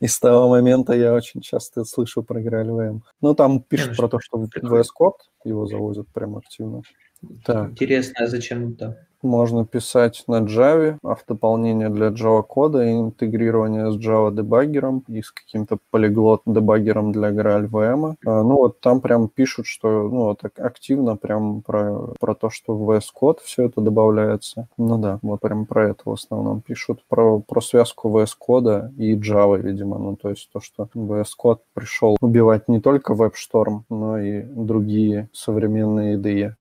И 0.00 0.06
с 0.06 0.18
того 0.18 0.48
момента 0.48 0.94
я 0.94 1.12
очень 1.14 1.40
часто 1.40 1.84
слышу 1.84 2.22
про 2.22 2.40
Грайльвем. 2.40 3.02
Ну, 3.20 3.34
там 3.34 3.60
пишут 3.60 3.96
про 3.96 4.08
то, 4.08 4.18
что 4.20 4.38
VS 4.38 4.86
Code 4.98 5.20
его 5.44 5.66
завозят 5.66 6.08
прям 6.08 6.36
активно. 6.36 6.82
Так. 7.44 7.70
Интересно, 7.70 8.24
а 8.24 8.26
зачем 8.26 8.72
это? 8.72 9.06
Можно 9.24 9.64
писать 9.64 10.24
на 10.26 10.40
Java, 10.42 10.98
автополнение 11.02 11.88
для 11.88 12.08
Java 12.08 12.42
кода, 12.42 12.90
интегрирование 12.90 13.90
с 13.90 13.96
Java 13.96 14.34
дебаггером 14.34 15.04
и 15.08 15.22
с 15.22 15.30
каким-то 15.30 15.78
полиглот 15.90 16.42
дебаггером 16.46 17.12
для 17.12 17.30
GraalVM. 17.30 18.16
А, 18.24 18.42
ну 18.42 18.56
вот 18.56 18.80
там 18.80 19.00
прям 19.00 19.28
пишут, 19.28 19.66
что 19.66 20.08
ну 20.08 20.24
вот 20.24 20.40
активно 20.58 21.16
прям 21.16 21.62
про, 21.62 22.14
про 22.20 22.34
то, 22.34 22.50
что 22.50 22.74
в 22.76 22.90
VS 22.90 23.06
Code 23.20 23.38
все 23.42 23.64
это 23.64 23.80
добавляется. 23.80 24.68
Ну 24.76 24.98
да, 24.98 25.18
вот 25.22 25.40
прям 25.40 25.66
про 25.66 25.90
это 25.90 26.02
в 26.04 26.12
основном 26.12 26.60
пишут, 26.60 27.00
про, 27.08 27.40
про 27.40 27.60
связку 27.60 28.08
VS 28.10 28.32
Code 28.48 28.94
и 28.96 29.16
Java, 29.16 29.58
видимо. 29.58 29.98
Ну 29.98 30.16
то 30.16 30.30
есть 30.30 30.50
то, 30.52 30.60
что 30.60 30.88
VS 30.94 31.30
Code 31.42 31.60
пришел 31.72 32.16
убивать 32.20 32.68
не 32.68 32.80
только 32.80 33.14
WebStorm, 33.14 33.82
но 33.88 34.18
и 34.18 34.42
другие 34.42 35.28
современные 35.32 36.16
IDE. 36.16 36.54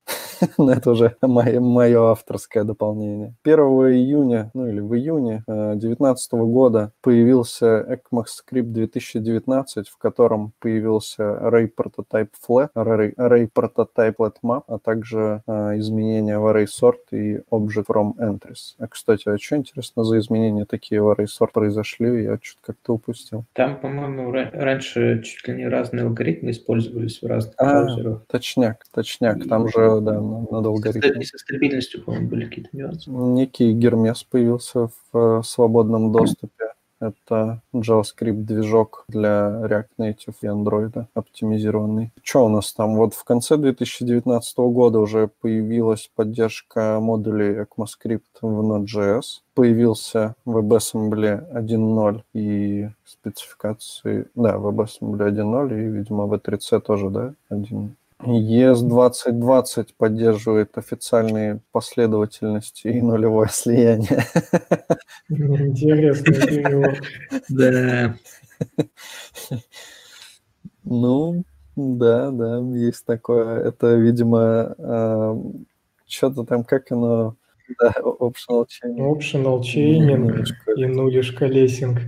Но 0.57 0.71
это 0.71 0.91
уже 0.91 1.15
мое, 1.21 1.59
мое 1.59 2.11
авторское 2.11 2.63
дополнение. 2.63 3.33
1 3.43 3.59
июня, 3.59 4.51
ну 4.53 4.67
или 4.67 4.79
в 4.79 4.93
июне 4.95 5.43
2019 5.47 6.33
э, 6.33 6.37
года 6.37 6.91
появился 7.01 7.99
ECMAScript 8.11 8.63
2019, 8.63 9.87
в 9.89 9.97
котором 9.97 10.53
появился 10.59 11.23
Array 11.23 11.69
Prototype 11.75 12.29
Flat, 12.47 12.69
Array, 12.75 13.15
Array 13.15 13.49
Prototype 13.53 14.15
Let 14.19 14.35
Map, 14.43 14.63
а 14.67 14.79
также 14.79 15.41
э, 15.47 15.79
изменения 15.79 16.39
в 16.39 16.45
Array 16.47 16.65
Sort 16.65 16.99
и 17.11 17.41
Object 17.51 17.85
From 17.87 18.15
Entries. 18.17 18.75
А, 18.79 18.87
кстати, 18.87 19.29
а 19.29 19.37
что 19.37 19.57
интересно 19.57 20.03
за 20.03 20.19
изменения 20.19 20.65
такие 20.65 21.01
в 21.01 21.09
Array 21.09 21.25
Sort 21.27 21.51
произошли? 21.53 22.23
Я 22.23 22.39
что-то 22.41 22.73
как-то 22.73 22.93
упустил. 22.93 23.45
Там, 23.53 23.79
по-моему, 23.79 24.31
раньше 24.31 25.21
чуть 25.23 25.47
ли 25.47 25.55
не 25.55 25.67
разные 25.67 26.05
алгоритмы 26.05 26.51
использовались 26.51 27.21
в 27.21 27.25
разных 27.25 27.55
а, 27.57 27.83
браузерах. 27.83 28.21
Точняк, 28.27 28.83
точняк. 28.93 29.47
Там 29.47 29.67
же, 29.67 30.01
да, 30.01 30.19
надо 30.51 30.69
алгоритм. 30.69 31.19
И 31.19 31.23
со 31.23 31.37
стабильностью, 31.37 32.03
по-моему, 32.03 32.27
были 32.29 32.45
какие-то 32.45 32.69
нюансы. 32.73 33.09
Некий 33.09 33.73
Гермес 33.73 34.23
появился 34.23 34.87
в 34.87 35.39
э, 35.39 35.41
свободном 35.43 36.11
доступе. 36.11 36.73
Это 37.03 37.61
JavaScript-движок 37.73 39.03
для 39.09 39.59
React 39.65 39.89
Native 39.99 40.35
и 40.41 40.45
Android 40.45 41.05
оптимизированный. 41.13 42.13
Что 42.23 42.45
у 42.45 42.49
нас 42.49 42.71
там? 42.71 42.95
Вот 42.95 43.13
в 43.13 43.25
конце 43.25 43.57
2019 43.57 44.57
года 44.57 44.99
уже 44.99 45.29
появилась 45.41 46.09
поддержка 46.15 46.99
модулей 47.01 47.63
ECMAScript 47.63 48.21
в 48.41 48.45
Node.js. 48.45 49.41
Появился 49.53 50.35
WebAssembly 50.45 51.51
1.0 51.53 52.21
и 52.33 52.89
спецификации... 53.03 54.27
Да, 54.35 54.55
WebAssembly 54.55 55.29
1.0 55.29 55.77
и, 55.77 55.89
видимо, 55.89 56.23
V3C 56.23 56.79
тоже, 56.79 57.09
да, 57.09 57.33
1 57.49 57.95
ES2020 58.25 59.89
поддерживает 59.97 60.77
официальные 60.77 61.61
последовательности 61.71 62.87
и 62.87 63.01
нулевое 63.01 63.49
слияние. 63.49 64.25
Интересный 65.29 66.33
перевод. 66.33 67.01
Да. 67.49 68.15
Ну, 70.83 71.43
да, 71.75 72.29
да, 72.31 72.59
есть 72.59 73.05
такое. 73.05 73.59
Это, 73.63 73.95
видимо, 73.95 74.75
э, 74.77 75.35
что-то 76.07 76.43
там, 76.43 76.63
как 76.63 76.91
оно... 76.91 77.35
Да, 77.79 77.93
optional 78.01 78.67
chaining. 78.67 79.17
Optional 79.17 79.61
chaining 79.61 80.43
и 80.75 80.85
нулиш 80.85 81.31
колесинг. 81.31 82.01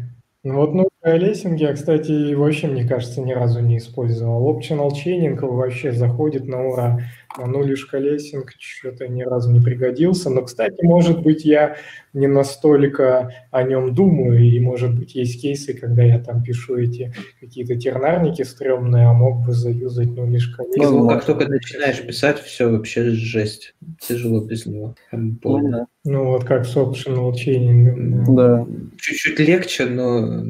Ну 0.44 0.56
вот 0.58 0.74
ну, 0.74 0.88
лессинг 1.14 1.60
я, 1.60 1.74
кстати, 1.74 2.34
вообще, 2.34 2.68
мне 2.68 2.88
кажется, 2.88 3.22
ни 3.22 3.32
разу 3.32 3.62
не 3.62 3.78
использовал. 3.78 4.52
Optional 4.52 4.90
chaining 4.92 5.40
вообще 5.40 5.92
заходит 5.92 6.46
на 6.46 6.66
ура. 6.66 7.00
А 7.38 7.48
ну 7.48 7.64
лишь 7.64 7.86
колесинг 7.86 8.54
что-то 8.58 9.08
ни 9.08 9.22
разу 9.22 9.52
не 9.52 9.60
пригодился. 9.60 10.30
Но, 10.30 10.44
кстати, 10.44 10.84
может 10.84 11.22
быть, 11.22 11.44
я 11.44 11.76
не 12.14 12.28
настолько 12.28 13.34
о 13.52 13.64
нем 13.64 13.94
думаю, 13.94 14.40
и, 14.42 14.58
может 14.60 14.98
быть, 14.98 15.16
есть 15.16 15.42
кейсы, 15.42 15.74
когда 15.74 16.02
я 16.02 16.20
там 16.20 16.42
пишу 16.42 16.78
эти 16.78 17.14
какие-то 17.42 17.76
тернарники 17.76 18.42
стрёмные, 18.44 19.08
а 19.08 19.14
мог 19.14 19.46
бы 19.46 19.52
заюзать 19.52 20.08
ну 20.16 20.26
лишь 20.26 20.48
колесинг. 20.56 20.92
Ну, 20.92 21.10
как 21.10 21.26
только 21.26 21.48
начинаешь 21.50 22.02
писать, 22.02 22.40
все 22.40 22.72
вообще 22.72 23.10
жесть. 23.12 23.76
Тяжело 24.00 24.40
без 24.40 24.66
него. 24.66 24.96
Ну, 25.12 25.70
да. 25.70 25.88
ну 26.06 26.26
вот 26.28 26.46
как 26.46 26.66
с 26.66 26.76
optional 26.78 27.34
chaining. 27.34 28.24
Да. 28.34 28.66
Чуть-чуть 28.98 29.40
легче, 29.40 29.86
но, 29.88 30.42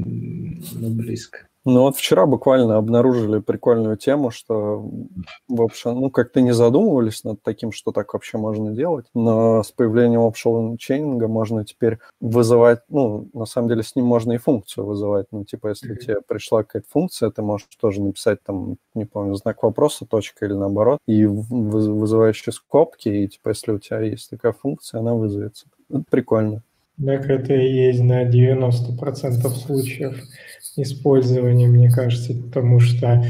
но 0.74 0.90
близко. 0.90 1.48
Ну 1.68 1.82
вот 1.82 1.98
вчера 1.98 2.28
буквально 2.28 2.78
обнаружили 2.78 3.40
прикольную 3.40 3.98
тему, 3.98 4.30
что, 4.30 4.88
в 5.48 5.62
общем, 5.64 6.00
ну 6.00 6.12
как-то 6.12 6.40
не 6.42 6.54
задумывались 6.54 7.24
над 7.24 7.42
таким, 7.42 7.72
что 7.72 7.92
так 7.92 8.14
вообще 8.14 8.38
можно 8.38 8.72
делать, 8.72 9.08
но 9.16 9.64
с 9.64 9.72
появлением 9.72 10.22
optional 10.22 10.78
чейнинга 10.78 11.28
можно 11.28 11.66
теперь 11.66 11.98
вызывать, 12.22 12.82
ну, 12.88 13.30
на 13.34 13.46
самом 13.46 13.70
деле 13.70 13.82
с 13.82 13.96
ним 13.96 14.06
можно 14.06 14.34
и 14.34 14.38
функцию 14.38 14.86
вызывать, 14.86 15.26
ну, 15.32 15.44
типа, 15.44 15.70
если 15.70 15.96
mm-hmm. 15.96 16.00
тебе 16.00 16.22
пришла 16.22 16.62
какая-то 16.62 16.88
функция, 16.88 17.32
ты 17.32 17.42
можешь 17.42 17.68
тоже 17.82 18.00
написать 18.00 18.44
там, 18.44 18.78
не 18.94 19.06
помню, 19.06 19.34
знак 19.34 19.64
вопроса, 19.64 20.06
точка 20.06 20.46
или 20.46 20.54
наоборот, 20.54 21.00
и 21.08 21.26
вызывающие 21.26 22.54
скобки, 22.54 23.10
и 23.10 23.28
типа, 23.28 23.50
если 23.50 23.72
у 23.72 23.80
тебя 23.80 24.02
есть 24.02 24.30
такая 24.30 24.54
функция, 24.54 25.00
она 25.00 25.16
вызовется. 25.16 25.66
Это 25.90 26.04
прикольно. 26.12 26.62
Так 27.04 27.30
это 27.30 27.54
и 27.54 27.74
есть 27.74 28.02
на 28.02 28.24
90% 28.24 29.50
случаев 29.50 30.18
использования, 30.78 31.68
мне 31.68 31.90
кажется, 31.90 32.34
потому 32.34 32.80
что, 32.80 33.24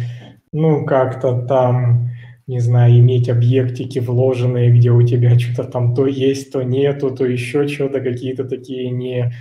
ну, 0.51 0.85
как-то 0.85 1.41
там, 1.47 2.09
не 2.47 2.59
знаю, 2.59 2.99
иметь 2.99 3.29
объектики 3.29 3.99
вложенные, 3.99 4.71
где 4.71 4.91
у 4.91 5.01
тебя 5.01 5.37
что-то 5.39 5.69
там 5.69 5.95
то 5.95 6.05
есть, 6.05 6.51
то 6.51 6.63
нету, 6.63 7.11
то 7.11 7.25
еще 7.25 7.67
что-то, 7.67 8.01
какие-то 8.01 8.45
такие 8.45 8.89
не 8.91 9.33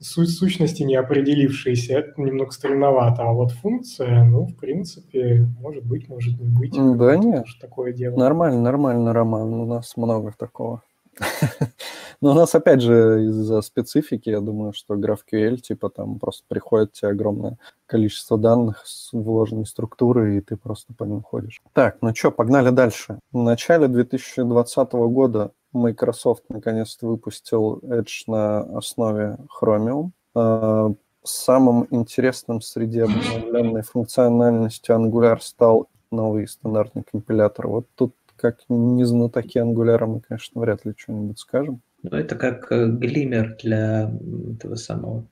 суть 0.00 0.30
сущности 0.30 0.82
не 0.82 0.94
определившиеся, 0.94 1.98
это 1.98 2.20
немного 2.20 2.52
странновато. 2.52 3.22
А 3.22 3.32
вот 3.32 3.52
функция, 3.52 4.24
ну, 4.24 4.46
в 4.46 4.54
принципе, 4.56 5.46
может 5.60 5.84
быть, 5.84 6.08
может 6.08 6.38
не 6.38 6.48
быть. 6.48 6.72
Да 6.72 7.16
нет, 7.16 7.46
такое 7.60 7.92
дело. 7.92 8.16
Нормально, 8.16 8.62
нормально, 8.62 9.12
Роман, 9.12 9.52
у 9.54 9.66
нас 9.66 9.96
много 9.96 10.32
такого. 10.36 10.82
Но 12.20 12.32
у 12.32 12.34
нас, 12.34 12.54
опять 12.54 12.82
же, 12.82 13.26
из-за 13.26 13.60
специфики, 13.62 14.28
я 14.30 14.40
думаю, 14.40 14.72
что 14.72 14.94
GraphQL, 14.94 15.58
типа, 15.58 15.88
там 15.88 16.18
просто 16.18 16.42
приходит 16.48 16.92
тебе 16.92 17.10
огромное 17.10 17.58
количество 17.86 18.36
данных 18.36 18.82
с 18.84 19.12
вложенной 19.12 19.66
структурой, 19.66 20.38
и 20.38 20.40
ты 20.40 20.56
просто 20.56 20.92
по 20.94 21.04
ним 21.04 21.22
ходишь. 21.22 21.60
Так, 21.74 21.98
ну 22.00 22.12
что, 22.14 22.32
погнали 22.32 22.70
дальше. 22.70 23.20
В 23.32 23.38
начале 23.38 23.86
2020 23.86 24.92
года 24.92 25.52
Microsoft 25.72 26.44
наконец-то 26.48 27.06
выпустил 27.06 27.78
Edge 27.84 28.24
на 28.26 28.60
основе 28.76 29.38
Chromium. 29.60 30.10
А, 30.34 30.92
самым 31.22 31.86
интересным 31.90 32.60
среди 32.60 33.00
обновленной 33.00 33.82
функциональности 33.82 34.90
Angular 34.90 35.38
стал 35.40 35.88
новый 36.10 36.48
стандартный 36.48 37.04
компилятор. 37.04 37.68
Вот 37.68 37.86
тут 37.94 38.14
как 38.36 38.58
не 38.68 39.04
знатоки 39.04 39.58
Angular 39.58 40.06
мы, 40.06 40.20
конечно, 40.20 40.60
вряд 40.60 40.84
ли 40.84 40.94
что-нибудь 40.96 41.38
скажем. 41.38 41.80
Ну, 42.02 42.16
это 42.16 42.36
как 42.36 42.70
э, 42.70 42.86
глиммер 42.86 43.56
для 43.62 44.12
этого 44.54 44.76
самого, 44.76 45.26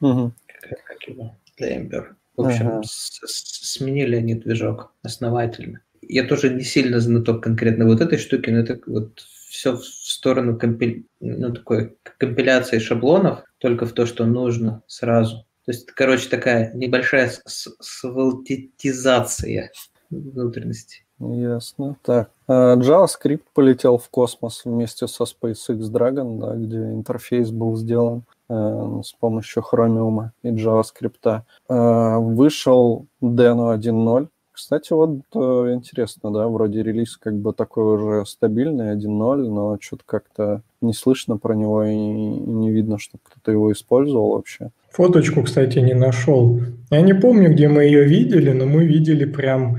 угу. 0.00 0.32
как, 0.46 0.84
как 0.84 1.08
его, 1.08 1.36
для 1.56 1.80
Ember. 1.80 2.14
В 2.36 2.46
общем, 2.46 2.68
ага. 2.68 2.82
с, 2.84 3.20
с, 3.24 3.72
сменили 3.72 4.16
они 4.16 4.34
движок 4.34 4.92
основательно. 5.02 5.80
Я 6.00 6.24
тоже 6.24 6.50
не 6.50 6.62
сильно 6.62 7.00
знаток 7.00 7.42
конкретно 7.42 7.86
вот 7.86 8.00
этой 8.00 8.18
штуки, 8.18 8.50
но 8.50 8.58
это 8.58 8.78
вот 8.86 9.20
все 9.48 9.76
в 9.76 9.84
сторону 9.84 10.56
компи... 10.58 11.06
ну, 11.20 11.52
такой 11.52 11.96
компиляции 12.18 12.78
шаблонов, 12.78 13.42
только 13.58 13.86
в 13.86 13.92
то, 13.92 14.06
что 14.06 14.24
нужно 14.24 14.82
сразу. 14.86 15.44
То 15.64 15.72
есть, 15.72 15.86
короче, 15.92 16.28
такая 16.28 16.72
небольшая 16.74 17.32
свалтитизация 17.46 19.70
внутренности. 20.10 21.04
Ясно. 21.22 21.96
Так, 22.02 22.30
а 22.48 22.76
JavaScript 22.76 23.42
полетел 23.54 23.96
в 23.96 24.08
космос 24.10 24.62
вместе 24.64 25.06
со 25.06 25.24
SpaceX 25.24 25.78
Dragon, 25.90 26.38
да, 26.38 26.54
где 26.54 26.78
интерфейс 26.78 27.50
был 27.50 27.76
сделан 27.76 28.24
э, 28.48 29.00
с 29.04 29.12
помощью 29.12 29.62
Chromium 29.62 30.30
и 30.42 30.48
JavaScript. 30.48 31.42
Э, 31.68 32.18
вышел 32.18 33.06
Deno 33.22 33.76
1.0. 33.78 34.28
Кстати, 34.50 34.92
вот 34.92 35.20
э, 35.34 35.38
интересно, 35.74 36.32
да, 36.32 36.48
вроде 36.48 36.82
релиз 36.82 37.16
как 37.16 37.36
бы 37.36 37.52
такой 37.52 37.94
уже 37.94 38.26
стабильный, 38.26 38.94
1.0, 38.94 39.48
но 39.48 39.78
что-то 39.80 40.02
как-то 40.04 40.62
не 40.80 40.92
слышно 40.92 41.38
про 41.38 41.54
него 41.54 41.84
и 41.84 41.94
не 41.94 42.70
видно, 42.70 42.98
что 42.98 43.18
кто-то 43.22 43.52
его 43.52 43.72
использовал 43.72 44.32
вообще. 44.32 44.70
Фоточку, 44.90 45.42
кстати, 45.44 45.78
не 45.78 45.94
нашел. 45.94 46.60
Я 46.90 47.00
не 47.00 47.14
помню, 47.14 47.52
где 47.52 47.68
мы 47.68 47.84
ее 47.84 48.04
видели, 48.04 48.50
но 48.52 48.66
мы 48.66 48.84
видели 48.84 49.24
прям 49.24 49.78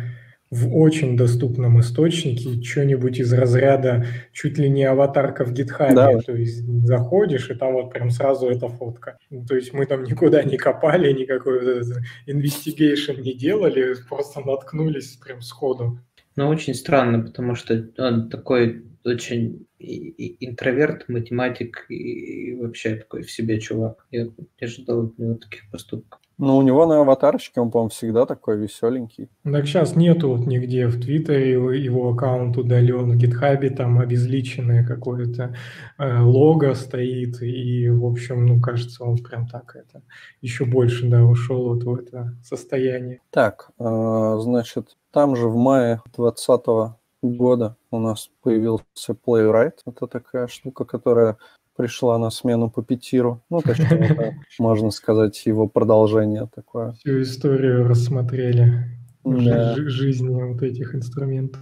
в 0.53 0.77
очень 0.77 1.17
доступном 1.17 1.79
источнике 1.79 2.61
что-нибудь 2.61 3.19
из 3.19 3.33
разряда 3.33 4.05
чуть 4.31 4.59
ли 4.59 4.69
не 4.69 4.83
аватарка 4.83 5.45
в 5.45 5.51
гитхабе. 5.51 5.95
Да. 5.95 6.19
То 6.19 6.35
есть 6.35 6.63
заходишь, 6.85 7.49
и 7.49 7.55
там 7.55 7.73
вот 7.73 7.91
прям 7.91 8.11
сразу 8.11 8.47
эта 8.47 8.67
фотка. 8.67 9.17
Ну, 9.31 9.43
то 9.45 9.55
есть 9.55 9.73
мы 9.73 9.87
там 9.87 10.03
никуда 10.03 10.43
не 10.43 10.57
копали, 10.57 11.11
никакой 11.11 11.81
инвестигейшн 12.27 13.19
не 13.21 13.33
делали, 13.33 13.95
просто 14.07 14.41
наткнулись 14.41 15.17
прям 15.17 15.41
сходу. 15.41 15.99
Ну, 16.35 16.47
очень 16.47 16.75
странно, 16.75 17.23
потому 17.23 17.55
что 17.55 17.89
он 17.97 18.29
такой 18.29 18.83
очень 19.03 19.65
интроверт, 19.79 21.09
математик 21.09 21.85
и 21.89 22.55
вообще 22.55 22.97
такой 22.97 23.23
в 23.23 23.31
себе 23.31 23.59
чувак. 23.59 24.05
Я 24.11 24.25
не 24.25 24.31
ожидал 24.61 25.07
от 25.07 25.17
него 25.17 25.35
таких 25.35 25.69
поступков. 25.71 26.19
Ну, 26.37 26.57
у 26.57 26.61
него 26.61 26.85
на 26.85 27.01
аватарочке 27.01 27.61
он, 27.61 27.69
по-моему, 27.69 27.89
всегда 27.89 28.25
такой 28.25 28.57
веселенький. 28.57 29.29
Так 29.43 29.65
сейчас 29.67 29.95
нету 29.95 30.29
вот 30.29 30.47
нигде 30.47 30.87
в 30.87 30.99
Твиттере 30.99 31.51
его, 31.51 31.71
его 31.71 32.09
аккаунт 32.11 32.57
удален, 32.57 33.11
в 33.11 33.17
Гитхабе 33.17 33.69
там 33.69 33.99
обезличенное 33.99 34.85
какое-то 34.85 35.55
э, 35.97 36.19
лого 36.21 36.73
стоит, 36.73 37.41
и, 37.41 37.89
в 37.89 38.05
общем, 38.05 38.45
ну, 38.45 38.61
кажется, 38.61 39.03
он 39.03 39.17
прям 39.17 39.47
так 39.47 39.75
это 39.75 40.01
еще 40.41 40.65
больше, 40.65 41.07
да, 41.07 41.23
ушел 41.23 41.73
вот 41.73 41.83
в 41.83 41.95
это 41.95 42.35
состояние. 42.43 43.19
Так, 43.29 43.69
э, 43.79 44.37
значит, 44.39 44.97
там 45.11 45.35
же 45.35 45.47
в 45.47 45.55
мае 45.55 46.01
2020 46.15 46.95
года 47.21 47.77
у 47.91 47.99
нас 47.99 48.29
появился 48.41 49.13
Playwright. 49.25 49.79
Это 49.85 50.07
такая 50.07 50.47
штука, 50.47 50.85
которая 50.85 51.37
пришла 51.75 52.17
на 52.17 52.29
смену 52.29 52.69
по 52.69 52.81
Петиру. 52.83 53.41
Ну, 53.49 53.61
точнее, 53.61 54.07
это, 54.09 54.33
можно 54.59 54.91
сказать, 54.91 55.45
его 55.45 55.67
продолжение 55.67 56.47
такое. 56.53 56.93
Всю 56.93 57.21
историю 57.21 57.87
рассмотрели 57.87 58.85
Да. 59.23 59.75
жи- 59.75 59.89
жизни 59.89 60.41
вот 60.41 60.61
этих 60.61 60.95
инструментов. 60.95 61.61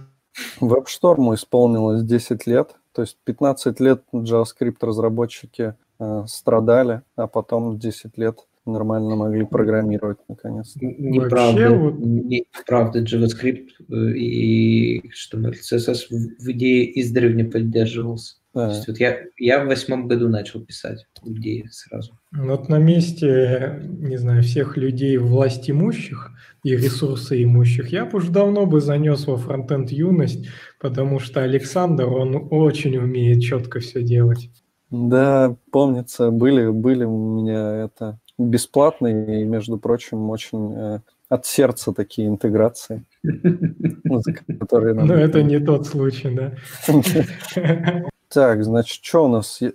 WebStorm 0.60 1.34
исполнилось 1.34 2.02
10 2.04 2.46
лет, 2.46 2.76
то 2.92 3.02
есть 3.02 3.18
15 3.24 3.80
лет 3.80 4.02
JavaScript-разработчики 4.14 5.74
э, 6.00 6.24
страдали, 6.26 7.02
а 7.16 7.26
потом 7.26 7.78
10 7.78 8.16
лет 8.18 8.38
нормально 8.64 9.16
могли 9.16 9.44
программировать 9.44 10.18
наконец. 10.28 10.74
Неправда, 10.80 11.70
вот- 11.74 11.98
неправда 11.98 13.00
JavaScript 13.02 13.68
э, 13.90 13.94
и 14.16 15.00
HTML, 15.10 15.52
CSS 15.52 16.06
в 16.10 16.44
в 16.44 16.50
идее 16.52 17.00
издревле 17.00 17.44
поддерживался. 17.44 18.36
То 18.52 18.68
есть 18.68 18.86
вот 18.86 18.98
я, 18.98 19.18
я 19.38 19.64
в 19.64 19.66
восьмом 19.66 20.08
году 20.08 20.28
начал 20.28 20.60
писать 20.60 21.06
идее 21.24 21.68
сразу. 21.70 22.18
Вот 22.32 22.68
на 22.68 22.78
месте, 22.78 23.80
не 23.82 24.18
знаю, 24.18 24.42
всех 24.42 24.76
людей 24.76 25.16
власть 25.16 25.70
имущих 25.70 26.30
и 26.62 26.76
ресурсы 26.76 27.42
имущих, 27.42 27.88
я 27.88 28.04
бы 28.04 28.18
уже 28.18 28.30
давно 28.30 28.66
бы 28.66 28.80
занес 28.80 29.26
во 29.26 29.36
фронтенд 29.36 29.90
юность, 29.90 30.48
потому 30.80 31.18
что 31.18 31.42
Александр, 31.42 32.06
он 32.08 32.48
очень 32.50 32.96
умеет 32.98 33.42
четко 33.42 33.80
все 33.80 34.02
делать. 34.02 34.50
Да, 34.90 35.56
помнится, 35.70 36.30
были, 36.30 36.68
были 36.68 37.04
у 37.04 37.40
меня 37.40 37.84
это 37.84 38.18
бесплатные 38.38 39.42
и, 39.42 39.44
между 39.46 39.78
прочим, 39.78 40.28
очень 40.28 40.74
э, 40.74 41.00
от 41.30 41.46
сердца 41.46 41.94
такие 41.94 42.28
интеграции, 42.28 43.04
ну, 43.22 44.20
это 45.14 45.42
не 45.42 45.58
тот 45.58 45.86
случай, 45.86 46.30
да. 46.34 46.52
Так, 48.32 48.64
значит, 48.64 49.02
что 49.04 49.24
у 49.24 49.28
нас? 49.28 49.60
Э, 49.62 49.72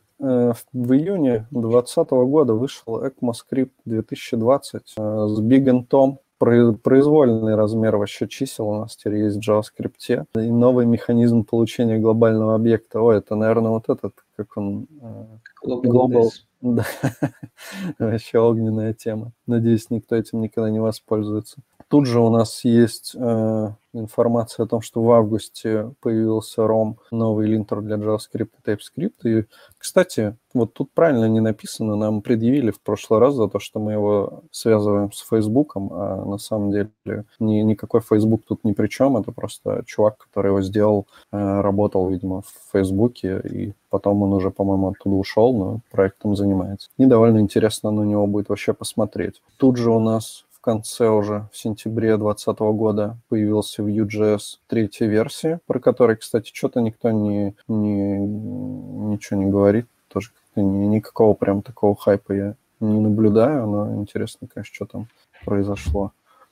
В 0.73 0.93
июне 0.93 1.45
2020 1.51 2.09
года 2.09 2.53
вышел 2.53 3.03
ECMAScript 3.03 3.71
2020 3.85 4.93
э, 4.97 5.27
с 5.27 5.39
Big 5.41 5.65
and 5.65 5.87
Tom. 5.87 6.17
Про- 6.39 6.73
Произвольный 6.73 7.55
размер 7.55 7.97
вообще 7.97 8.27
чисел 8.27 8.69
у 8.69 8.79
нас 8.81 8.95
теперь 8.95 9.17
есть 9.23 9.37
в 9.37 9.49
JavaScript. 9.49 10.25
И 10.35 10.51
новый 10.51 10.85
механизм 10.85 11.43
получения 11.43 11.97
глобального 11.99 12.55
объекта. 12.55 13.01
Ой, 13.01 13.17
это, 13.17 13.35
наверное, 13.35 13.71
вот 13.71 13.89
этот, 13.89 14.13
как 14.35 14.55
он... 14.57 14.87
э, 15.01 15.25
Global 15.65 15.81
Global. 15.83 16.29
Да, 16.61 16.83
вообще 17.99 18.39
огненная 18.39 18.91
тема. 18.93 19.31
Надеюсь, 19.45 19.91
никто 19.91 20.15
этим 20.15 20.41
никогда 20.41 20.71
не 20.71 20.79
воспользуется. 20.79 21.57
Тут 21.89 22.05
же 22.05 22.19
у 22.19 22.29
нас 22.29 22.65
есть 22.65 23.15
э, 23.15 23.69
информация 23.93 24.65
о 24.65 24.67
том, 24.67 24.81
что 24.81 25.01
в 25.01 25.11
августе 25.11 25.93
появился 26.01 26.63
ROM, 26.63 26.95
новый 27.11 27.47
линтер 27.47 27.81
для 27.81 27.95
JavaScript 27.95 28.49
и 28.65 28.69
TypeScript. 28.69 29.13
И, 29.23 29.45
кстати, 29.77 30.35
вот 30.53 30.73
тут 30.73 30.91
правильно 30.93 31.25
не 31.29 31.39
написано, 31.39 31.95
нам 31.95 32.21
предъявили 32.21 32.71
в 32.71 32.81
прошлый 32.81 33.21
раз 33.21 33.35
за 33.35 33.47
то, 33.47 33.59
что 33.59 33.79
мы 33.79 33.93
его 33.93 34.43
связываем 34.51 35.13
с 35.13 35.21
Фейсбуком, 35.29 35.89
а 35.93 36.25
на 36.25 36.37
самом 36.37 36.71
деле 36.71 36.89
ни, 37.39 37.59
никакой 37.61 38.01
Facebook 38.01 38.41
тут 38.45 38.65
ни 38.65 38.73
при 38.73 38.87
чем, 38.87 39.15
это 39.15 39.31
просто 39.31 39.83
чувак, 39.85 40.17
который 40.17 40.47
его 40.47 40.61
сделал, 40.61 41.07
э, 41.31 41.61
работал, 41.61 42.09
видимо, 42.09 42.41
в 42.41 42.53
Фейсбуке, 42.73 43.41
и 43.49 43.73
потом 43.89 44.23
он 44.23 44.33
уже, 44.33 44.51
по-моему, 44.51 44.89
оттуда 44.89 45.15
ушел, 45.15 45.53
но 45.53 45.79
проектом 45.91 46.35
занимается. 46.35 46.89
И 46.97 47.05
довольно 47.05 47.39
интересно 47.39 47.91
на 47.91 48.01
него 48.01 48.27
будет 48.27 48.49
вообще 48.49 48.73
посмотреть. 48.73 49.41
Тут 49.57 49.77
же 49.77 49.91
у 49.91 49.99
нас 49.99 50.43
конце 50.67 51.07
уже, 51.07 51.47
в 51.53 51.57
сентябре 51.57 52.17
2020 52.17 52.59
года, 52.75 53.17
появился 53.29 53.83
Vue.js 53.83 54.57
третья 54.67 55.05
версия, 55.05 55.61
про 55.65 55.79
которой, 55.79 56.17
кстати, 56.17 56.51
что-то 56.53 56.81
никто 56.81 57.09
не, 57.09 57.55
не, 57.69 58.17
ничего 58.19 59.39
не 59.39 59.49
говорит. 59.49 59.85
Тоже 60.09 60.31
никакого 60.57 61.35
прям 61.35 61.61
такого 61.61 61.95
хайпа 61.95 62.33
я 62.33 62.55
не 62.81 62.99
наблюдаю, 62.99 63.65
но 63.65 63.95
интересно, 63.95 64.49
конечно, 64.53 64.75
что 64.75 64.85
там 64.85 65.07
произошло. 65.45 66.11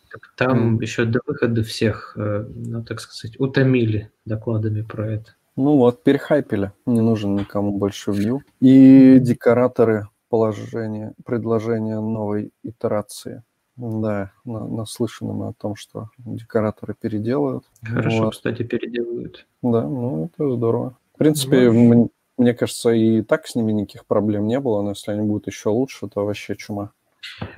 Так 0.10 0.22
Там 0.38 0.80
еще 0.80 1.04
до 1.04 1.20
выхода 1.28 1.62
всех, 1.62 2.14
э, 2.16 2.46
ну 2.56 2.86
так 2.86 3.02
сказать, 3.02 3.38
утомили 3.38 4.12
докладами 4.24 4.82
про 4.82 5.12
это. 5.12 5.36
Ну 5.58 5.76
вот, 5.76 6.04
перехайпили. 6.04 6.72
Не 6.86 7.02
нужен 7.02 7.36
никому 7.36 7.78
больше 7.78 8.12
Vue. 8.12 8.40
И 8.62 9.20
декораторы 9.20 10.08
положения, 10.30 11.12
предложения 11.26 12.00
новой 12.00 12.54
итерации. 12.64 13.44
Да, 13.78 14.32
на- 14.46 14.68
наслышаны 14.68 15.34
мы 15.34 15.48
о 15.50 15.54
том, 15.54 15.76
что 15.76 16.10
декораторы 16.18 16.94
переделают. 16.94 17.66
Хорошо, 17.84 18.26
Вот. 18.26 18.34
кстати, 18.34 18.64
переделывают. 18.64 19.46
Да, 19.62 19.82
ну 19.82 20.26
это 20.26 20.50
здорово. 20.56 20.98
В 21.16 21.18
принципе, 21.18 21.70
Ну, 21.72 21.94
м- 22.04 22.10
мне 22.38 22.54
кажется, 22.54 22.92
и 22.92 23.22
так 23.22 23.48
с 23.48 23.56
ними 23.56 23.72
никаких 23.74 24.06
проблем 24.06 24.48
не 24.48 24.60
было, 24.60 24.82
но 24.82 24.90
если 24.92 25.12
они 25.12 25.28
будут 25.28 25.48
еще 25.48 25.70
лучше, 25.70 26.08
то 26.08 26.26
вообще 26.26 26.56
чума. 26.56 26.92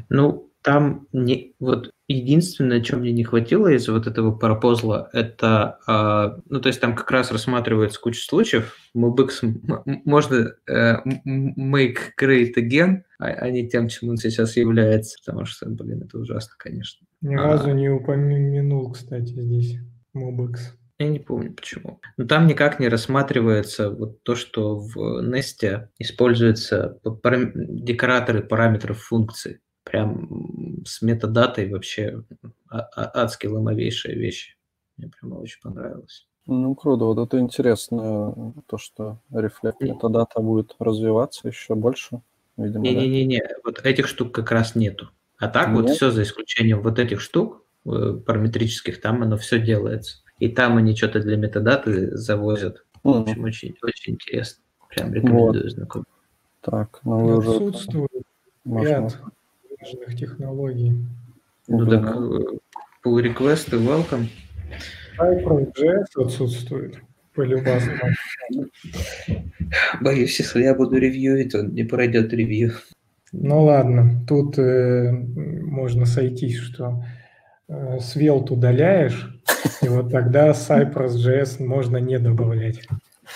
Ну, 0.09 0.49
там 0.67 1.07
не, 1.13 1.55
вот 1.61 1.91
единственное, 2.09 2.81
чем 2.81 2.99
мне 2.99 3.13
не 3.13 3.23
хватило 3.23 3.69
из 3.69 3.87
вот 3.87 4.05
этого 4.05 4.35
пропозла, 4.35 5.09
это, 5.13 5.79
а, 5.87 6.39
ну, 6.49 6.59
то 6.59 6.67
есть 6.67 6.81
там 6.81 6.93
как 6.93 7.09
раз 7.09 7.31
рассматривается 7.31 8.01
куча 8.01 8.19
случаев, 8.21 8.75
м- 8.93 10.01
можно 10.03 10.55
э, 10.69 10.95
make 11.57 11.97
great 12.21 12.55
again, 12.57 13.03
а, 13.17 13.27
а 13.27 13.49
не 13.49 13.69
тем, 13.69 13.87
чем 13.87 14.09
он 14.09 14.17
сейчас 14.17 14.57
является, 14.57 15.17
потому 15.25 15.45
что, 15.45 15.69
блин, 15.69 16.03
это 16.03 16.17
ужасно, 16.19 16.53
конечно. 16.59 17.07
Ни 17.21 17.35
А. 17.35 17.43
разу 17.43 17.71
не 17.71 17.87
упомянул, 17.89 18.91
кстати, 18.91 19.31
здесь 19.41 19.77
MobX. 20.13 20.55
Я 20.99 21.07
не 21.07 21.19
помню 21.19 21.53
почему. 21.53 22.01
Но 22.17 22.25
там 22.25 22.45
никак 22.47 22.81
не 22.81 22.89
рассматривается 22.89 23.89
вот 23.91 24.21
то, 24.23 24.35
что 24.35 24.77
в 24.79 25.23
Nest 25.23 25.87
используются 25.97 26.99
декораторы 27.55 28.41
параметров 28.41 28.99
функций. 28.99 29.59
Прям 29.89 30.83
с 30.85 31.01
метадатой 31.01 31.71
вообще 31.71 32.23
а- 32.69 32.79
а- 32.95 33.21
адски 33.23 33.47
ломовейшая 33.47 34.15
вещь. 34.15 34.57
Мне 34.97 35.09
прямо 35.09 35.35
очень 35.35 35.61
понравилось. 35.61 36.27
Ну, 36.45 36.75
круто. 36.75 37.05
Вот 37.05 37.17
это 37.25 37.39
интересно, 37.39 38.53
то, 38.67 38.77
что 38.77 39.19
рефлект 39.31 39.79
метадата 39.81 40.39
будет 40.41 40.75
развиваться 40.79 41.47
еще 41.47 41.75
больше, 41.75 42.21
видимо, 42.57 42.83
да? 42.83 42.89
Не-не-не, 42.91 43.41
вот 43.63 43.85
этих 43.85 44.07
штук 44.07 44.33
как 44.33 44.51
раз 44.51 44.75
нету. 44.75 45.09
А 45.37 45.47
так 45.47 45.69
вот 45.69 45.85
Нет? 45.85 45.95
все 45.95 46.09
за 46.11 46.23
исключением 46.23 46.81
вот 46.81 46.99
этих 46.99 47.21
штук 47.21 47.63
э, 47.85 48.19
параметрических, 48.25 48.99
там 49.01 49.21
оно 49.23 49.37
все 49.37 49.59
делается. 49.59 50.17
И 50.39 50.49
там 50.49 50.77
они 50.77 50.95
что-то 50.95 51.21
для 51.21 51.37
метадаты 51.37 52.15
завозят. 52.17 52.85
В 53.03 53.09
М, 53.09 53.21
общем, 53.21 53.43
очень, 53.43 53.75
очень 53.83 54.13
интересно. 54.13 54.63
Прям 54.89 55.13
рекомендую 55.13 55.69
знакомым. 55.69 56.05
Так, 56.61 56.99
ну 57.03 57.19
вы 57.25 57.37
уже... 57.37 57.51
Отсутствует 57.51 58.09
можно- 58.65 58.87
ряд 58.87 59.17
важных 59.87 60.15
технологий. 60.15 61.05
Ну 61.67 61.85
так, 61.85 62.15
э, 62.15 62.57
pull 63.03 63.21
request 63.21 63.73
и 63.73 63.79
welcome. 63.79 64.27
Cypress.js 65.19 66.05
отсутствует 66.15 66.99
по-любому. 67.33 67.81
Боюсь, 70.01 70.39
если 70.39 70.63
я 70.63 70.75
буду 70.75 70.97
ревьюить, 70.97 71.55
он 71.55 71.73
не 71.73 71.83
пройдет 71.83 72.33
ревью. 72.33 72.73
Ну 73.31 73.63
ладно, 73.63 74.23
тут 74.27 74.57
э, 74.57 75.11
можно 75.11 76.05
сойтись, 76.05 76.57
что 76.57 77.03
э, 77.67 77.99
Svelte 77.99 78.53
удаляешь, 78.53 79.41
и 79.81 79.89
вот 79.89 80.11
тогда 80.11 80.51
Cypress.js 80.51 81.63
можно 81.63 81.97
не 81.97 82.19
добавлять. 82.19 82.87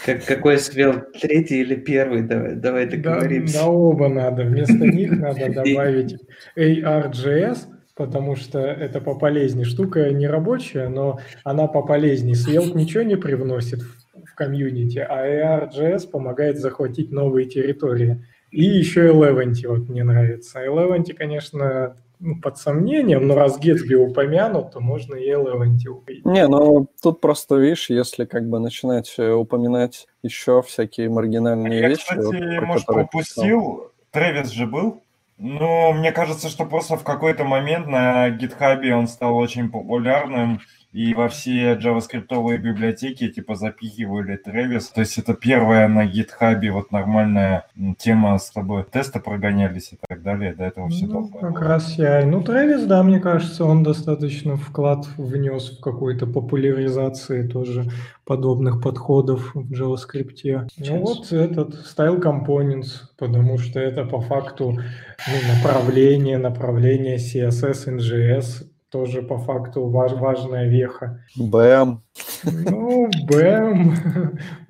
Как, 0.06 0.26
какой 0.26 0.58
свел, 0.58 1.02
третий 1.20 1.62
или 1.62 1.76
первый? 1.76 2.22
Давай, 2.22 2.56
давай 2.56 2.86
Да, 2.86 2.98
договоримся. 2.98 3.60
да 3.60 3.68
оба 3.68 4.08
надо. 4.08 4.44
Вместо 4.44 4.74
них 4.74 5.12
надо 5.12 5.50
добавить 5.54 6.18
ARJS, 6.58 7.58
потому 7.96 8.36
что 8.36 8.60
это 8.60 9.02
пополезнее. 9.02 9.66
Штука 9.66 10.10
не 10.12 10.28
рабочая, 10.28 10.88
но 10.90 11.20
она 11.44 11.68
пополезнее. 11.68 12.36
Svelte 12.36 12.76
ничего 12.76 13.04
не 13.04 13.16
привносит 13.18 13.82
в, 13.82 14.26
в 14.26 14.36
комьюнити, 14.36 15.00
а 15.00 15.28
ARJS 15.28 16.10
помогает 16.10 16.58
захватить 16.60 17.12
новые 17.12 17.48
территории. 17.48 18.26
И 18.50 18.64
еще 18.64 19.08
Eleventy 19.10 19.68
вот 19.68 19.88
мне 19.90 20.04
нравится. 20.04 20.60
Eleventy, 20.66 21.14
конечно, 21.14 21.96
ну, 22.22 22.40
под 22.40 22.58
сомнением, 22.58 23.28
но 23.28 23.36
раз 23.36 23.58
Гетсби 23.60 23.96
упомянут, 23.96 24.72
то 24.72 24.80
можно 24.80 25.16
и 25.16 25.28
Элеванти 25.28 25.88
упомянуть. 25.88 26.26
Не, 26.26 26.48
ну 26.48 26.88
тут 27.02 27.20
просто, 27.20 27.56
видишь, 27.56 27.90
если 27.90 28.26
как 28.26 28.48
бы 28.48 28.60
начинать 28.60 29.14
э, 29.18 29.32
упоминать 29.32 30.08
еще 30.22 30.62
всякие 30.62 31.10
маргинальные 31.10 31.80
Я, 31.80 31.90
вещи... 31.90 32.02
кстати, 32.02 32.20
вот, 32.20 32.68
может, 32.68 32.90
упустил. 32.90 33.92
Трэвис 34.12 34.52
же 34.52 34.68
был. 34.68 35.02
Но 35.38 35.92
мне 35.94 36.12
кажется, 36.12 36.50
что 36.50 36.66
просто 36.66 36.98
в 36.98 37.04
какой-то 37.04 37.44
момент 37.44 37.88
на 37.88 38.30
гитхабе 38.30 38.94
он 38.94 39.08
стал 39.08 39.36
очень 39.36 39.72
популярным, 39.72 40.62
и 40.94 41.14
во 41.14 41.30
все 41.30 41.76
джаваскриптовые 41.76 42.58
библиотеки 42.58 43.30
типа 43.30 43.56
запихивали 43.56 44.38
Travis. 44.46 44.92
То 44.94 45.02
есть 45.02 45.18
это 45.18 45.34
первая 45.34 45.88
на 45.88 46.06
гитхабе 46.06 46.72
вот 46.72 46.92
нормальная 46.92 47.66
тема 47.98 48.38
с 48.38 48.52
тобой. 48.52 48.84
Тесты 48.92 49.22
прогонялись 49.22 49.94
и 49.94 49.98
так 50.08 50.22
далее. 50.22 50.54
До 50.54 50.66
этого 50.66 50.90
все 50.90 51.06
Ну, 51.08 51.30
как 51.30 51.54
было. 51.54 51.62
раз 51.62 51.98
я. 51.98 52.26
Ну, 52.26 52.44
Трэвис, 52.44 52.86
да, 52.86 53.04
мне 53.04 53.20
кажется, 53.20 53.64
он 53.64 53.84
достаточно 53.84 54.58
вклад 54.58 55.08
внес 55.18 55.78
в 55.78 55.82
какой-то 55.82 56.28
популяризации 56.28 57.48
тоже 57.48 57.86
подобных 58.26 58.82
подходов 58.82 59.56
в 59.56 59.72
JavaScript. 59.72 60.68
Ну 60.78 61.00
вот 61.00 61.32
этот 61.32 61.74
Style 61.86 62.22
Components, 62.22 62.88
потому 63.18 63.58
что 63.58 63.80
это 63.80 64.04
по 64.06 64.20
факту 64.20 64.72
ну, 64.72 65.54
направление, 65.56 66.38
направление 66.38 67.18
CSS, 67.18 67.98
NGS, 67.98 68.68
тоже 68.92 69.22
по 69.22 69.38
факту 69.38 69.88
важ- 69.88 70.14
важная 70.20 70.68
веха. 70.68 71.24
Бэм. 71.38 72.02
Ну, 72.44 73.10
бэм, 73.28 73.96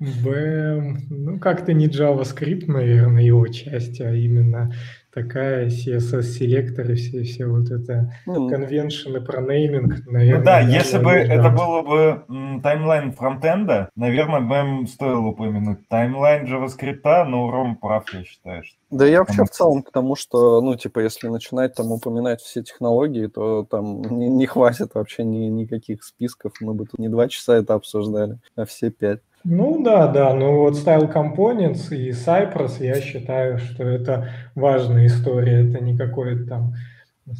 БЭМ. 0.24 0.98
Ну, 1.10 1.38
как-то 1.38 1.72
не 1.72 1.88
JavaScript, 1.88 2.64
наверное, 2.68 3.22
его 3.22 3.46
часть, 3.48 4.00
а 4.00 4.14
именно 4.14 4.72
такая 5.12 5.68
CSS-селектор 5.68 6.90
и 6.90 6.94
все, 6.94 7.22
все 7.22 7.46
вот 7.46 7.70
это 7.70 8.12
Ну, 8.26 8.48
convention 8.48 9.14
ы 9.14 9.20
про 9.20 9.40
нейминг, 9.40 10.06
наверное. 10.06 10.38
Ну 10.38 10.44
да, 10.44 10.60
если 10.60 10.98
бы 10.98 11.12
ожидать. 11.12 11.38
это 11.38 11.50
было 11.50 11.82
бы 11.82 12.24
м, 12.28 12.60
таймлайн 12.62 13.12
фронтенда, 13.12 13.90
наверное, 13.94 14.40
бы 14.40 14.86
стоило 14.86 15.26
упомянуть. 15.28 15.86
Таймлайн 15.88 16.46
JavaScript, 16.46 17.24
но 17.24 17.50
Ром 17.50 17.76
прав, 17.76 18.04
я 18.14 18.24
считаю. 18.24 18.64
что- 18.64 18.76
Да 18.90 19.06
я 19.06 19.20
вообще 19.20 19.44
в 19.44 19.50
целом 19.50 19.82
к 19.82 19.90
тому, 19.90 20.16
что, 20.16 20.60
ну, 20.60 20.76
типа, 20.76 21.00
если 21.00 21.28
начинать 21.28 21.74
там 21.74 21.92
упоминать 21.92 22.40
все 22.40 22.62
технологии, 22.62 23.26
то 23.26 23.64
там 23.64 24.02
не, 24.02 24.28
не 24.28 24.46
хватит 24.46 24.94
вообще 24.94 25.24
ни, 25.24 25.46
никаких 25.46 26.04
списков. 26.04 26.52
Мы 26.60 26.74
бы 26.74 26.86
тут 26.86 26.98
не 26.98 27.08
два 27.08 27.28
часа 27.28 27.56
это 27.56 27.74
обсуждали, 27.74 28.38
а 28.56 28.64
все 28.64 28.90
пять. 28.90 29.20
Ну 29.44 29.82
да, 29.82 30.06
да, 30.06 30.34
ну 30.34 30.58
вот 30.58 30.74
Style 30.74 31.12
Components 31.12 31.94
и 31.94 32.10
Cypress, 32.10 32.82
я 32.84 33.00
считаю, 33.00 33.58
что 33.58 33.82
это 33.84 34.30
важная 34.54 35.06
история, 35.06 35.68
это 35.68 35.82
не 35.82 35.96
какое-то 35.96 36.46
там, 36.46 36.74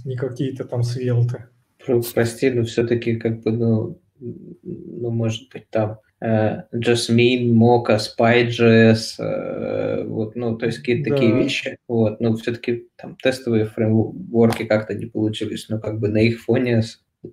не 0.04 0.16
какие-то 0.16 0.64
там 0.64 0.82
свелты. 0.82 1.44
Про- 1.84 2.02
Прости, 2.14 2.50
но 2.50 2.64
все-таки 2.64 3.16
как 3.16 3.42
бы, 3.42 3.52
ну, 3.52 3.98
ну, 4.18 5.10
может 5.10 5.48
быть, 5.52 5.68
там 5.70 5.98
э, 6.20 6.62
Jasmine, 6.72 7.50
Mocha, 7.52 7.98
Spy.js, 7.98 9.20
э, 9.20 10.04
вот, 10.06 10.34
ну, 10.36 10.56
то 10.56 10.66
есть 10.66 10.78
какие-то 10.78 11.10
Да. 11.10 11.16
такие 11.16 11.32
вещи, 11.34 11.76
вот, 11.88 12.20
но 12.20 12.34
все-таки 12.36 12.88
там 12.96 13.16
тестовые 13.22 13.64
фреймворки 13.66 14.64
как-то 14.64 14.94
не 14.94 15.06
получились, 15.06 15.68
но 15.68 15.78
как 15.80 15.98
бы 16.00 16.08
на 16.08 16.18
их 16.18 16.40
фоне, 16.42 16.82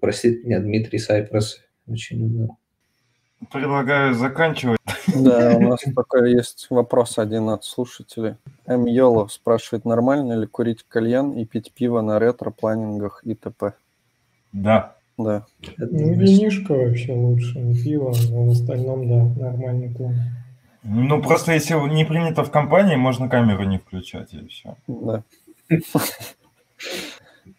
простите 0.02 0.44
меня, 0.44 0.60
Дмитрий 0.60 1.00
Сайпрос 1.00 1.60
очень 1.88 2.24
умер. 2.24 2.50
Предлагаю 3.52 4.14
заканчивать. 4.14 4.80
Да, 5.16 5.56
у 5.56 5.60
нас 5.70 5.82
пока 5.96 6.26
есть 6.26 6.68
вопрос 6.70 7.18
один 7.18 7.50
от 7.50 7.64
слушателей. 7.64 8.36
М. 8.66 8.86
Йоло 8.86 9.28
спрашивает, 9.28 9.86
нормально 9.86 10.34
ли 10.34 10.46
курить 10.46 10.84
кальян 10.88 11.32
и 11.32 11.46
пить 11.46 11.72
пиво 11.74 12.02
на 12.02 12.20
ретро-планингах 12.20 13.22
и 13.24 13.36
т.п. 13.36 13.74
Да. 14.52 14.96
Да. 15.18 15.46
Ну, 15.78 16.14
винишко 16.14 16.74
вообще 16.74 17.14
лучше, 17.14 17.60
не 17.60 17.76
пиво, 17.76 18.14
но 18.30 18.46
в 18.46 18.52
остальном, 18.52 19.08
да, 19.08 19.42
нормальный 19.42 19.90
план. 19.94 20.16
Ну, 20.84 21.22
просто 21.22 21.54
если 21.54 21.74
не 21.90 22.06
принято 22.06 22.44
в 22.44 22.52
компании, 22.52 22.96
можно 22.96 23.28
камеру 23.28 23.64
не 23.64 23.80
включать, 23.80 24.34
и 24.34 24.48
все. 24.48 24.76
Да. 24.88 25.24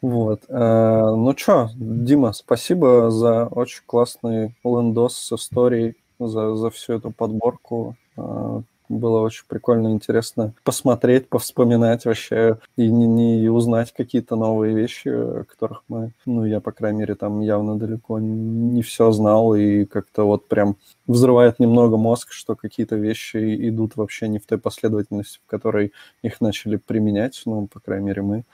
Вот. 0.02 0.42
Э, 0.48 1.14
Ну 1.16 1.34
что, 1.36 1.70
Дима, 1.76 2.32
спасибо 2.32 3.10
за 3.10 3.46
очень 3.46 3.82
классный 3.86 4.54
лендос 4.64 5.16
с 5.16 5.32
историей, 5.32 5.96
за, 6.18 6.54
за 6.56 6.70
всю 6.70 6.94
эту 6.94 7.10
подборку. 7.10 7.96
Э, 8.16 8.60
Было 8.88 9.20
очень 9.20 9.44
прикольно, 9.46 9.92
интересно 9.92 10.52
посмотреть, 10.64 11.28
повспоминать 11.28 12.04
вообще 12.06 12.58
и, 12.76 12.90
не, 12.90 13.06
не- 13.06 13.44
и 13.44 13.48
узнать 13.48 13.92
какие-то 13.96 14.34
новые 14.36 14.74
вещи, 14.74 15.10
которых 15.44 15.84
мы, 15.88 16.10
ну, 16.26 16.44
я, 16.44 16.60
по 16.60 16.72
крайней 16.72 16.98
мере, 17.00 17.14
там 17.14 17.40
явно 17.40 17.78
далеко 17.78 18.18
не 18.18 18.82
все 18.82 19.12
знал, 19.12 19.54
и 19.54 19.84
как-то 19.84 20.24
вот 20.24 20.48
прям 20.48 20.74
взрывает 21.06 21.60
немного 21.60 21.96
мозг, 21.98 22.32
что 22.32 22.56
какие-то 22.56 22.96
вещи 22.96 23.68
идут 23.68 23.94
вообще 23.96 24.26
не 24.28 24.38
в 24.40 24.46
той 24.46 24.58
последовательности, 24.58 25.38
в 25.46 25.50
которой 25.50 25.92
их 26.24 26.40
начали 26.40 26.76
применять, 26.76 27.40
ну, 27.46 27.68
по 27.72 27.78
крайней 27.80 28.06
мере, 28.06 28.22
мы. 28.22 28.44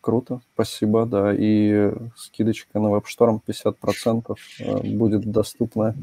Круто, 0.00 0.40
спасибо, 0.54 1.06
да. 1.06 1.34
И 1.36 1.90
скидочка 2.16 2.78
на 2.78 2.90
веб-шторм 2.90 3.42
50% 3.46 4.36
э, 4.60 4.80
будет 4.96 5.30
доступна 5.30 5.96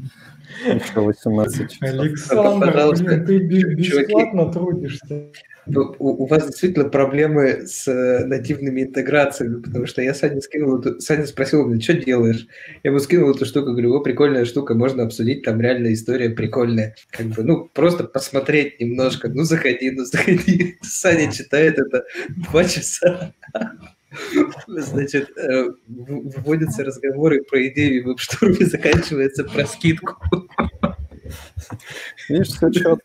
еще 0.66 1.00
18 1.00 1.70
часов. 1.70 2.00
Александр, 2.00 2.66
Пожалуйста, 2.66 3.04
блин, 3.04 3.26
ты 3.26 3.82
чуваки. 3.82 4.06
бесплатно 4.06 4.52
трудишься. 4.52 5.32
Ну, 5.68 5.94
У, 5.98 6.22
у 6.24 6.26
вас 6.26 6.46
действительно 6.46 6.88
проблемы 6.88 7.66
с 7.66 7.88
э, 7.88 8.24
нативными 8.24 8.82
интеграциями, 8.82 9.60
потому 9.62 9.86
что 9.86 10.00
я 10.00 10.14
Саня 10.14 10.40
скинул, 10.40 10.78
эту- 10.78 11.00
Саня 11.00 11.26
спросил 11.26 11.66
меня, 11.66 11.80
что 11.80 11.94
делаешь? 11.94 12.46
Я 12.84 12.90
ему 12.90 13.00
скинул 13.00 13.30
эту 13.32 13.44
штуку, 13.46 13.72
говорю, 13.72 13.94
о, 13.94 14.00
прикольная 14.00 14.44
штука, 14.44 14.74
можно 14.74 15.02
обсудить, 15.02 15.42
там 15.42 15.60
реально 15.60 15.92
история 15.92 16.30
прикольная. 16.30 16.94
Как 17.10 17.26
бы, 17.26 17.42
ну, 17.42 17.68
просто 17.74 18.04
посмотреть 18.04 18.80
немножко, 18.80 19.28
ну, 19.28 19.42
заходи, 19.42 19.90
ну, 19.90 20.04
заходи. 20.04 20.76
Саня 20.82 21.32
читает 21.32 21.78
это 21.80 22.04
два 22.50 22.64
часа. 22.64 23.32
Значит, 24.68 25.36
э, 25.36 25.64
в- 25.88 26.40
вводятся 26.42 26.84
разговоры 26.84 27.42
про 27.42 27.66
идеи 27.66 28.00
в 28.00 28.06
веб-штурме, 28.06 28.64
заканчивается 28.66 29.42
про 29.42 29.66
скидку. 29.66 30.16
Видишь, 32.28 32.48
все 32.48 32.70
четко. 32.70 33.02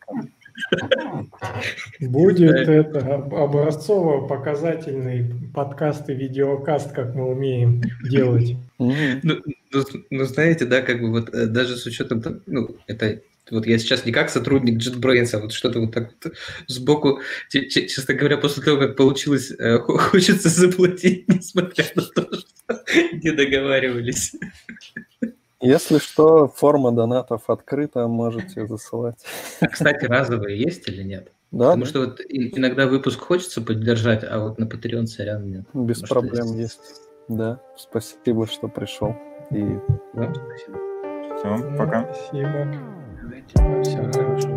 Будет 2.00 2.52
это 2.68 3.16
об- 3.16 3.34
образцово-показательный 3.34 5.26
подкаст 5.54 6.10
и 6.10 6.14
видеокаст, 6.14 6.92
как 6.94 7.14
мы 7.16 7.30
умеем 7.30 7.82
делать. 8.10 8.56
Ну, 8.80 8.94
ну, 9.24 9.84
ну, 10.10 10.24
знаете, 10.26 10.66
да, 10.66 10.82
как 10.82 11.02
бы 11.02 11.10
вот 11.12 11.34
э, 11.34 11.46
даже 11.48 11.76
с 11.78 11.86
учетом, 11.86 12.24
ну, 12.48 12.76
это 12.88 13.22
вот 13.52 13.66
я 13.68 13.78
сейчас 13.80 14.06
не 14.06 14.12
как 14.12 14.30
сотрудник 14.30 14.80
JetBrains, 14.82 15.34
а 15.36 15.40
вот 15.40 15.52
что-то 15.52 15.80
вот 15.82 15.94
так 15.94 16.12
вот 16.24 16.34
сбоку, 16.68 17.20
че- 17.50 17.68
че- 17.70 17.88
честно 17.88 18.14
говоря, 18.14 18.38
после 18.38 18.64
того, 18.64 18.78
как 18.80 18.96
получилось, 18.96 19.52
э, 19.52 19.78
хо- 19.80 19.98
хочется 20.12 20.50
заплатить, 20.50 21.28
несмотря 21.28 21.86
на 21.96 22.02
то, 22.04 22.22
что 22.24 22.84
не 23.24 23.32
договаривались. 23.32 24.34
Если 25.62 26.00
что, 26.00 26.48
форма 26.48 26.92
донатов 26.92 27.50
открыта, 27.50 28.08
можете 28.08 28.66
засылать. 28.68 29.18
А, 29.60 29.68
кстати, 29.68 30.06
разовые 30.06 30.60
есть 30.60 30.88
или 30.88 31.04
нет? 31.04 31.32
Да, 31.52 31.66
Потому 31.66 31.84
да, 31.84 31.90
что 31.90 32.00
вот 32.00 32.22
иногда 32.30 32.88
выпуск 32.88 33.20
хочется 33.20 33.62
поддержать, 33.62 34.24
а 34.24 34.40
вот 34.40 34.58
на 34.58 34.64
Patreon 34.64 35.06
сорян 35.06 35.50
нет. 35.50 35.66
без 35.74 36.00
Потому 36.02 36.30
проблем 36.30 36.58
есть. 36.58 37.02
Да, 37.28 37.62
спасибо, 37.78 38.48
что 38.48 38.68
пришел. 38.68 39.16
И 39.52 39.62
Вам 40.14 40.34
спасибо. 40.34 40.80
Все, 41.38 41.78
пока. 41.78 42.14
Спасибо. 42.14 42.68
Всего 43.84 44.12
хорошего. 44.12 44.51